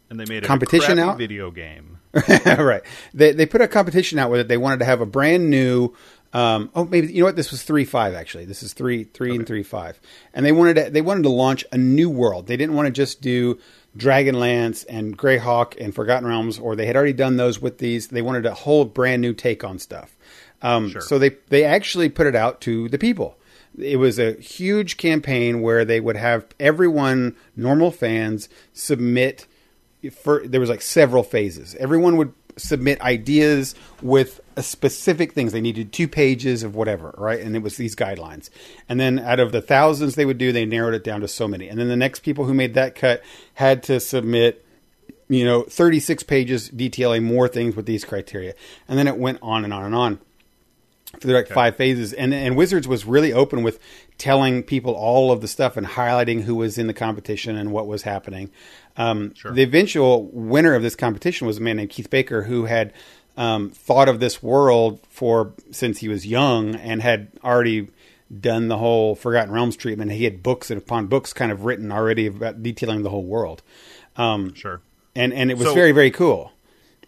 and 0.09 0.19
they 0.19 0.25
made 0.25 0.43
a 0.43 0.47
competition 0.47 0.99
out 0.99 1.17
video 1.17 1.49
game. 1.51 1.97
right. 2.47 2.83
They 3.13 3.31
they 3.31 3.45
put 3.45 3.61
a 3.61 3.67
competition 3.67 4.19
out 4.19 4.29
with 4.29 4.41
it. 4.41 4.47
They 4.47 4.57
wanted 4.57 4.79
to 4.79 4.85
have 4.85 5.01
a 5.01 5.05
brand 5.05 5.49
new 5.49 5.95
um, 6.33 6.69
oh, 6.75 6.85
maybe 6.85 7.11
you 7.11 7.19
know 7.19 7.25
what? 7.25 7.35
This 7.35 7.51
was 7.51 7.63
three 7.63 7.85
five 7.85 8.13
actually. 8.13 8.45
This 8.45 8.63
is 8.63 8.73
three 8.73 9.03
three 9.03 9.31
okay. 9.31 9.37
and 9.37 9.47
three 9.47 9.63
five, 9.63 9.99
and 10.33 10.45
they 10.45 10.51
wanted 10.51 10.75
to, 10.75 10.89
they 10.89 11.01
wanted 11.01 11.23
to 11.23 11.29
launch 11.29 11.65
a 11.71 11.77
new 11.77 12.09
world. 12.09 12.47
They 12.47 12.57
didn't 12.57 12.75
want 12.75 12.87
to 12.87 12.91
just 12.91 13.21
do 13.21 13.59
Dragonlance 13.97 14.85
and 14.87 15.17
Greyhawk 15.17 15.75
and 15.79 15.93
Forgotten 15.93 16.27
Realms, 16.27 16.57
or 16.57 16.75
they 16.75 16.85
had 16.85 16.95
already 16.95 17.13
done 17.13 17.37
those 17.37 17.59
with 17.61 17.79
these. 17.79 18.07
They 18.07 18.21
wanted 18.21 18.45
a 18.45 18.53
whole 18.53 18.85
brand 18.85 19.21
new 19.21 19.33
take 19.33 19.63
on 19.63 19.79
stuff. 19.79 20.15
Um, 20.61 20.89
sure. 20.89 21.01
So 21.01 21.19
they 21.19 21.31
they 21.49 21.63
actually 21.63 22.09
put 22.09 22.27
it 22.27 22.35
out 22.35 22.61
to 22.61 22.87
the 22.87 22.97
people. 22.97 23.37
It 23.77 23.97
was 23.97 24.19
a 24.19 24.33
huge 24.33 24.97
campaign 24.97 25.61
where 25.61 25.85
they 25.85 25.99
would 25.99 26.17
have 26.17 26.45
everyone, 26.59 27.35
normal 27.55 27.91
fans, 27.91 28.49
submit. 28.73 29.47
For 30.23 30.41
there 30.47 30.59
was 30.59 30.69
like 30.69 30.81
several 30.81 31.23
phases. 31.23 31.75
Everyone 31.75 32.17
would 32.17 32.33
submit 32.57 33.01
ideas 33.01 33.75
with 34.01 34.41
specific 34.57 35.33
things. 35.33 35.51
They 35.51 35.61
needed 35.61 35.91
two 35.91 36.07
pages 36.07 36.63
of 36.63 36.75
whatever, 36.75 37.13
right? 37.17 37.39
And 37.39 37.55
it 37.55 37.61
was 37.61 37.77
these 37.77 37.95
guidelines. 37.95 38.49
And 38.89 38.99
then 38.99 39.19
out 39.19 39.39
of 39.39 39.51
the 39.51 39.61
thousands 39.61 40.15
they 40.15 40.25
would 40.25 40.37
do, 40.37 40.51
they 40.51 40.65
narrowed 40.65 40.93
it 40.93 41.03
down 41.03 41.21
to 41.21 41.27
so 41.27 41.47
many. 41.47 41.67
And 41.67 41.79
then 41.79 41.87
the 41.87 41.95
next 41.95 42.19
people 42.19 42.45
who 42.45 42.53
made 42.53 42.73
that 42.73 42.95
cut 42.95 43.23
had 43.55 43.83
to 43.83 43.99
submit, 43.99 44.65
you 45.29 45.45
know, 45.45 45.63
36 45.63 46.23
pages 46.23 46.69
detailing 46.69 47.23
more 47.23 47.47
things 47.47 47.75
with 47.75 47.85
these 47.85 48.05
criteria. 48.05 48.53
And 48.87 48.97
then 48.97 49.07
it 49.07 49.17
went 49.17 49.39
on 49.41 49.63
and 49.63 49.73
on 49.73 49.85
and 49.85 49.95
on 49.95 50.19
for 51.19 51.27
like 51.27 51.45
okay. 51.45 51.53
five 51.53 51.75
phases. 51.75 52.13
And 52.13 52.33
and 52.33 52.55
Wizards 52.55 52.87
was 52.87 53.05
really 53.05 53.33
open 53.33 53.63
with 53.63 53.79
telling 54.17 54.63
people 54.63 54.93
all 54.93 55.31
of 55.31 55.41
the 55.41 55.47
stuff 55.47 55.77
and 55.77 55.85
highlighting 55.85 56.41
who 56.41 56.55
was 56.55 56.77
in 56.77 56.87
the 56.87 56.93
competition 56.93 57.55
and 57.55 57.71
what 57.71 57.87
was 57.87 58.03
happening. 58.03 58.49
Um, 58.97 59.33
sure. 59.33 59.51
The 59.51 59.63
eventual 59.63 60.29
winner 60.31 60.73
of 60.73 60.83
this 60.83 60.95
competition 60.95 61.47
was 61.47 61.57
a 61.57 61.61
man 61.61 61.77
named 61.77 61.89
Keith 61.89 62.09
Baker 62.09 62.43
who 62.43 62.65
had 62.65 62.93
um, 63.37 63.69
thought 63.69 64.09
of 64.09 64.19
this 64.19 64.43
world 64.43 64.99
for 65.09 65.53
since 65.71 65.99
he 65.99 66.07
was 66.07 66.25
young 66.25 66.75
and 66.75 67.01
had 67.01 67.31
already 67.43 67.89
done 68.39 68.67
the 68.67 68.77
whole 68.77 69.15
Forgotten 69.15 69.51
Realms 69.51 69.75
treatment. 69.75 70.11
He 70.11 70.23
had 70.23 70.43
books 70.43 70.69
and 70.69 70.81
upon 70.81 71.07
books 71.07 71.33
kind 71.33 71.51
of 71.51 71.65
written 71.65 71.91
already 71.91 72.27
about 72.27 72.63
detailing 72.63 73.03
the 73.03 73.09
whole 73.09 73.25
world. 73.25 73.61
Um, 74.15 74.53
sure. 74.53 74.81
And 75.15 75.33
and 75.33 75.51
it 75.51 75.57
was 75.57 75.67
so, 75.67 75.73
very 75.73 75.91
very 75.91 76.11
cool. 76.11 76.51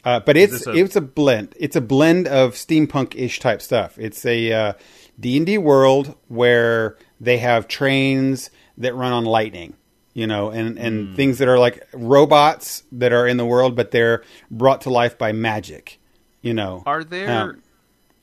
Uh, 0.04 0.20
but 0.20 0.36
it's 0.36 0.68
a... 0.68 0.74
it's 0.74 0.98
a 0.98 1.02
blend. 1.02 1.56
It's 1.58 1.78
a 1.78 1.82
blend 1.82 2.28
of 2.28 2.54
steampunk 2.54 3.16
ish 3.16 3.40
type 3.40 3.62
stuff. 3.62 3.98
It's 3.98 4.26
a 4.26 4.52
uh, 4.52 4.74
D 5.20 5.38
and 5.38 5.46
D 5.46 5.58
world 5.58 6.16
where 6.28 6.98
they 7.22 7.38
have 7.38 7.68
trains 7.68 8.50
that 8.78 8.96
run 8.96 9.14
on 9.14 9.24
lightning 9.24 9.76
you 10.14 10.28
know, 10.28 10.50
and 10.50 10.78
and 10.78 11.10
mm. 11.10 11.16
things 11.16 11.40
that 11.40 11.48
are 11.48 11.60
like 11.60 11.88
robots 11.94 12.84
that 12.92 13.14
are 13.14 13.28
in 13.28 13.38
the 13.38 13.46
world, 13.46 13.76
but 13.76 13.92
they're 13.92 14.24
brought 14.52 14.82
to 14.82 14.90
life 14.90 15.18
by 15.18 15.32
magic. 15.32 16.00
You 16.42 16.54
know, 16.54 16.84
are 16.86 17.04
there 17.04 17.30
um, 17.30 17.64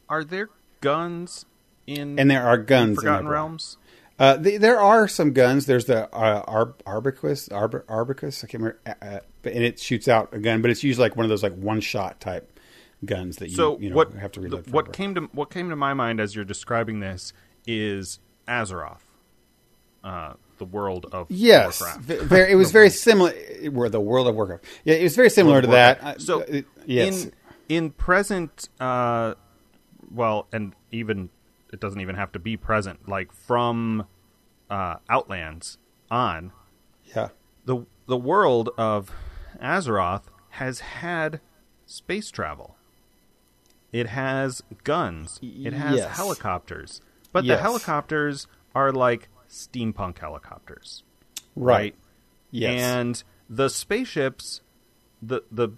are 0.09 0.24
there 0.24 0.51
guns 0.80 1.47
in 1.86 2.18
and 2.18 2.30
there 2.30 2.47
are 2.47 2.59
guns 2.59 2.97
Forgotten 2.97 3.26
in 3.26 3.32
Realms? 3.32 3.76
Uh, 4.18 4.36
the, 4.36 4.59
there 4.59 4.78
are 4.78 5.09
some 5.09 5.32
guns. 5.32 5.64
There's 5.64 5.86
the 5.86 6.05
uh, 6.14 6.45
Ar- 6.47 6.74
Arbicus, 6.86 7.49
Arb- 7.49 7.84
Arbicus. 7.86 8.45
I 8.45 8.49
can't 8.49 8.62
remember, 8.62 8.80
uh, 8.86 8.93
uh 9.01 9.20
and 9.45 9.64
it 9.64 9.80
shoots 9.80 10.09
out 10.09 10.34
a 10.34 10.38
gun, 10.38 10.61
but 10.61 10.70
it's 10.70 10.84
usually 10.84 11.09
like 11.09 11.16
one 11.16 11.24
of 11.24 11.30
those 11.30 11.43
like 11.43 11.55
one 11.55 11.80
shot 11.80 12.20
type 12.20 12.61
guns 13.05 13.36
that 13.36 13.49
you, 13.49 13.57
so 13.57 13.78
you 13.78 13.88
know, 13.88 13.97
what, 13.97 14.12
have 14.12 14.32
to 14.32 14.41
reload. 14.43 14.66
The, 14.66 14.72
what 14.72 14.93
came 14.93 15.14
to 15.14 15.22
what 15.32 15.51
came 15.51 15.70
to 15.70 15.76
my 15.76 15.95
mind 15.95 16.20
as 16.20 16.34
you're 16.34 16.45
describing 16.45 17.01
this 17.01 17.32
is 17.66 18.18
Azeroth, 18.47 19.01
uh, 20.05 20.34
the 20.61 20.64
world 20.66 21.06
of 21.06 21.28
Warcraft. 21.30 21.30
yes, 21.30 21.82
very, 22.06 22.52
it 22.52 22.54
was 22.54 22.70
very 22.78 22.90
similar. 22.90 23.32
Where 23.70 23.88
the 23.88 24.00
world 24.00 24.28
of 24.28 24.36
Warcraft, 24.36 24.64
yeah, 24.84 24.94
it 24.94 25.02
was 25.02 25.16
very 25.16 25.30
similar 25.30 25.61
to 25.61 25.66
that. 25.68 26.20
So 26.20 26.42
uh, 26.42 26.61
yes. 26.86 27.24
In, 27.24 27.32
in 27.68 27.90
present, 27.90 28.68
uh, 28.78 29.34
well, 30.12 30.46
and 30.52 30.74
even 30.92 31.30
it 31.72 31.80
doesn't 31.80 32.00
even 32.00 32.14
have 32.14 32.30
to 32.32 32.38
be 32.38 32.56
present. 32.56 33.08
Like 33.08 33.32
from 33.32 34.06
uh, 34.68 34.96
Outlands 35.08 35.78
on, 36.11 36.52
yeah, 37.04 37.28
the 37.64 37.86
the 38.06 38.18
world 38.18 38.68
of 38.76 39.11
Azeroth 39.61 40.24
has 40.50 40.80
had 40.80 41.40
space 41.86 42.30
travel. 42.30 42.76
It 43.92 44.08
has 44.08 44.62
guns. 44.84 45.40
It 45.42 45.72
has 45.72 45.96
yes. 45.96 46.16
helicopters, 46.16 47.00
but 47.32 47.44
yes. 47.44 47.56
the 47.56 47.62
helicopters 47.62 48.46
are 48.74 48.92
like 48.92 49.28
steampunk 49.51 50.18
helicopters, 50.18 51.03
right? 51.57 51.74
right? 51.74 51.94
Yes, 52.51 52.80
and 52.80 53.22
the 53.48 53.68
spaceships, 53.68 54.61
the 55.20 55.42
the 55.51 55.70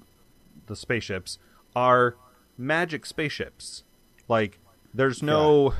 the 0.66 0.76
spaceships 0.76 1.38
are 1.74 2.16
magic 2.56 3.06
spaceships. 3.06 3.84
Like 4.28 4.58
there's 4.94 5.22
no 5.22 5.70
yeah. 5.70 5.76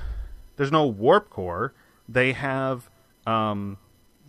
there's 0.57 0.72
no 0.72 0.86
warp 0.86 1.30
core. 1.30 1.74
They 2.09 2.32
have 2.32 2.90
um 3.26 3.78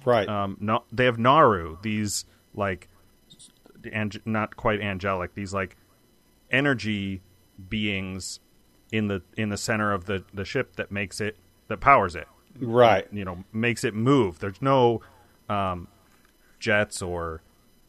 right 0.06 0.28
um 0.28 0.58
no 0.60 0.84
they 0.92 1.06
have 1.06 1.18
Naaru, 1.18 1.78
these 1.82 2.26
like 2.54 2.90
ang- 3.92 4.22
not 4.26 4.56
quite 4.56 4.82
angelic 4.82 5.34
these 5.34 5.54
like 5.54 5.76
energy 6.52 7.22
beings 7.70 8.40
in 8.92 9.08
the 9.08 9.22
in 9.36 9.50
the 9.50 9.58
center 9.58 9.92
of 9.92 10.06
the 10.06 10.24
the 10.34 10.46
ship 10.46 10.76
that 10.76 10.92
makes 10.92 11.20
it 11.20 11.38
that 11.68 11.80
powers 11.80 12.16
it 12.16 12.28
right 12.60 13.08
you 13.12 13.26
know 13.26 13.44
makes 13.52 13.84
it 13.84 13.94
move 13.94 14.40
there's 14.40 14.62
no 14.62 15.02
um 15.50 15.88
jets 16.60 17.02
or 17.02 17.42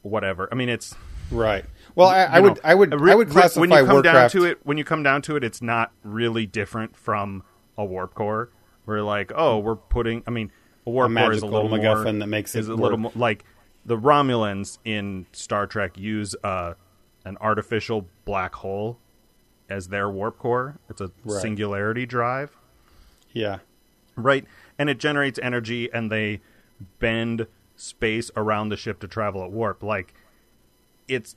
whatever 0.03 0.49
i 0.51 0.55
mean 0.55 0.69
it's 0.69 0.95
right 1.31 1.65
well, 1.95 2.09
I, 2.09 2.25
I 2.25 2.41
would, 2.41 2.61
I 2.65 2.75
would, 2.75 2.93
I 2.93 3.15
would 3.15 3.31
classify 3.31 3.61
when 3.61 3.71
you 3.71 3.77
come 3.77 3.89
Warcraft... 3.89 4.35
down 4.35 4.43
to 4.43 4.45
it. 4.49 4.59
When 4.65 4.79
you 4.79 4.85
come 4.85 5.03
down 5.03 5.23
to 5.23 5.37
it, 5.37 5.45
it's 5.45 5.63
not 5.63 5.93
really 6.03 6.47
different 6.47 6.97
from 6.97 7.45
a 7.79 7.85
warp 7.85 8.15
core. 8.15 8.51
We're 8.87 9.03
like, 9.03 9.33
oh, 9.35 9.59
we're 9.59 9.77
putting. 9.77 10.23
I 10.27 10.31
mean, 10.31 10.51
a 10.87 10.91
warp 10.91 11.11
a 11.11 11.15
core 11.15 11.33
is 11.33 11.43
a 11.43 11.47
little 11.47 11.71
MacGuffin 11.71 12.05
more, 12.05 12.13
that 12.15 12.27
makes 12.27 12.55
it 12.55 12.61
is 12.61 12.69
a 12.69 12.75
little 12.75 12.99
more 12.99 13.13
like 13.15 13.45
the 13.87 13.97
Romulans 13.97 14.79
in 14.85 15.27
Star 15.33 15.67
Trek 15.67 15.97
use 15.97 16.35
uh, 16.43 16.75
an 17.25 17.37
artificial 17.41 18.07
black 18.25 18.55
hole 18.55 18.99
as 19.71 19.89
their 19.89 20.11
warp 20.11 20.39
core. 20.39 20.79
It's 20.91 21.01
a 21.01 21.11
right. 21.25 21.41
singularity 21.41 22.07
drive. 22.07 22.57
Yeah. 23.33 23.59
Right. 24.17 24.45
and 24.79 24.89
it 24.91 24.99
generates 24.99 25.39
energy, 25.43 25.91
and 25.93 26.11
they 26.11 26.41
bend 26.99 27.47
space 27.77 28.31
around 28.37 28.69
the 28.69 28.77
ship 28.77 29.01
to 29.01 29.09
travel 29.09 29.43
at 29.45 29.51
warp. 29.51 29.83
Like 29.83 30.15
it's 31.09 31.37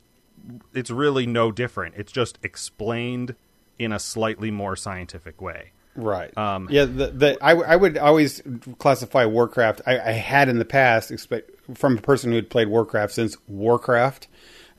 it's 0.74 0.92
really 0.92 1.26
no 1.26 1.52
different. 1.52 1.96
It's 1.98 2.12
just 2.12 2.38
explained 2.44 3.36
in 3.80 3.92
a 3.92 4.00
slightly 4.00 4.52
more 4.52 4.76
scientific 4.76 5.42
way. 5.42 5.72
Right. 5.96 6.36
Um, 6.38 6.68
yeah. 6.70 6.86
The, 6.86 7.08
the 7.08 7.38
I, 7.42 7.54
I 7.54 7.76
would 7.76 7.98
always 7.98 8.42
classify 8.78 9.26
Warcraft. 9.26 9.82
I, 9.88 10.00
I 10.00 10.12
had 10.12 10.48
in 10.48 10.60
the 10.60 10.66
past, 10.66 11.10
expect, 11.12 11.50
from 11.76 11.98
a 11.98 12.02
person 12.02 12.30
who 12.30 12.36
had 12.36 12.50
played 12.52 12.68
Warcraft 12.68 13.14
since 13.14 13.36
Warcraft, 13.48 14.28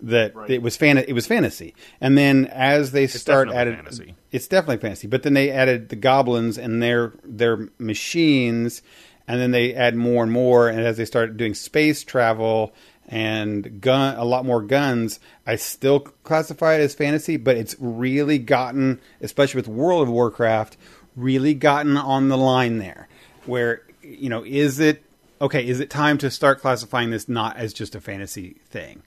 that 0.00 0.34
Right. 0.36 0.48
it 0.50 0.62
was 0.62 0.76
fan 0.76 0.96
it 0.96 1.12
was 1.12 1.26
fantasy. 1.26 1.74
And 2.00 2.16
then 2.16 2.46
as 2.46 2.92
they 2.92 3.08
start 3.08 3.50
added, 3.50 3.74
fantasy. 3.74 4.14
It's 4.30 4.48
definitely 4.48 4.78
fantasy. 4.78 5.06
But 5.06 5.22
then 5.22 5.34
they 5.34 5.50
added 5.50 5.88
the 5.88 5.96
goblins 5.96 6.58
and 6.58 6.82
their 6.82 7.12
their 7.24 7.68
machines, 7.78 8.82
and 9.26 9.40
then 9.40 9.50
they 9.50 9.74
add 9.74 9.96
more 9.96 10.22
and 10.22 10.32
more. 10.32 10.68
And 10.68 10.80
as 10.80 10.96
they 10.96 11.04
started 11.04 11.36
doing 11.36 11.54
space 11.54 12.04
travel 12.04 12.72
and 13.06 13.80
gun 13.80 14.16
a 14.16 14.24
lot 14.24 14.44
more 14.44 14.62
guns, 14.62 15.18
I 15.46 15.56
still 15.56 16.00
classify 16.00 16.74
it 16.74 16.80
as 16.80 16.94
fantasy. 16.94 17.36
But 17.36 17.56
it's 17.56 17.76
really 17.78 18.38
gotten, 18.38 19.00
especially 19.20 19.58
with 19.58 19.68
World 19.68 20.02
of 20.02 20.08
Warcraft, 20.12 20.76
really 21.16 21.54
gotten 21.54 21.96
on 21.96 22.28
the 22.28 22.36
line 22.36 22.78
there, 22.78 23.08
where 23.46 23.82
you 24.02 24.28
know 24.28 24.44
is 24.44 24.78
it 24.78 25.02
okay? 25.40 25.66
Is 25.66 25.80
it 25.80 25.90
time 25.90 26.18
to 26.18 26.30
start 26.30 26.60
classifying 26.60 27.10
this 27.10 27.28
not 27.28 27.56
as 27.56 27.72
just 27.72 27.94
a 27.94 28.00
fantasy 28.00 28.56
thing? 28.68 29.02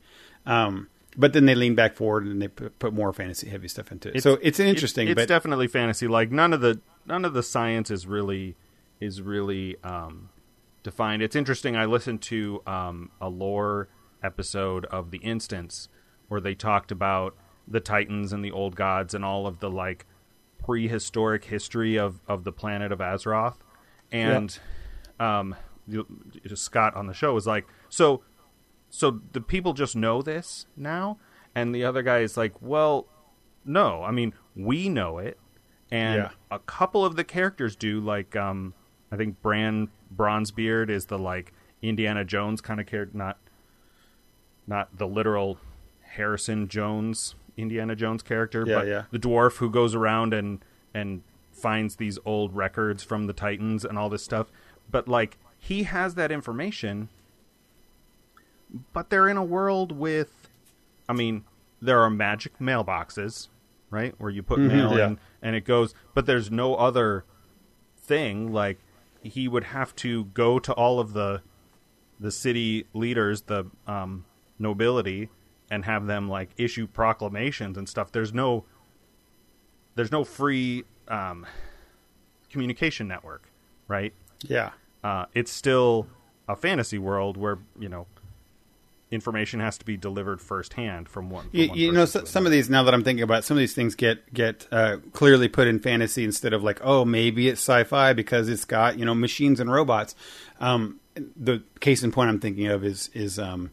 Um, 0.46 0.88
but 1.18 1.34
then 1.34 1.46
they 1.46 1.56
lean 1.56 1.76
back 1.76 1.96
forward 1.96 2.26
and 2.26 2.42
they 2.42 2.48
put, 2.48 2.78
put 2.80 2.94
more 2.94 3.12
fantasy 3.14 3.50
heavy 3.50 3.68
stuff 3.68 3.92
into 3.92 4.16
it. 4.16 4.24
so 4.24 4.38
it's 4.42 4.60
an 4.60 4.68
interesting, 4.68 5.08
It's, 5.08 5.16
but 5.16 5.28
definitely 5.28 5.68
fantasy. 5.68 6.08
Like 6.08 6.32
none 6.32 6.54
of 6.54 6.62
the 6.62 6.80
none 7.06 7.26
of 7.26 7.34
the 7.34 7.44
science 7.44 7.92
is 7.92 8.06
really 8.08 8.56
is 9.00 9.22
really 9.22 9.76
um, 9.84 10.30
defined. 10.84 11.22
It's 11.22 11.36
interesting. 11.36 11.76
I 11.76 11.86
listened 11.86 12.22
to 12.24 12.62
um, 12.68 13.12
a 13.20 13.30
lore 13.30 13.90
episode 14.24 14.86
of 14.86 15.12
The 15.12 15.18
Instance 15.20 15.90
where 16.28 16.40
they 16.40 16.54
talked 16.56 16.92
about 16.92 17.36
the 17.68 17.80
Titans 17.80 18.32
and 18.32 18.44
the 18.46 18.52
old 18.52 18.76
gods 18.76 19.14
and 19.14 19.26
all 19.26 19.48
of 19.48 19.60
the 19.60 19.70
like 19.70 20.06
prehistoric 20.64 21.46
history 21.46 21.98
of 21.98 22.22
of 22.28 22.44
the 22.44 22.52
planet 22.52 22.92
of 22.92 23.00
Azeroth, 23.00 23.58
and 24.12 24.58
um, 25.20 25.56
you- 25.88 26.06
Scott 26.54 26.96
on 26.96 27.08
the 27.08 27.14
show 27.14 27.34
was 27.34 27.48
like, 27.48 27.68
so 27.90 28.24
so 28.92 29.22
the 29.32 29.42
people 29.42 29.74
just 29.74 29.96
know 29.96 30.22
this 30.22 30.66
now 30.78 31.18
and 31.56 31.74
the 31.74 31.84
other 31.84 32.04
guy 32.04 32.20
is 32.20 32.36
like 32.38 32.54
well 32.62 33.08
no 33.66 34.04
i 34.04 34.12
mean 34.12 34.34
we 34.56 34.88
know 34.90 35.18
it 35.18 35.40
and 35.90 36.18
Yeah. 36.24 36.30
a 36.52 36.60
couple 36.60 37.04
of 37.04 37.16
the 37.16 37.24
characters 37.24 37.76
do 37.76 38.00
like 38.00 38.36
um 38.36 38.74
i 39.12 39.16
think 39.18 39.42
brann 39.42 39.88
bronzebeard 40.16 40.90
is 40.90 41.06
the 41.06 41.18
like 41.18 41.54
indiana 41.82 42.24
jones 42.26 42.60
kind 42.62 42.80
of 42.80 42.86
character 42.86 43.18
not 43.18 43.38
not 44.68 44.98
the 44.98 45.08
literal 45.08 45.58
harrison 46.02 46.68
jones 46.68 47.36
indiana 47.58 47.96
jones 47.96 48.22
character 48.24 48.66
Yeah, 48.68 48.76
but 48.76 48.88
yeah. 48.88 49.04
the 49.12 49.20
dwarf 49.20 49.58
who 49.58 49.70
goes 49.70 49.96
around 49.96 50.34
and 50.34 50.64
and 50.94 51.22
finds 51.52 51.96
these 51.98 52.18
old 52.26 52.56
records 52.56 53.04
from 53.04 53.28
the 53.28 53.34
titans 53.34 53.86
and 53.86 53.98
all 53.98 54.10
this 54.10 54.24
stuff 54.24 54.48
but 54.90 55.08
like 55.08 55.38
he 55.58 55.84
has 55.84 56.16
that 56.16 56.32
information 56.32 57.10
but 58.94 59.10
they're 59.10 59.28
in 59.28 59.38
a 59.38 59.44
world 59.44 59.92
with 59.92 60.50
i 61.10 61.14
mean 61.14 61.44
there 61.82 62.00
are 62.02 62.10
magic 62.10 62.58
mailboxes 62.60 63.50
right 63.90 64.14
where 64.18 64.30
you 64.30 64.42
put 64.42 64.60
mail 64.60 64.98
yeah. 64.98 65.08
in 65.08 65.20
and 65.42 65.56
it 65.56 65.66
goes 65.66 65.94
but 66.14 66.26
there's 66.26 66.50
no 66.50 66.76
other 66.76 67.26
thing 67.98 68.52
like 68.52 68.80
he 69.22 69.48
would 69.48 69.66
have 69.66 69.96
to 69.96 70.26
go 70.26 70.60
to 70.60 70.74
all 70.74 71.00
of 71.00 71.14
the 71.14 71.42
the 72.20 72.32
city 72.32 72.86
leaders 72.94 73.44
the 73.44 73.66
um, 73.88 74.26
nobility 74.60 75.30
and 75.72 75.86
have 75.86 76.06
them 76.06 76.30
like 76.30 76.50
issue 76.58 76.86
proclamations 76.86 77.78
and 77.78 77.88
stuff. 77.88 78.12
There's 78.12 78.34
no 78.34 78.66
there's 79.96 80.12
no 80.12 80.24
free 80.24 80.84
um, 81.08 81.46
communication 82.50 83.08
network 83.08 83.52
right? 83.92 84.14
Yeah, 84.48 84.72
uh, 85.04 85.26
it's 85.36 85.52
still 85.52 86.08
a 86.48 86.56
fantasy 86.56 86.98
world 86.98 87.38
where 87.38 87.60
you 87.78 87.90
know 87.90 88.08
information 89.12 89.60
has 89.60 89.78
to 89.78 89.86
be 89.86 89.98
delivered 89.98 90.42
firsthand 90.42 91.10
from 91.10 91.30
one. 91.30 91.50
From 91.50 91.60
you, 91.60 91.68
one 91.68 91.78
you 91.78 91.92
know, 91.92 92.06
so, 92.06 92.24
some 92.24 92.46
of 92.46 92.52
these 92.52 92.70
now 92.70 92.84
that 92.84 92.94
I'm 92.94 93.04
thinking 93.04 93.24
about, 93.24 93.40
it, 93.40 93.44
some 93.44 93.58
of 93.58 93.60
these 93.60 93.76
things 93.76 93.94
get 93.96 94.34
get 94.34 94.68
uh, 94.72 94.98
clearly 95.12 95.50
put 95.50 95.68
in 95.68 95.80
fantasy 95.80 96.24
instead 96.24 96.54
of 96.54 96.64
like, 96.64 96.80
oh, 96.82 97.06
maybe 97.06 97.50
it's 97.50 97.62
sci-fi 97.62 98.14
because 98.14 98.50
it's 98.50 98.66
got 98.66 98.98
you 98.98 99.06
know 99.06 99.14
machines 99.14 99.60
and 99.60 99.72
robots. 99.72 100.16
Um, 100.60 101.00
the 101.16 101.62
case 101.82 102.04
in 102.04 102.12
point 102.12 102.30
I'm 102.30 102.40
thinking 102.40 102.68
of 102.68 102.84
is 102.86 103.10
is 103.14 103.38
um, 103.38 103.72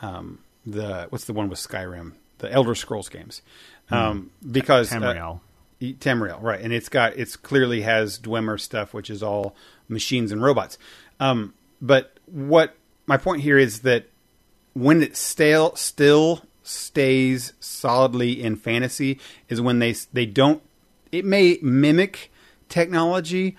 um, 0.00 0.38
the 0.64 1.06
what's 1.10 1.24
the 1.24 1.32
one 1.32 1.48
with 1.48 1.58
Skyrim, 1.58 2.12
the 2.38 2.50
Elder 2.50 2.74
Scrolls 2.74 3.08
games, 3.08 3.42
um, 3.90 4.30
because 4.48 4.92
uh, 4.92 4.96
Tamriel. 4.96 5.40
E- 5.80 5.94
Tamriel, 5.94 6.42
right? 6.42 6.60
And 6.60 6.72
it's 6.72 6.88
got 6.88 7.16
it's 7.16 7.36
clearly 7.36 7.82
has 7.82 8.18
Dwemer 8.18 8.60
stuff, 8.60 8.94
which 8.94 9.10
is 9.10 9.22
all 9.22 9.56
machines 9.88 10.30
and 10.30 10.42
robots. 10.42 10.78
Um, 11.18 11.54
but 11.80 12.16
what 12.26 12.76
my 13.06 13.16
point 13.16 13.42
here 13.42 13.58
is 13.58 13.80
that 13.80 14.06
when 14.80 15.02
it 15.02 15.16
stale 15.16 15.74
still 15.76 16.42
stays 16.62 17.52
solidly 17.60 18.42
in 18.42 18.56
fantasy 18.56 19.18
is 19.48 19.60
when 19.60 19.78
they 19.78 19.94
they 20.12 20.26
don't. 20.26 20.62
It 21.10 21.24
may 21.24 21.58
mimic 21.62 22.30
technology 22.68 23.56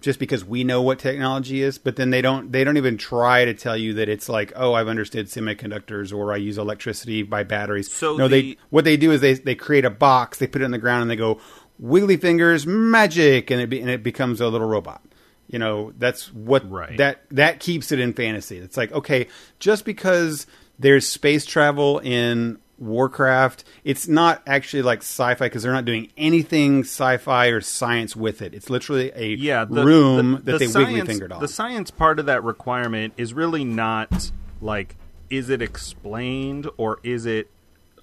just 0.00 0.18
because 0.18 0.44
we 0.44 0.64
know 0.64 0.82
what 0.82 0.98
technology 0.98 1.62
is, 1.62 1.78
but 1.78 1.96
then 1.96 2.10
they 2.10 2.20
don't 2.20 2.52
they 2.52 2.62
don't 2.62 2.76
even 2.76 2.98
try 2.98 3.44
to 3.46 3.54
tell 3.54 3.76
you 3.76 3.94
that 3.94 4.08
it's 4.08 4.28
like, 4.28 4.52
oh, 4.54 4.74
I've 4.74 4.88
understood 4.88 5.26
semiconductors 5.26 6.14
or 6.14 6.32
I 6.32 6.36
use 6.36 6.58
electricity 6.58 7.22
by 7.22 7.42
batteries. 7.42 7.90
So 7.90 8.16
no, 8.16 8.28
the- 8.28 8.52
they 8.52 8.58
what 8.70 8.84
they 8.84 8.96
do 8.98 9.12
is 9.12 9.20
they 9.22 9.34
they 9.34 9.54
create 9.54 9.84
a 9.86 9.90
box, 9.90 10.38
they 10.38 10.46
put 10.46 10.60
it 10.60 10.66
in 10.66 10.72
the 10.72 10.78
ground, 10.78 11.02
and 11.02 11.10
they 11.10 11.16
go 11.16 11.40
wiggly 11.78 12.16
fingers 12.18 12.66
magic, 12.66 13.50
and 13.50 13.60
it 13.62 13.70
be, 13.70 13.80
and 13.80 13.88
it 13.88 14.02
becomes 14.02 14.40
a 14.40 14.48
little 14.48 14.68
robot. 14.68 15.02
You 15.48 15.58
know, 15.58 15.92
that's 15.98 16.32
what 16.32 16.68
Right. 16.70 16.96
that 16.98 17.22
that 17.30 17.60
keeps 17.60 17.92
it 17.92 18.00
in 18.00 18.12
fantasy. 18.14 18.58
It's 18.58 18.76
like 18.76 18.92
okay, 18.92 19.28
just 19.58 19.84
because 19.84 20.46
there's 20.78 21.06
space 21.06 21.44
travel 21.46 21.98
in 22.00 22.58
Warcraft, 22.78 23.62
it's 23.84 24.08
not 24.08 24.42
actually 24.46 24.82
like 24.82 24.98
sci-fi 25.00 25.46
because 25.46 25.62
they're 25.62 25.72
not 25.72 25.84
doing 25.84 26.10
anything 26.16 26.80
sci-fi 26.80 27.46
or 27.48 27.60
science 27.60 28.16
with 28.16 28.42
it. 28.42 28.52
It's 28.54 28.68
literally 28.68 29.12
a 29.14 29.34
yeah, 29.36 29.64
the, 29.64 29.84
room 29.84 30.32
the- 30.32 30.38
that 30.38 30.52
the 30.52 30.58
they 30.58 30.66
science, 30.66 30.88
wiggly 30.92 31.06
fingered 31.06 31.30
on. 31.32 31.40
The 31.40 31.48
science 31.48 31.90
part 31.90 32.18
of 32.18 32.26
that 32.26 32.42
requirement 32.42 33.14
is 33.16 33.32
really 33.34 33.64
not 33.64 34.30
like 34.60 34.96
is 35.30 35.50
it 35.50 35.62
explained 35.62 36.68
or 36.76 36.98
is 37.02 37.26
it 37.26 37.48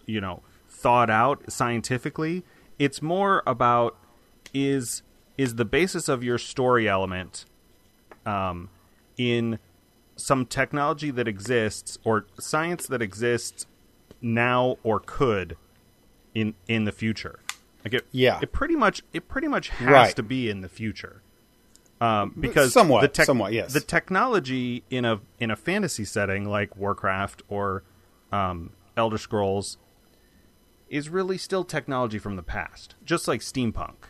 you 0.06 0.22
know 0.22 0.42
thought 0.70 1.10
out 1.10 1.52
scientifically. 1.52 2.44
It's 2.80 3.02
more 3.02 3.44
about 3.46 3.98
is 4.54 5.02
is 5.42 5.56
the 5.56 5.66
basis 5.66 6.08
of 6.08 6.24
your 6.24 6.38
story 6.38 6.88
element 6.88 7.46
um, 8.26 8.70
in 9.18 9.58
some 10.16 10.46
technology 10.46 11.10
that 11.12 11.28
exists 11.28 11.98
or 12.04 12.26
science 12.40 12.86
that 12.88 13.02
exists 13.02 13.66
now 14.22 14.78
or 14.84 15.00
could 15.00 15.58
in 16.36 16.54
in 16.68 16.84
the 16.86 16.92
future. 16.92 17.40
Like 17.84 17.96
it, 17.96 18.06
Yeah. 18.12 18.40
it 18.42 18.52
pretty 18.52 18.76
much 18.76 19.02
it 19.14 19.28
pretty 19.28 19.48
much 19.48 19.70
has 19.70 19.88
Right. 19.90 20.16
to 20.16 20.24
be 20.24 20.50
in 20.50 20.62
the 20.62 20.70
future. 20.70 21.22
Um, 22.00 22.34
because 22.40 22.74
Somewhat, 22.74 23.02
the 23.02 23.08
tech- 23.08 23.26
somewhat, 23.28 23.54
yes. 23.54 23.74
The 23.74 23.80
technology 23.80 24.84
in 24.90 25.06
a 25.06 25.22
in 25.40 25.50
a 25.52 25.56
fantasy 25.56 26.06
setting 26.06 26.46
like 26.50 26.76
Warcraft 26.78 27.42
or 27.48 27.84
um, 28.32 28.72
Elder 28.98 29.18
Scrolls 29.18 29.78
is 30.90 31.10
really 31.10 31.38
still 31.38 31.64
technology 31.64 32.20
from 32.20 32.36
the 32.36 32.44
past, 32.44 32.96
just 33.06 33.28
like 33.28 33.42
steampunk. 33.42 34.10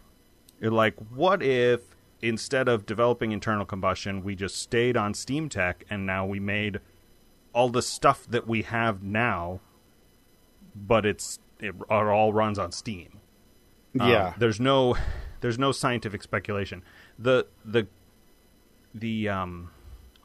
You're 0.62 0.72
like, 0.72 0.96
what 1.10 1.42
if 1.44 1.82
instead 2.22 2.68
of 2.70 2.86
developing 2.86 3.32
internal 3.32 3.66
combustion, 3.66 4.24
we 4.24 4.36
just 4.36 4.56
stayed 4.56 4.96
on 4.96 5.14
steam 5.14 5.50
tech 5.50 5.84
and 5.90 6.06
now 6.06 6.26
we 6.26 6.40
made 6.40 6.80
all 7.54 7.70
the 7.70 7.82
stuff 7.82 8.26
that 8.30 8.48
we 8.48 8.62
have 8.62 9.04
now, 9.04 9.60
but 10.76 11.06
it's 11.06 11.40
it, 11.60 11.76
it 11.76 11.92
all 11.92 12.32
runs 12.32 12.58
on 12.58 12.72
steam. 12.72 13.20
Um, 14.00 14.10
yeah, 14.10 14.34
there's 14.38 14.60
no 14.60 14.96
there's 15.42 15.60
no 15.60 15.72
scientific 15.72 16.22
speculation. 16.24 16.84
The 17.20 17.48
the 17.66 17.88
the 18.94 19.28
um, 19.28 19.72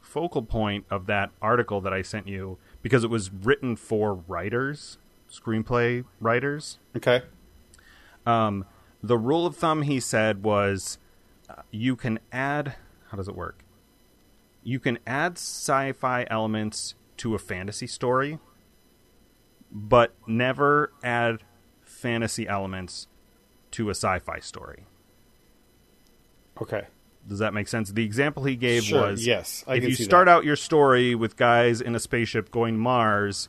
focal 0.01 0.43
point 0.43 0.85
of 0.89 1.05
that 1.07 1.31
article 1.41 1.81
that 1.81 1.93
I 1.93 2.01
sent 2.01 2.27
you 2.27 2.57
because 2.81 3.03
it 3.03 3.09
was 3.09 3.31
written 3.31 3.75
for 3.75 4.13
writers, 4.13 4.97
screenplay 5.29 6.05
writers. 6.21 6.79
okay, 6.95 7.23
Um, 8.25 8.65
the 9.07 9.17
rule 9.17 9.45
of 9.45 9.55
thumb 9.55 9.83
he 9.83 9.99
said 9.99 10.43
was 10.43 10.97
uh, 11.49 11.61
you 11.71 11.95
can 11.95 12.19
add 12.31 12.75
how 13.09 13.17
does 13.17 13.27
it 13.27 13.35
work? 13.35 13.63
You 14.63 14.79
can 14.79 14.99
add 15.07 15.33
sci-fi 15.37 16.27
elements 16.29 16.95
to 17.17 17.33
a 17.35 17.39
fantasy 17.39 17.87
story, 17.87 18.37
but 19.71 20.13
never 20.27 20.91
add 21.03 21.43
fantasy 21.81 22.47
elements 22.47 23.07
to 23.71 23.87
a 23.89 23.91
sci-fi 23.91 24.39
story. 24.39 24.83
okay, 26.61 26.87
Does 27.27 27.39
that 27.39 27.53
make 27.53 27.67
sense? 27.67 27.91
The 27.91 28.03
example 28.03 28.43
he 28.43 28.55
gave 28.55 28.83
Sure, 28.83 29.09
was 29.09 29.25
yes, 29.25 29.63
I 29.67 29.75
if 29.75 29.83
you 29.85 29.95
start 29.95 30.25
that. 30.25 30.31
out 30.33 30.43
your 30.45 30.55
story 30.55 31.15
with 31.15 31.37
guys 31.37 31.79
in 31.81 31.95
a 31.95 31.99
spaceship 31.99 32.51
going 32.51 32.77
Mars, 32.77 33.47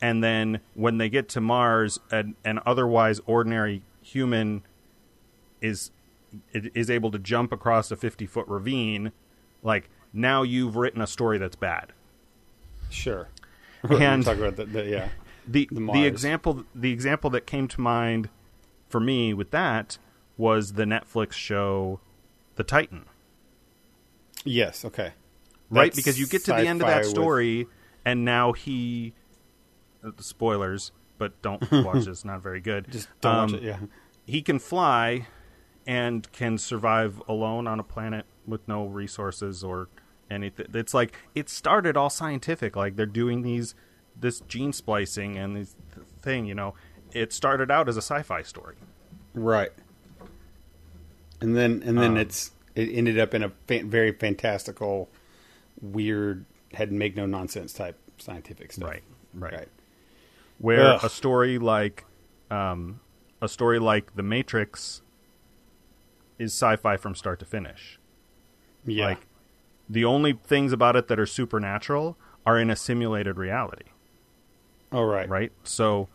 and 0.00 0.22
then 0.24 0.60
when 0.74 0.98
they 0.98 1.08
get 1.08 1.28
to 1.30 1.40
Mars, 1.40 1.98
an, 2.10 2.36
an 2.44 2.58
otherwise 2.66 3.20
ordinary 3.26 3.82
human 4.00 4.62
is 5.64 5.90
is 6.52 6.90
able 6.90 7.10
to 7.12 7.18
jump 7.18 7.52
across 7.52 7.90
a 7.90 7.96
fifty 7.96 8.26
foot 8.26 8.46
ravine, 8.48 9.12
like 9.62 9.88
now 10.12 10.42
you've 10.42 10.76
written 10.76 11.00
a 11.00 11.06
story 11.06 11.38
that's 11.38 11.56
bad. 11.56 11.92
Sure. 12.90 13.28
And- 13.88 14.24
talk 14.24 14.38
about 14.38 14.56
the, 14.56 14.64
the 14.64 14.84
yeah. 14.84 15.08
the 15.46 15.68
The 15.70 15.92
the, 15.92 16.04
example 16.06 16.64
the 16.74 16.90
example 16.90 17.30
that 17.30 17.46
came 17.46 17.68
to 17.68 17.80
mind 17.80 18.28
for 18.88 18.98
me 19.00 19.34
with 19.34 19.50
that 19.50 19.98
was 20.36 20.72
the 20.72 20.84
Netflix 20.84 21.32
show 21.32 22.00
The 22.56 22.64
Titan. 22.64 23.04
Yes. 24.44 24.84
Okay. 24.84 25.12
right? 25.70 25.84
That's 25.86 25.96
because 25.96 26.18
you 26.18 26.26
get 26.26 26.44
to 26.46 26.52
the 26.52 26.66
end 26.66 26.80
of 26.82 26.86
that 26.88 27.04
sci-fi 27.04 27.08
with- 27.08 27.10
story, 27.10 27.66
and 28.04 28.24
now 28.24 28.52
he, 28.52 29.14
uh, 30.04 30.10
spoilers, 30.18 30.92
but 31.18 31.40
don't 31.42 31.60
watch. 31.70 32.06
It's 32.08 32.24
not 32.24 32.42
very 32.42 32.60
good. 32.60 32.90
Just 32.90 33.08
don't 33.20 33.34
watch 33.36 33.50
Um, 33.50 33.54
it. 33.56 33.62
Yeah. 33.62 33.78
He 34.26 34.42
can 34.42 34.58
fly, 34.58 35.26
and 35.86 36.30
can 36.32 36.58
survive 36.58 37.20
alone 37.28 37.66
on 37.66 37.78
a 37.80 37.84
planet 37.84 38.26
with 38.46 38.66
no 38.68 38.86
resources 38.86 39.62
or 39.64 39.88
anything. 40.30 40.66
It's 40.74 40.94
like 40.94 41.16
it 41.34 41.48
started 41.48 41.96
all 41.96 42.10
scientific. 42.10 42.76
Like 42.76 42.96
they're 42.96 43.06
doing 43.06 43.42
these 43.42 43.74
this 44.18 44.40
gene 44.40 44.72
splicing 44.72 45.36
and 45.36 45.56
this 45.56 45.74
thing. 46.22 46.46
You 46.46 46.54
know, 46.54 46.74
it 47.12 47.32
started 47.32 47.70
out 47.70 47.88
as 47.88 47.96
a 47.96 48.02
sci-fi 48.02 48.42
story. 48.42 48.76
Right. 49.34 49.72
And 51.40 51.56
then 51.56 51.82
and 51.84 51.98
then 51.98 52.12
Um, 52.12 52.16
it's 52.18 52.52
it 52.74 52.88
ended 52.90 53.18
up 53.18 53.34
in 53.34 53.42
a 53.42 53.50
fa- 53.66 53.84
very 53.84 54.12
fantastical, 54.12 55.08
weird, 55.80 56.44
had 56.72 56.90
make 56.92 57.16
no 57.16 57.26
nonsense 57.26 57.72
type 57.72 57.98
scientific 58.18 58.72
stuff. 58.72 58.88
Right, 58.90 59.02
right. 59.34 59.52
Right. 59.52 59.68
where 60.58 60.94
Ugh. 60.94 61.04
a 61.04 61.08
story 61.10 61.58
like 61.58 62.04
um, 62.50 63.00
a 63.42 63.48
story 63.48 63.78
like 63.78 64.14
The 64.16 64.22
Matrix 64.22 65.02
is 66.38 66.52
sci-fi 66.52 66.96
from 66.96 67.14
start 67.14 67.38
to 67.40 67.44
finish. 67.44 67.98
Yeah. 68.84 69.06
Like 69.06 69.26
the 69.88 70.04
only 70.04 70.32
things 70.32 70.72
about 70.72 70.96
it 70.96 71.08
that 71.08 71.18
are 71.18 71.26
supernatural 71.26 72.16
are 72.46 72.58
in 72.58 72.70
a 72.70 72.76
simulated 72.76 73.36
reality, 73.38 73.84
All 74.92 75.06
right. 75.06 75.28
right. 75.28 75.28
right? 75.28 75.52
So 75.62 76.08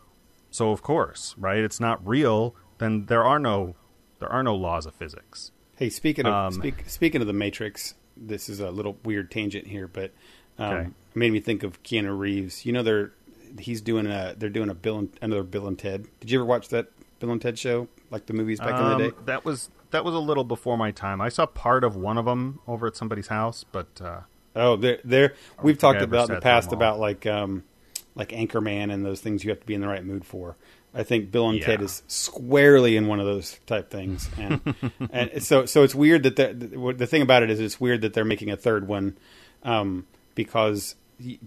so 0.50 0.70
of 0.72 0.82
course, 0.82 1.34
right? 1.38 1.58
It's 1.58 1.80
not 1.80 2.04
real, 2.06 2.54
then 2.78 3.06
there 3.06 3.24
are 3.24 3.38
no 3.38 3.74
there 4.18 4.28
are 4.28 4.42
no 4.42 4.54
laws 4.54 4.86
of 4.86 4.94
physics. 4.94 5.50
Hey, 5.76 5.88
speaking 5.88 6.26
of 6.26 6.32
Um, 6.34 6.52
speak, 6.52 6.84
speaking 6.88 7.20
of 7.20 7.26
the 7.26 7.32
Matrix, 7.32 7.94
this 8.16 8.48
is 8.48 8.60
a 8.60 8.70
little 8.70 8.98
weird 9.04 9.30
tangent 9.30 9.66
here, 9.68 9.88
but 9.88 10.12
um, 10.58 10.72
Okay. 10.72 10.86
it 10.88 11.16
made 11.16 11.32
me 11.32 11.40
think 11.40 11.62
of 11.62 11.82
Keanu 11.82 12.16
Reeves. 12.18 12.66
You 12.66 12.72
know, 12.72 12.82
they're 12.82 13.12
he's 13.58 13.80
doing 13.80 14.06
a 14.06 14.34
they're 14.36 14.50
doing 14.50 14.68
a 14.68 14.74
Bill 14.74 14.98
and, 14.98 15.08
another 15.22 15.42
Bill 15.42 15.66
and 15.66 15.78
Ted. 15.78 16.06
Did 16.20 16.30
you 16.30 16.38
ever 16.38 16.44
watch 16.46 16.68
that 16.68 16.88
Bill 17.18 17.30
and 17.30 17.40
Ted 17.40 17.58
show, 17.58 17.88
like 18.10 18.26
the 18.26 18.32
movies 18.34 18.58
back 18.60 18.78
in 18.78 18.84
the 18.84 18.92
Um, 18.92 18.98
day? 18.98 19.10
That 19.24 19.44
was 19.44 19.70
that 19.90 20.04
was 20.04 20.14
a 20.14 20.18
little 20.18 20.44
before 20.44 20.76
my 20.78 20.90
time. 20.90 21.20
I 21.20 21.28
saw 21.28 21.46
part 21.46 21.84
of 21.84 21.96
one 21.96 22.18
of 22.18 22.24
them 22.24 22.60
over 22.66 22.86
at 22.86 22.96
somebody's 22.96 23.28
house, 23.28 23.64
but 23.70 24.00
uh, 24.00 24.20
Oh, 24.56 24.76
they're, 24.76 24.98
they're 25.04 25.34
we've 25.62 25.78
talked 25.78 26.02
about 26.02 26.28
in 26.28 26.34
the 26.34 26.40
past 26.40 26.72
about 26.72 26.98
like 26.98 27.24
um, 27.26 27.62
like 28.16 28.30
Anchorman 28.30 28.92
and 28.92 29.04
those 29.06 29.20
things 29.20 29.44
you 29.44 29.50
have 29.50 29.60
to 29.60 29.66
be 29.66 29.74
in 29.74 29.80
the 29.80 29.88
right 29.88 30.04
mood 30.04 30.24
for. 30.24 30.56
I 30.92 31.04
think 31.04 31.30
Bill 31.30 31.48
and 31.48 31.58
Yeah. 31.60 31.66
Ted 31.66 31.82
is 31.82 32.02
squarely 32.08 32.96
in 32.96 33.06
one 33.06 33.20
of 33.20 33.26
those 33.26 33.60
type 33.66 33.90
things, 33.90 34.28
and 34.36 34.60
and 35.12 35.40
so 35.42 35.66
so 35.66 35.84
it's 35.84 35.94
weird 35.94 36.24
that 36.24 36.34
the 36.34 36.52
the 36.52 36.92
the 36.94 37.06
thing 37.06 37.22
about 37.22 37.44
it 37.44 37.50
is 37.50 37.60
it's 37.60 37.80
weird 37.80 38.00
that 38.00 38.12
they're 38.12 38.24
making 38.24 38.50
a 38.50 38.56
third 38.56 38.88
one 38.88 39.16
um, 39.62 40.04
because 40.34 40.96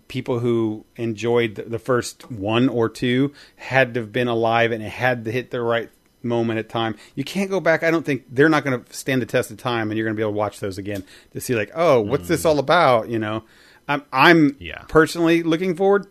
people 0.07 0.39
who 0.39 0.85
enjoyed 0.95 1.55
the- 1.55 1.63
the 1.63 1.79
first 1.79 2.31
one 2.31 2.69
or 2.69 2.87
two 2.87 3.33
had 3.57 3.93
to 3.95 3.99
have 4.01 4.11
been 4.13 4.27
alive 4.29 4.71
and 4.71 4.81
it 4.83 4.89
had 4.91 5.25
to 5.25 5.31
hit 5.31 5.51
the 5.51 5.59
right 5.61 5.89
moment 6.24 6.59
at 6.59 6.69
time. 6.69 6.95
You 7.15 7.24
can't 7.24 7.49
go 7.49 7.59
back. 7.59 7.84
I 7.84 7.91
don't 7.91 8.05
think 8.05 8.24
they're 8.30 8.49
not 8.49 8.63
going 8.63 8.84
to 8.84 8.93
stand 8.93 9.21
the 9.21 9.26
test 9.26 9.51
of 9.51 9.57
time, 9.57 9.91
and 9.91 9.97
you're 9.97 10.05
going 10.05 10.15
to 10.15 10.17
be 10.17 10.24
able 10.24 10.32
to 10.34 10.38
watch 10.38 10.59
those 10.59 10.78
again 10.78 11.03
to 11.34 11.41
see 11.41 11.55
like, 11.55 11.71
oh, 11.76 11.99
what's 12.01 12.28
this 12.28 12.45
all 12.45 12.59
about? 12.59 13.09
You 13.09 13.19
know, 13.19 13.43
I'm 13.88 14.03
I'm 14.11 14.55
Yeah. 14.59 14.84
personally 14.88 15.43
looking 15.43 15.76
forward 15.76 16.07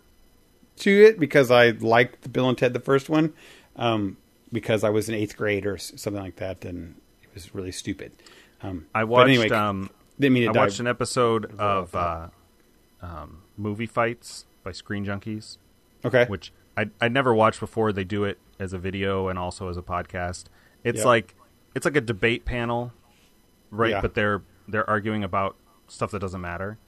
to 0.76 0.90
it 1.04 1.18
because 1.20 1.50
I 1.50 1.70
liked 1.70 2.22
the 2.22 2.28
Bill 2.28 2.48
and 2.48 2.56
Ted 2.58 2.72
the 2.72 2.80
first 2.80 3.08
one, 3.08 3.32
um, 3.76 4.16
because 4.52 4.84
I 4.84 4.90
was 4.90 5.08
in 5.08 5.14
eighth 5.14 5.36
grade 5.36 5.66
or 5.66 5.78
something 5.78 6.22
like 6.22 6.36
that, 6.36 6.64
and 6.64 6.96
it 7.22 7.30
was 7.34 7.54
really 7.54 7.72
stupid. 7.72 8.12
Um, 8.62 8.86
I 8.94 9.04
watched 9.04 9.28
anyway, 9.28 9.48
um, 9.50 9.90
didn't 10.20 10.34
mean 10.34 10.52
to 10.52 10.58
I 10.58 10.62
watched 10.62 10.78
an 10.80 10.86
episode 10.86 11.58
of 11.58 11.94
uh, 11.96 12.28
um, 13.00 13.42
movie 13.56 13.86
fights 13.86 14.44
by 14.62 14.72
Screen 14.72 15.04
Junkies, 15.04 15.56
okay, 16.04 16.26
which 16.26 16.52
I 16.76 16.86
I 17.00 17.08
never 17.08 17.34
watched 17.34 17.60
before. 17.60 17.92
They 17.92 18.04
do 18.04 18.24
it 18.24 18.38
as 18.62 18.72
a 18.72 18.78
video 18.78 19.28
and 19.28 19.38
also 19.38 19.68
as 19.68 19.76
a 19.76 19.82
podcast. 19.82 20.44
It's 20.84 21.00
Yeah. 21.00 21.06
like 21.06 21.34
it's 21.74 21.84
like 21.84 21.96
a 21.96 22.00
debate 22.00 22.44
panel, 22.44 22.92
right? 23.70 23.90
Yeah. 23.90 24.00
But 24.00 24.14
they're 24.14 24.42
they're 24.68 24.88
arguing 24.88 25.24
about 25.24 25.56
stuff 25.88 26.10
that 26.12 26.20
doesn't 26.20 26.40
matter. 26.40 26.78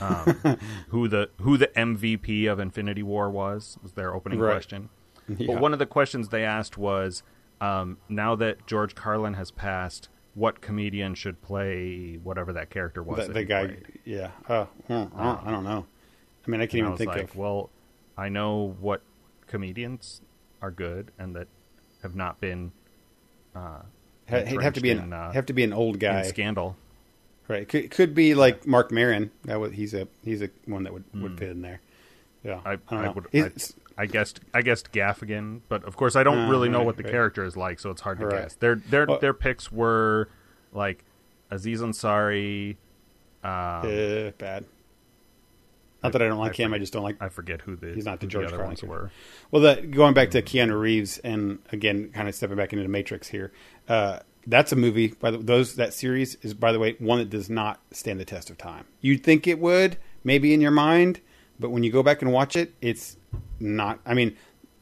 Um, 0.00 0.58
who 0.88 1.08
the 1.08 1.30
who 1.40 1.56
the 1.56 1.66
MVP 1.68 2.46
of 2.50 2.60
Infinity 2.60 3.02
War 3.02 3.28
was 3.28 3.78
was 3.82 3.92
their 3.92 4.14
opening 4.14 4.38
Right. 4.38 4.52
question. 4.52 4.88
Yeah. 5.28 5.48
But 5.54 5.60
one 5.60 5.72
of 5.72 5.78
the 5.78 5.86
questions 5.86 6.28
they 6.30 6.44
asked 6.44 6.76
was, 6.78 7.22
um, 7.60 7.98
now 8.08 8.34
that 8.36 8.66
George 8.66 8.94
Carlin 8.94 9.34
has 9.34 9.50
passed, 9.50 10.08
what 10.34 10.60
comedian 10.60 11.14
should 11.14 11.40
play 11.42 12.18
whatever 12.22 12.52
that 12.52 12.70
character 12.70 13.02
was? 13.02 13.18
the, 13.18 13.32
that 13.32 13.32
the 13.34 13.44
guy, 13.44 13.66
played? 13.66 13.86
yeah. 14.04 14.30
Uh, 14.48 14.66
I, 14.88 14.92
don't, 14.92 15.16
I 15.46 15.50
don't 15.50 15.64
know. 15.64 15.86
I 16.46 16.50
mean, 16.50 16.60
I 16.60 16.66
can't 16.66 16.74
even 16.80 16.90
was 16.92 16.98
think 16.98 17.10
like, 17.12 17.22
of. 17.24 17.36
well, 17.36 17.70
I 18.16 18.28
know 18.28 18.74
what 18.80 19.02
comedians 19.46 20.20
are 20.62 20.70
good 20.70 21.10
and 21.18 21.34
that 21.36 21.48
have 22.02 22.14
not 22.14 22.40
been 22.40 22.72
Ha- 23.54 23.82
He'd 24.46 24.62
have 24.62 24.74
to 24.74 24.80
be 24.80 24.90
an 24.90 25.12
uh, 25.12 25.32
have 25.32 25.46
to 25.46 25.52
be 25.52 25.64
an 25.64 25.72
old 25.72 25.98
guy, 25.98 26.22
scandal. 26.22 26.76
right? 27.48 27.68
Could 27.68 27.90
could 27.90 28.14
be 28.14 28.34
like 28.34 28.64
Marc 28.66 28.92
Maron. 28.92 29.32
That 29.44 29.58
would 29.58 29.72
he's 29.74 29.92
a 29.92 30.06
he's 30.24 30.40
a 30.40 30.50
one 30.66 30.84
that 30.84 30.92
would, 30.92 31.04
would 31.14 31.36
fit 31.38 31.50
in 31.50 31.62
there. 31.62 31.80
Yeah, 32.44 32.58
Hmm. 32.60 32.68
I, 32.68 32.78
I, 32.96 33.04
know. 33.06 33.12
would, 33.12 33.26
I, 33.34 33.50
I 33.98 34.06
guessed 34.06 34.40
I 34.54 34.62
guessed 34.62 34.92
Gaffigan, 34.92 35.62
but 35.68 35.82
of 35.84 35.96
course 35.96 36.14
I 36.14 36.22
don't 36.22 36.46
Uh, 36.46 36.50
really 36.50 36.68
know 36.68 36.78
right, 36.78 36.86
what 36.86 36.96
the 36.96 37.02
right. 37.02 37.10
character 37.12 37.44
is 37.44 37.56
like, 37.56 37.80
so 37.80 37.90
it's 37.90 38.00
hard 38.02 38.20
to 38.20 38.26
Right. 38.26 38.42
guess. 38.42 38.54
Their 38.54 38.76
their 38.76 39.06
Well- 39.06 39.18
their 39.18 39.34
picks 39.34 39.72
were 39.72 40.28
like 40.72 41.04
Aziz 41.50 41.80
Ansari. 41.82 42.76
Um, 43.42 43.50
uh, 43.50 44.30
bad. 44.38 44.64
Not 46.02 46.12
that 46.12 46.22
I 46.22 46.28
don't 46.28 46.38
like 46.38 46.58
I 46.58 46.62
him. 46.62 46.72
I 46.72 46.78
just 46.78 46.92
don't 46.92 47.02
like 47.02 47.16
I 47.20 47.28
forget 47.28 47.60
who 47.62 47.76
the 47.76 47.92
He's 47.94 48.04
not 48.04 48.20
the 48.20 48.26
George 48.26 48.46
other 48.46 48.56
Carlin 48.56 48.70
ones 48.70 48.82
were. 48.82 49.10
Well, 49.50 49.62
that 49.62 49.90
going 49.90 50.14
back 50.14 50.30
to 50.30 50.42
Keanu 50.42 50.78
Reeves, 50.78 51.18
and 51.18 51.58
again, 51.72 52.10
kind 52.14 52.28
of 52.28 52.34
stepping 52.34 52.56
back 52.56 52.72
into 52.72 52.82
the 52.82 52.88
Matrix 52.88 53.28
here. 53.28 53.52
Uh, 53.88 54.20
that's 54.46 54.72
a 54.72 54.76
movie. 54.76 55.08
By 55.08 55.30
the, 55.30 55.38
those 55.38 55.74
that 55.76 55.92
series 55.92 56.36
is, 56.36 56.54
by 56.54 56.72
the 56.72 56.78
way, 56.78 56.96
one 56.98 57.18
that 57.18 57.28
does 57.28 57.50
not 57.50 57.80
stand 57.90 58.18
the 58.18 58.24
test 58.24 58.50
of 58.50 58.56
time. 58.56 58.86
You'd 59.00 59.22
think 59.22 59.46
it 59.46 59.58
would, 59.58 59.98
maybe 60.24 60.54
in 60.54 60.60
your 60.60 60.70
mind, 60.70 61.20
but 61.58 61.70
when 61.70 61.82
you 61.82 61.92
go 61.92 62.02
back 62.02 62.22
and 62.22 62.32
watch 62.32 62.56
it, 62.56 62.74
it's 62.80 63.16
not. 63.58 64.00
I 64.06 64.14
mean, 64.14 64.36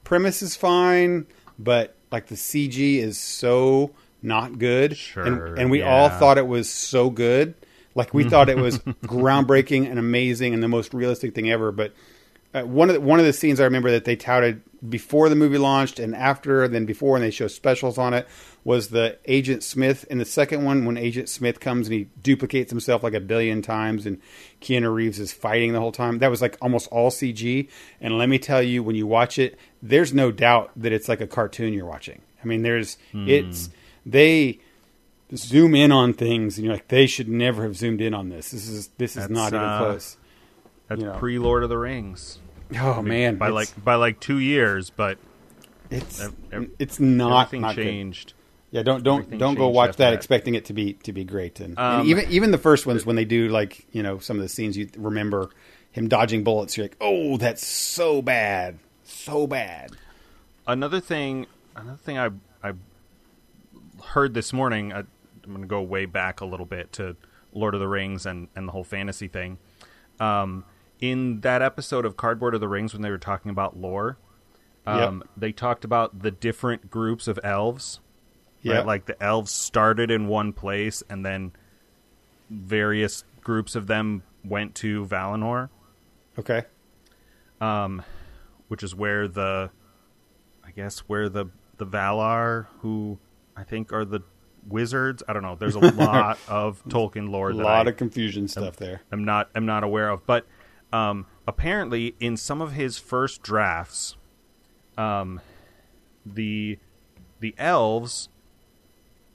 premise 0.05 0.43
is 0.43 0.55
fine, 0.55 1.27
but 1.59 1.97
like 2.13 2.27
the 2.27 2.37
CG 2.37 2.99
is 2.99 3.19
so 3.19 3.91
not 4.23 4.59
good, 4.59 4.97
Sure, 4.97 5.25
and, 5.25 5.59
and 5.59 5.71
we 5.71 5.83
all 5.83 6.09
thought 6.09 6.39
it 6.39 6.47
was 6.47 6.71
so 6.71 7.11
good. 7.11 7.55
Like 7.99 8.15
we 8.15 8.25
thought 8.25 8.49
it 8.49 8.57
was 8.57 8.79
groundbreaking 8.79 9.91
and 9.91 9.99
amazing 9.99 10.55
and 10.55 10.63
the 10.63 10.69
most 10.69 10.95
realistic 10.95 11.35
thing 11.35 11.51
ever, 11.51 11.73
but 11.73 11.93
uh, 12.55 12.63
one 12.63 12.89
of 12.89 12.95
the, 12.95 13.01
one 13.01 13.19
of 13.19 13.27
the 13.27 13.33
scenes 13.33 13.61
I 13.61 13.65
remember 13.65 13.91
that 13.91 14.07
they 14.07 14.17
touted 14.17 14.63
before 14.89 15.29
the 15.29 15.35
movie 15.35 15.59
launched 15.59 15.99
and 15.99 16.15
after, 16.15 16.63
and 16.63 16.75
then 16.75 16.87
before, 16.87 17.17
and 17.17 17.25
they 17.25 17.31
show 17.31 17.49
specials 17.49 17.99
on 17.99 18.15
it 18.15 18.27
was 18.65 18.89
the 18.89 19.19
Agent 19.27 19.63
Smith 19.63 20.05
in 20.09 20.19
the 20.19 20.25
second 20.25 20.65
one 20.65 20.85
when 20.85 20.97
Agent 20.97 21.29
Smith 21.29 21.59
comes 21.59 21.89
and 21.89 21.95
he 21.95 22.09
duplicates 22.23 22.71
himself 22.71 23.03
like 23.03 23.15
a 23.15 23.21
billion 23.21 23.61
times, 23.61 24.07
and 24.07 24.21
Keanu 24.61 24.95
Reeves 24.95 25.19
is 25.19 25.33
fighting 25.33 25.73
the 25.73 25.81
whole 25.81 25.93
time. 25.93 26.21
That 26.21 26.31
was 26.31 26.41
like 26.41 26.57
almost 26.63 26.89
all 26.91 27.11
CG, 27.11 27.69
and 28.01 28.17
let 28.17 28.29
me 28.29 28.39
tell 28.39 28.63
you, 28.63 28.83
when 28.83 28.97
you 28.97 29.07
watch 29.07 29.39
it, 29.39 29.59
there's 29.83 30.15
no 30.15 30.31
doubt 30.31 30.71
that 30.77 30.93
it's 30.93 31.09
like 31.09 31.21
a 31.21 31.27
cartoon 31.27 31.75
you're 31.75 31.87
watching. 31.87 32.23
I 32.43 32.47
mean, 32.47 32.63
there's 32.63 32.97
it's 33.29 33.71
they 34.07 34.61
zoom 35.37 35.75
in 35.75 35.93
on 35.93 36.13
things, 36.15 36.57
and 36.59 36.65
you're 36.65 36.75
like, 36.75 36.89
they 36.89 37.07
should 37.07 37.29
never 37.29 37.63
have 37.63 37.77
zoomed 37.77 38.01
in 38.01 38.15
on 38.15 38.29
this. 38.29 38.51
This 38.51 38.69
is 38.69 38.89
this 38.99 39.13
is 39.17 39.23
That's, 39.29 39.31
not 39.31 39.49
even 39.53 39.61
uh, 39.67 39.79
close. 39.79 40.17
That's 40.89 41.01
You 41.01 41.07
know. 41.09 41.15
pre 41.19 41.39
Lord 41.39 41.63
of 41.63 41.69
the 41.69 41.79
Rings. 41.79 42.39
Oh 42.79 42.93
I 42.93 42.97
mean, 42.97 43.05
man, 43.09 43.37
by 43.37 43.49
like 43.49 43.83
by 43.83 43.95
like 43.97 44.21
two 44.21 44.39
years, 44.39 44.91
but 44.91 45.19
It's 45.91 46.21
Ev- 46.53 46.71
it's 46.79 47.01
not 47.01 47.47
everything 47.47 47.61
not 47.63 47.77
good. 47.77 47.85
changed. 47.85 48.35
Yeah, 48.71 48.83
don't 48.83 49.03
don't 49.03 49.21
everything 49.21 49.39
don't 49.39 49.55
go 49.55 49.69
watch 49.69 49.93
that, 49.97 50.11
that. 50.11 50.13
expecting 50.13 50.55
it 50.55 50.67
to 50.67 50.75
be 50.75 50.93
to 50.95 51.13
be 51.13 51.25
great. 51.25 51.61
And, 51.61 51.79
Um, 51.79 52.01
and 52.01 52.09
even 52.09 52.31
even 52.31 52.51
the 52.51 52.59
first 52.59 52.87
ones 52.87 53.07
when 53.07 53.17
they 53.17 53.25
do 53.25 53.49
like 53.49 53.87
you 53.93 54.03
know 54.03 54.19
some 54.19 54.37
of 54.37 54.43
the 54.43 54.49
scenes 54.49 54.77
you 54.77 54.89
remember 54.97 55.51
him 55.93 56.09
dodging 56.09 56.45
bullets, 56.45 56.77
you're 56.77 56.85
like, 56.85 56.97
oh, 57.01 57.39
that's 57.39 57.67
so 57.67 58.21
bad, 58.21 58.79
so 59.05 59.47
bad. 59.47 59.93
Another 60.67 61.01
thing, 61.01 61.47
another 61.75 61.97
thing 61.97 62.19
I 62.19 62.29
I 62.63 62.73
heard 64.05 64.35
this 64.35 64.53
morning. 64.53 64.93
Uh, 64.93 65.05
I'm 65.49 65.55
going 65.55 65.63
to 65.63 65.69
go 65.69 65.81
way 65.83 66.05
back 66.05 66.41
a 66.41 66.45
little 66.45 66.67
bit 66.67 66.93
to 66.95 67.17
Lord 67.53 67.75
of 67.75 67.81
the 67.81 67.89
Rings 67.89 68.27
and 68.27 68.49
and 68.55 68.69
the 68.69 68.73
whole 68.73 68.85
fantasy 68.85 69.29
thing. 69.29 69.59
Um, 70.21 70.65
in 71.01 71.41
that 71.41 71.63
episode 71.63 72.05
of 72.05 72.17
Cardboard 72.17 72.55
of 72.55 72.61
the 72.61 72.69
Rings, 72.69 72.93
when 72.93 73.03
they 73.03 73.11
were 73.11 73.19
talking 73.19 73.51
about 73.51 73.77
lore, 73.77 74.19
um, 74.87 75.19
Yep. 75.25 75.31
they 75.37 75.53
talked 75.53 75.85
about 75.85 76.21
the 76.23 76.31
different 76.31 76.91
groups 76.91 77.27
of 77.29 77.39
elves. 77.43 78.01
Right? 78.65 78.85
Like 78.85 79.07
the 79.07 79.21
elves 79.23 79.51
started 79.53 80.11
in 80.11 80.27
one 80.27 80.53
place, 80.53 81.03
and 81.09 81.25
then 81.25 81.53
various 82.51 83.25
groups 83.41 83.75
of 83.77 83.87
them 83.87 84.23
went 84.45 84.75
to 84.77 85.07
Valinor, 85.07 85.71
Okay. 86.39 86.65
um, 87.61 88.03
which 88.69 88.83
is 88.83 88.95
where 88.95 89.29
the, 89.29 89.71
I 90.65 90.71
guess 90.73 90.99
where 91.01 91.29
the 91.29 91.47
the 91.79 91.87
Valar, 91.87 92.67
who 92.81 93.19
I 93.57 93.63
think 93.63 93.93
are 93.93 94.05
the 94.05 94.21
wizards. 94.67 95.23
I 95.29 95.33
don't 95.33 95.43
know. 95.43 95.57
There's 95.57 95.75
a 95.75 95.81
lot 95.81 96.39
of 96.49 96.83
Tolkien 96.85 97.31
lore 97.31 97.51
A 97.51 97.55
lot 97.55 97.87
I 97.87 97.91
of 97.91 97.97
confusion 97.97 98.49
stuff 98.49 98.77
there. 98.77 99.03
I'm 99.11 99.25
not 99.25 99.51
I'm 99.55 99.67
not 99.67 99.85
aware 99.85 100.11
of. 100.11 100.27
But 100.27 100.47
um, 100.93 101.27
apparently, 101.47 102.15
in 102.21 102.37
some 102.37 102.61
of 102.63 102.73
his 102.73 102.99
first 102.99 103.43
drafts, 103.43 104.17
um, 104.97 105.41
the 106.25 106.79
the 107.41 107.55
elves 107.59 108.29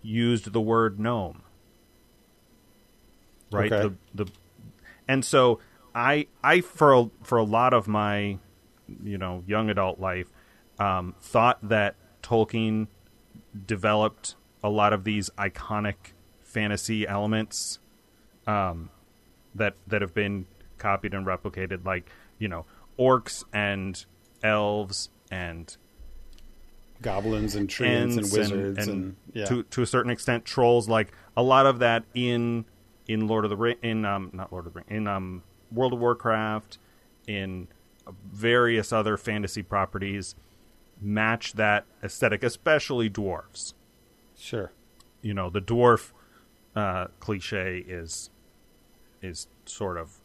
used 0.01 0.51
the 0.51 0.61
word 0.61 0.99
gnome. 0.99 1.43
Right. 3.51 3.71
Okay. 3.71 3.95
The 4.13 4.26
the 4.26 4.32
and 5.07 5.24
so 5.24 5.59
I 5.93 6.28
I 6.43 6.61
for 6.61 6.93
a, 6.93 7.09
for 7.24 7.38
a 7.38 7.43
lot 7.43 7.74
of 7.74 7.88
my 7.88 8.38
you 9.03 9.17
know 9.17 9.43
young 9.47 9.69
adult 9.69 9.99
life 9.99 10.28
um, 10.80 11.15
thought 11.21 11.59
that 11.67 11.95
Tolkien 12.21 12.88
developed 13.65 14.36
a 14.64 14.70
lot 14.70 14.93
of 14.93 15.03
these 15.03 15.30
iconic 15.38 15.95
fantasy 16.41 17.07
elements 17.07 17.80
um, 18.47 18.89
that 19.55 19.76
that 19.88 20.01
have 20.01 20.14
been 20.14 20.45
copied 20.78 21.14
and 21.14 21.26
replicated, 21.26 21.86
like 21.86 22.09
you 22.39 22.47
know 22.47 22.66
orcs 22.97 23.43
and 23.53 24.05
elves 24.43 25.09
and 25.32 25.78
Goblins 27.01 27.55
and 27.55 27.68
treants 27.68 28.18
and 28.18 28.32
wizards 28.32 28.88
and, 28.88 29.16
yeah. 29.34 29.45
to 29.45 29.64
to 29.64 29.82
a 29.82 29.86
certain 29.86 30.11
extent 30.11 30.45
trolls. 30.45 30.88
Like 30.88 31.11
a 31.36 31.43
lot 31.43 31.66
of 31.66 31.80
that 31.80 32.03
in 32.14 32.66
in 33.07 33.28
Lord 33.28 33.43
of 33.43 33.49
the 33.49 33.57
Ring, 33.57 33.78
in 33.82 34.05
um 34.05 34.30
not 34.34 34.51
Lord 34.51 34.68
of 34.68 34.74
the 34.74 34.80
Ring, 34.80 34.97
in 34.97 35.07
um 35.07 35.43
World 35.72 35.93
of 35.93 35.99
Warcraft, 35.99 36.78
in 37.28 37.68
various 38.32 38.93
other 38.93 39.18
fantasy 39.18 39.64
properties 39.64 40.36
match 41.01 41.53
that 41.53 41.86
aesthetic, 42.03 42.43
especially 42.43 43.09
dwarves. 43.09 43.74
Sure. 44.44 44.72
You 45.22 45.34
know, 45.34 45.50
the 45.50 45.62
dwarf 45.62 46.12
uh, 46.76 47.08
cliche 47.20 47.78
is 47.88 48.30
is 49.22 49.48
sort 49.66 49.98
of 49.98 50.18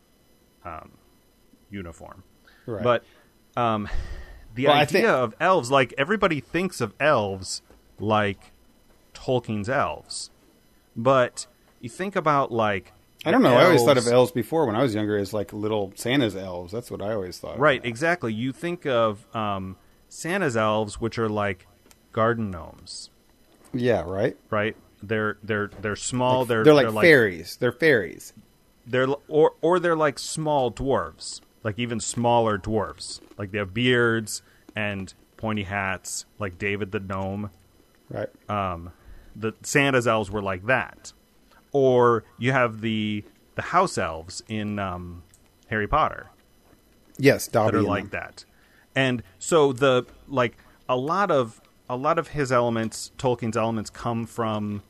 um, 0.64 0.92
uniform, 1.70 2.24
Right. 2.66 2.82
but 2.82 3.04
um, 3.56 3.88
the 4.54 4.66
Well, 4.66 4.74
idea 4.74 4.86
think- 5.02 5.06
of 5.06 5.34
elves, 5.40 5.70
like 5.70 5.94
everybody 5.96 6.40
thinks 6.40 6.80
of 6.80 6.94
elves 6.98 7.62
like 8.00 8.50
Tolkien's 9.14 9.68
elves, 9.68 10.30
but 10.96 11.46
you 11.80 11.88
think 11.88 12.16
about 12.16 12.50
like 12.50 12.92
I 13.24 13.30
don't 13.30 13.42
know. 13.42 13.54
I 13.56 13.64
always 13.64 13.82
thought 13.82 13.98
of 13.98 14.04
elves- 14.04 14.12
elves 14.12 14.32
before 14.32 14.66
when 14.66 14.74
I 14.76 14.82
was 14.82 14.94
younger 14.94 15.16
as 15.16 15.32
like 15.32 15.52
little 15.52 15.92
Santa's 15.96 16.34
elves. 16.36 16.72
That's 16.72 16.90
what 16.90 17.02
I 17.02 17.12
always 17.14 17.38
thought. 17.38 17.58
Right, 17.58 17.84
exactly. 17.84 18.32
You 18.32 18.52
think 18.52 18.86
of 18.86 19.26
um, 19.34 19.76
Santa's 20.08 20.56
elves, 20.56 21.00
which 21.00 21.18
are 21.18 21.28
like 21.28 21.66
garden 22.12 22.50
gnomes, 22.50 23.10
Yeah. 23.78 24.02
Right. 24.06 24.36
right? 24.50 24.76
They're 25.02 25.38
they're 25.42 25.70
they're 25.80 25.96
small. 25.96 26.44
they're 26.44 26.64
they're 26.64 26.74
like 26.74 26.92
they're 26.92 27.02
fairies. 27.02 27.56
They're 27.56 27.72
fairies. 27.72 28.32
they're 28.86 29.06
or 29.28 29.54
or 29.60 29.78
they're 29.78 29.96
like 29.96 30.18
small 30.18 30.72
dwarves, 30.72 31.40
like 31.62 31.78
even 31.78 32.00
smaller 32.00 32.58
dwarves. 32.58 33.20
Like 33.36 33.52
they 33.52 33.58
have 33.58 33.72
beards 33.72 34.42
and 34.74 35.12
pointy 35.36 35.62
hats, 35.62 36.24
like 36.38 36.58
David 36.58 36.90
the 36.92 36.98
gnome. 37.00 37.50
Right. 38.10 38.28
Um, 38.50 38.92
the 39.36 39.52
Santa's 39.62 40.08
elves 40.08 40.30
were 40.30 40.42
like 40.42 40.66
that, 40.66 41.12
or 41.70 42.24
you 42.38 42.50
have 42.52 42.80
the 42.80 43.24
the 43.54 43.62
house 43.62 43.98
elves 43.98 44.42
in 44.48 44.78
um, 44.80 45.22
Harry 45.68 45.86
Potter. 45.86 46.30
yes. 47.18 47.46
Dobby 47.46 47.72
that 47.72 47.78
are 47.78 47.82
like 47.82 48.10
that. 48.10 48.44
And 48.96 49.22
so 49.38 49.72
the 49.72 50.06
like 50.26 50.56
a 50.88 50.96
lot 50.96 51.30
of 51.30 51.60
a 51.88 51.96
lot 51.96 52.18
of 52.18 52.28
his 52.28 52.52
elements, 52.52 53.12
Tolkien's 53.18 53.56
elements, 53.56 53.90
come 53.90 54.26
from 54.26 54.82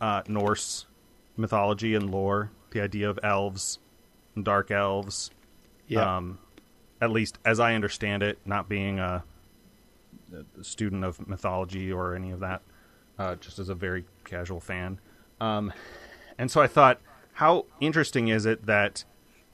uh, 0.00 0.22
Norse 0.28 0.86
mythology 1.36 1.94
and 1.94 2.10
lore. 2.10 2.50
The 2.70 2.80
idea 2.80 3.08
of 3.10 3.18
elves, 3.22 3.78
and 4.34 4.44
dark 4.44 4.70
elves. 4.70 5.30
Yeah. 5.88 6.16
Um, 6.16 6.38
at 7.00 7.10
least 7.10 7.38
as 7.44 7.60
I 7.60 7.74
understand 7.74 8.22
it, 8.22 8.38
not 8.44 8.68
being 8.68 8.98
a, 8.98 9.24
a 10.58 10.64
student 10.64 11.04
of 11.04 11.26
mythology 11.26 11.92
or 11.92 12.14
any 12.14 12.30
of 12.30 12.40
that, 12.40 12.62
uh, 13.18 13.34
just 13.36 13.58
as 13.58 13.68
a 13.68 13.74
very 13.74 14.04
casual 14.24 14.60
fan. 14.60 15.00
Um, 15.40 15.72
and 16.38 16.50
so 16.50 16.60
I 16.60 16.66
thought, 16.66 17.00
how 17.34 17.66
interesting 17.80 18.28
is 18.28 18.46
it 18.46 18.66
that 18.66 19.04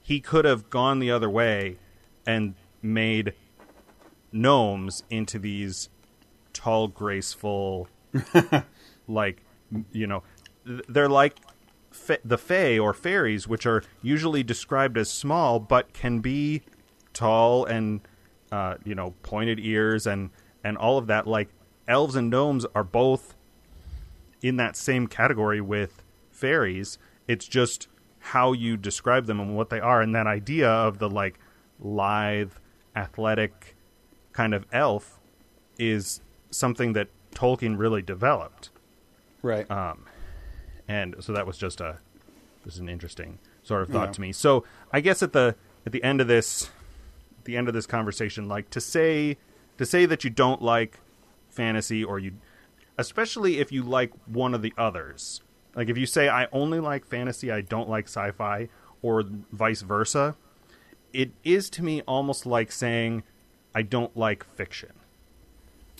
he 0.00 0.20
could 0.20 0.44
have 0.44 0.68
gone 0.68 0.98
the 0.98 1.10
other 1.10 1.30
way 1.30 1.78
and 2.26 2.54
made 2.82 3.34
gnomes 4.30 5.02
into 5.10 5.38
these 5.38 5.88
tall, 6.58 6.88
graceful, 6.88 7.86
like 9.08 9.44
you 9.92 10.08
know, 10.08 10.24
they're 10.64 11.08
like 11.08 11.36
fa- 11.92 12.18
the 12.24 12.36
fae 12.36 12.78
or 12.78 12.92
fairies, 12.92 13.46
which 13.46 13.64
are 13.64 13.84
usually 14.02 14.42
described 14.42 14.98
as 14.98 15.08
small, 15.08 15.60
but 15.60 15.92
can 15.92 16.18
be 16.18 16.62
tall 17.12 17.64
and 17.64 18.00
uh, 18.50 18.74
you 18.84 18.94
know 18.96 19.14
pointed 19.22 19.60
ears 19.60 20.04
and 20.04 20.30
and 20.64 20.76
all 20.76 20.98
of 20.98 21.06
that. 21.06 21.28
Like 21.28 21.48
elves 21.86 22.16
and 22.16 22.28
gnomes 22.28 22.66
are 22.74 22.84
both 22.84 23.36
in 24.42 24.56
that 24.56 24.76
same 24.76 25.06
category 25.06 25.60
with 25.60 26.02
fairies. 26.28 26.98
It's 27.28 27.46
just 27.46 27.86
how 28.18 28.52
you 28.52 28.76
describe 28.76 29.26
them 29.26 29.38
and 29.38 29.56
what 29.56 29.70
they 29.70 29.78
are, 29.78 30.02
and 30.02 30.12
that 30.16 30.26
idea 30.26 30.68
of 30.68 30.98
the 30.98 31.08
like 31.08 31.38
lithe, 31.78 32.50
athletic 32.96 33.76
kind 34.32 34.54
of 34.54 34.66
elf 34.72 35.20
is 35.78 36.20
something 36.50 36.92
that 36.94 37.08
Tolkien 37.32 37.78
really 37.78 38.02
developed. 38.02 38.70
right. 39.42 39.70
Um, 39.70 40.04
and 40.88 41.14
so 41.20 41.32
that 41.32 41.46
was 41.46 41.58
just 41.58 41.80
a 41.80 41.98
just 42.64 42.78
an 42.78 42.88
interesting 42.88 43.38
sort 43.62 43.82
of 43.82 43.88
thought 43.90 44.08
Yeah. 44.08 44.12
to 44.12 44.20
me. 44.20 44.32
So 44.32 44.64
I 44.92 45.00
guess 45.00 45.22
at 45.22 45.32
the 45.32 45.54
at 45.86 45.92
the 45.92 46.02
end 46.02 46.20
of 46.20 46.26
this 46.28 46.70
at 47.38 47.44
the 47.44 47.56
end 47.56 47.68
of 47.68 47.74
this 47.74 47.86
conversation, 47.86 48.48
like 48.48 48.70
to 48.70 48.80
say 48.80 49.36
to 49.76 49.84
say 49.86 50.06
that 50.06 50.24
you 50.24 50.30
don't 50.30 50.62
like 50.62 51.00
fantasy 51.50 52.02
or 52.02 52.18
you 52.18 52.32
especially 52.96 53.58
if 53.60 53.70
you 53.70 53.82
like 53.82 54.12
one 54.26 54.54
of 54.54 54.62
the 54.62 54.72
others. 54.78 55.42
Like 55.76 55.88
if 55.88 55.96
you 55.98 56.06
say 56.06 56.28
I 56.28 56.46
only 56.52 56.80
like 56.80 57.06
fantasy, 57.06 57.52
I 57.52 57.60
don't 57.60 57.88
like 57.88 58.06
sci-fi 58.06 58.68
or 59.02 59.22
vice 59.52 59.82
versa, 59.82 60.34
it 61.12 61.30
is 61.44 61.70
to 61.70 61.82
me 61.84 62.00
almost 62.02 62.46
like 62.46 62.72
saying 62.72 63.22
I 63.74 63.82
don't 63.82 64.16
like 64.16 64.42
fiction. 64.56 64.92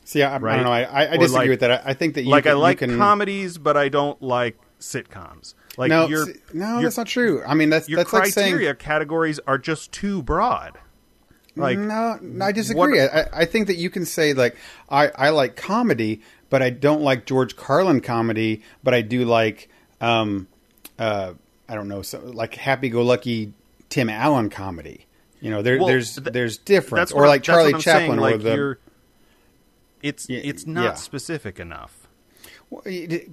See, 0.09 0.22
I, 0.22 0.36
I 0.36 0.38
don't 0.38 0.64
know. 0.64 0.72
I, 0.72 1.12
I, 1.12 1.16
disagree 1.18 1.28
like- 1.28 1.50
with 1.50 1.61
that. 1.61 1.70
I, 1.70 1.90
I 1.90 1.92
think 1.92 2.14
that 2.14 2.22
you 2.22 2.30
like 2.30 2.44
can, 2.44 2.52
I 2.52 2.54
like 2.54 2.78
can, 2.78 2.96
comedies, 2.96 3.59
but 3.59 3.76
I 3.76 3.90
don't 3.90 4.22
like 4.22 4.59
sitcoms. 4.80 5.52
Like 5.76 5.90
no, 5.90 6.06
your 6.09 6.26
no, 6.54 6.76
your- 6.76 6.84
that's 6.84 6.96
not 6.96 7.09
true. 7.09 7.42
I 7.46 7.52
mean, 7.52 7.68
that's 7.68 7.90
your 7.90 7.98
that's 7.98 8.14
like 8.14 8.32
saying 8.32 8.52
criteria 8.52 8.74
categories 8.74 9.38
are 9.46 9.59
just 9.59 9.92
too 9.92 10.22
broad. 10.22 10.78
Like 11.56 11.78
no, 11.78 12.18
no, 12.22 12.42
I 12.42 12.52
disagree. 12.52 12.98
what- 12.98 13.14
I, 13.14 13.42
I 13.42 13.44
think 13.44 13.66
that 13.66 13.76
you 13.76 13.90
can 13.90 14.06
say 14.06 14.32
like 14.32 14.56
I, 14.88 15.09
I 15.09 15.28
like 15.28 15.56
comedy, 15.56 16.22
but 16.48 16.62
I 16.62 16.70
don't 16.70 17.02
like 17.02 17.26
George 17.26 17.54
Carlin 17.54 18.00
comedy, 18.00 18.62
but 18.82 18.94
I 18.94 19.02
do 19.02 19.26
like 19.26 19.68
um, 20.00 20.48
uh, 20.98 21.34
I 21.68 21.74
don't 21.74 21.88
know, 21.88 22.00
so, 22.00 22.18
like 22.24 22.54
happy-go-lucky 22.54 23.52
Tim 23.90 24.09
Allen 24.09 24.48
comedy. 24.48 25.06
You 25.42 25.50
know, 25.50 25.61
there, 25.61 25.76
Well, 25.76 25.88
there's 25.88 26.14
th- 26.14 26.32
there's 26.32 26.56
difference, 26.56 27.12
or 27.12 27.28
like 27.28 27.42
Charlie 27.42 27.72
Chaplin, 27.72 27.82
saying, 27.82 28.12
or 28.12 28.20
like 28.22 28.42
the 28.42 28.54
you're- 28.54 28.76
it's 30.03 30.28
it's 30.28 30.66
not 30.66 30.84
yeah. 30.84 30.94
specific 30.94 31.61
enough. 31.61 32.09
Well, 32.70 32.82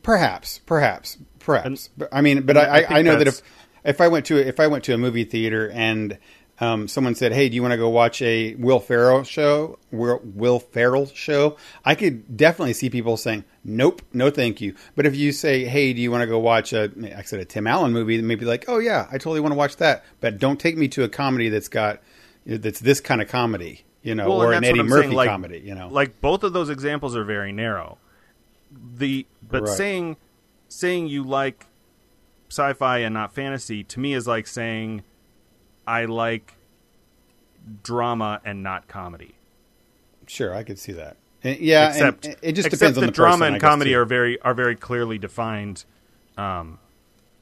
Perhaps, 0.02 0.60
perhaps, 0.66 1.18
perhaps. 1.40 1.90
And- 2.00 2.10
I 2.12 2.22
mean, 2.22 2.44
but 2.44 2.58
I, 2.58 2.82
I 2.82 3.00
I, 3.00 3.02
know 3.02 3.18
that 3.18 3.28
if 3.28 3.42
if 3.84 4.02
I 4.02 4.08
went 4.08 4.26
to 4.28 4.38
if 4.38 4.60
I 4.60 4.68
went 4.68 4.84
to 4.86 4.94
a 4.94 4.98
movie 4.98 5.26
theater 5.26 5.70
and 5.72 6.18
um, 6.60 6.88
someone 6.88 7.16
said, 7.16 7.34
"Hey, 7.34 7.50
do 7.50 7.56
you 7.56 7.62
want 7.62 7.74
to 7.74 7.78
go 7.78 7.90
watch 7.90 8.22
a 8.22 8.56
Will 8.56 8.80
Ferrell 8.80 9.24
show?" 9.24 9.78
Will, 9.92 10.22
Will 10.24 10.60
Ferrell 10.60 11.06
show? 11.08 11.58
I 11.84 11.96
could 11.96 12.38
definitely 12.38 12.74
see 12.74 12.90
people 12.90 13.18
saying, 13.18 13.44
"Nope, 13.64 14.02
no, 14.14 14.30
thank 14.30 14.62
you." 14.62 14.76
But 14.96 15.06
if 15.06 15.16
you 15.16 15.32
say, 15.34 15.66
"Hey, 15.66 15.92
do 15.92 16.02
you 16.02 16.12
want 16.12 16.22
to 16.22 16.28
go 16.28 16.40
watch 16.40 16.72
a," 16.72 16.92
I 17.16 17.24
said 17.24 17.40
a 17.40 17.46
Tim 17.46 17.68
Allen 17.68 17.92
movie, 17.92 18.16
then 18.16 18.28
maybe 18.28 18.46
like, 18.46 18.66
"Oh 18.68 18.80
yeah, 18.80 19.08
I 19.10 19.18
totally 19.18 19.42
want 19.42 19.52
to 19.52 19.58
watch 19.58 19.78
that." 19.78 20.06
But 20.22 20.40
don't 20.40 20.60
take 20.60 20.78
me 20.78 20.88
to 20.90 21.04
a 21.04 21.10
comedy 21.10 21.50
that's 21.50 21.68
got 21.68 22.02
that's 22.46 22.80
this 22.80 23.02
kind 23.02 23.22
of 23.22 23.28
comedy, 23.28 23.85
you 24.06 24.16
know, 24.16 24.30
Well, 24.30 24.42
or 24.44 24.54
and 24.54 24.64
an 24.64 24.72
Eddie 24.72 24.84
Murphy 24.84 25.08
saying, 25.08 25.16
like- 25.16 25.30
comedy, 25.30 25.60
you 25.66 25.74
know. 25.76 25.88
Like 25.90 26.22
both 26.22 26.44
of 26.44 26.54
those 26.54 26.70
examples 26.70 27.16
are 27.16 27.24
very 27.26 27.52
narrow. 27.52 27.98
The 28.98 29.26
but 29.42 29.64
Right. 29.64 29.70
saying 29.78 30.18
saying 30.70 31.08
you 31.08 31.24
like 31.24 31.66
sci-fi 32.50 33.00
and 33.00 33.14
not 33.14 33.34
fantasy 33.34 33.84
to 33.84 34.00
me 34.00 34.14
is 34.14 34.28
like 34.28 34.48
saying 34.48 35.04
I 35.88 36.06
like 36.06 36.54
drama 37.84 38.42
and 38.46 38.62
not 38.64 38.88
comedy. 38.88 39.36
Sure, 40.28 40.54
I 40.54 40.64
could 40.64 40.80
see 40.80 40.92
that. 40.94 41.18
And, 41.44 41.60
yeah, 41.60 41.90
except 41.90 42.26
and 42.26 42.36
it 42.42 42.52
just 42.54 42.68
except 42.68 42.80
depends 42.80 42.98
on 42.98 43.02
that 43.02 43.08
the 43.08 43.12
drama 43.14 43.38
person, 43.40 43.54
and 43.56 43.62
comedy 43.62 43.92
too. 43.92 44.00
are 44.00 44.06
very 44.06 44.40
are 44.42 44.54
very 44.54 44.76
clearly 44.76 45.18
defined 45.18 45.86
um, 46.38 46.80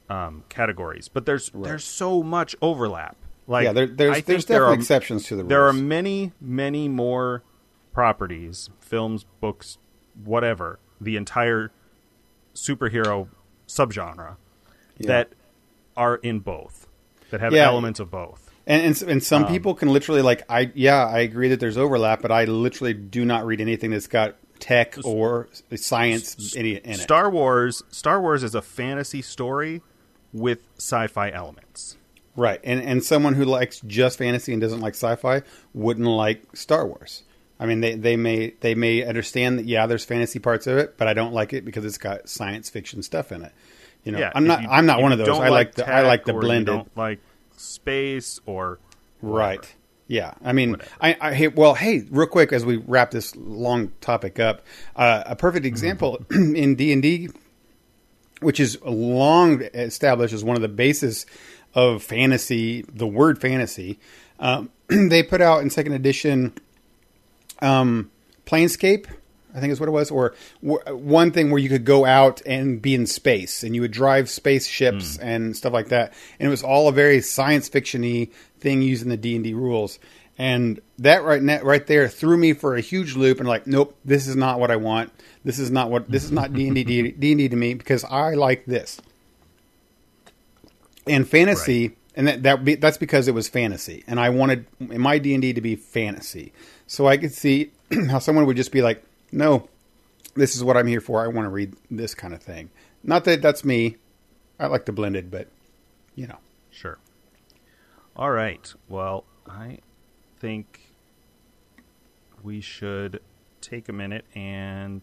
um, 0.08 0.44
categories. 0.48 1.08
But 1.08 1.26
there's 1.26 1.50
Right. 1.54 1.64
there's 1.64 1.84
so 1.84 2.22
much 2.22 2.54
overlap. 2.62 3.16
Like 3.46 3.64
yeah, 3.64 3.72
there, 3.72 3.86
there's 3.86 4.22
there's 4.24 4.44
there 4.46 4.64
are, 4.64 4.72
exceptions 4.74 5.24
to 5.26 5.36
the 5.36 5.42
rules. 5.42 5.48
there 5.50 5.66
are 5.68 5.72
many 5.72 6.32
many 6.40 6.88
more 6.88 7.42
properties, 7.92 8.70
films, 8.80 9.24
books, 9.40 9.78
whatever, 10.24 10.78
the 11.00 11.16
entire 11.16 11.70
superhero 12.54 13.28
subgenre 13.68 14.36
Yeah. 14.98 15.06
that 15.08 15.28
are 15.96 16.16
in 16.16 16.40
both 16.40 16.86
that 17.30 17.40
have 17.40 17.52
Yeah. 17.52 17.66
elements 17.66 18.00
of 18.00 18.10
both. 18.10 18.50
And 18.66 18.82
and, 18.82 19.10
and 19.10 19.22
some 19.22 19.44
Um, 19.44 19.52
people 19.52 19.74
can 19.74 19.92
literally 19.92 20.22
like 20.22 20.42
I 20.48 20.70
yeah 20.74 21.04
I 21.06 21.18
agree 21.20 21.48
that 21.48 21.60
there's 21.60 21.76
overlap, 21.76 22.22
but 22.22 22.30
I 22.32 22.44
literally 22.44 22.94
do 22.94 23.24
not 23.24 23.44
read 23.44 23.60
anything 23.60 23.90
that's 23.90 24.06
got 24.06 24.36
tech 24.58 24.96
or 25.04 25.48
science 25.76 26.54
in 26.54 26.64
in 26.64 26.76
it. 26.92 26.96
Star 26.98 27.28
Wars 27.28 27.82
Star 27.90 28.20
Wars 28.20 28.42
is 28.42 28.54
a 28.54 28.62
fantasy 28.62 29.20
story 29.20 29.82
with 30.32 30.60
sci-fi 30.78 31.30
elements. 31.30 31.96
Right, 32.36 32.60
and 32.64 32.80
and 32.82 33.04
someone 33.04 33.34
who 33.34 33.44
likes 33.44 33.80
just 33.86 34.18
fantasy 34.18 34.52
and 34.52 34.60
doesn't 34.60 34.80
like 34.80 34.94
sci-fi 34.94 35.42
wouldn't 35.72 36.06
like 36.06 36.42
Star 36.56 36.86
Wars. 36.86 37.22
I 37.60 37.66
mean, 37.66 37.80
they 37.80 37.94
they 37.94 38.16
may 38.16 38.54
they 38.60 38.74
may 38.74 39.04
understand 39.04 39.58
that 39.60 39.66
yeah, 39.66 39.86
there's 39.86 40.04
fantasy 40.04 40.40
parts 40.40 40.66
of 40.66 40.76
it, 40.78 40.98
but 40.98 41.06
I 41.06 41.14
don't 41.14 41.32
like 41.32 41.52
it 41.52 41.64
because 41.64 41.84
it's 41.84 41.98
got 41.98 42.28
science 42.28 42.68
fiction 42.70 43.02
stuff 43.04 43.30
in 43.30 43.42
it. 43.42 43.52
You 44.02 44.12
know, 44.12 44.18
yeah, 44.18 44.32
I'm 44.34 44.46
not 44.46 44.62
you- 44.62 44.68
I'm 44.68 44.84
not 44.86 45.00
one 45.00 45.12
of 45.12 45.18
those. 45.18 45.28
I 45.28 45.48
like 45.48 45.76
the 45.76 45.88
I 45.88 46.02
like 46.02 46.24
the 46.24 46.32
blended. 46.34 46.66
don't 46.66 46.96
like 46.96 47.20
space 47.56 48.40
or 48.46 48.80
whatever. 49.20 49.38
Right. 49.38 49.74
Yeah. 50.08 50.34
I 50.44 50.52
mean, 50.52 50.72
Whatever. 50.72 50.90
I, 51.00 51.16
I 51.20 51.34
hey, 51.34 51.48
well, 51.48 51.74
hey, 51.74 52.04
real 52.10 52.26
quick 52.26 52.52
as 52.52 52.64
we 52.64 52.76
wrap 52.76 53.10
this 53.12 53.34
long 53.36 53.92
topic 54.02 54.38
up, 54.38 54.62
uh, 54.96 55.22
a 55.24 55.36
perfect 55.36 55.64
example 55.64 56.18
Mm-hmm. 56.28 56.56
in 56.56 56.74
D 56.74 56.92
and 56.92 57.00
D, 57.02 57.28
which 58.40 58.60
is 58.60 58.78
long 58.82 59.62
established 59.62 60.34
as 60.34 60.44
one 60.44 60.56
of 60.56 60.62
the 60.62 60.68
basis 60.68 61.24
of 61.74 62.02
fantasy, 62.02 62.82
the 62.82 63.06
word 63.06 63.40
fantasy. 63.40 63.98
Um, 64.38 64.70
they 64.88 65.22
put 65.22 65.40
out 65.40 65.62
in 65.62 65.70
second 65.70 65.92
edition, 65.92 66.52
um, 67.60 68.10
Planescape. 68.46 69.06
I 69.54 69.60
think 69.60 69.72
is 69.72 69.78
what 69.78 69.88
it 69.88 69.92
was, 69.92 70.10
or 70.10 70.34
w- 70.64 70.96
one 70.96 71.30
thing 71.30 71.50
where 71.52 71.60
you 71.60 71.68
could 71.68 71.84
go 71.84 72.04
out 72.04 72.42
and 72.44 72.82
be 72.82 72.92
in 72.92 73.06
space, 73.06 73.62
and 73.62 73.72
you 73.72 73.82
would 73.82 73.92
drive 73.92 74.28
spaceships 74.28 75.16
and 75.18 75.56
stuff 75.56 75.72
like 75.72 75.90
that, 75.90 76.12
and 76.40 76.48
it 76.48 76.50
was 76.50 76.64
all 76.64 76.88
a 76.88 76.92
very 76.92 77.20
science 77.20 77.70
fictiony 77.70 78.32
thing 78.58 78.82
using 78.82 79.10
the 79.10 79.16
D 79.16 79.36
and 79.36 79.44
D 79.44 79.54
rules, 79.54 80.00
and 80.38 80.80
that 80.98 81.22
right 81.22 81.40
net 81.40 81.64
right 81.64 81.86
there 81.86 82.08
threw 82.08 82.36
me 82.36 82.52
for 82.52 82.74
a 82.74 82.80
huge 82.80 83.14
loop, 83.14 83.38
and 83.38 83.48
like, 83.48 83.64
nope, 83.64 83.96
this 84.04 84.26
is 84.26 84.34
not 84.34 84.58
what 84.58 84.72
I 84.72 84.76
want. 84.76 85.12
This 85.44 85.60
is 85.60 85.70
not 85.70 85.88
what 85.88 86.10
this 86.10 86.24
is 86.24 86.32
not 86.32 86.52
D 86.52 86.66
and 86.66 86.74
D 86.74 86.82
D 86.82 87.00
and 87.00 87.38
D 87.38 87.48
to 87.48 87.56
me 87.56 87.74
because 87.74 88.02
I 88.02 88.34
like 88.34 88.64
this, 88.66 89.00
and 91.06 91.28
fantasy, 91.28 91.96
and 92.14 92.28
that, 92.28 92.42
that 92.42 92.64
be, 92.64 92.74
that's 92.76 92.98
because 92.98 93.28
it 93.28 93.34
was 93.34 93.48
fantasy, 93.48 94.04
and 94.06 94.18
I 94.20 94.30
wanted 94.30 94.66
my 94.80 95.18
D 95.18 95.34
and 95.34 95.42
D 95.42 95.52
to 95.52 95.60
be 95.60 95.76
fantasy, 95.76 96.52
so 96.86 97.06
I 97.06 97.16
could 97.16 97.32
see 97.32 97.72
how 98.10 98.18
someone 98.18 98.46
would 98.46 98.56
just 98.56 98.72
be 98.72 98.82
like, 98.82 99.04
no, 99.32 99.68
this 100.34 100.56
is 100.56 100.64
what 100.64 100.76
I'm 100.76 100.86
here 100.86 101.00
for. 101.00 101.22
I 101.22 101.28
want 101.28 101.46
to 101.46 101.50
read 101.50 101.74
this 101.90 102.14
kind 102.14 102.34
of 102.34 102.42
thing. 102.42 102.70
Not 103.02 103.24
that 103.24 103.42
that's 103.42 103.64
me. 103.64 103.96
I 104.58 104.66
like 104.66 104.86
the 104.86 104.92
blended, 104.92 105.30
but 105.30 105.48
you 106.14 106.26
know, 106.26 106.38
Sure. 106.74 106.98
All 108.16 108.32
right. 108.32 108.74
Well, 108.88 109.24
I 109.46 109.78
think 110.40 110.92
we 112.42 112.60
should 112.60 113.20
take 113.60 113.88
a 113.88 113.92
minute 113.92 114.24
and 114.34 115.02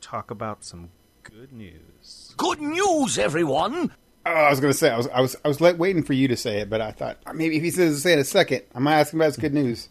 talk 0.00 0.32
about 0.32 0.64
some 0.64 0.90
good 1.22 1.52
news. 1.52 2.34
Good 2.36 2.60
news, 2.60 3.16
everyone! 3.16 3.92
Oh, 4.28 4.40
I 4.46 4.50
was 4.50 4.60
going 4.60 4.72
to 4.72 4.78
say 4.78 4.90
I 4.90 4.96
was 4.96 5.08
I 5.08 5.20
was 5.20 5.36
I 5.44 5.48
was 5.48 5.60
waiting 5.60 6.02
for 6.02 6.12
you 6.12 6.28
to 6.28 6.36
say 6.36 6.60
it, 6.60 6.70
but 6.70 6.80
I 6.80 6.90
thought 6.92 7.18
maybe 7.34 7.56
if 7.56 7.62
he 7.62 7.70
says 7.70 8.02
say 8.02 8.12
it 8.12 8.18
a 8.18 8.24
second, 8.24 8.62
I 8.74 8.78
might 8.78 8.98
ask 9.00 9.12
him 9.12 9.20
about 9.20 9.26
his 9.28 9.36
good 9.36 9.54
news. 9.54 9.88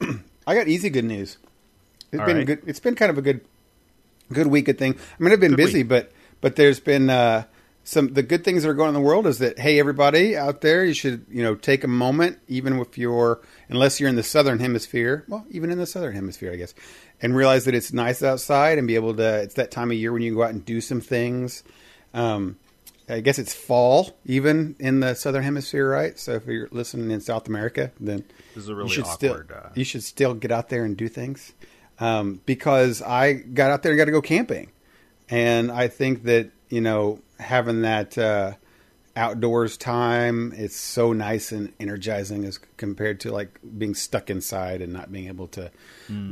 I 0.46 0.54
got 0.54 0.68
easy 0.68 0.90
good 0.90 1.04
news. 1.04 1.38
It's 2.12 2.20
All 2.20 2.26
been 2.26 2.38
right. 2.38 2.46
good. 2.46 2.62
It's 2.66 2.80
been 2.80 2.94
kind 2.94 3.10
of 3.10 3.18
a 3.18 3.22
good 3.22 3.40
good 4.32 4.46
week 4.48 4.68
of 4.68 4.78
thing. 4.78 4.94
I 4.94 5.22
mean, 5.22 5.32
I've 5.32 5.40
been 5.40 5.52
Good 5.52 5.56
busy, 5.56 5.78
week. 5.80 5.88
but 5.88 6.12
but 6.40 6.56
there's 6.56 6.80
been 6.80 7.08
uh, 7.10 7.44
some 7.84 8.12
the 8.12 8.22
good 8.22 8.44
things 8.44 8.62
that 8.62 8.68
are 8.68 8.74
going 8.74 8.88
on 8.90 8.94
in 8.96 9.00
the 9.02 9.06
world 9.06 9.26
is 9.26 9.38
that 9.38 9.58
hey, 9.58 9.78
everybody 9.78 10.36
out 10.36 10.60
there, 10.60 10.84
you 10.84 10.94
should 10.94 11.24
you 11.30 11.42
know 11.42 11.54
take 11.54 11.84
a 11.84 11.88
moment, 11.88 12.38
even 12.48 12.78
if 12.80 12.98
you're 12.98 13.40
unless 13.68 14.00
you're 14.00 14.08
in 14.08 14.16
the 14.16 14.22
southern 14.22 14.58
hemisphere, 14.58 15.24
well, 15.28 15.46
even 15.50 15.70
in 15.70 15.78
the 15.78 15.86
southern 15.86 16.14
hemisphere, 16.14 16.52
I 16.52 16.56
guess, 16.56 16.74
and 17.20 17.34
realize 17.34 17.64
that 17.64 17.74
it's 17.74 17.92
nice 17.92 18.22
outside 18.22 18.78
and 18.78 18.86
be 18.86 18.94
able 18.96 19.14
to. 19.14 19.42
It's 19.42 19.54
that 19.54 19.70
time 19.70 19.90
of 19.90 19.96
year 19.96 20.12
when 20.12 20.22
you 20.22 20.30
can 20.32 20.36
go 20.36 20.42
out 20.44 20.50
and 20.50 20.64
do 20.64 20.80
some 20.80 21.00
things. 21.00 21.62
Um, 22.14 22.56
I 23.08 23.20
guess 23.20 23.38
it's 23.38 23.52
fall 23.54 24.16
even 24.24 24.76
in 24.78 25.00
the 25.00 25.14
southern 25.14 25.42
hemisphere, 25.42 25.88
right? 25.88 26.18
So 26.18 26.32
if 26.32 26.46
you're 26.46 26.68
listening 26.70 27.10
in 27.10 27.20
South 27.20 27.48
America, 27.48 27.90
then 28.00 28.24
This 28.54 28.64
is 28.64 28.68
a 28.68 28.74
really 28.74 28.88
you 28.88 28.94
should 28.94 29.04
awkward. 29.04 29.46
Still, 29.46 29.58
uh, 29.58 29.68
you 29.74 29.84
should 29.84 30.02
still 30.02 30.34
get 30.34 30.50
out 30.52 30.68
there 30.68 30.84
and 30.84 30.96
do 30.96 31.08
things 31.08 31.52
um, 31.98 32.40
because 32.46 33.02
I 33.02 33.32
got 33.34 33.70
out 33.70 33.82
there 33.82 33.92
and 33.92 33.98
got 33.98 34.06
to 34.06 34.12
go 34.12 34.22
camping, 34.22 34.70
and 35.28 35.70
I 35.70 35.88
think 35.88 36.24
that 36.24 36.50
you 36.68 36.80
know 36.80 37.20
having 37.38 37.82
that 37.82 38.16
uh, 38.16 38.52
outdoors 39.14 39.76
time 39.76 40.54
it's 40.56 40.76
so 40.76 41.12
nice 41.12 41.52
and 41.52 41.72
energizing 41.78 42.44
as 42.44 42.58
compared 42.78 43.20
to 43.20 43.30
like 43.30 43.58
being 43.76 43.94
stuck 43.94 44.30
inside 44.30 44.80
and 44.80 44.92
not 44.92 45.12
being 45.12 45.28
able 45.28 45.48
to 45.48 45.70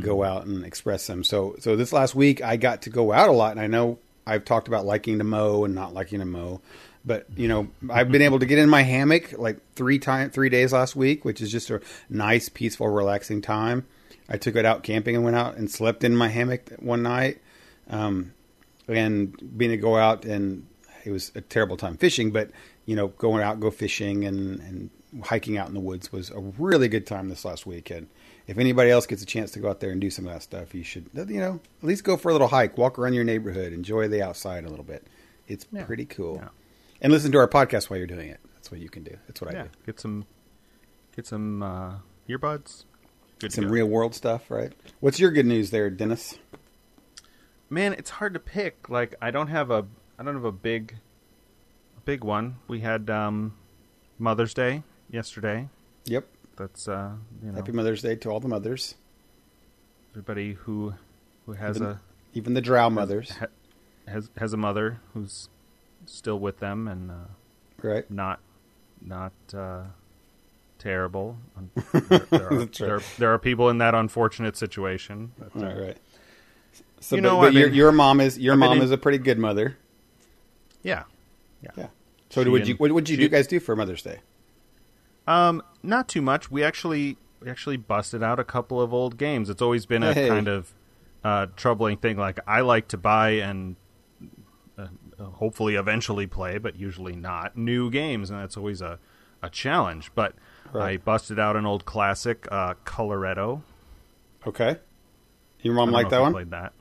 go 0.00 0.22
out 0.24 0.46
and 0.46 0.64
express 0.64 1.06
them. 1.06 1.24
So 1.24 1.56
so 1.58 1.76
this 1.76 1.92
last 1.92 2.14
week 2.14 2.42
I 2.42 2.56
got 2.56 2.82
to 2.82 2.90
go 2.90 3.12
out 3.12 3.28
a 3.28 3.32
lot, 3.32 3.52
and 3.52 3.60
I 3.60 3.66
know 3.66 3.98
I've 4.26 4.44
talked 4.44 4.68
about 4.68 4.84
liking 4.84 5.18
to 5.18 5.24
mow 5.24 5.64
and 5.64 5.74
not 5.74 5.94
liking 5.94 6.20
to 6.20 6.24
mow. 6.24 6.60
But 7.04 7.26
you 7.34 7.48
know, 7.48 7.68
I've 7.88 8.12
been 8.12 8.22
able 8.22 8.38
to 8.40 8.46
get 8.46 8.58
in 8.58 8.68
my 8.68 8.82
hammock 8.82 9.38
like 9.38 9.58
three 9.74 9.98
time 9.98 10.30
three 10.30 10.50
days 10.50 10.72
last 10.72 10.94
week, 10.94 11.24
which 11.24 11.40
is 11.40 11.50
just 11.50 11.70
a 11.70 11.80
nice, 12.08 12.48
peaceful, 12.48 12.88
relaxing 12.88 13.40
time. 13.40 13.86
I 14.28 14.36
took 14.36 14.54
it 14.54 14.64
out 14.64 14.82
camping 14.82 15.16
and 15.16 15.24
went 15.24 15.36
out 15.36 15.56
and 15.56 15.70
slept 15.70 16.04
in 16.04 16.14
my 16.14 16.28
hammock 16.28 16.70
one 16.78 17.02
night. 17.02 17.40
Um, 17.88 18.34
and 18.86 19.36
being 19.56 19.70
to 19.70 19.76
go 19.76 19.96
out 19.96 20.24
and 20.24 20.66
it 21.04 21.10
was 21.10 21.32
a 21.34 21.40
terrible 21.40 21.76
time 21.76 21.96
fishing, 21.96 22.30
but 22.30 22.50
you 22.84 22.96
know, 22.96 23.08
going 23.08 23.42
out, 23.42 23.60
go 23.60 23.70
fishing 23.70 24.24
and, 24.24 24.60
and 24.60 24.90
hiking 25.24 25.56
out 25.56 25.68
in 25.68 25.74
the 25.74 25.80
woods 25.80 26.12
was 26.12 26.30
a 26.30 26.38
really 26.38 26.88
good 26.88 27.06
time 27.06 27.28
this 27.28 27.44
last 27.44 27.66
weekend. 27.66 28.08
If 28.50 28.58
anybody 28.58 28.90
else 28.90 29.06
gets 29.06 29.22
a 29.22 29.26
chance 29.26 29.52
to 29.52 29.60
go 29.60 29.70
out 29.70 29.78
there 29.78 29.90
and 29.92 30.00
do 30.00 30.10
some 30.10 30.26
of 30.26 30.32
that 30.32 30.42
stuff, 30.42 30.74
you 30.74 30.82
should, 30.82 31.08
you 31.14 31.38
know, 31.38 31.60
at 31.82 31.86
least 31.88 32.02
go 32.02 32.16
for 32.16 32.30
a 32.30 32.32
little 32.32 32.48
hike, 32.48 32.76
walk 32.76 32.98
around 32.98 33.12
your 33.12 33.22
neighborhood, 33.22 33.72
enjoy 33.72 34.08
the 34.08 34.22
outside 34.22 34.64
a 34.64 34.68
little 34.68 34.84
bit. 34.84 35.06
It's 35.46 35.66
Yeah. 35.70 35.84
pretty 35.84 36.04
cool. 36.04 36.36
Yeah. 36.42 36.48
And 37.00 37.12
listen 37.12 37.30
to 37.30 37.38
our 37.38 37.46
podcast 37.46 37.90
while 37.90 37.98
you're 37.98 38.08
doing 38.08 38.28
it. 38.28 38.40
That's 38.54 38.72
what 38.72 38.80
you 38.80 38.88
can 38.88 39.04
do. 39.04 39.16
That's 39.28 39.40
what 39.40 39.54
I 39.54 39.62
do. 39.62 39.68
get 39.86 40.00
some 40.00 40.26
get 41.14 41.26
some 41.28 41.62
uh, 41.62 41.94
earbuds. 42.28 42.84
Good 43.38 43.52
Some 43.52 43.68
real 43.70 43.86
world 43.86 44.14
stuff, 44.16 44.50
right? 44.50 44.72
What's 44.98 45.18
your 45.20 45.30
good 45.30 45.46
news 45.46 45.70
there, 45.70 45.88
Dennis? 45.88 46.34
man 47.72 47.92
it's 47.92 48.10
hard 48.10 48.34
to 48.34 48.40
pick 48.40 48.88
like 48.88 49.14
i 49.22 49.30
don't 49.30 49.46
have 49.46 49.70
a 49.70 49.86
i 50.18 50.24
don't 50.24 50.34
have 50.34 50.44
a 50.44 50.50
big 50.50 50.96
a 51.96 52.00
big 52.00 52.24
one 52.24 52.56
we 52.66 52.80
had 52.80 53.08
um 53.08 53.54
mother's 54.18 54.52
day 54.52 54.82
yesterday 55.08 55.68
Yep. 56.06 56.26
That's 56.60 56.86
uh 56.88 57.10
you 57.42 57.50
know 57.50 57.56
Happy 57.56 57.72
Mother's 57.72 58.02
Day 58.02 58.14
to 58.16 58.30
all 58.30 58.38
the 58.40 58.48
mothers, 58.48 58.94
everybody 60.12 60.52
who 60.54 60.94
who 61.46 61.52
has 61.52 61.76
Even- 61.76 61.88
a 61.88 62.00
even 62.34 62.54
the 62.54 62.60
drow 62.60 62.88
mothers, 62.90 63.30
ha- 63.30 63.46
has 64.06 64.30
has 64.36 64.52
a 64.52 64.56
mother 64.56 65.00
who's 65.14 65.48
still 66.06 66.38
with 66.38 66.58
them 66.60 66.86
and 66.86 67.10
uh, 67.10 67.14
right? 67.82 68.08
not 68.10 68.38
not 69.04 69.32
uh, 69.54 69.82
terrible. 70.78 71.36
There, 72.08 72.18
there, 72.30 72.52
are, 72.52 72.64
there, 72.66 73.00
there 73.18 73.32
are 73.34 73.38
people 73.38 73.68
in 73.70 73.78
that 73.78 73.94
unfortunate 73.94 74.56
situation. 74.56 75.32
but, 75.38 75.56
uh, 75.56 75.66
Right, 75.66 75.76
right. 75.86 75.96
So, 77.00 77.16
You 77.16 77.22
but, 77.22 77.28
know, 77.28 77.40
but 77.40 77.52
your, 77.54 77.68
your 77.68 77.92
mom 77.92 78.20
is 78.20 78.38
your 78.38 78.52
I've 78.54 78.58
mom 78.60 78.80
is 78.82 78.90
a 78.90 78.98
pretty 78.98 79.18
good 79.18 79.38
mother. 79.38 79.76
yeah, 80.82 81.04
yeah. 81.62 81.70
Yeah. 81.76 81.86
So, 82.30 82.44
She 82.44 82.48
what 82.50 82.66
you 82.66 82.74
what 82.76 82.92
would 82.92 83.08
you 83.08 83.16
she- 83.16 83.22
you 83.22 83.28
guys 83.28 83.46
do 83.46 83.58
for 83.60 83.74
Mother's 83.74 84.02
Day? 84.02 84.18
Um, 85.30 85.62
not 85.82 86.08
too 86.08 86.22
much. 86.22 86.50
We 86.50 86.64
actually 86.64 87.16
we 87.40 87.48
actually 87.50 87.76
busted 87.76 88.22
out 88.22 88.38
a 88.40 88.44
couple 88.44 88.80
of 88.80 88.92
old 88.92 89.16
games. 89.16 89.48
It's 89.48 89.62
always 89.62 89.86
been 89.86 90.02
a 90.02 90.12
Hey. 90.12 90.28
kind 90.28 90.48
of 90.48 90.74
uh, 91.22 91.46
troubling 91.56 91.98
thing. 91.98 92.16
Like 92.16 92.40
I 92.46 92.60
like 92.60 92.88
to 92.88 92.98
buy 92.98 93.30
and 93.30 93.76
uh, 94.76 94.88
hopefully 95.22 95.76
eventually 95.76 96.26
play, 96.26 96.58
but 96.58 96.76
usually 96.76 97.14
not 97.14 97.56
new 97.56 97.90
games, 97.90 98.30
and 98.30 98.40
that's 98.40 98.56
always 98.56 98.80
a 98.80 98.98
a 99.42 99.50
challenge. 99.50 100.10
But 100.14 100.34
I 100.74 100.96
busted 100.98 101.38
out 101.38 101.56
an 101.56 101.66
old 101.66 101.84
classic, 101.84 102.46
uh, 102.50 102.74
Coloretto. 102.84 103.62
Okay. 104.46 104.78
Your 105.62 105.74
mom 105.74 105.88
don't 105.88 105.92
like 105.94 106.04
know 106.06 106.10
that 106.10 106.20
one? 106.20 106.32
Played 106.32 106.50
that. 106.50 106.72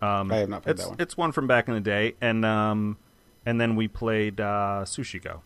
Um, 0.00 0.30
I 0.32 0.36
have 0.36 0.48
not 0.48 0.62
played 0.62 0.72
it's, 0.74 0.82
that 0.82 0.88
one. 0.90 0.96
It's 1.00 1.16
one 1.16 1.32
from 1.32 1.46
back 1.46 1.68
in 1.68 1.74
the 1.74 1.80
day, 1.80 2.14
and 2.20 2.44
um, 2.44 2.98
and 3.44 3.60
then 3.60 3.76
we 3.76 3.88
played 3.88 4.40
uh, 4.40 4.82
Sushi 4.84 5.22
Go. 5.22 5.42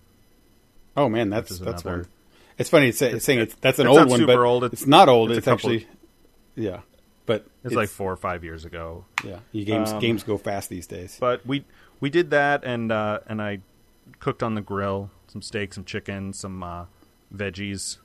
Oh 0.96 1.08
man, 1.08 1.30
that's 1.30 1.58
that's 1.58 1.82
another- 1.82 1.98
one. 2.02 2.06
It's 2.58 2.68
funny 2.68 2.88
it's, 2.88 3.00
it's 3.00 3.24
saying 3.24 3.40
it's, 3.40 3.54
that's 3.60 3.78
an 3.78 3.86
it's 3.88 3.98
old 3.98 4.08
one, 4.10 4.18
super 4.20 4.36
but 4.36 4.38
old. 4.46 4.64
it's, 4.64 4.74
It's- 4.74 4.86
not 4.86 5.08
old. 5.08 5.30
it's 5.30 5.38
It's, 5.38 5.48
actually 5.48 5.86
yeah, 6.54 6.80
but 7.26 7.46
It's, 7.64 7.74
like 7.74 7.88
four 7.88 8.12
or 8.12 8.16
five 8.16 8.44
years 8.44 8.64
ago. 8.66 9.06
yeah, 9.24 9.38
you 9.52 9.64
games 9.64 9.90
um, 9.92 10.00
games 10.00 10.22
go 10.22 10.36
fast 10.36 10.68
these 10.68 10.86
days. 10.86 11.16
But 11.18 11.46
we 11.46 11.64
we 12.00 12.10
did 12.10 12.30
that, 12.30 12.62
and 12.64 12.92
uh, 12.92 13.20
and 13.26 13.40
I 13.40 13.60
cooked 14.20 14.42
on 14.42 14.54
the 14.54 14.60
grill 14.60 15.10
some 15.28 15.40
steak, 15.40 15.72
some 15.72 15.84
chicken, 15.84 16.34
some 16.34 16.62
uh, 16.62 16.84
veggies, 17.34 17.96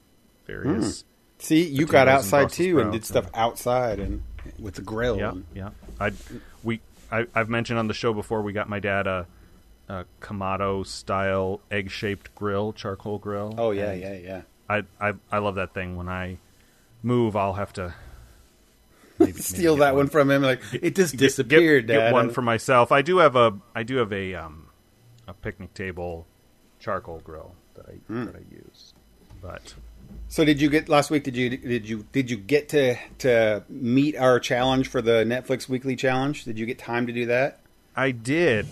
various. 0.45 1.03
See, 1.39 1.67
you 1.67 1.85
got 1.85 2.07
outside 2.07 2.43
Brussels 2.43 2.57
too 2.57 2.79
and 2.79 2.91
did 2.93 3.05
stuff 3.05 3.29
outside 3.33 3.99
and 3.99 4.23
with 4.57 4.75
the 4.75 4.81
grill. 4.81 5.17
Yeah, 5.17 5.31
and- 5.31 5.45
yeah. 5.53 5.69
I 5.99 6.13
we 6.63 6.79
I, 7.11 7.25
I've 7.35 7.49
mentioned 7.49 7.79
on 7.79 7.87
the 7.87 7.93
show 7.93 8.13
before. 8.13 8.41
We 8.41 8.53
got 8.53 8.69
my 8.69 8.79
dad 8.79 9.07
a, 9.07 9.27
a 9.89 10.05
Kamado 10.21 10.85
style 10.85 11.61
egg 11.71 11.89
shaped 11.91 12.33
grill, 12.35 12.73
charcoal 12.73 13.17
grill. 13.19 13.55
Oh 13.57 13.71
yeah, 13.71 13.91
and 13.91 14.01
yeah, 14.01 14.13
yeah. 14.17 14.41
I, 14.69 14.83
I 14.99 15.13
I 15.31 15.37
love 15.39 15.55
that 15.55 15.73
thing. 15.73 15.95
When 15.95 16.09
I 16.09 16.37
move, 17.03 17.35
I'll 17.35 17.53
have 17.53 17.71
to 17.73 17.93
maybe, 19.17 19.31
maybe 19.31 19.41
Steal 19.41 19.75
get 19.75 19.79
that 19.81 19.95
one 19.95 20.07
from 20.07 20.29
him. 20.29 20.41
Like 20.41 20.61
it 20.73 20.95
just 20.95 21.13
Get- 21.13 21.19
disappeared. 21.19 21.87
Get, 21.87 21.93
get 21.97 22.13
one 22.13 22.29
for 22.31 22.41
myself. 22.41 22.91
I 22.91 23.01
do 23.01 23.17
have 23.19 23.35
a 23.35 23.57
I 23.75 23.83
do 23.83 23.97
have 23.97 24.11
a 24.11 24.35
um 24.35 24.67
a 25.27 25.33
picnic 25.33 25.73
table 25.73 26.25
charcoal 26.79 27.19
grill 27.23 27.53
that 27.75 27.85
I 27.87 27.93
Hmm. 28.07 28.25
that 28.25 28.35
I 28.35 28.43
use, 28.53 28.93
but 29.41 29.73
So 30.27 30.43
did 30.45 30.59
you 30.61 30.69
get 30.69 30.89
last 30.89 31.09
week? 31.11 31.23
Did 31.23 31.35
you 31.37 31.49
did 31.55 31.87
you 31.87 32.05
did 32.11 32.29
you 32.29 32.35
get 32.37 32.67
to 32.69 32.97
to 33.19 33.63
meet 33.69 34.17
our 34.17 34.39
challenge 34.39 34.89
for 34.89 35.01
the 35.01 35.23
Netflix 35.25 35.69
weekly 35.69 35.95
challenge? 35.95 36.43
Did 36.43 36.59
you 36.59 36.65
get 36.65 36.77
time 36.77 37.07
to 37.07 37.13
do 37.13 37.25
that? 37.27 37.61
I 37.95 38.11
did. 38.11 38.67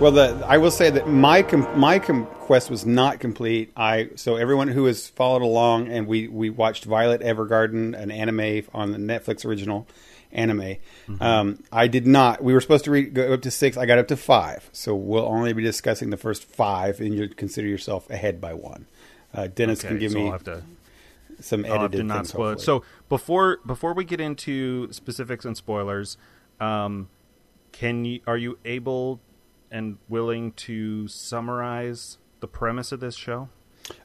Well, 0.00 0.12
the 0.12 0.44
I 0.46 0.58
will 0.58 0.70
say 0.70 0.90
that 0.90 1.08
my 1.08 1.42
com, 1.42 1.66
my 1.78 1.98
com, 1.98 2.26
quest 2.26 2.70
was 2.70 2.86
not 2.86 3.18
complete. 3.18 3.72
I 3.76 4.10
so 4.14 4.36
everyone 4.36 4.68
who 4.68 4.84
has 4.84 5.08
followed 5.08 5.42
along 5.42 5.88
and 5.88 6.06
we 6.06 6.28
we 6.28 6.50
watched 6.50 6.84
Violet 6.84 7.20
Evergarden, 7.20 8.00
an 8.00 8.12
anime 8.12 8.64
on 8.72 8.92
the 8.92 8.98
Netflix 8.98 9.44
original 9.44 9.88
anime. 10.30 10.76
Um, 11.20 11.64
I 11.72 11.88
did 11.88 12.06
not. 12.06 12.44
We 12.44 12.52
were 12.52 12.60
supposed 12.60 12.84
to 12.84 12.92
read, 12.92 13.12
go 13.12 13.32
up 13.32 13.42
to 13.42 13.50
six. 13.50 13.76
I 13.76 13.86
got 13.86 13.98
up 13.98 14.06
to 14.08 14.16
five. 14.16 14.70
So 14.72 14.94
we'll 14.94 15.26
only 15.26 15.52
be 15.52 15.62
discussing 15.64 16.10
the 16.10 16.16
first 16.16 16.44
five, 16.44 17.00
and 17.00 17.12
you 17.12 17.28
consider 17.28 17.66
yourself 17.66 18.08
ahead 18.08 18.40
by 18.40 18.54
one. 18.54 18.86
Uh, 19.34 19.48
Dennis 19.48 19.80
Okay, 19.80 19.88
can 19.88 19.98
give 19.98 20.12
so 20.12 20.18
me 20.18 20.38
to 20.44 20.62
some 21.40 21.64
edited 21.64 21.92
to 21.92 22.02
not 22.04 22.16
things. 22.18 22.28
spoil 22.28 22.50
it. 22.50 22.60
So 22.60 22.84
before 23.08 23.58
before 23.66 23.94
we 23.94 24.04
get 24.04 24.20
into 24.20 24.92
specifics 24.92 25.44
and 25.44 25.56
spoilers, 25.56 26.16
um, 26.60 27.08
can 27.72 28.04
you 28.04 28.20
are 28.28 28.36
you 28.38 28.58
able 28.64 29.18
and 29.70 29.98
willing 30.08 30.52
to 30.52 31.08
summarize 31.08 32.18
the 32.40 32.48
premise 32.48 32.92
of 32.92 33.00
this 33.00 33.16
show? 33.16 33.48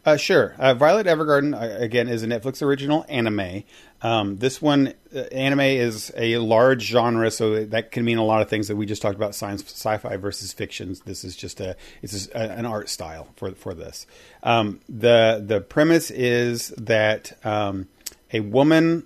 Uh, 0.05 0.15
sure. 0.15 0.55
Uh, 0.57 0.73
Violet 0.73 1.07
Evergarden 1.07 1.53
uh, 1.53 1.83
again 1.83 2.07
is 2.07 2.23
a 2.23 2.27
Netflix 2.27 2.61
original 2.61 3.05
anime. 3.09 3.63
Um, 4.01 4.37
this 4.37 4.61
one, 4.61 4.93
uh, 5.13 5.19
anime 5.31 5.59
is 5.59 6.09
a 6.15 6.37
large 6.37 6.83
genre, 6.83 7.29
so 7.29 7.65
that 7.65 7.91
can 7.91 8.05
mean 8.05 8.17
a 8.17 8.23
lot 8.23 8.41
of 8.41 8.49
things 8.49 8.69
that 8.69 8.77
we 8.77 8.85
just 8.85 9.01
talked 9.01 9.15
about: 9.15 9.35
science, 9.35 9.61
sci-fi 9.61 10.15
versus 10.15 10.53
fictions. 10.53 11.01
This 11.01 11.25
is 11.25 11.35
just 11.35 11.59
a 11.59 11.75
it's 12.01 12.29
a, 12.29 12.37
an 12.37 12.65
art 12.65 12.87
style 12.87 13.27
for 13.35 13.51
for 13.55 13.73
this. 13.73 14.07
Um, 14.41 14.79
the 14.87 15.43
the 15.45 15.59
premise 15.59 16.11
is 16.11 16.69
that 16.77 17.37
um, 17.45 17.89
a 18.31 18.39
woman, 18.39 19.05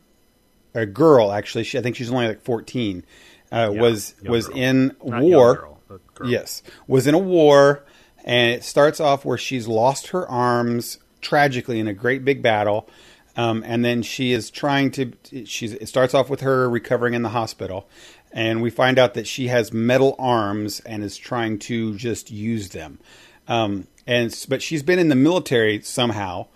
a 0.76 0.86
girl, 0.86 1.32
actually, 1.32 1.64
she, 1.64 1.80
I 1.80 1.82
think 1.82 1.96
she's 1.96 2.12
only 2.12 2.28
like 2.28 2.44
fourteen, 2.44 3.04
uh, 3.52 3.72
Yeah, 3.74 3.82
was 3.82 4.14
was 4.24 4.48
girl. 4.48 4.58
in 4.58 4.96
Not 5.04 5.24
war. 5.24 5.77
Girl. 5.88 6.30
Yes, 6.30 6.64
was 6.88 7.08
in 7.08 7.14
a 7.14 7.20
war, 7.20 7.84
and 8.24 8.52
it 8.52 8.64
starts 8.64 9.00
off 9.00 9.26
where 9.26 9.38
she's 9.38 9.68
lost 9.68 10.08
her 10.08 10.28
arms 10.28 11.00
tragically 11.22 11.80
in 11.80 11.88
a 11.88 11.94
great 11.94 12.24
big 12.24 12.42
battle, 12.42 12.90
um, 13.36 13.64
and 13.66 13.84
then 13.84 14.02
she 14.02 14.32
is 14.32 14.50
trying 14.50 14.92
to. 14.92 15.14
She's. 15.46 15.74
It 15.74 15.88
starts 15.88 16.14
off 16.14 16.30
with 16.30 16.42
her 16.42 16.70
recovering 16.70 17.14
in 17.14 17.22
the 17.22 17.30
hospital, 17.30 17.88
and 18.32 18.62
we 18.62 18.70
find 18.70 19.00
out 19.00 19.14
that 19.14 19.28
she 19.28 19.48
has 19.48 19.72
metal 19.72 20.16
arms 20.20 20.80
and 20.82 21.04
is 21.04 21.18
trying 21.18 21.60
to 21.60 21.96
just 21.96 22.32
use 22.32 22.70
them. 22.70 23.00
Um, 23.48 23.88
and 24.06 24.46
but 24.50 24.62
she's 24.62 24.84
been 24.84 25.00
in 25.00 25.10
the 25.10 25.16
military 25.16 25.82
somehow, 25.82 26.48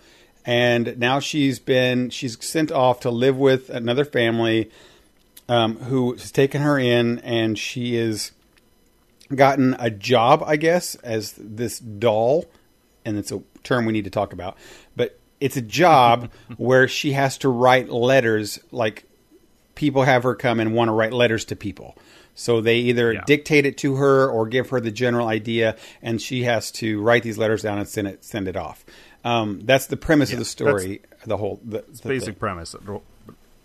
and 0.45 0.97
now 0.97 1.19
she's 1.19 1.59
been 1.59 2.09
she's 2.09 2.43
sent 2.43 2.71
off 2.71 2.99
to 3.01 3.11
live 3.11 3.37
with 3.37 3.69
another 3.69 4.05
family 4.05 4.71
um, 5.47 5.77
who 5.77 6.13
has 6.13 6.31
taken 6.31 6.61
her 6.61 6.79
in, 6.79 7.19
and 7.19 7.57
she 7.59 7.95
is 7.95 8.31
gotten 9.35 9.75
a 9.79 9.89
job, 9.89 10.43
I 10.45 10.55
guess, 10.57 10.95
as 10.95 11.33
this 11.37 11.79
doll, 11.79 12.45
and 13.05 13.17
it's 13.17 13.31
a 13.31 13.41
term 13.63 13.85
we 13.85 13.93
need 13.93 14.05
to 14.05 14.09
talk 14.11 14.33
about. 14.33 14.57
But 14.95 15.19
it's 15.39 15.57
a 15.57 15.61
job 15.61 16.31
where 16.57 16.87
she 16.87 17.13
has 17.13 17.37
to 17.39 17.49
write 17.49 17.89
letters, 17.89 18.59
like 18.71 19.05
people 19.75 20.03
have 20.03 20.23
her 20.23 20.35
come 20.35 20.59
and 20.59 20.73
want 20.73 20.89
to 20.89 20.93
write 20.93 21.13
letters 21.13 21.45
to 21.45 21.55
people. 21.55 21.95
So 22.35 22.61
they 22.61 22.77
either 22.77 23.13
Yeah. 23.13 23.23
dictate 23.25 23.65
it 23.65 23.77
to 23.79 23.95
her 23.95 24.29
or 24.29 24.47
give 24.47 24.69
her 24.69 24.79
the 24.79 24.91
general 24.91 25.27
idea, 25.27 25.75
and 26.01 26.21
she 26.21 26.43
has 26.43 26.71
to 26.73 27.01
write 27.01 27.23
these 27.23 27.37
letters 27.37 27.61
down 27.61 27.77
and 27.77 27.87
send 27.87 28.07
it 28.07 28.23
send 28.23 28.47
it 28.47 28.55
off. 28.55 28.85
Um, 29.23 29.61
that's 29.65 29.87
the 29.87 29.97
premise 29.97 30.31
of 30.31 30.39
the 30.39 30.45
story. 30.45 31.01
The 31.25 31.37
whole 31.37 31.59
the, 31.63 31.83
the 32.01 32.07
basic 32.07 32.25
thing. 32.29 32.35
premise. 32.35 32.73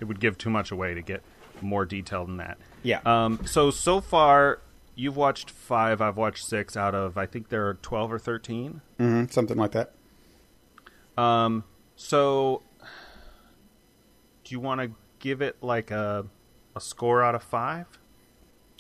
It 0.01 0.05
would 0.05 0.21
give 0.21 0.37
too 0.37 0.51
much 0.51 0.71
away 0.73 0.95
to 0.95 1.01
get 1.01 1.23
more 1.63 1.87
detailed 1.87 2.29
than 2.29 2.37
that. 2.39 2.59
Yeah. 2.83 3.01
Um. 3.07 3.41
So 3.47 3.71
so 3.71 4.01
far, 4.01 4.59
you've 4.97 5.17
watched 5.17 5.51
five. 5.51 6.01
I've 6.01 6.17
watched 6.17 6.45
six 6.45 6.77
out 6.77 6.95
of. 6.97 7.17
I 7.17 7.27
think 7.27 7.49
there 7.51 7.69
are 7.69 7.75
twelve 7.75 8.13
or 8.13 8.19
thirteen. 8.19 8.81
Mhm, 8.99 9.33
something 9.33 9.57
like 9.57 9.73
that. 9.73 9.93
Um. 11.17 11.63
So, 11.95 12.63
do 14.45 14.55
you 14.55 14.61
want 14.61 14.81
to 14.81 14.91
give 15.21 15.41
it 15.43 15.57
like 15.63 15.91
a 15.93 16.27
a 16.75 16.81
score 16.81 17.23
out 17.23 17.35
of 17.35 17.43
five? 17.43 17.87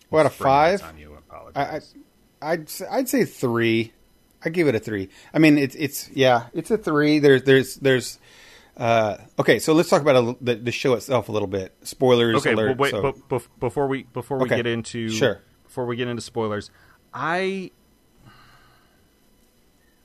What 0.08 0.20
out 0.20 0.26
of 0.26 0.34
five? 0.34 0.82
You, 0.98 1.18
I. 1.54 1.60
I 1.60 1.80
I'd 2.42 2.68
say, 2.68 2.86
I'd 2.90 3.08
say 3.08 3.24
three. 3.24 3.92
I 4.44 4.50
give 4.50 4.68
it 4.68 4.74
a 4.74 4.78
three. 4.78 5.08
I 5.32 5.38
mean, 5.38 5.58
it's 5.58 5.74
it's 5.74 6.10
yeah, 6.10 6.46
it's 6.52 6.70
a 6.70 6.78
three. 6.78 7.18
There's 7.18 7.42
there's 7.44 7.76
there's. 7.76 8.18
Uh, 8.76 9.16
okay, 9.38 9.58
so 9.58 9.72
let's 9.72 9.88
talk 9.88 10.02
about 10.02 10.16
a, 10.16 10.36
the 10.44 10.54
the 10.56 10.72
show 10.72 10.92
itself 10.92 11.30
a 11.30 11.32
little 11.32 11.48
bit. 11.48 11.74
Spoilers 11.82 12.36
okay. 12.36 12.52
alert. 12.52 12.76
well, 12.76 12.76
wait. 12.76 12.90
so- 12.90 13.12
bef- 13.30 13.48
before 13.58 13.86
we 13.86 14.02
before 14.02 14.36
we 14.38 14.44
Okay, 14.44 14.56
get 14.56 14.66
into 14.66 15.08
sure. 15.08 15.40
Before 15.76 15.84
we 15.84 15.94
get 15.94 16.08
into 16.08 16.22
spoilers, 16.22 16.70
I 17.12 17.70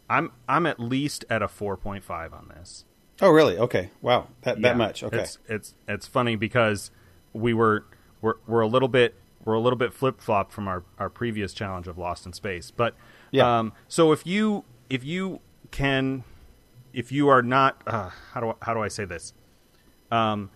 I'm 0.09 0.33
I'm 0.49 0.65
at 0.65 0.81
least 0.81 1.23
at 1.29 1.41
a 1.41 1.47
four 1.47 1.77
point 1.77 2.03
five 2.03 2.33
on 2.33 2.49
this. 2.49 2.83
oh, 3.21 3.29
really? 3.29 3.57
Okay. 3.57 3.89
Wow. 4.01 4.27
That 4.41 4.57
Yeah, 4.59 4.67
that 4.67 4.77
much. 4.77 5.01
Okay. 5.01 5.19
It's 5.19 5.37
it's 5.47 5.73
it's 5.87 6.07
funny 6.07 6.35
because 6.35 6.91
we 7.31 7.53
were 7.53 7.85
we're 8.21 8.33
we're 8.47 8.59
a 8.59 8.67
little 8.67 8.89
bit 8.89 9.15
we're 9.45 9.53
a 9.53 9.61
little 9.61 9.77
bit 9.77 9.93
flip 9.93 10.19
flop 10.19 10.51
from 10.51 10.67
our 10.67 10.83
our 10.99 11.09
previous 11.09 11.53
challenge 11.53 11.87
of 11.87 11.97
Lost 11.97 12.25
in 12.25 12.33
Space. 12.33 12.69
But 12.69 12.93
Yeah. 13.31 13.59
um, 13.59 13.71
so 13.87 14.11
if 14.11 14.27
you 14.27 14.65
if 14.89 15.05
you 15.05 15.39
can 15.71 16.25
if 16.91 17.13
you 17.13 17.29
are 17.29 17.41
not 17.41 17.81
uh, 17.87 18.09
how 18.33 18.41
do 18.41 18.49
I, 18.49 18.53
how 18.61 18.73
do 18.73 18.81
I 18.81 18.89
say 18.89 19.05
this? 19.05 19.33
Um, 20.11 20.49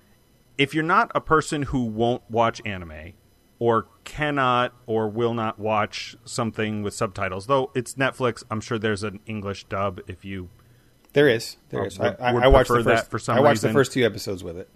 if 0.58 0.74
you're 0.74 0.84
not 0.84 1.10
a 1.16 1.22
person 1.22 1.62
who 1.62 1.86
won't 1.86 2.24
watch 2.30 2.62
anime 2.66 3.14
or 3.60 3.88
cannot 4.04 4.74
or 4.86 5.08
will 5.08 5.34
not 5.34 5.58
watch 5.60 6.16
something 6.26 6.84
with 6.84 6.94
subtitles, 6.94 7.48
though 7.48 7.72
it's 7.76 7.94
Netflix, 7.96 8.44
I'm 8.52 8.60
sure 8.62 8.78
there's 8.78 9.04
an 9.04 9.20
English 9.26 9.64
dub 9.66 10.02
if 10.08 10.26
you 10.26 10.50
there 11.14 11.30
is. 11.30 11.56
There 11.70 11.82
Or 11.82 11.86
is. 11.88 11.98
I, 12.00 12.10
I, 12.20 12.32
I 12.34 12.48
watched 12.48 12.68
the 12.68 12.76
first. 12.76 12.86
that 12.88 13.10
for 13.10 13.20
some 13.20 13.38
I 13.38 13.40
watched 13.40 13.62
the 13.62 13.72
first 13.72 13.94
two 13.94 14.04
episodes 14.06 14.44
with 14.44 14.58
it. 14.58 14.70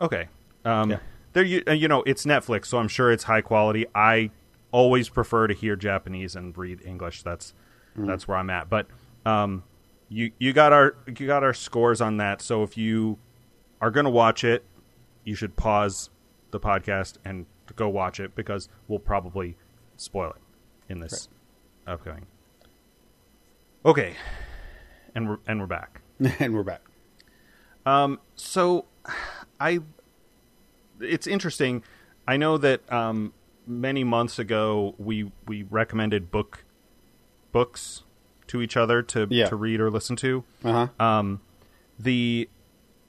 Okay. 0.00 0.28
Um, 0.64 0.90
Yeah. 0.90 0.98
There, 1.32 1.44
you, 1.44 1.62
uh, 1.68 1.72
you 1.72 1.86
know, 1.88 2.02
it's 2.02 2.26
Netflix, 2.26 2.66
so 2.66 2.78
I'm 2.78 2.88
sure 2.88 3.12
it's 3.12 3.22
high 3.24 3.40
quality. 3.40 3.86
I 3.94 4.30
always 4.72 5.08
prefer 5.08 5.46
to 5.46 5.54
hear 5.54 5.76
Japanese 5.76 6.34
and 6.36 6.56
read 6.58 6.82
English. 6.84 7.22
That's 7.22 7.54
Mm-hmm. 7.96 8.06
that's 8.06 8.28
where 8.28 8.36
I'm 8.36 8.50
at. 8.50 8.68
But 8.68 8.86
um, 9.26 9.64
you 10.08 10.30
you 10.38 10.52
got 10.52 10.72
our 10.72 10.94
you 11.06 11.26
got 11.26 11.42
our 11.42 11.52
scores 11.54 12.00
on 12.00 12.18
that. 12.18 12.40
So 12.40 12.62
if 12.62 12.76
you 12.76 13.18
are 13.80 13.90
going 13.90 14.04
to 14.04 14.10
watch 14.10 14.44
it, 14.44 14.64
you 15.24 15.34
should 15.34 15.56
pause 15.56 16.08
the 16.52 16.60
podcast 16.60 17.14
and 17.24 17.46
go 17.74 17.88
watch 17.88 18.20
it 18.20 18.34
because 18.34 18.68
we'll 18.88 18.98
probably 18.98 19.56
spoil 19.96 20.30
it 20.30 20.92
in 20.92 21.00
this 21.00 21.28
upcoming. 21.86 22.26
Okay, 23.84 24.14
and 25.14 25.28
we're 25.28 25.38
and 25.46 25.60
we're 25.60 25.66
back. 25.66 26.02
and 26.38 26.54
we're 26.54 26.62
back. 26.62 26.82
Um, 27.86 28.20
so 28.34 28.84
I, 29.58 29.80
it's 31.00 31.26
interesting. 31.26 31.82
I 32.28 32.36
know 32.36 32.58
that 32.58 32.90
um, 32.92 33.32
many 33.66 34.04
months 34.04 34.38
ago 34.38 34.94
we 34.98 35.32
we 35.46 35.62
recommended 35.62 36.30
book 36.30 36.64
books 37.52 38.02
to 38.48 38.60
each 38.60 38.76
other 38.76 39.02
to 39.02 39.26
Yeah. 39.30 39.48
to 39.48 39.56
read 39.56 39.80
or 39.80 39.90
listen 39.90 40.16
to. 40.16 40.44
Uh 40.64 40.86
huh. 40.98 41.04
Um, 41.04 41.40
the 41.98 42.48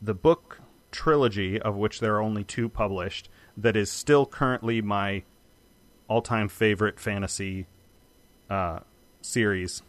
the 0.02 0.14
book 0.14 0.62
trilogy, 0.92 1.60
of 1.60 1.76
which 1.76 2.00
there 2.00 2.16
are 2.16 2.22
only 2.22 2.44
two 2.44 2.70
published, 2.70 3.30
that 3.58 3.76
is 3.76 3.92
still 3.92 4.26
currently 4.26 4.82
my 4.82 5.24
all-time 6.08 6.50
favorite 6.50 7.00
fantasy 7.00 7.68
uh, 8.50 8.80
series. 9.22 9.82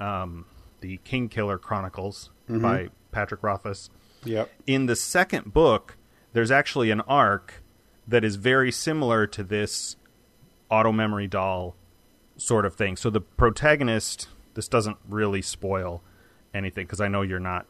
Um, 0.00 0.46
the 0.80 0.98
Kingkiller 1.04 1.60
Chronicles 1.60 2.30
by 2.48 2.88
Patrick 3.12 3.42
Rothfuss. 3.42 3.88
Yep. 4.24 4.50
In 4.66 4.86
the 4.86 4.96
second 4.96 5.52
book, 5.52 5.96
there's 6.32 6.50
actually 6.50 6.90
an 6.90 7.00
arc 7.02 7.62
that 8.08 8.24
is 8.24 8.36
very 8.36 8.72
similar 8.72 9.26
to 9.28 9.44
this 9.44 9.96
auto 10.70 10.90
memory 10.90 11.28
doll 11.28 11.76
sort 12.36 12.66
of 12.66 12.74
thing. 12.74 12.96
So 12.96 13.10
the 13.10 13.20
protagonist, 13.20 14.28
this 14.54 14.68
doesn't 14.68 14.96
really 15.08 15.42
spoil 15.42 16.02
anything 16.52 16.86
because 16.86 17.00
I 17.00 17.08
know 17.08 17.22
you're 17.22 17.38
not 17.38 17.66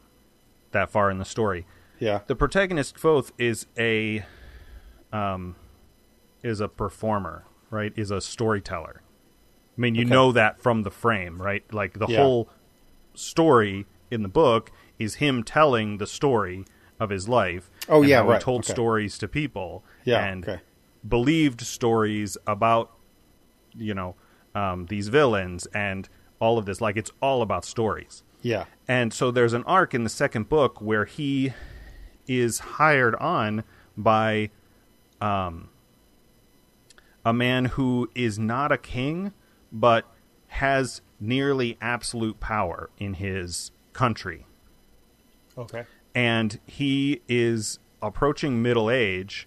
that 0.70 0.90
far 0.90 1.10
in 1.10 1.18
the 1.18 1.24
story. 1.24 1.66
Yeah. 2.02 2.22
The 2.26 2.34
protagonist 2.34 2.96
Kvothe 2.96 3.30
is 3.38 3.66
a 3.78 4.24
um 5.12 5.54
is 6.42 6.60
a 6.60 6.66
performer, 6.66 7.44
right? 7.70 7.92
Is 7.96 8.10
a 8.10 8.20
storyteller. 8.20 9.02
I 9.78 9.80
mean, 9.80 9.94
you 9.94 10.02
Okay. 10.02 10.10
know 10.10 10.32
that 10.32 10.60
from 10.60 10.82
the 10.82 10.90
frame, 10.90 11.40
right? 11.40 11.62
Like 11.72 12.00
the 12.00 12.08
Yeah. 12.08 12.18
whole 12.18 12.48
story 13.14 13.86
in 14.10 14.22
the 14.22 14.28
book 14.28 14.72
is 14.98 15.16
him 15.16 15.44
telling 15.44 15.98
the 15.98 16.06
story 16.08 16.64
of 16.98 17.10
his 17.10 17.28
life. 17.28 17.70
Oh, 17.88 18.00
and 18.00 18.10
yeah, 18.10 18.16
how 18.18 18.24
he 18.24 18.30
right. 18.32 18.40
told 18.40 18.64
Okay. 18.64 18.72
stories 18.72 19.16
to 19.18 19.28
people. 19.28 19.84
Yeah, 20.04 20.24
and 20.24 20.42
okay. 20.48 20.60
believed 21.08 21.60
stories 21.60 22.36
about 22.48 22.90
you 23.76 23.94
know 23.94 24.16
um, 24.56 24.86
these 24.86 25.06
villains 25.06 25.66
and 25.66 26.08
all 26.40 26.58
of 26.58 26.66
this. 26.66 26.80
Like 26.80 26.96
it's 26.96 27.12
all 27.22 27.42
about 27.42 27.64
stories. 27.64 28.24
Yeah. 28.42 28.64
And 28.88 29.14
so 29.14 29.30
there's 29.30 29.52
an 29.52 29.62
arc 29.64 29.94
in 29.94 30.02
the 30.02 30.10
second 30.10 30.48
book 30.48 30.80
where 30.80 31.04
he 31.04 31.52
is 32.26 32.58
hired 32.58 33.14
on 33.16 33.64
by 33.96 34.50
um, 35.20 35.68
a 37.24 37.32
man 37.32 37.66
who 37.66 38.10
is 38.14 38.38
not 38.38 38.72
a 38.72 38.78
king, 38.78 39.32
but 39.70 40.04
has 40.48 41.00
nearly 41.20 41.78
absolute 41.80 42.40
power 42.40 42.90
in 42.98 43.14
his 43.14 43.70
country. 43.92 44.46
Okay. 45.56 45.84
And 46.14 46.58
he 46.66 47.22
is 47.28 47.78
approaching 48.02 48.60
middle 48.62 48.90
age 48.90 49.46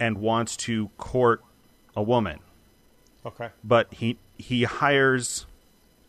and 0.00 0.18
wants 0.18 0.56
to 0.56 0.88
court 0.98 1.42
a 1.94 2.02
woman 2.02 2.40
Okay. 3.24 3.50
but 3.62 3.92
he 3.94 4.18
he 4.36 4.64
hires 4.64 5.46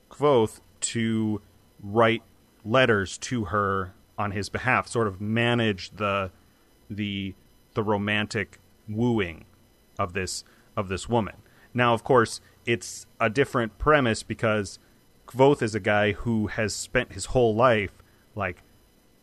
Kvothe 0.10 0.60
to 0.80 1.42
write 1.84 2.24
letters 2.66 3.18
to 3.20 3.46
her 3.46 3.94
on 4.18 4.32
his 4.32 4.50
behalf, 4.50 4.88
sort 4.88 5.08
of 5.08 5.20
manage 5.22 5.92
the 5.92 6.32
the 6.90 7.34
the 7.74 7.84
romantic 7.84 8.60
wooing 8.88 9.46
of 9.98 10.14
this 10.14 10.44
of 10.78 10.90
this 10.90 11.08
woman. 11.10 11.36
Now, 11.74 11.94
of 11.94 12.04
course, 12.04 12.40
it's 12.66 13.06
a 13.20 13.30
different 13.30 13.78
premise 13.78 14.22
because 14.24 14.78
Kvothe 15.28 15.62
is 15.62 15.74
a 15.74 15.80
guy 15.80 16.12
who 16.12 16.48
has 16.48 16.76
spent 16.76 17.14
his 17.14 17.26
whole 17.26 17.56
life 17.56 17.92
like 18.36 18.62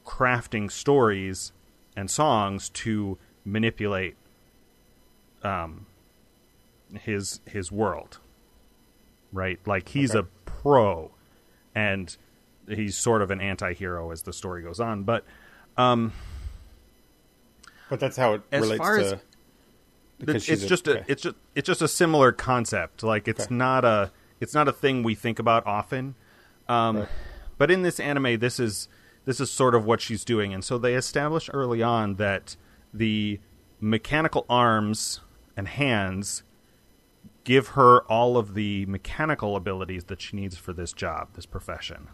crafting 0.04 0.70
stories 0.70 1.52
and 1.96 2.10
songs 2.10 2.68
to 2.70 3.18
manipulate 3.44 4.16
um 5.42 5.86
his 6.94 7.40
his 7.46 7.70
world 7.72 8.18
right 9.32 9.58
like 9.66 9.88
he's 9.90 10.14
Okay. 10.14 10.26
a 10.26 10.50
pro 10.50 11.10
and 11.74 12.16
he's 12.72 12.96
sort 12.96 13.22
of 13.22 13.30
an 13.30 13.40
anti-hero 13.40 14.10
as 14.10 14.22
the 14.22 14.32
story 14.32 14.62
goes 14.62 14.80
on 14.80 15.02
but 15.04 15.24
But 17.88 17.98
that's 18.00 18.16
how 18.16 18.34
it 18.34 18.42
As 18.52 18.62
relates 18.62 18.78
far 18.78 18.98
to. 18.98 19.04
as- 19.04 19.14
because 20.18 20.48
it's, 20.50 20.66
just 20.66 20.86
a 20.86 20.98
okay. 20.98 21.04
it's 21.08 21.22
just 21.22 21.36
it's 21.54 21.66
just 21.66 21.80
a 21.80 21.88
similar 21.88 22.30
concept 22.30 23.02
like 23.02 23.26
it's 23.26 23.46
Okay. 23.46 23.54
not 23.54 23.86
a 23.86 24.12
it's 24.38 24.52
not 24.52 24.68
a 24.68 24.72
thing 24.72 25.02
we 25.02 25.14
think 25.14 25.38
about 25.38 25.66
often 25.66 26.14
um 26.68 26.98
Right. 26.98 27.08
but 27.56 27.70
in 27.70 27.80
this 27.80 27.98
anime 27.98 28.38
this 28.38 28.60
is 28.60 28.86
this 29.24 29.40
is 29.40 29.50
sort 29.50 29.74
of 29.74 29.86
what 29.86 30.02
she's 30.02 30.22
doing 30.22 30.52
and 30.52 30.62
so 30.62 30.76
they 30.76 30.94
establish 30.94 31.48
early 31.54 31.82
on 31.82 32.16
that 32.16 32.54
the 32.92 33.40
mechanical 33.80 34.44
arms 34.50 35.20
and 35.56 35.66
hands 35.68 36.42
give 37.44 37.68
her 37.68 38.02
all 38.02 38.36
of 38.36 38.52
the 38.52 38.84
mechanical 38.84 39.56
abilities 39.56 40.04
that 40.04 40.20
she 40.20 40.36
needs 40.36 40.54
for 40.54 40.74
this 40.74 40.92
job 40.92 41.28
this 41.32 41.46
profession 41.46 42.08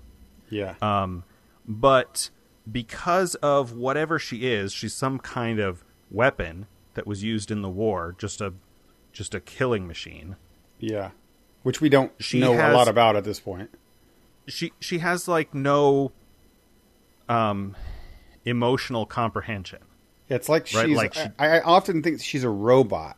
yeah. 0.51 0.75
um, 0.83 1.25
but 1.67 2.31
because 2.71 3.35
of 3.37 3.73
whatever 3.73 4.19
she 4.19 4.47
is, 4.47 4.73
she's 4.73 4.95
some 4.95 5.19
kind 5.19 5.59
of 5.61 5.85
weapon 6.11 6.67
that 6.95 7.07
was 7.07 7.23
used 7.23 7.51
in 7.51 7.63
the 7.63 7.69
war, 7.69 8.15
just 8.19 8.41
a 8.41 8.53
just 9.13 9.35
a 9.35 9.41
killing 9.41 9.87
machine. 9.87 10.37
yeah. 10.79 11.11
Which 11.63 11.81
we 11.81 11.89
don't 11.89 12.13
she 12.19 12.39
know 12.39 12.53
has- 12.55 12.73
a 12.73 12.77
lot 12.77 12.87
about 12.89 13.17
at 13.17 13.25
this 13.25 13.41
point. 13.41 13.71
She 14.47 14.73
she 14.79 14.99
has 14.99 15.27
like 15.27 15.53
no 15.55 16.13
um 17.29 17.77
emotional 18.45 19.07
comprehension. 19.07 19.81
It's 20.29 20.49
like 20.49 20.69
Right, 20.75 20.87
she's. 20.87 20.97
like 20.97 21.15
she- 21.15 21.21
I, 21.39 21.59
I 21.59 21.61
often 21.63 22.03
think 22.03 22.21
she's 22.21 22.45
a 22.45 22.49
robot, 22.51 23.17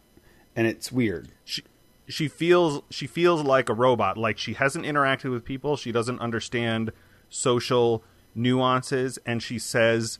and 0.56 0.66
it's 0.66 0.90
weird. 0.90 1.28
She 1.44 1.62
she 2.08 2.28
feels 2.28 2.80
she 2.90 3.06
feels 3.06 3.42
like 3.42 3.68
a 3.68 3.74
robot, 3.74 4.16
like 4.16 4.38
she 4.38 4.54
hasn't 4.54 4.86
interacted 4.86 5.30
with 5.30 5.44
people, 5.44 5.76
she 5.76 5.92
doesn't 5.92 6.18
understand 6.20 6.92
social 7.28 8.02
nuances 8.34 9.18
and 9.26 9.42
she 9.42 9.58
says 9.58 10.18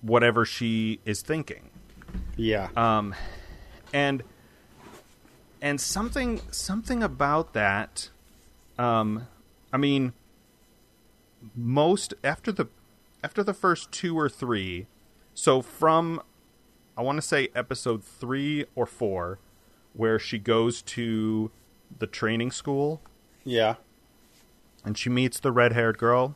whatever 0.00 0.44
she 0.44 1.00
is 1.04 1.22
thinking. 1.22 1.70
Yeah. 2.36 2.68
um, 2.76 3.14
and 3.92 4.22
and 5.62 5.80
something 5.80 6.40
something 6.50 7.02
about 7.02 7.52
that 7.54 8.10
um, 8.78 9.26
i 9.72 9.76
mean 9.76 10.12
most 11.54 12.14
after 12.22 12.52
the 12.52 12.66
after 13.22 13.42
the 13.42 13.54
first 13.54 13.90
two 13.92 14.18
or 14.18 14.28
three 14.28 14.86
so 15.34 15.62
from 15.62 16.20
i 16.96 17.02
want 17.02 17.16
to 17.16 17.22
say 17.22 17.48
episode 17.54 18.04
3 18.04 18.66
or 18.74 18.86
4 18.86 19.38
where 19.94 20.18
she 20.18 20.38
goes 20.38 20.82
to 20.82 21.50
the 21.98 22.06
training 22.06 22.50
school 22.50 23.00
yeah. 23.44 23.76
And 24.86 24.96
she 24.96 25.10
meets 25.10 25.38
the 25.40 25.52
red-haired 25.52 25.98
girl 25.98 26.34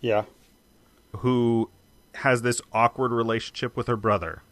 Yeah. 0.00 0.24
who 1.18 1.70
has 2.14 2.42
this 2.42 2.60
awkward 2.72 3.12
relationship 3.12 3.76
with 3.76 3.86
her 3.86 3.96
brother. 3.96 4.42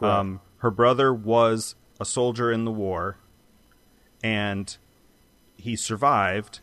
Right. 0.00 0.18
Um, 0.20 0.40
her 0.58 0.70
brother 0.70 1.12
was 1.12 1.74
a 2.00 2.04
soldier 2.04 2.50
in 2.50 2.64
the 2.64 2.70
war, 2.70 3.18
and 4.22 4.76
he 5.56 5.76
survived. 5.76 6.60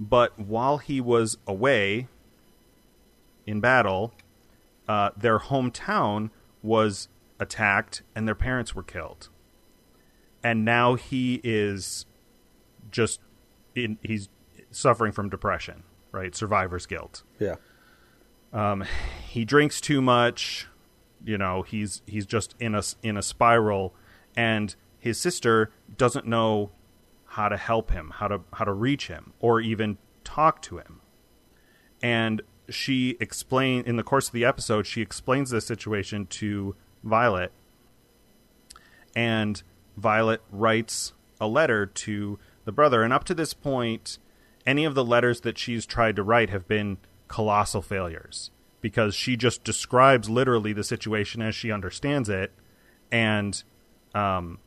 But 0.00 0.38
while 0.38 0.78
he 0.78 1.00
was 1.00 1.38
away 1.46 2.06
in 3.46 3.60
battle, 3.60 4.14
uh, 4.86 5.10
their 5.16 5.38
hometown 5.40 6.30
was 6.62 7.08
attacked 7.40 8.02
and 8.14 8.26
their 8.26 8.34
parents 8.34 8.74
were 8.74 8.82
killed. 8.82 9.28
And 10.42 10.64
now 10.64 10.94
he 10.94 11.40
is 11.44 12.06
just 12.90 13.20
in, 13.74 13.98
he's 14.02 14.28
suffering 14.70 15.12
from 15.12 15.28
depression, 15.28 15.82
right? 16.12 16.34
Survivor's 16.34 16.86
guilt 16.86 17.22
Yeah. 17.38 17.56
Um, 18.52 18.84
he 19.28 19.44
drinks 19.44 19.80
too 19.80 20.00
much 20.00 20.68
you 21.24 21.38
know 21.38 21.62
he's 21.62 22.02
he's 22.06 22.26
just 22.26 22.54
in 22.60 22.74
a 22.74 22.82
in 23.02 23.16
a 23.16 23.22
spiral 23.22 23.94
and 24.36 24.74
his 24.98 25.18
sister 25.18 25.70
doesn't 25.96 26.26
know 26.26 26.70
how 27.26 27.48
to 27.48 27.56
help 27.56 27.90
him 27.90 28.12
how 28.16 28.28
to 28.28 28.40
how 28.54 28.64
to 28.64 28.72
reach 28.72 29.08
him 29.08 29.32
or 29.40 29.60
even 29.60 29.98
talk 30.24 30.62
to 30.62 30.78
him 30.78 31.00
and 32.02 32.42
she 32.68 33.16
explain 33.20 33.82
in 33.84 33.96
the 33.96 34.02
course 34.02 34.28
of 34.28 34.32
the 34.32 34.44
episode 34.44 34.86
she 34.86 35.00
explains 35.00 35.50
this 35.50 35.66
situation 35.66 36.26
to 36.26 36.74
Violet 37.02 37.52
and 39.16 39.62
Violet 39.96 40.42
writes 40.50 41.12
a 41.40 41.46
letter 41.46 41.86
to 41.86 42.38
the 42.64 42.72
brother 42.72 43.02
and 43.02 43.12
up 43.12 43.24
to 43.24 43.34
this 43.34 43.54
point 43.54 44.18
any 44.68 44.84
of 44.84 44.94
the 44.94 45.04
letters 45.04 45.40
that 45.40 45.56
she's 45.56 45.86
tried 45.86 46.14
to 46.14 46.22
write 46.22 46.50
have 46.50 46.68
been 46.68 46.98
colossal 47.26 47.80
failures 47.80 48.50
because 48.82 49.14
she 49.14 49.34
just 49.34 49.64
describes 49.64 50.28
literally 50.28 50.74
the 50.74 50.84
situation 50.84 51.40
as 51.40 51.54
she 51.54 51.72
understands 51.72 52.28
it 52.28 52.52
and 53.10 53.64
um 54.14 54.58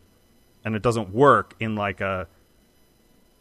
and 0.65 0.75
it 0.75 0.81
doesn't 0.81 1.13
work 1.13 1.55
in 1.59 1.75
like 1.75 2.01
a 2.01 2.27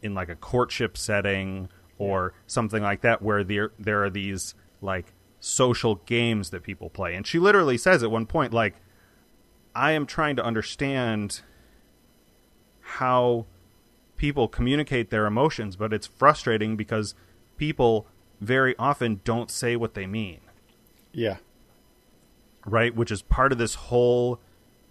in 0.03 0.13
like 0.13 0.29
a 0.29 0.35
courtship 0.35 0.97
setting 0.97 1.67
or 1.97 2.33
something 2.45 2.83
like 2.83 3.01
that 3.01 3.23
where 3.23 3.43
there 3.43 3.71
there 3.79 4.03
are 4.03 4.09
these 4.09 4.53
like 4.81 5.13
social 5.39 5.95
games 6.05 6.51
that 6.51 6.61
people 6.61 6.89
play. 6.89 7.15
And 7.15 7.25
she 7.25 7.39
literally 7.39 7.77
says 7.77 8.03
at 8.03 8.11
one 8.11 8.27
point 8.27 8.53
like 8.53 8.75
I 9.73 9.93
am 9.93 10.05
trying 10.05 10.35
to 10.35 10.43
understand 10.43 11.41
how 12.81 13.47
people 14.21 14.47
communicate 14.47 15.09
their 15.09 15.25
emotions, 15.25 15.75
but 15.75 15.91
it's 15.91 16.05
frustrating 16.05 16.77
because 16.77 17.15
people 17.57 18.05
very 18.39 18.75
often 18.77 19.19
don't 19.23 19.49
say 19.49 19.75
what 19.75 19.95
they 19.95 20.05
mean. 20.05 20.39
Yeah. 21.11 21.37
right? 22.67 22.95
Which 22.95 23.09
is 23.09 23.23
part 23.23 23.51
of 23.51 23.57
this 23.57 23.73
whole. 23.73 24.39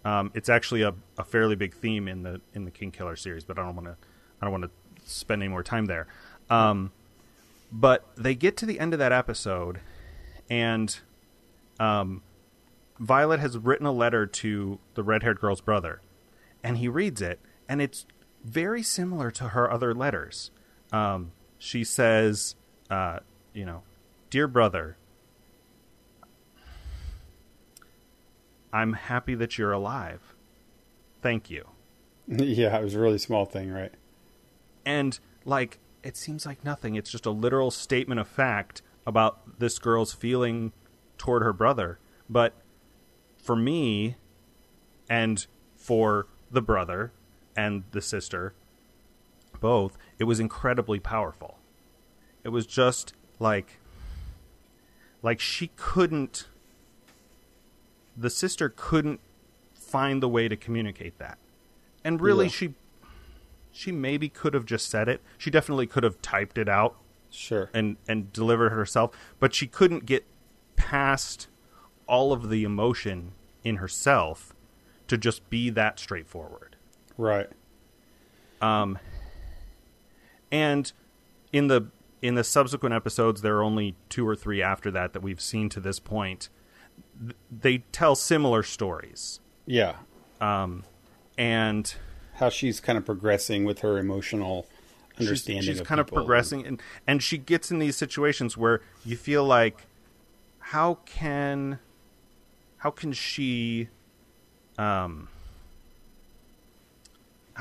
Um, 0.03 0.31
it's 0.33 0.49
actually 0.49 0.81
a, 0.81 0.95
a 1.17 1.23
fairly 1.23 1.55
big 1.55 1.73
theme 1.73 2.09
in 2.09 2.23
the 2.23 2.41
in 2.53 2.65
the 2.65 2.71
Kingkiller 2.71 3.17
series, 3.17 3.45
but 3.45 3.57
I 3.57 3.63
don't 3.63 3.73
want 3.73 3.87
to 3.87 3.95
I 4.41 4.45
don't 4.45 4.51
want 4.51 4.65
to 4.65 5.09
spend 5.09 5.41
any 5.41 5.49
more 5.49 5.63
time 5.63 5.85
there. 5.85 6.07
Um, 6.49 6.91
but 7.71 8.05
they 8.17 8.35
get 8.35 8.57
to 8.57 8.65
the 8.65 8.81
end 8.81 8.91
of 8.91 8.99
that 8.99 9.13
episode, 9.13 9.79
and 10.49 10.99
um, 11.79 12.21
Violet 12.99 13.39
has 13.39 13.57
written 13.57 13.85
a 13.85 13.93
letter 13.93 14.25
to 14.25 14.79
the 14.95 15.03
red 15.03 15.23
haired 15.23 15.39
girl's 15.39 15.61
brother, 15.61 16.01
and 16.61 16.79
he 16.79 16.89
reads 16.89 17.21
it, 17.21 17.39
and 17.69 17.81
it's 17.81 18.05
very 18.43 18.83
similar 18.83 19.31
to 19.31 19.49
her 19.49 19.71
other 19.71 19.93
letters. 19.93 20.51
Um, 20.91 21.31
she 21.57 21.83
says, 21.83 22.55
uh, 22.89 23.19
you 23.53 23.65
know, 23.65 23.83
Dear 24.31 24.47
brother, 24.47 24.95
I'm 28.71 28.93
happy 28.93 29.35
that 29.35 29.57
you're 29.57 29.73
alive. 29.73 30.35
Thank 31.21 31.49
you. 31.49 31.67
yeah, 32.27 32.77
it 32.77 32.81
was 32.81 32.95
a 32.95 32.99
really 32.99 33.17
small 33.17 33.43
thing, 33.43 33.69
right? 33.69 33.91
And, 34.85 35.19
like, 35.43 35.79
it 36.01 36.15
seems 36.15 36.45
like 36.45 36.63
nothing. 36.63 36.95
It's 36.95 37.11
just 37.11 37.25
a 37.25 37.31
literal 37.31 37.71
statement 37.71 38.21
of 38.21 38.27
fact 38.29 38.81
about 39.05 39.59
this 39.59 39.79
girl's 39.79 40.13
feeling 40.13 40.71
toward 41.17 41.43
her 41.43 41.51
brother. 41.51 41.99
But 42.29 42.53
for 43.37 43.57
me, 43.57 44.15
and 45.09 45.45
for 45.75 46.27
the 46.49 46.61
brother 46.61 47.11
and 47.55 47.83
the 47.91 48.01
sister, 48.01 48.53
both, 49.59 49.97
it 50.19 50.23
was 50.25 50.39
incredibly 50.39 50.99
powerful. 50.99 51.57
It 52.43 52.49
was 52.49 52.65
just 52.65 53.13
like, 53.39 53.77
like 55.21 55.39
she 55.39 55.71
couldn't, 55.75 56.47
the 58.17 58.29
sister 58.29 58.73
couldn't 58.75 59.19
find 59.73 60.21
the 60.23 60.29
way 60.29 60.47
to 60.47 60.55
communicate 60.55 61.17
that. 61.19 61.37
And 62.03 62.19
really, 62.21 62.45
Yeah. 62.45 62.51
she, 62.51 62.73
she 63.71 63.91
maybe 63.91 64.29
could 64.29 64.53
have 64.53 64.65
just 64.65 64.89
said 64.89 65.07
it. 65.07 65.21
She 65.37 65.49
definitely 65.51 65.87
could 65.87 66.03
have 66.03 66.21
typed 66.21 66.57
it 66.57 66.67
out 66.67 66.95
Sure. 67.29 67.69
and 67.73 67.95
and 68.07 68.33
delivered 68.33 68.67
it 68.67 68.71
herself, 68.75 69.11
but 69.39 69.53
she 69.53 69.65
couldn't 69.67 70.05
get 70.05 70.25
past 70.75 71.47
all 72.07 72.33
of 72.33 72.49
the 72.49 72.63
emotion 72.65 73.31
in 73.63 73.77
herself 73.77 74.53
to 75.07 75.17
just 75.17 75.49
be 75.49 75.69
that 75.69 75.99
straightforward. 75.99 76.70
Right. 77.17 77.47
Um, 78.61 78.97
and 80.51 80.91
in 81.51 81.67
the 81.67 81.87
in 82.21 82.35
the 82.35 82.43
subsequent 82.43 82.93
episodes, 82.93 83.41
there 83.41 83.57
are 83.57 83.63
only 83.63 83.95
two 84.09 84.27
or 84.27 84.35
three 84.35 84.61
after 84.61 84.91
that 84.91 85.13
that 85.13 85.21
we've 85.21 85.41
seen 85.41 85.69
to 85.69 85.79
this 85.79 85.99
point. 85.99 86.49
They 87.51 87.79
tell 87.91 88.15
similar 88.15 88.61
stories, 88.61 89.39
Yeah. 89.65 89.95
um, 90.39 90.83
and 91.37 91.93
How 92.35 92.49
she's 92.49 92.79
kind 92.79 92.97
of 92.97 93.05
progressing 93.05 93.65
with 93.65 93.79
her 93.79 93.97
emotional 93.97 94.67
understanding. 95.19 95.63
she's 95.63 95.79
of 95.79 95.87
kind 95.87 95.99
of 95.99 96.07
progressing 96.07 96.65
and 96.65 96.81
and 97.07 97.21
she 97.23 97.37
gets 97.37 97.69
in 97.71 97.79
these 97.79 97.95
situations 97.95 98.55
where 98.57 98.81
you 99.05 99.15
feel 99.17 99.43
like 99.43 99.85
how 100.59 100.95
can 101.05 101.79
how 102.77 102.89
can 102.91 103.13
she 103.13 103.89
um 104.79 105.27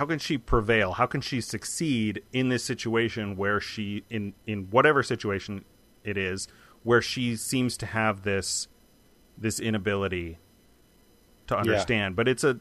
how 0.00 0.06
can 0.06 0.18
she 0.18 0.38
prevail? 0.38 0.92
How 0.92 1.04
can 1.04 1.20
she 1.20 1.42
succeed 1.42 2.22
in 2.32 2.48
this 2.48 2.64
situation 2.64 3.36
where 3.36 3.60
she 3.60 4.02
in 4.08 4.32
in 4.46 4.68
whatever 4.70 5.02
situation 5.02 5.62
it 6.04 6.16
is 6.16 6.48
where 6.84 7.02
she 7.02 7.36
seems 7.36 7.76
to 7.76 7.84
have 7.84 8.22
this 8.22 8.66
this 9.36 9.60
inability 9.60 10.38
to 11.48 11.54
understand? 11.58 12.16
But 12.16 12.28
it's 12.28 12.42
a 12.42 12.60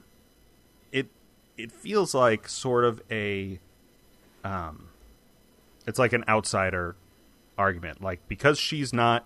it 0.91 1.07
it 1.57 1.71
feels 1.71 2.13
like 2.13 2.49
sort 2.49 2.83
of 2.83 3.01
a 3.09 3.61
um 4.43 4.89
it's 5.87 5.97
like 5.97 6.11
an 6.11 6.25
outsider 6.27 6.97
argument. 7.57 8.01
Like 8.01 8.19
because 8.27 8.59
she's 8.59 8.91
not 8.91 9.25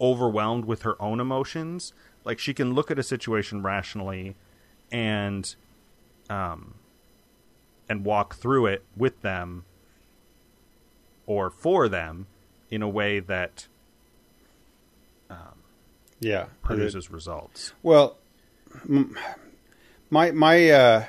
overwhelmed 0.00 0.64
with 0.64 0.82
her 0.82 0.96
own 1.02 1.20
emotions 1.20 1.92
like 2.24 2.38
she 2.38 2.54
can 2.54 2.72
look 2.72 2.90
at 2.90 2.98
a 2.98 3.02
situation 3.02 3.62
rationally 3.62 4.36
and 4.90 5.54
um 6.30 6.74
and 7.88 8.04
walk 8.04 8.34
through 8.34 8.66
it 8.66 8.84
with 8.96 9.20
them 9.22 9.64
or 11.26 11.50
for 11.50 11.88
them 11.88 12.26
in 12.70 12.82
a 12.82 12.88
way 12.88 13.18
that 13.20 13.66
um, 15.30 15.62
Yeah. 16.20 16.46
produces 16.62 17.10
results 17.10 17.72
Well, 17.82 18.16
my 20.10 20.30
my 20.32 20.70
uh, 20.70 21.04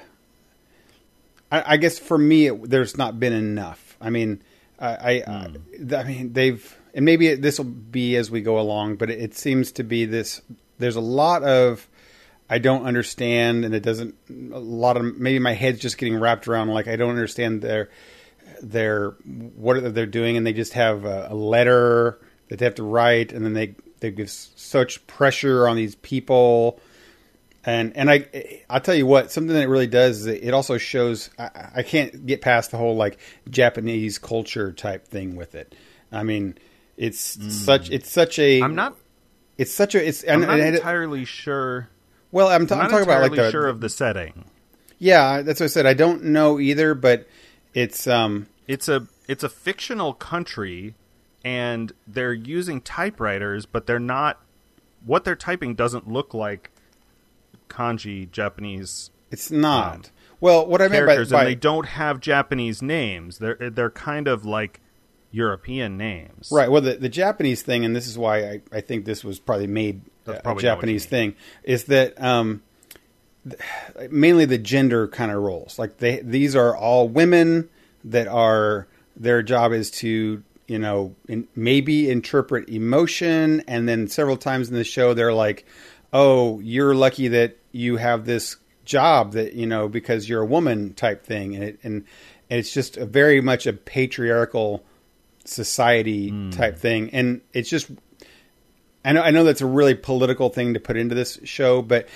I, 1.52 1.74
I 1.74 1.78
guess 1.78 2.00
for 2.00 2.18
me, 2.18 2.48
it, 2.48 2.70
there's 2.70 2.98
not 2.98 3.20
been 3.20 3.34
enough. 3.34 3.98
I 4.00 4.10
mean, 4.10 4.42
I 4.80 4.88
I, 4.88 5.12
I, 5.28 5.96
I 5.98 6.04
mean 6.04 6.34
they've 6.34 6.78
and 6.94 7.06
maybe 7.06 7.36
this 7.36 7.58
will 7.60 7.66
be 7.66 8.16
as 8.16 8.32
we 8.32 8.42
go 8.42 8.60
along, 8.60 8.96
but 8.96 9.10
it, 9.10 9.20
it 9.20 9.36
seems 9.36 9.72
to 9.74 9.84
be 9.84 10.06
this. 10.06 10.42
There's 10.80 10.96
a 10.96 11.02
lot 11.02 11.44
of 11.44 11.88
I 12.50 12.58
don't 12.58 12.86
understand, 12.86 13.66
and 13.66 13.76
it 13.76 13.84
doesn't. 13.84 14.16
A 14.30 14.60
lot 14.60 14.98
of 14.98 15.18
maybe 15.18 15.40
my 15.40 15.54
head's 15.54 15.80
just 15.80 15.98
getting 15.98 16.20
wrapped 16.20 16.48
around 16.48 16.70
like 16.70 16.88
I 16.88 16.96
don't 16.96 17.12
understand 17.12 17.62
their 17.62 17.90
their 18.62 19.12
what 19.56 19.94
they're 19.94 20.06
doing, 20.06 20.38
and 20.38 20.46
they 20.46 20.54
just 20.54 20.74
have 20.74 21.06
a, 21.06 21.28
a 21.30 21.36
letter 21.36 22.20
that 22.50 22.60
they 22.60 22.66
have 22.66 22.76
to 22.76 22.84
write, 22.84 23.32
and 23.32 23.46
then 23.46 23.54
they 23.54 23.76
they 24.00 24.12
give 24.12 24.30
such 24.30 25.06
pressure 25.06 25.68
on 25.68 25.76
these 25.76 25.96
people, 25.96 26.80
and 27.64 27.96
and 27.96 28.10
I 28.10 28.64
I'll 28.70 28.82
tell 28.82 28.96
you 28.96 29.06
what 29.06 29.32
something 29.32 29.54
that 29.54 29.64
it 29.64 29.70
really 29.70 29.88
does 29.88 30.22
is 30.22 30.26
it 30.26 30.54
also 30.54 30.78
shows 30.78 31.30
I, 31.38 31.70
I 31.76 31.84
can't 31.84 32.26
get 32.26 32.42
past 32.42 32.72
the 32.72 32.78
whole 32.78 32.96
like 32.96 33.20
Japanese 33.50 34.18
culture 34.18 34.72
type 34.72 35.08
thing 35.08 35.36
with 35.36 35.54
it. 35.54 35.76
I 36.12 36.24
mean, 36.24 36.58
it's 37.00 37.38
mm. 37.38 37.50
such 37.50 37.90
it's 37.90 38.12
such 38.12 38.38
a 38.38 38.62
i'm 38.62 38.76
not 38.76 38.96
it's 39.58 39.74
such 39.74 39.96
a 39.96 40.06
it's 40.06 40.24
i'm 40.28 40.44
and, 40.44 40.52
not 40.52 40.60
it- 40.60 40.76
entirely 40.76 41.26
sure 41.26 41.90
well 42.32 42.48
I'm, 42.48 42.68
t- 42.68 42.74
i'm 42.74 42.82
I'm 42.82 42.90
talking 42.90 43.04
about 43.04 43.22
like 43.22 43.36
the 43.36 43.52
sure 43.52 43.68
of 43.68 43.82
the 43.82 43.90
setting. 43.90 44.46
Yeah 44.98 45.42
that's 45.42 45.60
what 45.60 45.66
I 45.66 45.70
said. 45.70 45.86
I 45.86 45.94
don't 45.94 46.26
know 46.26 46.60
either 46.60 46.94
but 46.94 47.28
it's 47.74 48.08
um 48.08 48.48
it's 48.68 48.90
a 48.90 49.08
it's 49.28 49.44
a 49.44 49.50
fictional 49.50 50.14
country 50.14 50.96
and 51.44 51.94
they're 52.08 52.34
using 52.34 52.82
typewriters 52.82 53.66
but 53.66 53.88
they're 53.88 54.00
not 54.00 54.42
what 55.06 55.24
they're 55.24 55.36
typing 55.36 55.76
doesn't 55.76 56.08
look 56.08 56.34
like 56.34 56.72
kanji 57.70 58.30
japanese 58.30 59.12
it's 59.32 59.52
not. 59.52 60.12
well 60.40 60.66
what 60.66 60.82
I 60.82 60.88
meant 60.88 61.06
by, 61.06 61.24
by 61.24 61.40
and 61.40 61.48
they 61.48 61.56
don't 61.56 61.86
have 61.86 62.20
japanese 62.20 62.82
names. 62.82 63.38
They're 63.38 63.70
they're 63.70 63.92
kind 63.92 64.28
of 64.28 64.46
like 64.46 64.82
european 65.32 65.98
names. 65.98 66.50
Right. 66.52 66.70
Well, 66.70 66.82
the, 66.82 66.96
the 66.96 67.10
Japanese 67.10 67.62
thing, 67.62 67.86
and 67.86 67.96
this 67.96 68.08
is 68.08 68.18
why 68.18 68.40
I, 68.40 68.62
I 68.72 68.82
think 68.82 69.06
this 69.06 69.24
was 69.24 69.40
probably 69.40 69.68
made 69.68 70.02
That's 70.34 70.44
probably 70.44 70.64
Japanese 70.64 71.06
thing, 71.06 71.36
is 71.64 71.86
that 71.86 72.22
um, 72.22 72.62
mainly 74.10 74.46
the 74.46 74.58
gender 74.58 75.08
kind 75.08 75.32
of 75.32 75.42
roles. 75.42 75.80
Like 75.80 75.98
they, 75.98 76.20
these 76.22 76.56
are 76.56 76.76
all 76.76 77.08
women 77.08 77.70
that 78.06 78.28
are 78.28 78.88
their 79.16 79.42
job 79.42 79.74
is 79.74 79.92
to 79.92 80.44
you 80.68 80.80
know 80.80 81.16
in, 81.28 81.48
maybe 81.56 82.10
interpret 82.10 82.70
emotion, 82.70 83.64
and 83.68 83.88
then 83.88 84.08
several 84.08 84.38
times 84.38 84.70
in 84.70 84.76
the 84.76 84.84
show 84.84 85.14
they're 85.14 85.34
like, 85.34 85.66
"Oh, 86.14 86.60
you're 86.60 86.96
lucky 86.96 87.28
that 87.30 87.58
you 87.72 87.98
have 87.98 88.26
this 88.26 88.58
job 88.86 89.34
that 89.34 89.54
you 89.54 89.66
know 89.66 89.88
because 89.88 90.30
you're 90.30 90.42
a 90.42 90.46
woman" 90.46 90.94
type 90.94 91.26
thing, 91.26 91.56
and 91.56 91.64
it, 91.64 91.80
and, 91.84 92.06
and 92.50 92.60
it's 92.60 92.74
just 92.74 92.98
a 92.98 93.06
very 93.06 93.42
much 93.42 93.68
a 93.68 93.74
patriarchal 93.74 94.84
society 95.46 96.30
Hmm. 96.30 96.50
type 96.52 96.78
thing, 96.78 97.10
and 97.12 97.42
it's 97.54 97.70
just. 97.70 97.90
I 99.06 99.14
know, 99.14 99.22
I 99.22 99.32
know 99.32 99.44
that's 99.44 99.62
a 99.62 99.66
really 99.66 99.96
political 99.96 100.50
thing 100.50 100.74
to 100.74 100.80
put 100.80 100.98
into 100.98 101.16
this 101.16 101.40
show, 101.44 101.82
but 101.82 102.08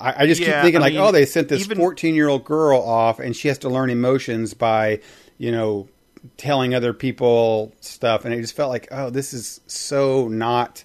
I, 0.00 0.24
I 0.24 0.26
just 0.26 0.40
keep 0.42 0.54
thinking 0.62 0.76
I 0.78 0.80
like, 0.86 0.92
mean, 0.94 1.02
oh, 1.02 1.12
they 1.12 1.24
sent 1.26 1.48
this 1.48 1.66
fourteen-year-old 1.66 2.44
girl 2.44 2.80
off, 2.80 3.20
and 3.20 3.34
she 3.36 3.48
has 3.48 3.58
to 3.58 3.68
learn 3.68 3.90
emotions 3.90 4.54
by, 4.54 5.00
you 5.38 5.52
know, 5.52 5.88
telling 6.36 6.74
other 6.74 6.92
people 6.92 7.72
stuff, 7.80 8.24
and 8.24 8.34
it 8.34 8.40
just 8.40 8.56
felt 8.56 8.70
like, 8.70 8.88
oh, 8.90 9.10
this 9.10 9.32
is 9.32 9.60
so 9.66 10.28
not 10.28 10.84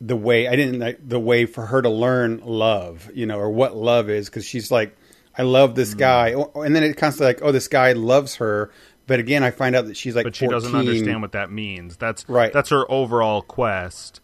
the 0.00 0.16
way 0.16 0.46
I 0.48 0.54
didn't 0.56 0.78
like 0.80 1.08
the 1.08 1.18
way 1.20 1.44
for 1.46 1.66
her 1.66 1.82
to 1.82 1.88
learn 1.88 2.40
love, 2.44 3.10
you 3.14 3.26
know, 3.26 3.38
or 3.38 3.50
what 3.50 3.76
love 3.76 4.10
is, 4.10 4.28
because 4.28 4.44
she's 4.44 4.70
like, 4.70 4.96
I 5.36 5.42
love 5.42 5.74
this 5.76 5.92
Hmm. 5.92 5.98
guy, 5.98 6.34
and 6.56 6.74
then 6.74 6.82
it 6.82 6.96
constantly 6.96 7.26
like, 7.34 7.42
oh, 7.42 7.52
this 7.52 7.68
guy 7.68 7.92
loves 7.92 8.36
her, 8.36 8.70
but 9.06 9.20
again, 9.20 9.42
I 9.44 9.50
find 9.52 9.74
out 9.76 9.86
that 9.86 9.96
she's 9.96 10.14
like, 10.16 10.24
but 10.24 10.36
she 10.36 10.46
14. 10.46 10.50
doesn't 10.60 10.74
understand 10.76 11.22
what 11.22 11.32
that 11.32 11.50
means 11.50 11.96
that's 11.96 12.28
Right. 12.28 12.52
that's 12.52 12.70
her 12.70 12.90
overall 12.90 13.42
quest 13.42 14.20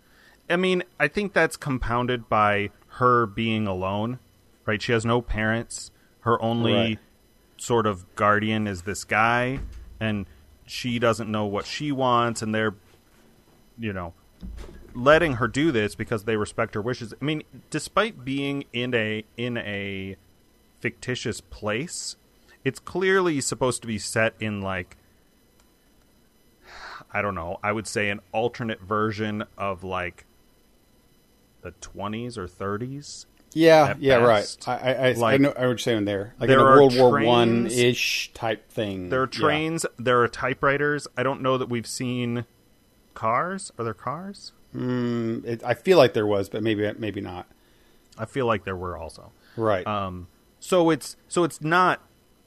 i 0.48 0.56
mean 0.56 0.82
i 0.98 1.08
think 1.08 1.32
that's 1.32 1.56
compounded 1.56 2.28
by 2.28 2.70
her 2.98 3.26
being 3.26 3.66
alone 3.66 4.18
right 4.66 4.82
she 4.82 4.92
has 4.92 5.04
no 5.04 5.20
parents 5.20 5.90
her 6.20 6.40
only 6.42 6.72
Right. 6.72 6.98
sort 7.56 7.86
of 7.86 8.14
guardian 8.14 8.66
is 8.66 8.82
this 8.82 9.04
guy 9.04 9.60
and 10.00 10.26
she 10.66 10.98
doesn't 10.98 11.30
know 11.30 11.44
what 11.44 11.66
she 11.66 11.92
wants 11.92 12.42
and 12.42 12.54
they're 12.54 12.74
you 13.78 13.92
know 13.92 14.14
letting 14.94 15.34
her 15.34 15.48
do 15.48 15.72
this 15.72 15.94
because 15.96 16.22
they 16.22 16.36
respect 16.36 16.74
her 16.74 16.80
wishes. 16.80 17.12
I 17.20 17.24
mean, 17.24 17.42
despite 17.70 18.24
being 18.24 18.64
in 18.72 18.94
a 18.94 19.24
in 19.36 19.56
a 19.58 20.16
fictitious 20.78 21.40
place, 21.40 22.14
it's 22.64 22.78
clearly 22.78 23.40
supposed 23.40 23.80
to 23.82 23.88
be 23.88 23.98
set 23.98 24.34
in 24.38 24.60
like 24.60 24.96
I 27.12 27.22
don't 27.22 27.34
know. 27.34 27.58
I 27.62 27.72
would 27.72 27.86
say 27.86 28.10
an 28.10 28.20
alternate 28.32 28.80
version 28.80 29.44
of 29.58 29.82
like 29.82 30.26
the 31.64 31.72
20s 31.72 32.38
or 32.38 32.46
30s. 32.46 33.26
Yeah, 33.56 33.94
yeah, 34.00 34.18
best. 34.18 34.66
right. 34.66 34.82
I, 34.82 34.94
I, 34.94 35.12
Like, 35.12 35.34
I 35.34 35.36
know 35.38 35.50
I 35.50 35.52
know 35.52 35.60
what 35.60 35.60
you're 35.60 35.78
saying 35.78 36.04
there, 36.06 36.34
like 36.40 36.48
there 36.48 36.58
in 36.60 36.66
a 36.66 36.68
World 36.70 36.96
War 36.96 37.20
One 37.24 37.66
ish 37.68 38.32
type 38.34 38.68
thing. 38.70 39.08
There 39.10 39.22
are 39.22 39.30
Yeah. 39.32 39.40
trains, 39.40 39.86
there 39.96 40.20
are 40.22 40.28
typewriters. 40.28 41.06
I 41.16 41.22
don't 41.22 41.40
know 41.40 41.56
that 41.58 41.68
we've 41.68 41.86
seen 41.86 42.46
cars. 43.14 43.70
Are 43.78 43.84
there 43.84 43.94
cars? 43.94 44.52
Mm, 44.74 45.44
it, 45.44 45.62
I 45.64 45.74
feel 45.74 45.98
like 45.98 46.14
there 46.14 46.26
was, 46.26 46.48
but 46.48 46.62
maybe 46.64 46.90
maybe 46.98 47.20
not. 47.20 47.46
I 48.18 48.24
feel 48.24 48.46
like 48.46 48.64
there 48.64 48.76
were 48.76 48.96
also. 48.98 49.30
Right. 49.56 49.86
Um, 49.86 50.26
so 50.58 50.90
it's 50.90 51.16
so 51.28 51.44
it's 51.44 51.60
not 51.60 52.00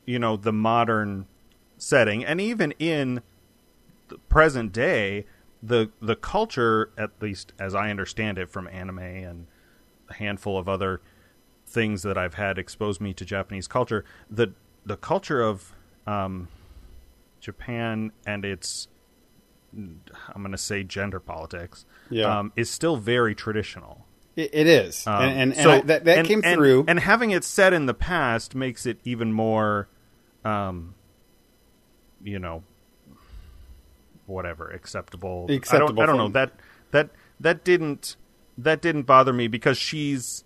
you 0.05 0.19
know 0.19 0.35
the 0.35 0.51
modern 0.53 1.25
setting, 1.77 2.25
and 2.25 2.41
even 2.41 2.71
in 2.79 3.21
the 4.09 4.17
present 4.29 4.73
day, 4.73 5.25
the 5.63 5.89
the 6.01 6.15
culture, 6.15 6.91
at 6.97 7.11
least 7.21 7.53
as 7.59 7.73
I 7.75 7.89
understand 7.89 8.37
it 8.37 8.49
from 8.49 8.67
anime 8.67 8.99
and 8.99 9.47
a 10.09 10.13
handful 10.15 10.57
of 10.57 10.69
other 10.69 11.01
things 11.65 12.03
that 12.03 12.17
I've 12.17 12.35
had 12.35 12.57
expose 12.57 13.01
me 13.01 13.13
to 13.15 13.25
Japanese 13.25 13.67
culture, 13.67 14.05
the 14.29 14.53
the 14.85 14.97
culture 14.97 15.41
of 15.41 15.73
um, 16.05 16.47
Japan 17.41 18.11
and 18.25 18.45
its 18.45 18.87
I'm 19.75 20.41
going 20.41 20.51
to 20.51 20.57
say 20.57 20.83
gender 20.83 21.19
politics 21.19 21.85
Yeah. 22.09 22.39
um, 22.39 22.53
is 22.55 22.69
still 22.69 22.95
very 22.97 23.35
traditional. 23.35 24.05
it, 24.37 24.49
it 24.53 24.67
is, 24.67 25.05
Um, 25.05 25.21
and 25.23 25.31
and, 25.39 25.53
and 25.53 25.61
so- 25.61 25.71
I, 25.71 25.81
that 25.81 26.05
that 26.05 26.19
and- 26.19 26.27
came 26.27 26.41
and- 26.43 26.55
through. 26.55 26.85
and 26.87 26.99
having 26.99 27.31
it 27.31 27.43
set 27.43 27.73
in 27.73 27.85
the 27.85 27.93
past 27.93 28.55
makes 28.55 28.85
it 28.85 28.99
even 29.03 29.33
more, 29.33 29.89
um, 30.45 30.95
you 32.23 32.39
know, 32.39 32.63
whatever 34.27 34.69
acceptable. 34.69 35.47
I 35.49 35.57
don't, 35.79 35.99
I 35.99 36.05
don't 36.05 36.17
know 36.17 36.29
that 36.29 36.51
that 36.91 37.09
that 37.39 37.63
didn't 37.63 38.15
that 38.57 38.81
didn't 38.81 39.03
bother 39.03 39.33
me 39.33 39.47
because 39.47 39.77
she's, 39.77 40.43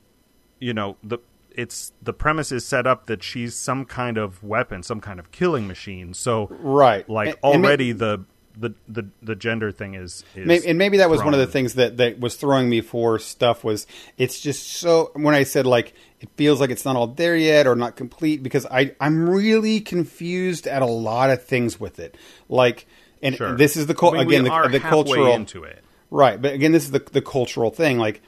you 0.60 0.74
know, 0.74 0.98
the 1.04 1.20
it's 1.54 1.92
the 2.02 2.14
premise 2.14 2.52
is 2.52 2.66
set 2.66 2.88
up 2.88 3.08
that 3.08 3.22
she's 3.24 3.56
some 3.56 3.84
kind 3.86 4.18
of 4.18 4.42
weapon, 4.44 4.84
some 4.84 5.02
kind 5.02 5.20
of 5.20 5.32
killing 5.32 5.68
machine. 5.68 6.14
So 6.14 6.48
Right. 6.50 7.08
like 7.10 7.30
And- 7.30 7.38
and 7.56 7.66
already 7.66 7.92
the. 7.92 8.26
The, 8.54 8.74
the 8.86 9.08
the 9.22 9.34
gender 9.34 9.72
thing 9.72 9.94
is, 9.94 10.26
is 10.36 10.46
Maybe, 10.46 10.68
and 10.68 10.78
maybe 10.78 10.98
that 10.98 11.10
was 11.10 11.24
one 11.24 11.34
of 11.34 11.40
the 11.40 11.48
things 11.48 11.76
that, 11.76 11.96
that 11.98 12.20
was 12.20 12.36
throwing 12.36 12.68
me 12.70 12.82
for 12.82 13.18
stuff 13.18 13.64
was 13.64 13.88
it's 14.18 14.42
just 14.42 14.68
so 14.74 15.12
when 15.16 15.34
I 15.34 15.44
said 15.44 15.66
like 15.66 15.94
it 16.20 16.28
feels 16.36 16.60
like 16.60 16.70
it's 16.70 16.84
not 16.84 16.98
all 16.98 17.08
there 17.08 17.38
yet 17.38 17.66
or 17.66 17.78
not 17.78 17.96
complete 17.96 18.44
because 18.44 18.66
I 18.66 18.94
I'm 19.00 19.30
really 19.30 19.80
confused 19.80 20.68
at 20.68 20.82
a 20.82 20.86
lot 20.86 21.30
of 21.30 21.42
things 21.46 21.80
with 21.80 21.98
it 21.98 22.18
like 22.50 22.88
and 23.22 23.36
Sure. 23.36 23.56
this 23.56 23.78
is 23.78 23.88
the 23.88 23.94
cul- 23.96 24.16
I 24.16 24.24
mean, 24.26 24.28
again 24.28 24.44
the, 24.46 24.70
the 24.72 24.80
cultural 24.80 25.34
into 25.34 25.64
it. 25.64 25.84
right 26.10 26.42
but 26.42 26.54
again 26.54 26.72
this 26.72 26.84
is 26.86 26.92
the 26.92 27.00
the 27.12 27.22
cultural 27.22 27.70
thing 27.72 27.98
like 27.98 28.22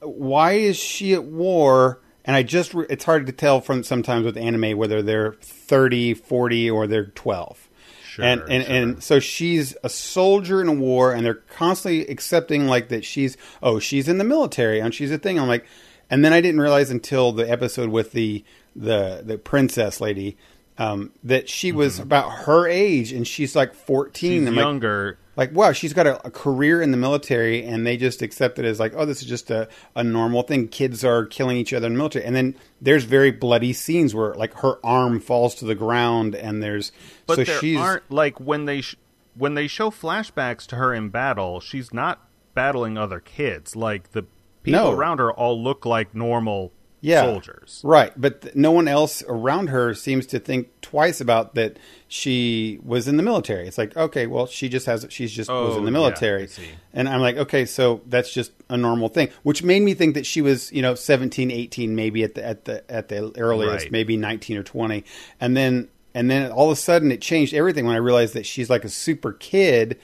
why 0.00 0.52
is 0.52 0.76
she 0.76 1.14
at 1.14 1.24
war 1.24 2.00
and 2.24 2.34
I 2.36 2.42
just 2.42 2.74
re- 2.74 2.86
it's 2.90 3.04
hard 3.04 3.26
to 3.26 3.32
tell 3.32 3.60
from 3.60 3.82
sometimes 3.82 4.24
with 4.24 4.36
anime 4.36 4.76
whether 4.76 5.00
they're 5.02 5.32
30 5.40 6.14
40 6.14 6.70
or 6.70 6.86
they're 6.86 7.06
12 7.06 7.68
Sure, 8.08 8.24
and 8.24 8.40
and, 8.48 8.64
sure. 8.64 8.74
and 8.76 9.02
so 9.02 9.20
she's 9.20 9.76
a 9.84 9.88
soldier 9.88 10.60
in 10.60 10.68
a 10.68 10.72
war 10.72 11.12
and 11.12 11.24
they're 11.26 11.34
constantly 11.34 12.06
accepting 12.08 12.66
like 12.66 12.88
that 12.88 13.04
she's 13.04 13.36
oh 13.62 13.78
she's 13.78 14.08
in 14.08 14.18
the 14.18 14.24
military 14.24 14.80
and 14.80 14.94
she's 14.94 15.10
a 15.10 15.18
thing 15.18 15.38
i'm 15.38 15.48
like 15.48 15.66
and 16.08 16.24
then 16.24 16.32
i 16.32 16.40
didn't 16.40 16.60
realize 16.60 16.90
until 16.90 17.32
the 17.32 17.48
episode 17.50 17.90
with 17.90 18.12
the 18.12 18.42
the 18.74 19.22
the 19.24 19.36
princess 19.38 20.00
lady 20.00 20.36
um, 20.78 21.10
that 21.24 21.48
she 21.48 21.72
was 21.72 21.98
about 21.98 22.30
her 22.30 22.68
age 22.68 23.12
and 23.12 23.26
she's 23.26 23.56
like 23.56 23.74
14 23.74 24.30
Mm-hmm. 24.30 24.38
She's 24.44 24.48
I'm 24.48 24.54
like, 24.56 24.62
younger. 24.62 25.18
like 25.36 25.52
wow 25.52 25.72
she's 25.72 25.92
got 25.94 26.06
a, 26.06 26.26
a 26.26 26.30
career 26.30 26.82
in 26.82 26.90
the 26.90 26.96
military 26.96 27.64
and 27.64 27.86
they 27.86 27.96
just 27.96 28.20
accept 28.22 28.58
it 28.58 28.64
as 28.64 28.78
like 28.78 28.92
oh 28.96 29.04
this 29.06 29.22
is 29.22 29.28
just 29.28 29.50
a, 29.50 29.68
a 29.94 30.04
normal 30.04 30.42
thing 30.42 30.68
kids 30.68 31.04
are 31.04 31.24
killing 31.24 31.56
each 31.56 31.72
other 31.72 31.86
in 31.86 31.92
the 31.94 31.98
military 31.98 32.24
and 32.24 32.36
then 32.36 32.54
there's 32.80 33.04
very 33.04 33.30
bloody 33.30 33.72
scenes 33.72 34.14
where 34.14 34.34
like 34.34 34.52
her 34.60 34.78
arm 34.84 35.18
falls 35.20 35.54
to 35.54 35.64
the 35.64 35.74
ground 35.74 36.34
and 36.34 36.62
there's 36.62 36.92
But 37.26 37.36
so 37.36 37.44
there 37.44 37.58
she's 37.60 37.78
aren't 37.80 38.10
like 38.10 38.38
when 38.38 38.66
they 38.66 38.82
sh- 38.82 38.96
when 39.34 39.54
they 39.54 39.66
show 39.68 39.90
flashbacks 39.90 40.66
to 40.68 40.76
her 40.76 40.94
in 40.94 41.10
battle, 41.10 41.60
she's 41.60 41.92
not 41.92 42.26
battling 42.54 42.96
other 42.96 43.20
kids. 43.20 43.76
Like 43.76 44.12
the 44.12 44.24
people 44.62 44.80
No. 44.80 44.92
around 44.92 45.18
her 45.18 45.30
all 45.30 45.62
look 45.62 45.84
like 45.84 46.14
normal 46.14 46.72
yeah. 47.06 47.22
soldiers. 47.22 47.80
Right, 47.84 48.12
but 48.16 48.42
th- 48.42 48.54
no 48.54 48.72
one 48.72 48.88
else 48.88 49.22
around 49.28 49.68
her 49.68 49.94
seems 49.94 50.26
to 50.28 50.38
think 50.38 50.68
twice 50.80 51.20
about 51.20 51.54
that 51.54 51.78
she 52.08 52.78
was 52.84 53.08
in 53.08 53.16
the 53.16 53.22
military. 53.22 53.66
It's 53.66 53.78
like, 53.78 53.96
okay, 53.96 54.26
well, 54.26 54.46
she 54.46 54.68
just 54.68 54.86
has 54.86 55.06
she's 55.10 55.32
just 55.32 55.50
was 55.50 55.74
Oh, 55.74 55.78
in 55.78 55.84
the 55.84 55.90
oh, 55.90 55.92
military. 55.92 56.44
I 56.44 56.46
see. 56.46 56.68
And 56.92 57.08
I'm 57.08 57.20
like, 57.20 57.36
okay, 57.36 57.64
so 57.66 58.00
that's 58.06 58.32
just 58.32 58.52
a 58.68 58.76
normal 58.76 59.08
thing, 59.08 59.28
which 59.42 59.62
made 59.62 59.82
me 59.82 59.94
think 59.94 60.14
that 60.14 60.26
she 60.26 60.40
was, 60.42 60.70
you 60.72 60.82
know, 60.82 60.94
17, 60.94 61.50
18 61.50 61.94
maybe 61.94 62.22
at 62.24 62.34
the 62.34 62.44
at 62.44 62.64
the 62.64 62.90
at 62.90 63.08
the 63.08 63.32
earliest, 63.38 63.84
Right. 63.86 63.92
maybe 63.92 64.16
19 64.16 64.56
or 64.58 64.62
20. 64.62 65.04
And 65.40 65.56
then 65.56 65.88
and 66.14 66.30
then 66.30 66.50
all 66.50 66.70
of 66.70 66.72
a 66.72 66.80
sudden 66.80 67.12
it 67.12 67.20
changed 67.20 67.52
everything 67.54 67.84
when 67.86 67.94
I 67.94 67.98
realized 67.98 68.34
that 68.34 68.46
she's 68.46 68.70
like 68.70 68.84
a 68.84 68.88
super 68.88 69.32
kid. 69.32 69.98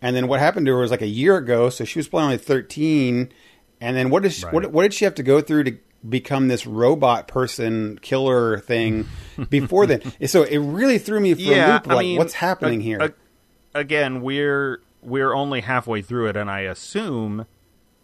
And 0.00 0.16
then 0.16 0.26
what 0.26 0.40
happened 0.40 0.66
to 0.66 0.72
her 0.72 0.80
was 0.80 0.90
like 0.90 1.02
a 1.02 1.06
year 1.06 1.36
ago, 1.36 1.70
so 1.70 1.84
she 1.84 1.98
was 1.98 2.08
probably 2.08 2.24
only 2.24 2.38
13. 2.38 3.32
And 3.80 3.96
then 3.96 4.10
what 4.10 4.24
is 4.24 4.42
Right. 4.42 4.52
what 4.52 4.72
what 4.72 4.82
did 4.82 4.94
she 4.94 5.04
have 5.04 5.14
to 5.16 5.22
go 5.22 5.40
through 5.40 5.64
to 5.64 5.76
become 6.08 6.48
this 6.48 6.66
robot 6.66 7.28
person 7.28 7.98
killer 8.02 8.58
thing 8.58 9.06
before 9.50 9.86
then? 9.86 10.00
So 10.26 10.42
it 10.42 10.58
really 10.58 10.98
threw 10.98 11.20
me 11.20 11.34
for 11.34 11.40
a 11.40 11.44
Yeah, 11.44 11.72
loop. 11.74 11.90
I 11.90 11.94
Like, 11.94 12.04
mean, 12.06 12.18
what's 12.18 12.34
happening 12.34 12.80
a- 12.80 12.84
here? 12.84 12.98
a- 13.00 13.78
again, 13.78 14.22
we're 14.22 14.80
we're 15.02 15.34
only 15.34 15.60
halfway 15.62 16.00
through 16.02 16.28
it, 16.28 16.36
and 16.36 16.48
I 16.50 16.60
assume 16.60 17.46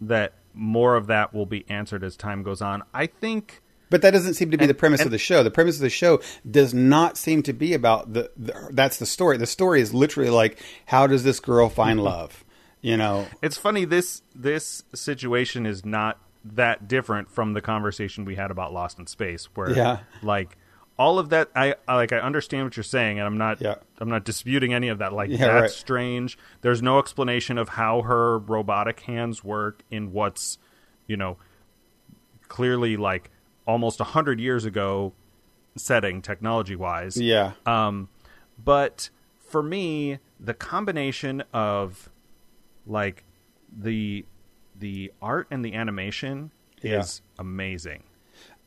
that 0.00 0.32
more 0.54 0.96
of 0.96 1.06
that 1.06 1.32
will 1.32 1.46
be 1.46 1.64
answered 1.68 2.02
as 2.02 2.16
time 2.16 2.42
goes 2.42 2.60
on. 2.60 2.82
I 2.92 3.06
think. 3.06 3.62
but 3.90 4.02
that 4.02 4.10
doesn't 4.10 4.34
seem 4.34 4.50
to 4.50 4.56
be 4.56 4.64
and- 4.64 4.70
the 4.70 4.74
premise 4.74 5.04
of 5.04 5.10
the 5.10 5.18
show. 5.18 5.42
The 5.42 5.50
premise 5.50 5.76
of 5.76 5.82
the 5.82 5.90
show 5.90 6.20
does 6.48 6.74
not 6.74 7.16
seem 7.16 7.42
to 7.44 7.52
be 7.52 7.72
about 7.74 8.12
the, 8.12 8.30
the. 8.36 8.68
That's 8.72 8.98
the 8.98 9.06
story. 9.06 9.36
The 9.38 9.46
story 9.46 9.80
is 9.80 9.94
literally 9.94 10.30
like, 10.30 10.58
how 10.86 11.06
does 11.06 11.24
this 11.24 11.40
girl 11.40 11.68
find 11.68 12.00
love? 12.04 12.44
You 12.80 12.96
know, 12.96 13.26
It's 13.42 13.56
funny 13.56 13.84
this 13.84 14.22
this 14.34 14.82
situation 14.94 15.66
is 15.66 15.84
not 15.84 16.20
that 16.44 16.88
different 16.88 17.30
from 17.30 17.52
the 17.52 17.60
conversation 17.60 18.24
we 18.24 18.36
had 18.36 18.50
about 18.50 18.72
Lost 18.72 18.98
in 18.98 19.06
Space, 19.06 19.46
where 19.54 19.70
Yeah. 19.70 19.98
like 20.22 20.56
all 20.98 21.18
of 21.18 21.28
that 21.30 21.48
I 21.54 21.74
I- 21.86 21.94
like 21.96 22.12
I 22.12 22.18
understand 22.18 22.64
what 22.64 22.76
you're 22.76 22.84
saying, 22.84 23.18
and 23.18 23.26
I'm 23.26 23.38
not 23.38 23.60
Yeah. 23.60 23.76
I'm 24.00 24.08
not 24.08 24.24
disputing 24.24 24.72
any 24.74 24.88
of 24.88 24.98
that. 24.98 25.12
Like 25.12 25.30
Yeah, 25.30 25.38
that's 25.38 25.60
right. 25.62 25.70
strange. 25.70 26.38
There's 26.62 26.82
no 26.82 26.98
explanation 26.98 27.58
of 27.58 27.70
how 27.70 28.02
her 28.02 28.38
robotic 28.38 29.00
hands 29.00 29.42
work 29.44 29.82
in 29.90 30.12
what's 30.12 30.58
you 31.06 31.16
know 31.16 31.36
clearly 32.48 32.96
like 32.96 33.30
almost 33.66 34.00
a 34.00 34.04
hundred 34.04 34.40
years 34.40 34.64
ago 34.64 35.12
setting 35.76 36.22
technology 36.22 36.74
wise. 36.74 37.20
yeah, 37.20 37.52
Um, 37.66 38.08
but 38.62 39.10
for 39.38 39.62
me, 39.62 40.18
the 40.40 40.54
combination 40.54 41.42
of 41.52 42.08
like 42.86 43.24
the 43.70 44.24
the 44.78 45.12
art 45.22 45.46
and 45.50 45.64
the 45.64 45.74
animation 45.74 46.50
Yeah. 46.82 47.00
is 47.00 47.22
amazing. 47.38 48.02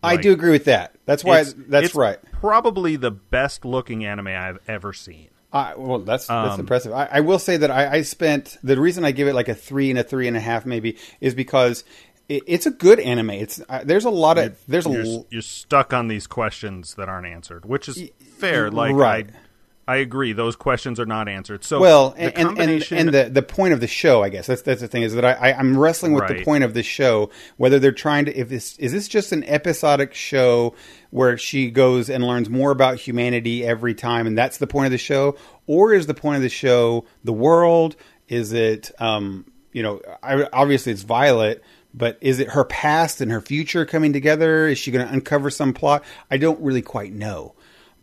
I 0.03 0.17
do 0.17 0.31
agree 0.31 0.49
with 0.51 0.65
that. 0.65 0.95
That's 1.05 1.23
why. 1.23 1.41
it's- 1.41 1.53
that's 1.69 1.85
it's 1.87 1.95
right. 1.95 2.17
Probably 2.31 2.95
the 2.95 3.11
best 3.11 3.65
looking 3.65 4.03
anime 4.03 4.27
I've 4.27 4.57
ever 4.67 4.93
seen. 4.93 5.27
I, 5.53 5.75
well, 5.75 5.99
that's 5.99 6.27
that's 6.27 6.53
Um, 6.55 6.59
impressive. 6.61 6.91
I, 6.93 7.07
I 7.11 7.19
will 7.19 7.37
say 7.37 7.57
that 7.57 7.69
I, 7.69 7.97
I 7.97 8.01
spent 8.03 8.57
the 8.63 8.79
reason 8.79 9.03
I 9.05 9.11
give 9.11 9.27
it 9.27 9.35
like 9.35 9.47
a 9.49 9.53
three 9.53 9.89
and 9.89 9.99
a 9.99 10.03
three 10.03 10.27
and 10.27 10.35
a 10.35 10.39
half 10.39 10.65
maybe 10.65 10.97
is 11.19 11.35
because 11.35 11.83
it, 12.29 12.43
it's 12.47 12.65
a 12.65 12.71
good 12.71 12.99
anime. 13.01 13.31
It's 13.31 13.61
uh, 13.69 13.81
there's 13.83 14.05
a 14.05 14.09
lot 14.09 14.37
of 14.37 14.57
there's 14.67 14.87
a 14.87 14.91
You're, 14.91 15.03
l- 15.05 15.27
you're 15.29 15.41
stuck 15.41 15.93
on 15.93 16.07
these 16.07 16.25
questions 16.25 16.95
that 16.95 17.09
aren't 17.09 17.27
answered, 17.27 17.65
which 17.65 17.87
is 17.89 18.01
fair. 18.37 18.71
Like 18.71 18.95
right. 18.95 19.27
I, 19.29 19.37
I 19.87 19.97
agree, 19.97 20.31
those 20.33 20.55
questions 20.55 20.99
are 20.99 21.05
not 21.05 21.27
answered. 21.27 21.63
So 21.63 21.79
well, 21.79 22.13
and, 22.17 22.37
and, 22.37 22.59
and, 22.59 22.87
and 22.91 23.09
the 23.09 23.29
the 23.29 23.41
point 23.41 23.73
of 23.73 23.79
the 23.79 23.87
show, 23.87 24.23
I 24.23 24.29
guess 24.29 24.47
that's 24.47 24.61
that's 24.61 24.79
the 24.79 24.87
thing 24.87 25.03
is 25.03 25.15
that 25.15 25.25
I, 25.25 25.33
I 25.33 25.53
I'm 25.53 25.77
wrestling 25.77 26.13
with 26.13 26.27
the 26.27 26.43
point 26.43 26.63
of 26.63 26.73
the 26.73 26.83
show 26.83 27.29
whether 27.57 27.79
they're 27.79 27.91
trying 27.91 28.25
to 28.25 28.37
if 28.37 28.49
this 28.49 28.77
is 28.77 28.91
this 28.91 29.07
just 29.07 29.31
an 29.31 29.43
episodic 29.43 30.13
show 30.13 30.75
where 31.09 31.37
she 31.37 31.71
goes 31.71 32.09
and 32.09 32.23
learns 32.25 32.49
more 32.49 32.71
about 32.71 32.99
humanity 32.99 33.65
every 33.65 33.93
time 33.95 34.27
and 34.27 34.37
that's 34.37 34.59
the 34.59 34.67
point 34.67 34.85
of 34.85 34.91
the 34.91 34.97
show, 34.97 35.35
or 35.67 35.93
is 35.93 36.05
the 36.05 36.13
point 36.13 36.37
of 36.37 36.43
the 36.43 36.49
show 36.49 37.05
the 37.23 37.33
world? 37.33 37.95
Is 38.27 38.53
it 38.53 38.91
um 38.99 39.45
you 39.73 39.81
know 39.83 39.99
I, 40.21 40.47
obviously 40.53 40.91
it's 40.91 41.03
Violet. 41.03 41.63
But 41.93 42.17
is 42.21 42.39
it 42.39 42.51
her 42.51 42.63
past 42.63 43.19
and 43.19 43.29
her 43.31 43.41
future 43.41 43.85
coming 43.85 44.13
together? 44.13 44.65
Is 44.65 44.77
she 44.77 44.91
going 44.91 45.05
to 45.05 45.11
uncover 45.11 45.49
some 45.49 45.73
plot? 45.73 46.05
I 46.29 46.37
don't 46.37 46.61
really 46.61 46.81
quite 46.81 47.11
know. 47.11 47.53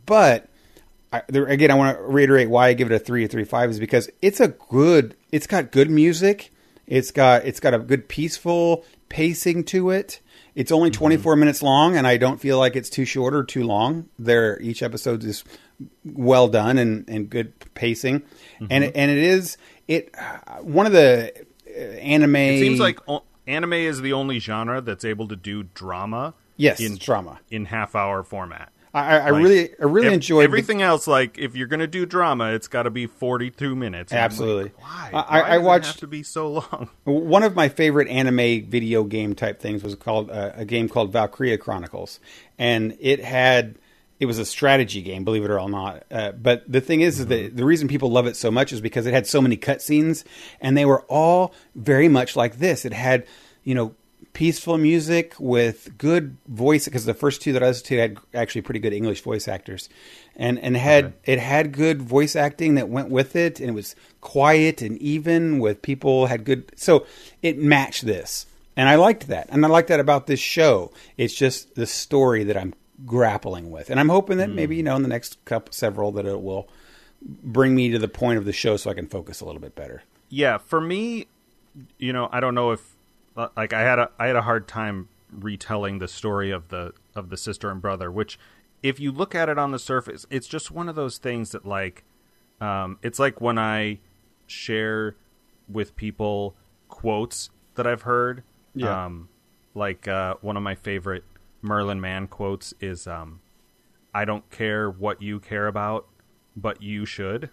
But 0.05 0.47
I, 1.12 1.22
there, 1.28 1.47
again, 1.47 1.70
I 1.70 1.74
want 1.74 1.97
to 1.97 2.02
reiterate 2.05 2.51
why 2.51 2.68
I 2.68 2.72
give 2.74 2.90
it 2.90 2.94
a 2.94 2.98
three 2.98 3.24
or 3.24 3.28
three 3.28 3.44
five 3.44 3.70
is 3.70 3.78
because 3.80 4.10
it's 4.20 4.40
a 4.40 4.48
good. 4.48 5.16
It's 5.32 5.47
got 5.47 5.70
good 5.72 5.90
music. 5.90 6.52
It's 6.86 7.10
got 7.10 7.44
it's 7.44 7.60
got 7.60 7.74
a 7.74 7.78
good 7.78 8.09
peaceful 8.09 8.85
pacing 9.09 9.64
to 9.64 9.90
it. 9.90 10.20
It's 10.55 10.72
only 10.72 10.90
Mm-hmm. 10.90 10.98
24 10.98 11.36
minutes 11.36 11.62
long, 11.62 11.97
and 11.97 12.06
I 12.06 12.16
don't 12.16 12.40
feel 12.40 12.59
like 12.59 12.74
it's 12.76 12.90
too 12.90 13.05
short 13.05 13.32
or 13.32 13.44
too 13.44 13.62
long. 13.64 14.09
There, 14.18 14.60
each 14.60 14.82
episode 14.82 15.22
is 15.24 15.44
well 16.05 16.48
done 16.48 16.78
and, 16.78 17.09
and 17.09 17.30
good 17.30 17.52
pacing, 17.74 18.20
Mm-hmm. 18.20 18.66
and 18.70 18.85
it, 18.85 18.93
and 18.97 19.10
it 19.10 19.18
is 19.18 19.56
it 19.86 20.14
one 20.62 20.86
of 20.86 20.93
the 20.93 21.32
uh, 21.68 21.70
anime. 21.80 22.36
It 22.36 22.59
seems 22.60 22.80
like 22.80 22.98
anime 23.47 23.72
is 23.74 24.01
the 24.01 24.12
only 24.14 24.40
genre 24.40 24.80
that's 24.80 25.05
able 25.05 25.28
to 25.28 25.36
do 25.36 25.62
drama. 25.62 26.35
Yes, 26.56 26.80
in 26.80 26.97
drama. 26.97 27.39
in 27.51 27.66
half 27.66 27.94
hour 27.94 28.24
format. 28.24 28.72
I, 28.94 29.19
I 29.19 29.31
Like, 29.31 29.43
really 29.43 29.70
I 29.81 29.85
really 29.85 30.06
ev- 30.09 30.12
enjoyed 30.15 30.40
the- 30.40 30.44
everything 30.44 30.82
else. 30.82 31.06
Like 31.06 31.39
if 31.39 31.55
you're 31.56 31.66
gonna 31.66 31.86
do 31.86 32.06
drama, 32.06 32.52
it's 32.52 32.69
got 32.69 32.85
to 32.85 32.90
be 32.90 33.06
42 33.06 33.77
minutes. 33.77 34.12
I'm 34.12 34.16
like, 34.16 34.24
Absolutely. 34.24 34.73
Why? 34.78 35.10
I- 35.12 35.12
Why 35.12 35.20
I- 35.28 35.40
I 35.40 35.48
does 35.48 35.56
it 35.60 35.65
watched- 35.65 35.86
have 35.86 35.97
to 35.98 36.06
be 36.06 36.23
so 36.23 36.51
long. 36.52 36.89
One 37.05 37.43
of 37.43 37.55
my 37.55 37.69
favorite 37.69 38.09
anime 38.09 38.66
video 38.69 39.05
game 39.05 39.35
type 39.35 39.60
things 39.60 39.82
was 39.82 39.94
called 39.94 40.31
uh, 40.31 40.52
a 40.55 40.65
game 40.65 40.89
called 40.89 41.12
Valkyria 41.12 41.59
Chronicles, 41.59 42.19
and 42.59 42.97
it 43.01 43.23
had 43.24 43.77
it 44.20 44.27
was 44.27 44.39
a 44.40 44.44
strategy 44.44 45.01
game, 45.01 45.23
believe 45.23 45.44
it 45.44 45.51
or 45.51 45.69
not. 45.69 46.02
Uh, 46.10 46.32
but 46.32 46.65
the 46.66 46.81
thing 46.81 47.02
is, 47.02 47.20
is 47.20 47.27
that 47.27 47.56
the 47.56 47.65
reason 47.65 47.86
people 47.86 48.10
love 48.10 48.27
it 48.27 48.35
so 48.35 48.51
much 48.51 48.73
is 48.73 48.81
because 48.81 49.06
it 49.06 49.15
had 49.15 49.28
so 49.28 49.40
many 49.40 49.56
cutscenes, 49.56 50.24
and 50.60 50.77
they 50.77 50.85
were 50.85 51.02
all 51.02 51.55
very 51.77 52.09
much 52.09 52.35
like 52.35 52.59
this. 52.59 52.85
It 52.85 52.93
had, 52.93 53.27
you 53.62 53.74
know. 53.77 53.94
Peaceful 54.32 54.78
music 54.78 55.34
with 55.38 55.96
good 55.98 56.36
voice 56.46 56.84
because 56.84 57.05
the 57.05 57.14
first 57.14 57.42
two 57.42 57.52
that 57.52 57.62
I 57.62 57.66
listened 57.66 57.86
to 57.86 57.98
had 57.98 58.18
actually 58.34 58.62
pretty 58.62 58.80
good 58.80 58.92
English 58.92 59.22
voice 59.22 59.48
actors, 59.48 59.88
and 60.36 60.59
and 60.60 60.76
had 60.76 61.14
it 61.24 61.38
had 61.38 61.72
good 61.72 62.02
voice 62.02 62.36
acting 62.36 62.76
that 62.76 62.88
went 62.88 63.10
with 63.10 63.34
it, 63.34 63.59
and 63.59 63.70
it 63.70 63.72
was 63.72 63.96
quiet 64.20 64.80
and 64.82 64.96
even 64.98 65.59
with 65.59 65.82
people 65.82 66.26
had 66.26 66.44
good. 66.44 66.70
So 66.76 67.06
it 67.42 67.59
matched 67.59 68.06
this, 68.06 68.46
and 68.76 68.88
I 68.88 68.94
liked 68.94 69.26
that, 69.28 69.48
and 69.50 69.64
I 69.64 69.68
like 69.68 69.88
that 69.88 70.00
about 70.00 70.26
this 70.26 70.40
show. 70.40 70.92
It's 71.16 71.34
just 71.34 71.74
the 71.74 71.86
story 71.86 72.44
that 72.44 72.56
I'm 72.56 72.74
grappling 73.05 73.70
with, 73.70 73.90
and 73.90 73.98
I'm 73.98 74.09
hoping 74.09 74.38
that 74.38 74.50
maybe 74.50 74.76
hmm. 74.76 74.78
you 74.78 74.82
know 74.84 74.96
in 74.96 75.02
the 75.02 75.09
next 75.09 75.44
couple 75.44 75.72
several 75.72 76.12
that 76.12 76.26
it 76.26 76.40
will 76.40 76.68
bring 77.22 77.74
me 77.74 77.90
to 77.90 77.98
the 77.98 78.09
point 78.09 78.38
of 78.38 78.44
the 78.44 78.52
show 78.52 78.76
so 78.76 78.90
I 78.90 78.94
can 78.94 79.09
focus 79.09 79.40
a 79.40 79.44
little 79.44 79.60
bit 79.60 79.74
better. 79.74 80.02
Yeah, 80.28 80.59
for 80.59 80.80
me, 80.80 81.26
you 81.98 82.12
know, 82.12 82.28
I 82.30 82.40
don't 82.40 82.55
know 82.55 82.72
if 82.72 82.97
like 83.56 83.73
I 83.73 83.82
had 83.82 83.98
a 83.98 84.10
I 84.19 84.27
had 84.27 84.36
a 84.36 84.43
hard 84.43 84.66
time 84.69 85.09
retelling 85.31 85.98
the 85.98 86.09
story 86.09 86.51
of 86.51 86.69
the 86.69 86.93
of 87.15 87.31
the 87.31 87.36
sister 87.36 87.70
and 87.70 87.81
brother, 87.81 88.10
which 88.10 88.39
if 88.82 88.98
you 89.01 89.12
look 89.12 89.35
at 89.35 89.48
it 89.48 89.59
on 89.59 89.70
the 89.73 89.78
surface, 89.78 90.27
it's 90.31 90.47
just 90.47 90.70
one 90.70 90.89
of 90.89 90.94
those 90.94 91.19
things 91.19 91.51
that 91.51 91.65
like 91.66 92.05
um 92.60 92.98
it's 93.02 93.19
like 93.19 93.40
when 93.40 93.59
I 93.59 94.01
share 94.47 95.16
with 95.69 95.94
people 95.97 96.56
quotes 96.89 97.51
that 97.74 97.86
I've 97.86 98.02
heard. 98.02 98.43
Yeah. 98.74 99.05
Um 99.05 99.28
like 99.74 100.09
uh 100.09 100.35
one 100.40 100.56
of 100.56 100.62
my 100.62 100.74
favorite 100.74 101.24
Merlin 101.62 102.01
Mann 102.01 102.27
quotes 102.27 102.74
is 102.81 103.06
um 103.06 103.40
I 104.15 104.24
don't 104.24 104.48
care 104.51 104.90
what 104.90 105.23
you 105.23 105.39
care 105.39 105.66
about, 105.66 106.09
but 106.56 106.82
you 106.82 107.05
should. 107.06 107.51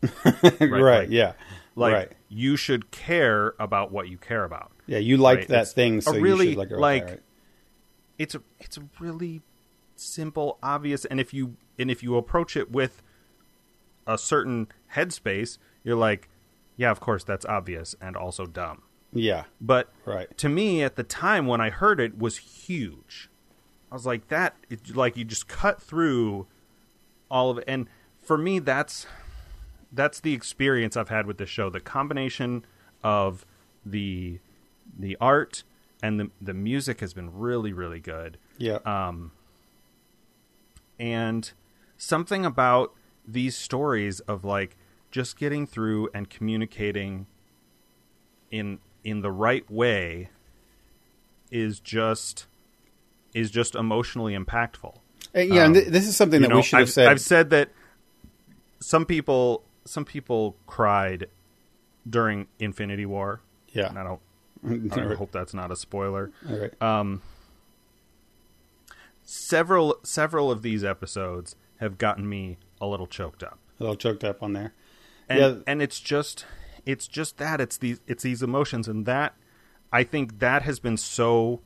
right? 0.24 0.70
like- 0.70 1.10
yeah. 1.10 1.32
Like 1.76 1.92
right. 1.92 2.12
you 2.28 2.56
should 2.56 2.92
care 2.92 3.54
about 3.58 3.90
what 3.90 4.08
you 4.08 4.16
care 4.16 4.44
about. 4.44 4.70
Yeah. 4.86 4.98
You 4.98 5.16
like 5.16 5.38
right, 5.40 5.48
that 5.48 5.62
it's 5.62 5.72
thing, 5.72 6.00
so 6.00 6.12
really, 6.12 6.54
like 6.54 6.70
it. 6.70 6.78
like- 6.78 7.04
right. 7.04 7.20
It's 8.18 8.34
a 8.34 8.42
it's 8.60 8.76
a 8.76 8.82
really 9.00 9.42
simple, 9.96 10.58
obvious, 10.62 11.04
and 11.04 11.18
if 11.18 11.34
you 11.34 11.56
and 11.78 11.90
if 11.90 12.02
you 12.02 12.16
approach 12.16 12.56
it 12.56 12.70
with 12.70 13.02
a 14.06 14.16
certain 14.18 14.68
headspace, 14.94 15.58
you're 15.82 15.96
like, 15.96 16.28
yeah, 16.76 16.90
of 16.90 17.00
course 17.00 17.24
that's 17.24 17.44
obvious 17.46 17.96
and 18.00 18.16
also 18.16 18.46
dumb. 18.46 18.82
Yeah. 19.12 19.44
But 19.60 19.92
Right. 20.04 20.36
to 20.38 20.48
me, 20.48 20.82
at 20.82 20.96
the 20.96 21.02
time 21.02 21.46
when 21.46 21.60
I 21.60 21.70
heard 21.70 21.98
it, 22.00 22.18
was 22.18 22.36
huge. 22.38 23.30
I 23.90 23.94
was 23.94 24.04
like, 24.06 24.28
that, 24.28 24.56
it, 24.68 24.94
like, 24.96 25.16
you 25.16 25.24
just 25.24 25.46
cut 25.46 25.80
through 25.80 26.46
all 27.30 27.50
of 27.50 27.58
it. 27.58 27.64
And 27.68 27.88
for 28.20 28.36
me, 28.36 28.58
that's 28.58 29.06
that's 29.92 30.18
the 30.20 30.32
experience 30.34 30.96
I've 30.96 31.08
had 31.08 31.26
with 31.26 31.38
this 31.38 31.48
show. 31.48 31.70
The 31.70 31.80
combination 31.80 32.64
of 33.04 33.46
the 33.86 34.40
the 34.98 35.16
art 35.20 35.64
and 36.02 36.20
the 36.20 36.30
the 36.40 36.54
music 36.54 37.00
has 37.00 37.14
been 37.14 37.32
really, 37.32 37.72
really 37.72 38.00
good. 38.00 38.38
Yeah. 38.58 38.78
Um, 38.84 39.32
and 40.98 41.50
something 41.96 42.44
about 42.44 42.92
these 43.26 43.56
stories 43.56 44.20
of 44.20 44.44
like 44.44 44.76
just 45.10 45.38
getting 45.38 45.66
through 45.66 46.08
and 46.14 46.28
communicating 46.28 47.26
in 48.50 48.78
in 49.02 49.20
the 49.20 49.32
right 49.32 49.68
way 49.70 50.30
is 51.50 51.80
just 51.80 52.46
is 53.34 53.50
just 53.50 53.74
emotionally 53.74 54.36
impactful. 54.36 54.96
And, 55.32 55.48
yeah. 55.48 55.64
and 55.64 55.76
um, 55.76 55.82
th- 55.82 55.88
this 55.88 56.06
is 56.06 56.16
something 56.16 56.42
that 56.42 56.48
know, 56.48 56.56
we 56.56 56.62
should 56.62 56.78
have 56.78 56.88
I've, 56.88 56.92
said. 56.92 57.08
I've 57.08 57.20
said 57.20 57.50
that 57.50 57.70
some 58.80 59.06
people 59.06 59.64
some 59.84 60.04
people 60.04 60.56
cried 60.66 61.28
during 62.08 62.46
Infinity 62.58 63.06
War. 63.06 63.40
Yeah. 63.68 63.88
And 63.88 63.98
I 63.98 64.04
don't 64.04 64.20
I 64.66 64.76
don't 64.76 65.16
hope 65.16 65.32
that's 65.32 65.54
not 65.54 65.70
a 65.70 65.76
spoiler. 65.76 66.30
All 66.48 66.56
right. 66.56 66.82
Um, 66.82 67.22
several 69.22 69.98
several 70.02 70.50
of 70.50 70.62
these 70.62 70.84
episodes 70.84 71.56
have 71.78 71.98
gotten 71.98 72.28
me 72.28 72.58
a 72.80 72.86
little 72.86 73.06
choked 73.06 73.42
up, 73.42 73.58
a 73.78 73.82
little 73.82 73.96
choked 73.96 74.24
up 74.24 74.42
on 74.42 74.52
there. 74.52 74.72
and 75.28 75.38
Yeah. 75.40 75.54
and 75.66 75.82
it's 75.82 76.00
just 76.00 76.46
it's 76.86 77.06
just 77.06 77.38
that 77.38 77.60
it's 77.60 77.76
these 77.76 78.00
it's 78.06 78.22
these 78.22 78.42
emotions, 78.42 78.88
and 78.88 79.06
that 79.06 79.34
I 79.92 80.04
think 80.04 80.38
that 80.40 80.62
has 80.62 80.78
been 80.80 80.96
so 80.96 81.60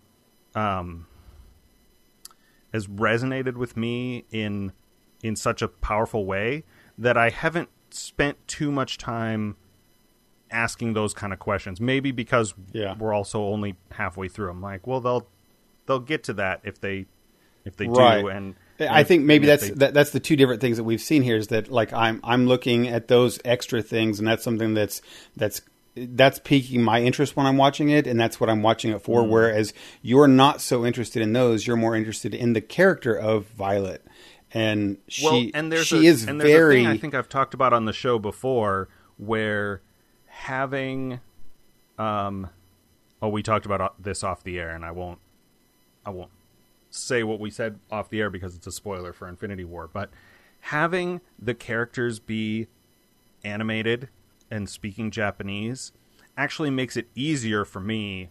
um 0.54 1.06
has 2.72 2.86
resonated 2.86 3.54
with 3.56 3.76
me 3.76 4.24
in 4.30 4.72
in 5.22 5.34
such 5.36 5.62
a 5.62 5.68
powerful 5.68 6.24
way 6.26 6.64
that 6.96 7.16
I 7.16 7.30
haven't 7.30 7.70
spent 7.90 8.46
too 8.46 8.70
much 8.70 8.98
time 8.98 9.56
asking 10.50 10.94
those 10.94 11.14
kind 11.14 11.32
of 11.32 11.38
questions. 11.38 11.80
Maybe 11.80 12.10
because 12.10 12.54
Yeah. 12.72 12.94
we're 12.98 13.12
also 13.14 13.42
only 13.44 13.76
halfway 13.92 14.28
through. 14.28 14.50
I'm 14.50 14.60
like, 14.62 14.86
well, 14.86 15.00
they'll 15.00 15.26
they'll 15.86 15.98
get 16.00 16.24
to 16.24 16.32
that 16.34 16.60
if 16.64 16.80
they 16.80 17.06
if 17.64 17.76
they 17.76 17.86
Right. 17.88 18.20
do. 18.22 18.28
And 18.28 18.54
I 18.80 19.00
and 19.00 19.08
think 19.08 19.24
maybe 19.24 19.46
that's 19.46 19.68
they- 19.68 19.74
that, 19.74 19.94
that's 19.94 20.10
the 20.10 20.20
two 20.20 20.36
different 20.36 20.60
things 20.60 20.76
that 20.76 20.84
we've 20.84 21.00
seen 21.00 21.22
here 21.22 21.36
is 21.36 21.48
that 21.48 21.70
like 21.70 21.92
I'm 21.92 22.20
I'm 22.24 22.46
looking 22.46 22.88
at 22.88 23.08
those 23.08 23.38
extra 23.44 23.82
things 23.82 24.18
and 24.18 24.26
that's 24.28 24.44
something 24.44 24.74
that's 24.74 25.02
that's 25.36 25.60
that's 25.96 26.38
piquing 26.38 26.80
my 26.82 27.02
interest 27.02 27.36
when 27.36 27.44
I'm 27.46 27.56
watching 27.56 27.88
it 27.88 28.06
and 28.06 28.20
that's 28.20 28.38
what 28.38 28.48
I'm 28.48 28.62
watching 28.62 28.92
it 28.92 28.98
Mm. 28.98 29.02
for 29.02 29.24
whereas 29.26 29.74
you're 30.00 30.28
not 30.28 30.60
so 30.60 30.86
interested 30.86 31.22
in 31.22 31.32
those 31.32 31.66
you're 31.66 31.76
more 31.76 31.96
interested 31.96 32.34
in 32.34 32.52
the 32.52 32.60
character 32.60 33.14
of 33.18 33.46
Violet 33.48 34.04
and 34.54 34.98
she 35.08 35.24
well, 35.26 35.44
and 35.54 35.72
there's 35.72 35.86
she 35.88 36.06
a, 36.06 36.10
is 36.10 36.24
and 36.28 36.40
there's 36.40 36.52
very 36.52 36.86
I 36.86 36.96
think 36.98 37.14
I've 37.14 37.28
talked 37.28 37.52
about 37.52 37.72
on 37.72 37.84
the 37.84 37.92
show 37.92 38.18
before 38.18 38.88
where 39.16 39.82
having 40.38 41.18
um 41.98 42.48
oh 43.20 43.28
we 43.28 43.42
talked 43.42 43.66
about 43.66 44.00
this 44.00 44.22
off 44.22 44.44
the 44.44 44.56
air 44.56 44.70
and 44.70 44.84
I 44.84 44.92
won't 44.92 45.18
I 46.06 46.10
won't 46.10 46.30
say 46.90 47.24
what 47.24 47.40
we 47.40 47.50
said 47.50 47.80
off 47.90 48.08
the 48.08 48.20
air 48.20 48.30
because 48.30 48.54
it's 48.54 48.66
a 48.68 48.70
spoiler 48.72 49.12
for 49.12 49.26
Infinity 49.28 49.64
War 49.64 49.90
but 49.92 50.10
having 50.60 51.20
the 51.40 51.54
characters 51.54 52.20
be 52.20 52.68
animated 53.44 54.08
and 54.48 54.68
speaking 54.68 55.10
Japanese 55.10 55.90
actually 56.36 56.70
makes 56.70 56.96
it 56.96 57.08
easier 57.16 57.64
for 57.64 57.80
me 57.80 58.28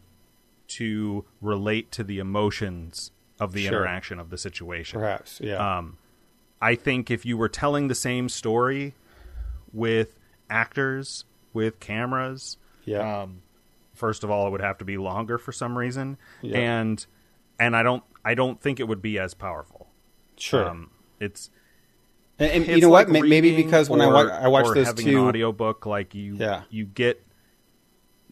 to 0.70 1.26
relate 1.42 1.92
to 1.92 2.06
the 2.06 2.20
emotions 2.20 3.12
of 3.38 3.52
the 3.52 3.64
Sure. 3.66 3.80
interaction 3.80 4.18
of 4.18 4.30
the 4.30 4.38
situation 4.38 4.98
perhaps 5.02 5.42
yeah 5.44 5.78
um, 5.78 5.98
I 6.62 6.76
think 6.76 7.12
if 7.12 7.26
you 7.26 7.38
were 7.38 7.50
telling 7.50 7.90
the 7.90 7.96
same 7.96 8.30
story 8.30 8.96
with 9.74 10.18
actors, 10.50 11.26
with 11.54 11.80
cameras, 11.80 12.58
yeah. 12.86 13.22
Um, 13.24 13.42
first 13.94 14.24
of 14.24 14.30
all, 14.32 14.48
it 14.48 14.52
would 14.52 14.62
have 14.62 14.78
to 14.80 14.86
be 14.86 14.98
longer 14.98 15.38
for 15.38 15.52
some 15.52 15.78
reason, 15.78 16.18
Yeah. 16.42 16.58
and 16.58 17.06
and 17.60 17.76
I 17.76 17.84
don't 17.84 18.04
I 18.24 18.34
don't 18.36 18.62
think 18.62 18.80
it 18.80 18.88
would 18.88 19.02
be 19.02 19.18
as 19.20 19.34
powerful. 19.34 19.88
sure. 20.38 20.68
Um, 20.70 20.92
it's 21.20 21.50
and, 22.40 22.52
and 22.52 22.68
you 22.68 22.82
know 22.82 22.90
what? 22.90 23.10
like 23.10 23.24
May- 23.24 23.28
maybe 23.30 23.56
because 23.56 23.90
when 23.90 24.00
I 24.02 24.06
or- 24.06 24.32
I 24.32 24.48
watched 24.48 24.70
or 24.70 24.76
those 24.76 24.88
having 24.88 25.06
two 25.06 25.20
an 25.22 25.26
audiobook, 25.30 25.86
like 25.88 26.14
you 26.14 26.36
Yeah. 26.36 26.62
you 26.70 26.86
get 26.86 27.24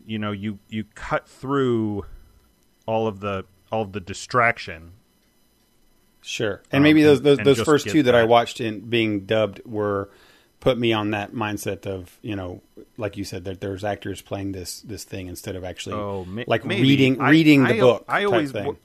you 0.06 0.20
know 0.20 0.32
you 0.32 0.60
you 0.70 0.84
cut 0.94 1.28
through 1.28 2.06
all 2.86 3.08
of 3.08 3.20
the 3.22 3.46
all 3.72 3.82
of 3.82 3.94
the 3.94 4.00
distraction. 4.00 4.92
Sure, 6.22 6.62
and 6.72 6.80
Um, 6.80 6.84
maybe 6.84 7.04
those 7.04 7.22
those, 7.22 7.38
those 7.40 7.62
first 7.62 7.88
two 7.88 8.02
that 8.04 8.16
I 8.16 8.24
watched 8.24 8.60
in 8.60 8.82
being 8.82 9.26
dubbed 9.26 9.62
were 9.66 10.10
put 10.66 10.78
me 10.78 10.92
on 10.92 11.12
that 11.12 11.32
mindset 11.34 11.86
of 11.86 12.20
you 12.22 12.36
know, 12.36 12.62
like 12.98 13.16
you 13.18 13.24
said, 13.24 13.46
that 13.46 13.62
there's 13.62 13.84
actors 13.84 14.22
playing 14.22 14.52
this 14.52 14.82
this 14.82 15.04
thing 15.06 15.28
instead 15.28 15.56
of 15.56 15.64
actually 15.64 15.96
Oh, 15.96 16.26
ma- 16.26 16.44
like 16.48 16.66
maybe. 16.66 16.82
reading 16.82 17.22
I- 17.22 17.30
reading 17.30 17.64
the 17.64 17.76
I- 17.76 17.80
book. 17.80 18.04
I 18.10 18.24
always 18.26 18.52
thing. 18.52 18.76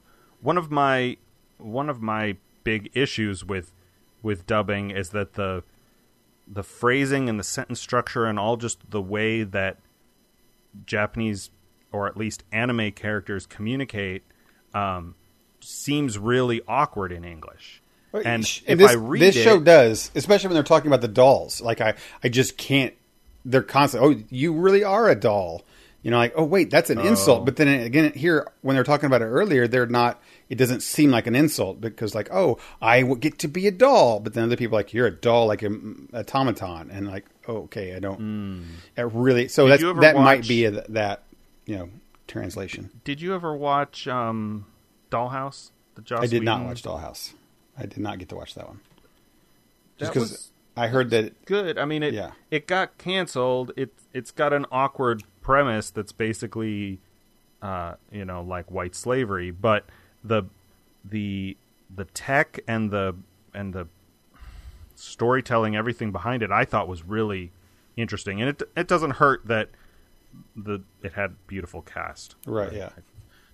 one 0.41 0.57
of 0.57 0.71
my 0.71 1.17
one 1.57 1.89
of 1.89 2.01
my 2.01 2.37
big 2.63 2.89
issues 2.93 3.43
with 3.43 3.73
with 4.21 4.45
dubbing 4.45 4.91
is 4.91 5.09
that 5.09 5.33
the 5.33 5.63
the 6.47 6.63
phrasing 6.63 7.27
and 7.29 7.39
the 7.39 7.43
sentence 7.43 7.79
structure 7.81 8.25
and 8.25 8.37
all 8.39 8.57
just 8.57 8.89
the 8.91 9.01
way 9.01 9.43
that 9.43 9.77
Japanese 10.85 11.49
or 11.91 12.07
at 12.07 12.15
least 12.15 12.43
anime 12.51 12.91
characters 12.91 13.45
communicate 13.45 14.23
um, 14.73 15.15
seems 15.59 16.17
really 16.17 16.61
awkward 16.67 17.11
in 17.11 17.23
English. 17.25 17.80
And 18.13 18.45
Sh- 18.45 18.61
if 18.67 18.77
this, 18.77 18.91
I 18.91 18.95
read 18.95 19.21
this 19.21 19.35
it, 19.35 19.43
show 19.43 19.59
does, 19.59 20.11
especially 20.15 20.49
when 20.49 20.55
they're 20.55 20.63
talking 20.63 20.87
about 20.87 21.01
the 21.01 21.07
dolls. 21.07 21.61
Like 21.61 21.81
I, 21.81 21.95
I 22.23 22.29
just 22.29 22.57
can't. 22.57 22.93
They're 23.45 23.63
constant. 23.63 24.03
Oh, 24.03 24.15
you 24.29 24.53
really 24.53 24.83
are 24.83 25.09
a 25.09 25.15
doll. 25.15 25.63
You 26.03 26.09
know, 26.09 26.17
like 26.17 26.33
oh 26.35 26.43
wait, 26.43 26.71
that's 26.71 26.89
an 26.89 26.99
insult. 26.99 27.45
But 27.45 27.57
then 27.57 27.67
again, 27.67 28.11
here 28.13 28.51
when 28.61 28.75
they're 28.75 28.83
talking 28.83 29.05
about 29.05 29.21
it 29.21 29.25
earlier, 29.25 29.67
they're 29.67 29.85
not. 29.85 30.21
It 30.49 30.55
doesn't 30.55 30.81
seem 30.81 31.11
like 31.11 31.27
an 31.27 31.35
insult 31.35 31.79
because 31.79 32.15
like 32.15 32.27
oh, 32.31 32.57
I 32.81 33.03
get 33.03 33.37
to 33.39 33.47
be 33.47 33.67
a 33.67 33.71
doll. 33.71 34.19
But 34.19 34.33
then 34.33 34.45
other 34.45 34.57
people 34.57 34.77
are 34.77 34.79
like 34.79 34.93
you're 34.93 35.07
a 35.07 35.11
doll, 35.11 35.45
like 35.45 35.61
an 35.61 36.09
automaton, 36.13 36.89
and 36.89 37.07
like 37.07 37.25
oh, 37.47 37.63
okay, 37.63 37.95
I 37.95 37.99
don't. 37.99 38.65
It 38.97 39.03
really. 39.13 39.47
So. 39.47 39.67
Did 39.67 39.79
that's 39.79 40.01
that 40.01 40.15
might 40.15 40.47
be 40.47 40.65
a, 40.65 40.71
that 40.89 41.23
you 41.67 41.77
know 41.77 41.89
translation. 42.27 42.89
did 43.03 43.21
you 43.21 43.35
ever 43.35 43.55
watch 43.55 44.07
um, 44.07 44.65
Dollhouse? 45.11 45.69
The 45.95 46.01
Joss 46.01 46.23
I 46.23 46.27
did 46.27 46.43
not 46.43 46.63
watch 46.63 46.81
Dollhouse. 46.81 47.33
I 47.77 47.85
did 47.85 47.97
not 47.99 48.19
get 48.19 48.29
to 48.29 48.35
watch 48.35 48.53
that 48.55 48.67
one. 48.67 48.79
Just 49.97 50.13
because 50.13 50.51
I 50.75 50.87
heard 50.87 51.09
that 51.11 51.45
good. 51.45 51.77
I 51.77 51.85
mean, 51.85 52.03
it 52.03 52.13
Yeah. 52.13 52.31
it 52.49 52.67
got 52.67 52.97
canceled. 52.97 53.71
It 53.77 53.93
it's 54.13 54.31
got 54.31 54.53
an 54.53 54.65
awkward 54.71 55.23
premise 55.41 55.89
that's 55.89 56.11
basically, 56.11 56.99
uh, 57.61 57.95
you 58.11 58.25
know, 58.25 58.41
like 58.41 58.69
white 58.71 58.95
slavery. 58.95 59.51
But 59.51 59.85
the 60.23 60.43
the 61.03 61.57
the 61.93 62.05
tech 62.05 62.59
and 62.67 62.91
the 62.91 63.15
and 63.53 63.73
the 63.73 63.87
storytelling, 64.95 65.75
everything 65.75 66.11
behind 66.11 66.43
it, 66.43 66.51
I 66.51 66.65
thought 66.65 66.87
was 66.87 67.03
really 67.03 67.51
interesting. 67.97 68.41
And 68.41 68.49
it 68.49 68.69
it 68.75 68.87
doesn't 68.87 69.11
hurt 69.11 69.45
that 69.47 69.69
the 70.55 70.81
it 71.03 71.13
had 71.13 71.35
beautiful 71.47 71.81
cast. 71.81 72.35
Right, 72.45 72.71
yeah. 72.73 72.89
I 72.97 73.01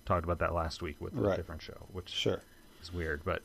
talked 0.06 0.24
about 0.24 0.38
that 0.38 0.54
last 0.54 0.82
week 0.82 0.96
with 1.00 1.16
a 1.16 1.20
Right. 1.20 1.36
different 1.36 1.62
show, 1.62 1.86
which 1.92 2.08
sure. 2.08 2.40
is 2.82 2.92
weird, 2.92 3.22
but. 3.24 3.42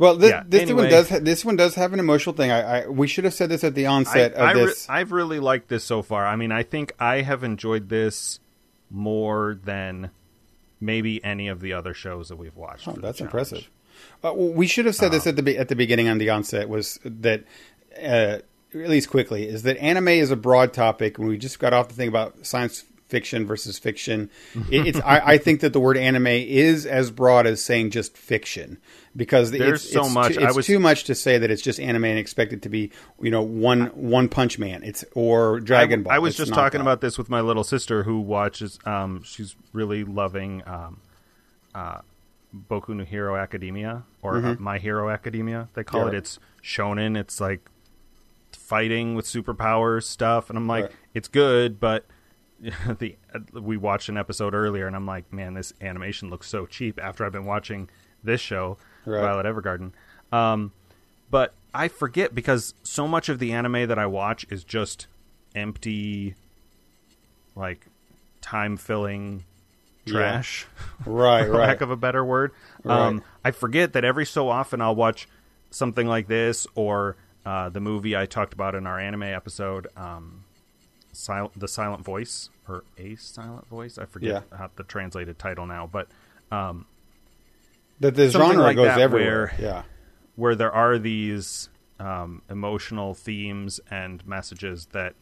Well, 0.00 0.16
this, 0.16 0.30
Yeah, 0.30 0.42
this 0.48 0.62
anyway. 0.62 0.84
one 0.84 0.90
does. 0.90 1.08
Ha- 1.10 1.18
this 1.20 1.44
one 1.44 1.56
does 1.56 1.74
have 1.74 1.92
an 1.92 2.00
emotional 2.00 2.34
thing. 2.34 2.50
I, 2.50 2.84
I 2.84 2.88
we 2.88 3.06
should 3.06 3.24
have 3.24 3.34
said 3.34 3.50
this 3.50 3.62
at 3.62 3.74
the 3.74 3.84
onset 3.84 4.32
I, 4.34 4.40
of 4.40 4.48
I 4.48 4.52
re- 4.52 4.64
this. 4.64 4.88
I've 4.88 5.12
really 5.12 5.38
liked 5.40 5.68
this 5.68 5.84
so 5.84 6.00
far. 6.00 6.26
I 6.26 6.36
mean, 6.36 6.52
I 6.52 6.62
think 6.62 6.94
I 6.98 7.20
have 7.20 7.44
enjoyed 7.44 7.90
this 7.90 8.40
more 8.90 9.58
than 9.62 10.10
maybe 10.80 11.22
any 11.22 11.48
of 11.48 11.60
the 11.60 11.74
other 11.74 11.92
shows 11.92 12.30
that 12.30 12.36
we've 12.36 12.56
watched. 12.56 12.88
Oh, 12.88 12.92
that's 12.92 13.20
impressive. 13.20 13.68
Uh, 14.24 14.32
well, 14.34 14.48
we 14.54 14.66
should 14.66 14.86
have 14.86 14.96
said 14.96 15.12
this 15.12 15.26
at 15.26 15.36
the 15.36 15.42
be- 15.42 15.58
at 15.58 15.68
the 15.68 15.76
beginning 15.76 16.08
on 16.08 16.16
the 16.16 16.30
onset 16.30 16.70
was 16.70 16.98
that 17.04 17.44
uh, 18.02 18.38
at 18.38 18.44
least 18.72 19.10
quickly 19.10 19.46
is 19.46 19.64
that 19.64 19.76
anime 19.82 20.08
is 20.08 20.30
a 20.30 20.36
broad 20.36 20.72
topic. 20.72 21.18
When 21.18 21.28
we 21.28 21.36
just 21.36 21.58
got 21.58 21.74
off 21.74 21.88
the 21.88 21.94
thing 21.94 22.08
about 22.08 22.46
science 22.46 22.84
fiction 23.10 23.46
versus 23.46 23.78
fiction, 23.78 24.30
it, 24.70 24.86
it's 24.86 25.00
I, 25.00 25.20
I 25.32 25.38
think 25.38 25.60
that 25.60 25.72
the 25.72 25.80
word 25.80 25.96
anime 25.96 26.26
is 26.28 26.86
as 26.86 27.10
broad 27.10 27.46
as 27.46 27.62
saying 27.62 27.90
just 27.90 28.16
fiction 28.16 28.78
because 29.16 29.50
There's 29.50 29.82
it's, 29.84 29.92
so 29.92 30.02
it's 30.04 30.14
much. 30.14 30.34
Too, 30.34 30.40
it's 30.44 30.56
was- 30.56 30.66
too 30.66 30.78
much 30.80 31.04
to 31.04 31.14
say 31.14 31.36
that 31.38 31.50
it's 31.50 31.62
just 31.62 31.80
anime 31.80 32.04
and 32.04 32.18
expect 32.18 32.52
it 32.52 32.62
to 32.62 32.68
be 32.68 32.90
you 33.20 33.30
know 33.30 33.42
one 33.42 33.86
one 33.88 34.28
Punch 34.28 34.58
Man. 34.58 34.82
It's 34.84 35.04
or 35.14 35.60
Dragon 35.60 36.00
I, 36.00 36.02
Ball. 36.04 36.12
I 36.12 36.18
was 36.20 36.30
It's 36.32 36.38
just 36.48 36.54
talking 36.54 36.78
that. 36.78 36.84
about 36.84 37.00
this 37.00 37.18
with 37.18 37.28
my 37.28 37.40
little 37.40 37.64
sister 37.64 38.04
who 38.04 38.20
watches. 38.20 38.78
Um, 38.86 39.22
she's 39.24 39.56
really 39.72 40.04
loving 40.04 40.62
um, 40.66 41.00
uh, 41.74 42.00
Boku 42.68 42.90
no 42.90 43.04
Hero 43.04 43.36
Academia 43.36 44.04
or 44.22 44.36
uh, 44.38 44.54
My 44.58 44.78
Hero 44.78 45.10
Academia. 45.10 45.68
They 45.74 45.82
call 45.84 46.02
Mm-hmm. 46.02 46.12
Yeah, 46.12 46.16
it. 46.16 46.18
It's 46.18 46.38
shonen. 46.62 47.18
It's 47.18 47.40
like 47.40 47.68
fighting 48.52 49.14
with 49.14 49.26
superpowers 49.26 50.04
stuff, 50.04 50.48
and 50.50 50.56
I'm 50.58 50.66
like, 50.68 50.84
Right. 50.84 50.92
it's 51.14 51.28
good, 51.28 51.80
but. 51.80 52.04
the 52.98 53.16
we 53.52 53.76
watched 53.76 54.08
an 54.08 54.16
episode 54.16 54.54
earlier, 54.54 54.86
and 54.86 54.94
I'm 54.94 55.06
like, 55.06 55.32
man, 55.32 55.54
this 55.54 55.72
animation 55.80 56.30
looks 56.30 56.48
so 56.48 56.66
cheap. 56.66 56.98
After 57.02 57.24
I've 57.24 57.32
been 57.32 57.46
watching 57.46 57.88
this 58.22 58.40
show, 58.40 58.76
Right. 59.06 59.22
Violet 59.22 59.46
Evergarden, 59.46 59.92
um, 60.32 60.72
but 61.30 61.54
I 61.72 61.88
forget 61.88 62.34
because 62.34 62.74
so 62.82 63.08
much 63.08 63.28
of 63.28 63.38
the 63.38 63.52
anime 63.52 63.88
that 63.88 63.98
I 63.98 64.06
watch 64.06 64.44
is 64.50 64.62
just 64.64 65.06
empty, 65.54 66.34
like 67.56 67.86
time 68.42 68.76
filling 68.76 69.44
trash, 70.06 70.66
right, 71.06 71.46
for 71.46 71.52
right. 71.52 71.68
lack 71.68 71.80
of 71.80 71.90
a 71.90 71.96
better 71.96 72.24
word. 72.24 72.52
Right. 72.84 72.98
Um, 72.98 73.22
I 73.44 73.52
forget 73.52 73.94
that 73.94 74.04
every 74.04 74.26
so 74.26 74.48
often 74.48 74.80
I'll 74.80 74.94
watch 74.96 75.28
something 75.70 76.06
like 76.06 76.26
this 76.26 76.66
or 76.74 77.16
uh, 77.46 77.68
the 77.70 77.80
movie 77.80 78.16
I 78.16 78.26
talked 78.26 78.52
about 78.52 78.74
in 78.74 78.86
our 78.86 78.98
anime 78.98 79.22
episode, 79.22 79.86
um, 79.96 80.44
Sil- 81.12 81.52
the 81.56 81.68
Silent 81.68 82.04
Voice 82.04 82.50
or 82.68 82.84
a 82.98 83.14
Silent 83.16 83.66
Voice. 83.68 83.98
I 83.98 84.04
forget 84.06 84.44
Yeah. 84.50 84.58
how 84.58 84.70
the 84.76 84.84
translated 84.84 85.38
title 85.38 85.66
now, 85.66 85.88
but 85.90 86.08
um, 86.52 86.86
that 88.00 88.14
the 88.14 88.30
genre 88.30 88.62
like 88.62 88.76
goes 88.76 88.96
everywhere. 88.98 89.52
where- 89.58 89.70
yeah. 89.70 89.82
where 90.36 90.54
there 90.54 90.72
are 90.72 90.98
these 90.98 91.68
um, 91.98 92.42
emotional 92.48 93.12
themes 93.14 93.80
and 93.90 94.26
messages 94.26 94.86
that 94.92 95.14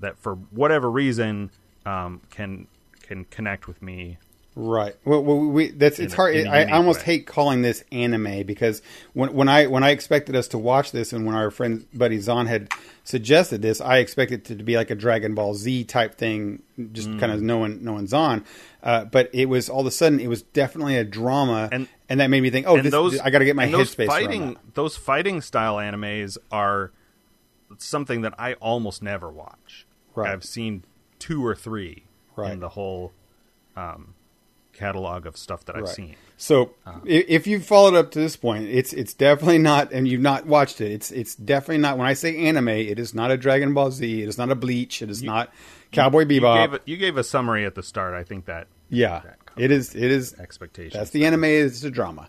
that 0.00 0.18
for 0.18 0.34
whatever 0.34 0.90
reason 0.90 1.50
um, 1.84 2.20
can 2.30 2.66
can 3.02 3.24
connect 3.26 3.68
with 3.68 3.82
me. 3.82 4.18
Right. 4.58 4.94
Well, 5.04 5.22
we 5.22 5.70
that's 5.70 5.98
it's 5.98 6.14
a- 6.14 6.16
hard. 6.16 6.34
in 6.34 6.48
I, 6.48 6.70
almost 6.70 7.00
way. 7.00 7.04
hate 7.04 7.26
calling 7.26 7.60
this 7.60 7.84
anime 7.92 8.44
because 8.46 8.80
when 9.12 9.34
when 9.34 9.48
I 9.50 9.66
when 9.66 9.84
I 9.84 9.90
expected 9.90 10.34
us 10.34 10.48
to 10.48 10.58
watch 10.58 10.92
this 10.92 11.12
and 11.12 11.26
when 11.26 11.34
our 11.34 11.50
friend 11.50 11.86
buddy 11.92 12.18
Zahn 12.18 12.46
had 12.46 12.70
suggested 13.04 13.60
this, 13.60 13.82
I 13.82 13.98
expected 13.98 14.40
it 14.50 14.56
to 14.56 14.64
be 14.64 14.76
like 14.76 14.90
a 14.90 14.94
Dragon 14.94 15.34
Ball 15.34 15.52
Z 15.54 15.84
type 15.84 16.14
thing, 16.14 16.62
just 16.92 17.06
Mm. 17.10 17.20
kind 17.20 17.32
of 17.32 17.42
knowing 17.42 17.84
knowing 17.84 18.06
Zahn. 18.06 18.46
Uh, 18.82 19.04
but 19.04 19.28
it 19.34 19.44
was 19.50 19.68
all 19.68 19.80
of 19.80 19.86
a 19.86 19.90
sudden 19.90 20.20
it 20.20 20.28
was 20.28 20.40
definitely 20.40 20.96
a 20.96 21.04
drama, 21.04 21.68
And- 21.70 21.86
and 22.08 22.20
that 22.20 22.28
made 22.30 22.40
me 22.40 22.48
think, 22.48 22.66
oh, 22.66 22.80
this, 22.80 22.90
those 22.92 23.20
I 23.20 23.28
got 23.28 23.40
to 23.40 23.44
get 23.44 23.56
my 23.56 23.66
headspace 23.66 24.06
fighting 24.06 24.54
that. 24.54 24.74
those 24.74 24.96
fighting 24.96 25.42
style 25.42 25.76
animes 25.76 26.38
are 26.50 26.92
something 27.76 28.22
that 28.22 28.32
I 28.38 28.54
almost 28.54 29.02
never 29.02 29.28
watch. 29.30 29.86
Right. 30.14 30.30
I've 30.30 30.44
seen 30.44 30.84
two 31.18 31.44
or 31.44 31.54
three 31.54 32.04
Right. 32.36 32.52
in 32.52 32.60
the 32.60 32.70
whole 32.70 33.12
um, 33.76 34.14
catalog 34.76 35.26
of 35.26 35.36
stuff 35.36 35.64
that 35.64 35.76
I've 35.76 35.82
Right. 35.84 35.94
seen. 35.94 36.16
So 36.36 36.74
Uh-huh. 36.86 37.00
if 37.06 37.46
you've 37.46 37.64
followed 37.64 37.94
up 37.94 38.10
to 38.12 38.18
this 38.18 38.36
point, 38.36 38.64
it's 38.68 38.92
it's 38.92 39.14
definitely 39.14 39.58
not, 39.58 39.90
and 39.92 40.06
you've 40.06 40.20
not 40.20 40.46
watched 40.46 40.80
it. 40.80 40.92
It's 40.92 41.10
it's 41.10 41.34
definitely 41.34 41.78
not. 41.78 41.96
When 41.98 42.06
I 42.06 42.12
say 42.12 42.36
anime, 42.36 42.68
it 42.68 42.98
is 42.98 43.14
not 43.14 43.30
a 43.30 43.36
Dragon 43.36 43.72
Ball 43.74 43.90
Z. 43.90 44.22
It 44.22 44.28
is 44.28 44.36
not 44.38 44.50
a 44.50 44.54
Bleach. 44.54 45.00
It 45.02 45.10
is 45.10 45.22
not 45.22 45.52
Cowboy 45.92 46.20
You 46.26 46.40
Bebop. 46.42 46.56
gave, 46.70 46.74
a, 46.74 46.80
you 46.84 46.96
gave 46.98 47.16
a 47.16 47.24
summary 47.24 47.64
at 47.64 47.74
the 47.74 47.82
start. 47.82 48.12
I 48.14 48.22
think 48.22 48.44
that 48.46 48.66
yeah, 48.90 49.20
that 49.24 49.38
it 49.56 49.70
is. 49.70 49.94
It 49.94 50.10
is. 50.10 50.38
expectations. 50.38 50.94
That's 50.94 51.10
the 51.10 51.24
anime. 51.24 51.44
It's 51.44 51.82
a 51.84 51.90
drama. 51.90 52.28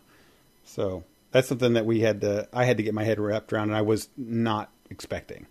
So 0.64 1.03
that's 1.32 1.48
something 1.49 1.74
that 1.74 1.86
we 1.86 1.99
had 1.99 2.22
to. 2.22 2.48
I 2.53 2.64
had 2.65 2.78
to 2.78 2.84
get 2.84 2.94
my 2.94 3.03
head 3.03 3.19
wrapped 3.19 3.52
around, 3.52 3.69
and 3.69 3.76
I 3.78 3.82
was 3.82 4.07
not 4.15 4.72
expecting. 4.90 5.48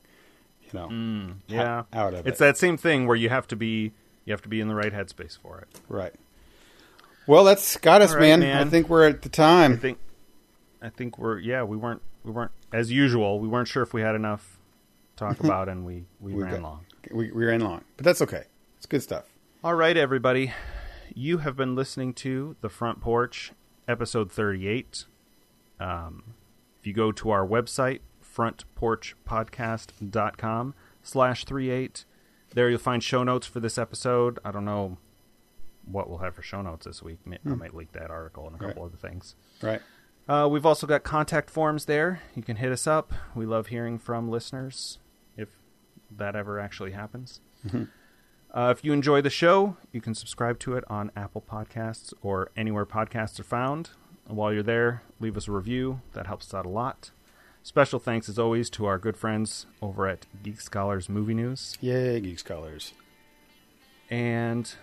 You 0.73 0.81
know, 0.81 1.35
yeah 1.47 1.85
out 1.93 2.13
of 2.15 2.27
it's 2.27 2.41
it. 2.41 2.45
that 2.45 2.57
same 2.59 2.77
thing 2.77 3.07
where 3.07 3.15
you 3.17 3.29
have 3.29 3.47
to 3.49 3.57
be 3.57 3.93
you 4.25 4.33
have 4.33 4.43
to 4.43 4.49
be 4.49 4.61
in 4.61 4.67
the 4.67 4.75
right 4.75 4.93
headspace 4.93 5.39
for 5.39 5.61
it 5.61 5.69
right. 5.89 6.13
Well, 7.27 7.45
that's 7.45 7.77
got 7.79 8.03
us, 8.03 8.13
right, 8.13 8.21
man. 8.21 8.41
man. 8.41 8.67
I 8.67 8.71
think 8.71 8.89
we're 8.89 9.07
at 9.09 9.23
the 9.23 9.29
time. 9.29 9.73
i 9.73 9.77
think 9.77 9.99
i 10.83 10.89
think 10.91 11.19
we're 11.19 11.39
yeah 11.39 11.63
we 11.63 11.77
weren't 11.77 12.03
we 12.23 12.31
weren't 12.31 12.51
as 12.73 12.93
usual 12.93 13.41
we 13.41 13.49
weren't 13.49 13.67
sure 13.69 13.83
if 13.83 13.95
we 13.95 14.03
had 14.03 14.15
enough 14.15 14.59
to 15.17 15.25
talk 15.25 15.41
about 15.45 15.69
and 15.69 15.87
we 15.87 16.05
we, 16.21 16.35
We 16.35 16.43
ran 16.43 16.53
got- 16.55 16.63
long 16.63 16.81
we, 17.11 17.31
we 17.33 17.45
ran 17.47 17.61
long, 17.61 17.83
but 17.97 18.05
that's 18.05 18.21
okay. 18.23 18.45
It's 18.77 18.87
good 18.87 19.03
stuff. 19.03 19.25
all 19.65 19.75
right 19.75 19.97
everybody 19.97 20.53
you 21.15 21.39
have 21.39 21.57
been 21.57 21.75
listening 21.75 22.13
to 22.15 22.57
the 22.61 22.69
front 22.69 23.01
porch 23.01 23.53
episode 23.89 24.31
38 24.31 25.05
um, 25.81 26.35
if 26.81 26.87
you 26.87 26.93
go 26.93 27.11
to 27.13 27.31
our 27.31 27.47
website 27.47 28.01
frontporchpodcast.com 28.37 30.75
slash 31.03 31.45
38 31.45 32.05
there 32.55 32.69
you'll 32.71 32.79
find 32.79 33.03
show 33.03 33.23
notes 33.23 33.47
for 33.47 33.61
this 33.61 33.79
episode 33.79 34.39
i 34.45 34.51
don't 34.51 34.65
know 34.65 34.99
what 35.91 36.09
we'll 36.09 36.19
have 36.19 36.35
for 36.35 36.43
show 36.43 36.61
notes 36.63 36.85
this 36.87 37.03
week 37.03 37.19
i 37.27 37.49
might 37.51 37.75
leak 37.75 37.93
that 37.93 38.11
article 38.11 38.47
and 38.47 38.57
a 38.57 38.59
couple 38.59 38.83
Right. 38.83 38.89
other 38.89 38.97
things 38.97 39.35
Right. 39.63 39.81
Uh, 40.29 40.49
we've 40.51 40.67
also 40.67 40.89
got 40.89 41.05
contact 41.05 41.49
forms 41.49 41.85
there. 41.85 42.21
You 42.35 42.43
can 42.43 42.57
hit 42.57 42.73
us 42.73 42.85
up. 42.89 43.13
We 43.37 43.47
love 43.47 43.69
hearing 43.69 43.97
from 43.97 44.29
listeners 44.29 44.99
if 45.37 45.49
that 46.11 46.35
ever 46.35 46.59
actually 46.59 46.91
happens. 46.91 47.41
Uh, 48.53 48.75
if 48.77 48.85
you 48.85 48.93
enjoy 48.93 49.21
the 49.21 49.31
show, 49.31 49.77
you 49.93 50.01
can 50.01 50.17
subscribe 50.17 50.59
to 50.59 50.75
it 50.75 50.83
on 50.91 51.13
Apple 51.15 51.45
Podcasts 51.49 52.13
or 52.23 52.51
anywhere 52.57 52.85
podcasts 52.85 53.39
are 53.39 53.45
found. 53.45 53.91
And 54.27 54.37
while 54.37 54.53
you're 54.53 54.65
there, 54.65 55.03
leave 55.21 55.37
us 55.37 55.47
a 55.47 55.53
review. 55.53 56.01
That 56.15 56.27
helps 56.27 56.47
us 56.49 56.55
out 56.55 56.67
a 56.67 56.71
lot. 56.71 57.13
Special 57.63 58.01
thanks, 58.01 58.29
as 58.29 58.37
always, 58.37 58.69
to 58.71 58.85
our 58.87 58.99
good 58.99 59.17
friends 59.17 59.67
over 59.81 60.09
at 60.09 60.27
Geek 60.43 60.61
Scholars 60.61 61.09
Movie 61.09 61.35
News. 61.35 61.79
Yay, 61.81 62.19
Geek 62.21 62.41
Scholars. 62.41 62.95
And 64.11 64.75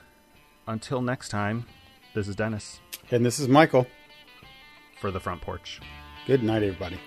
until 0.68 1.02
next 1.02 1.30
time, 1.30 1.66
this 2.14 2.28
is 2.28 2.36
Dennis 2.36 2.80
And 3.12 3.26
this 3.26 3.40
is 3.40 3.48
Michael. 3.48 3.88
for 5.00 5.12
the 5.12 5.20
front 5.20 5.42
porch. 5.42 5.82
Good 6.26 6.44
night, 6.44 6.64
everybody. 6.64 6.98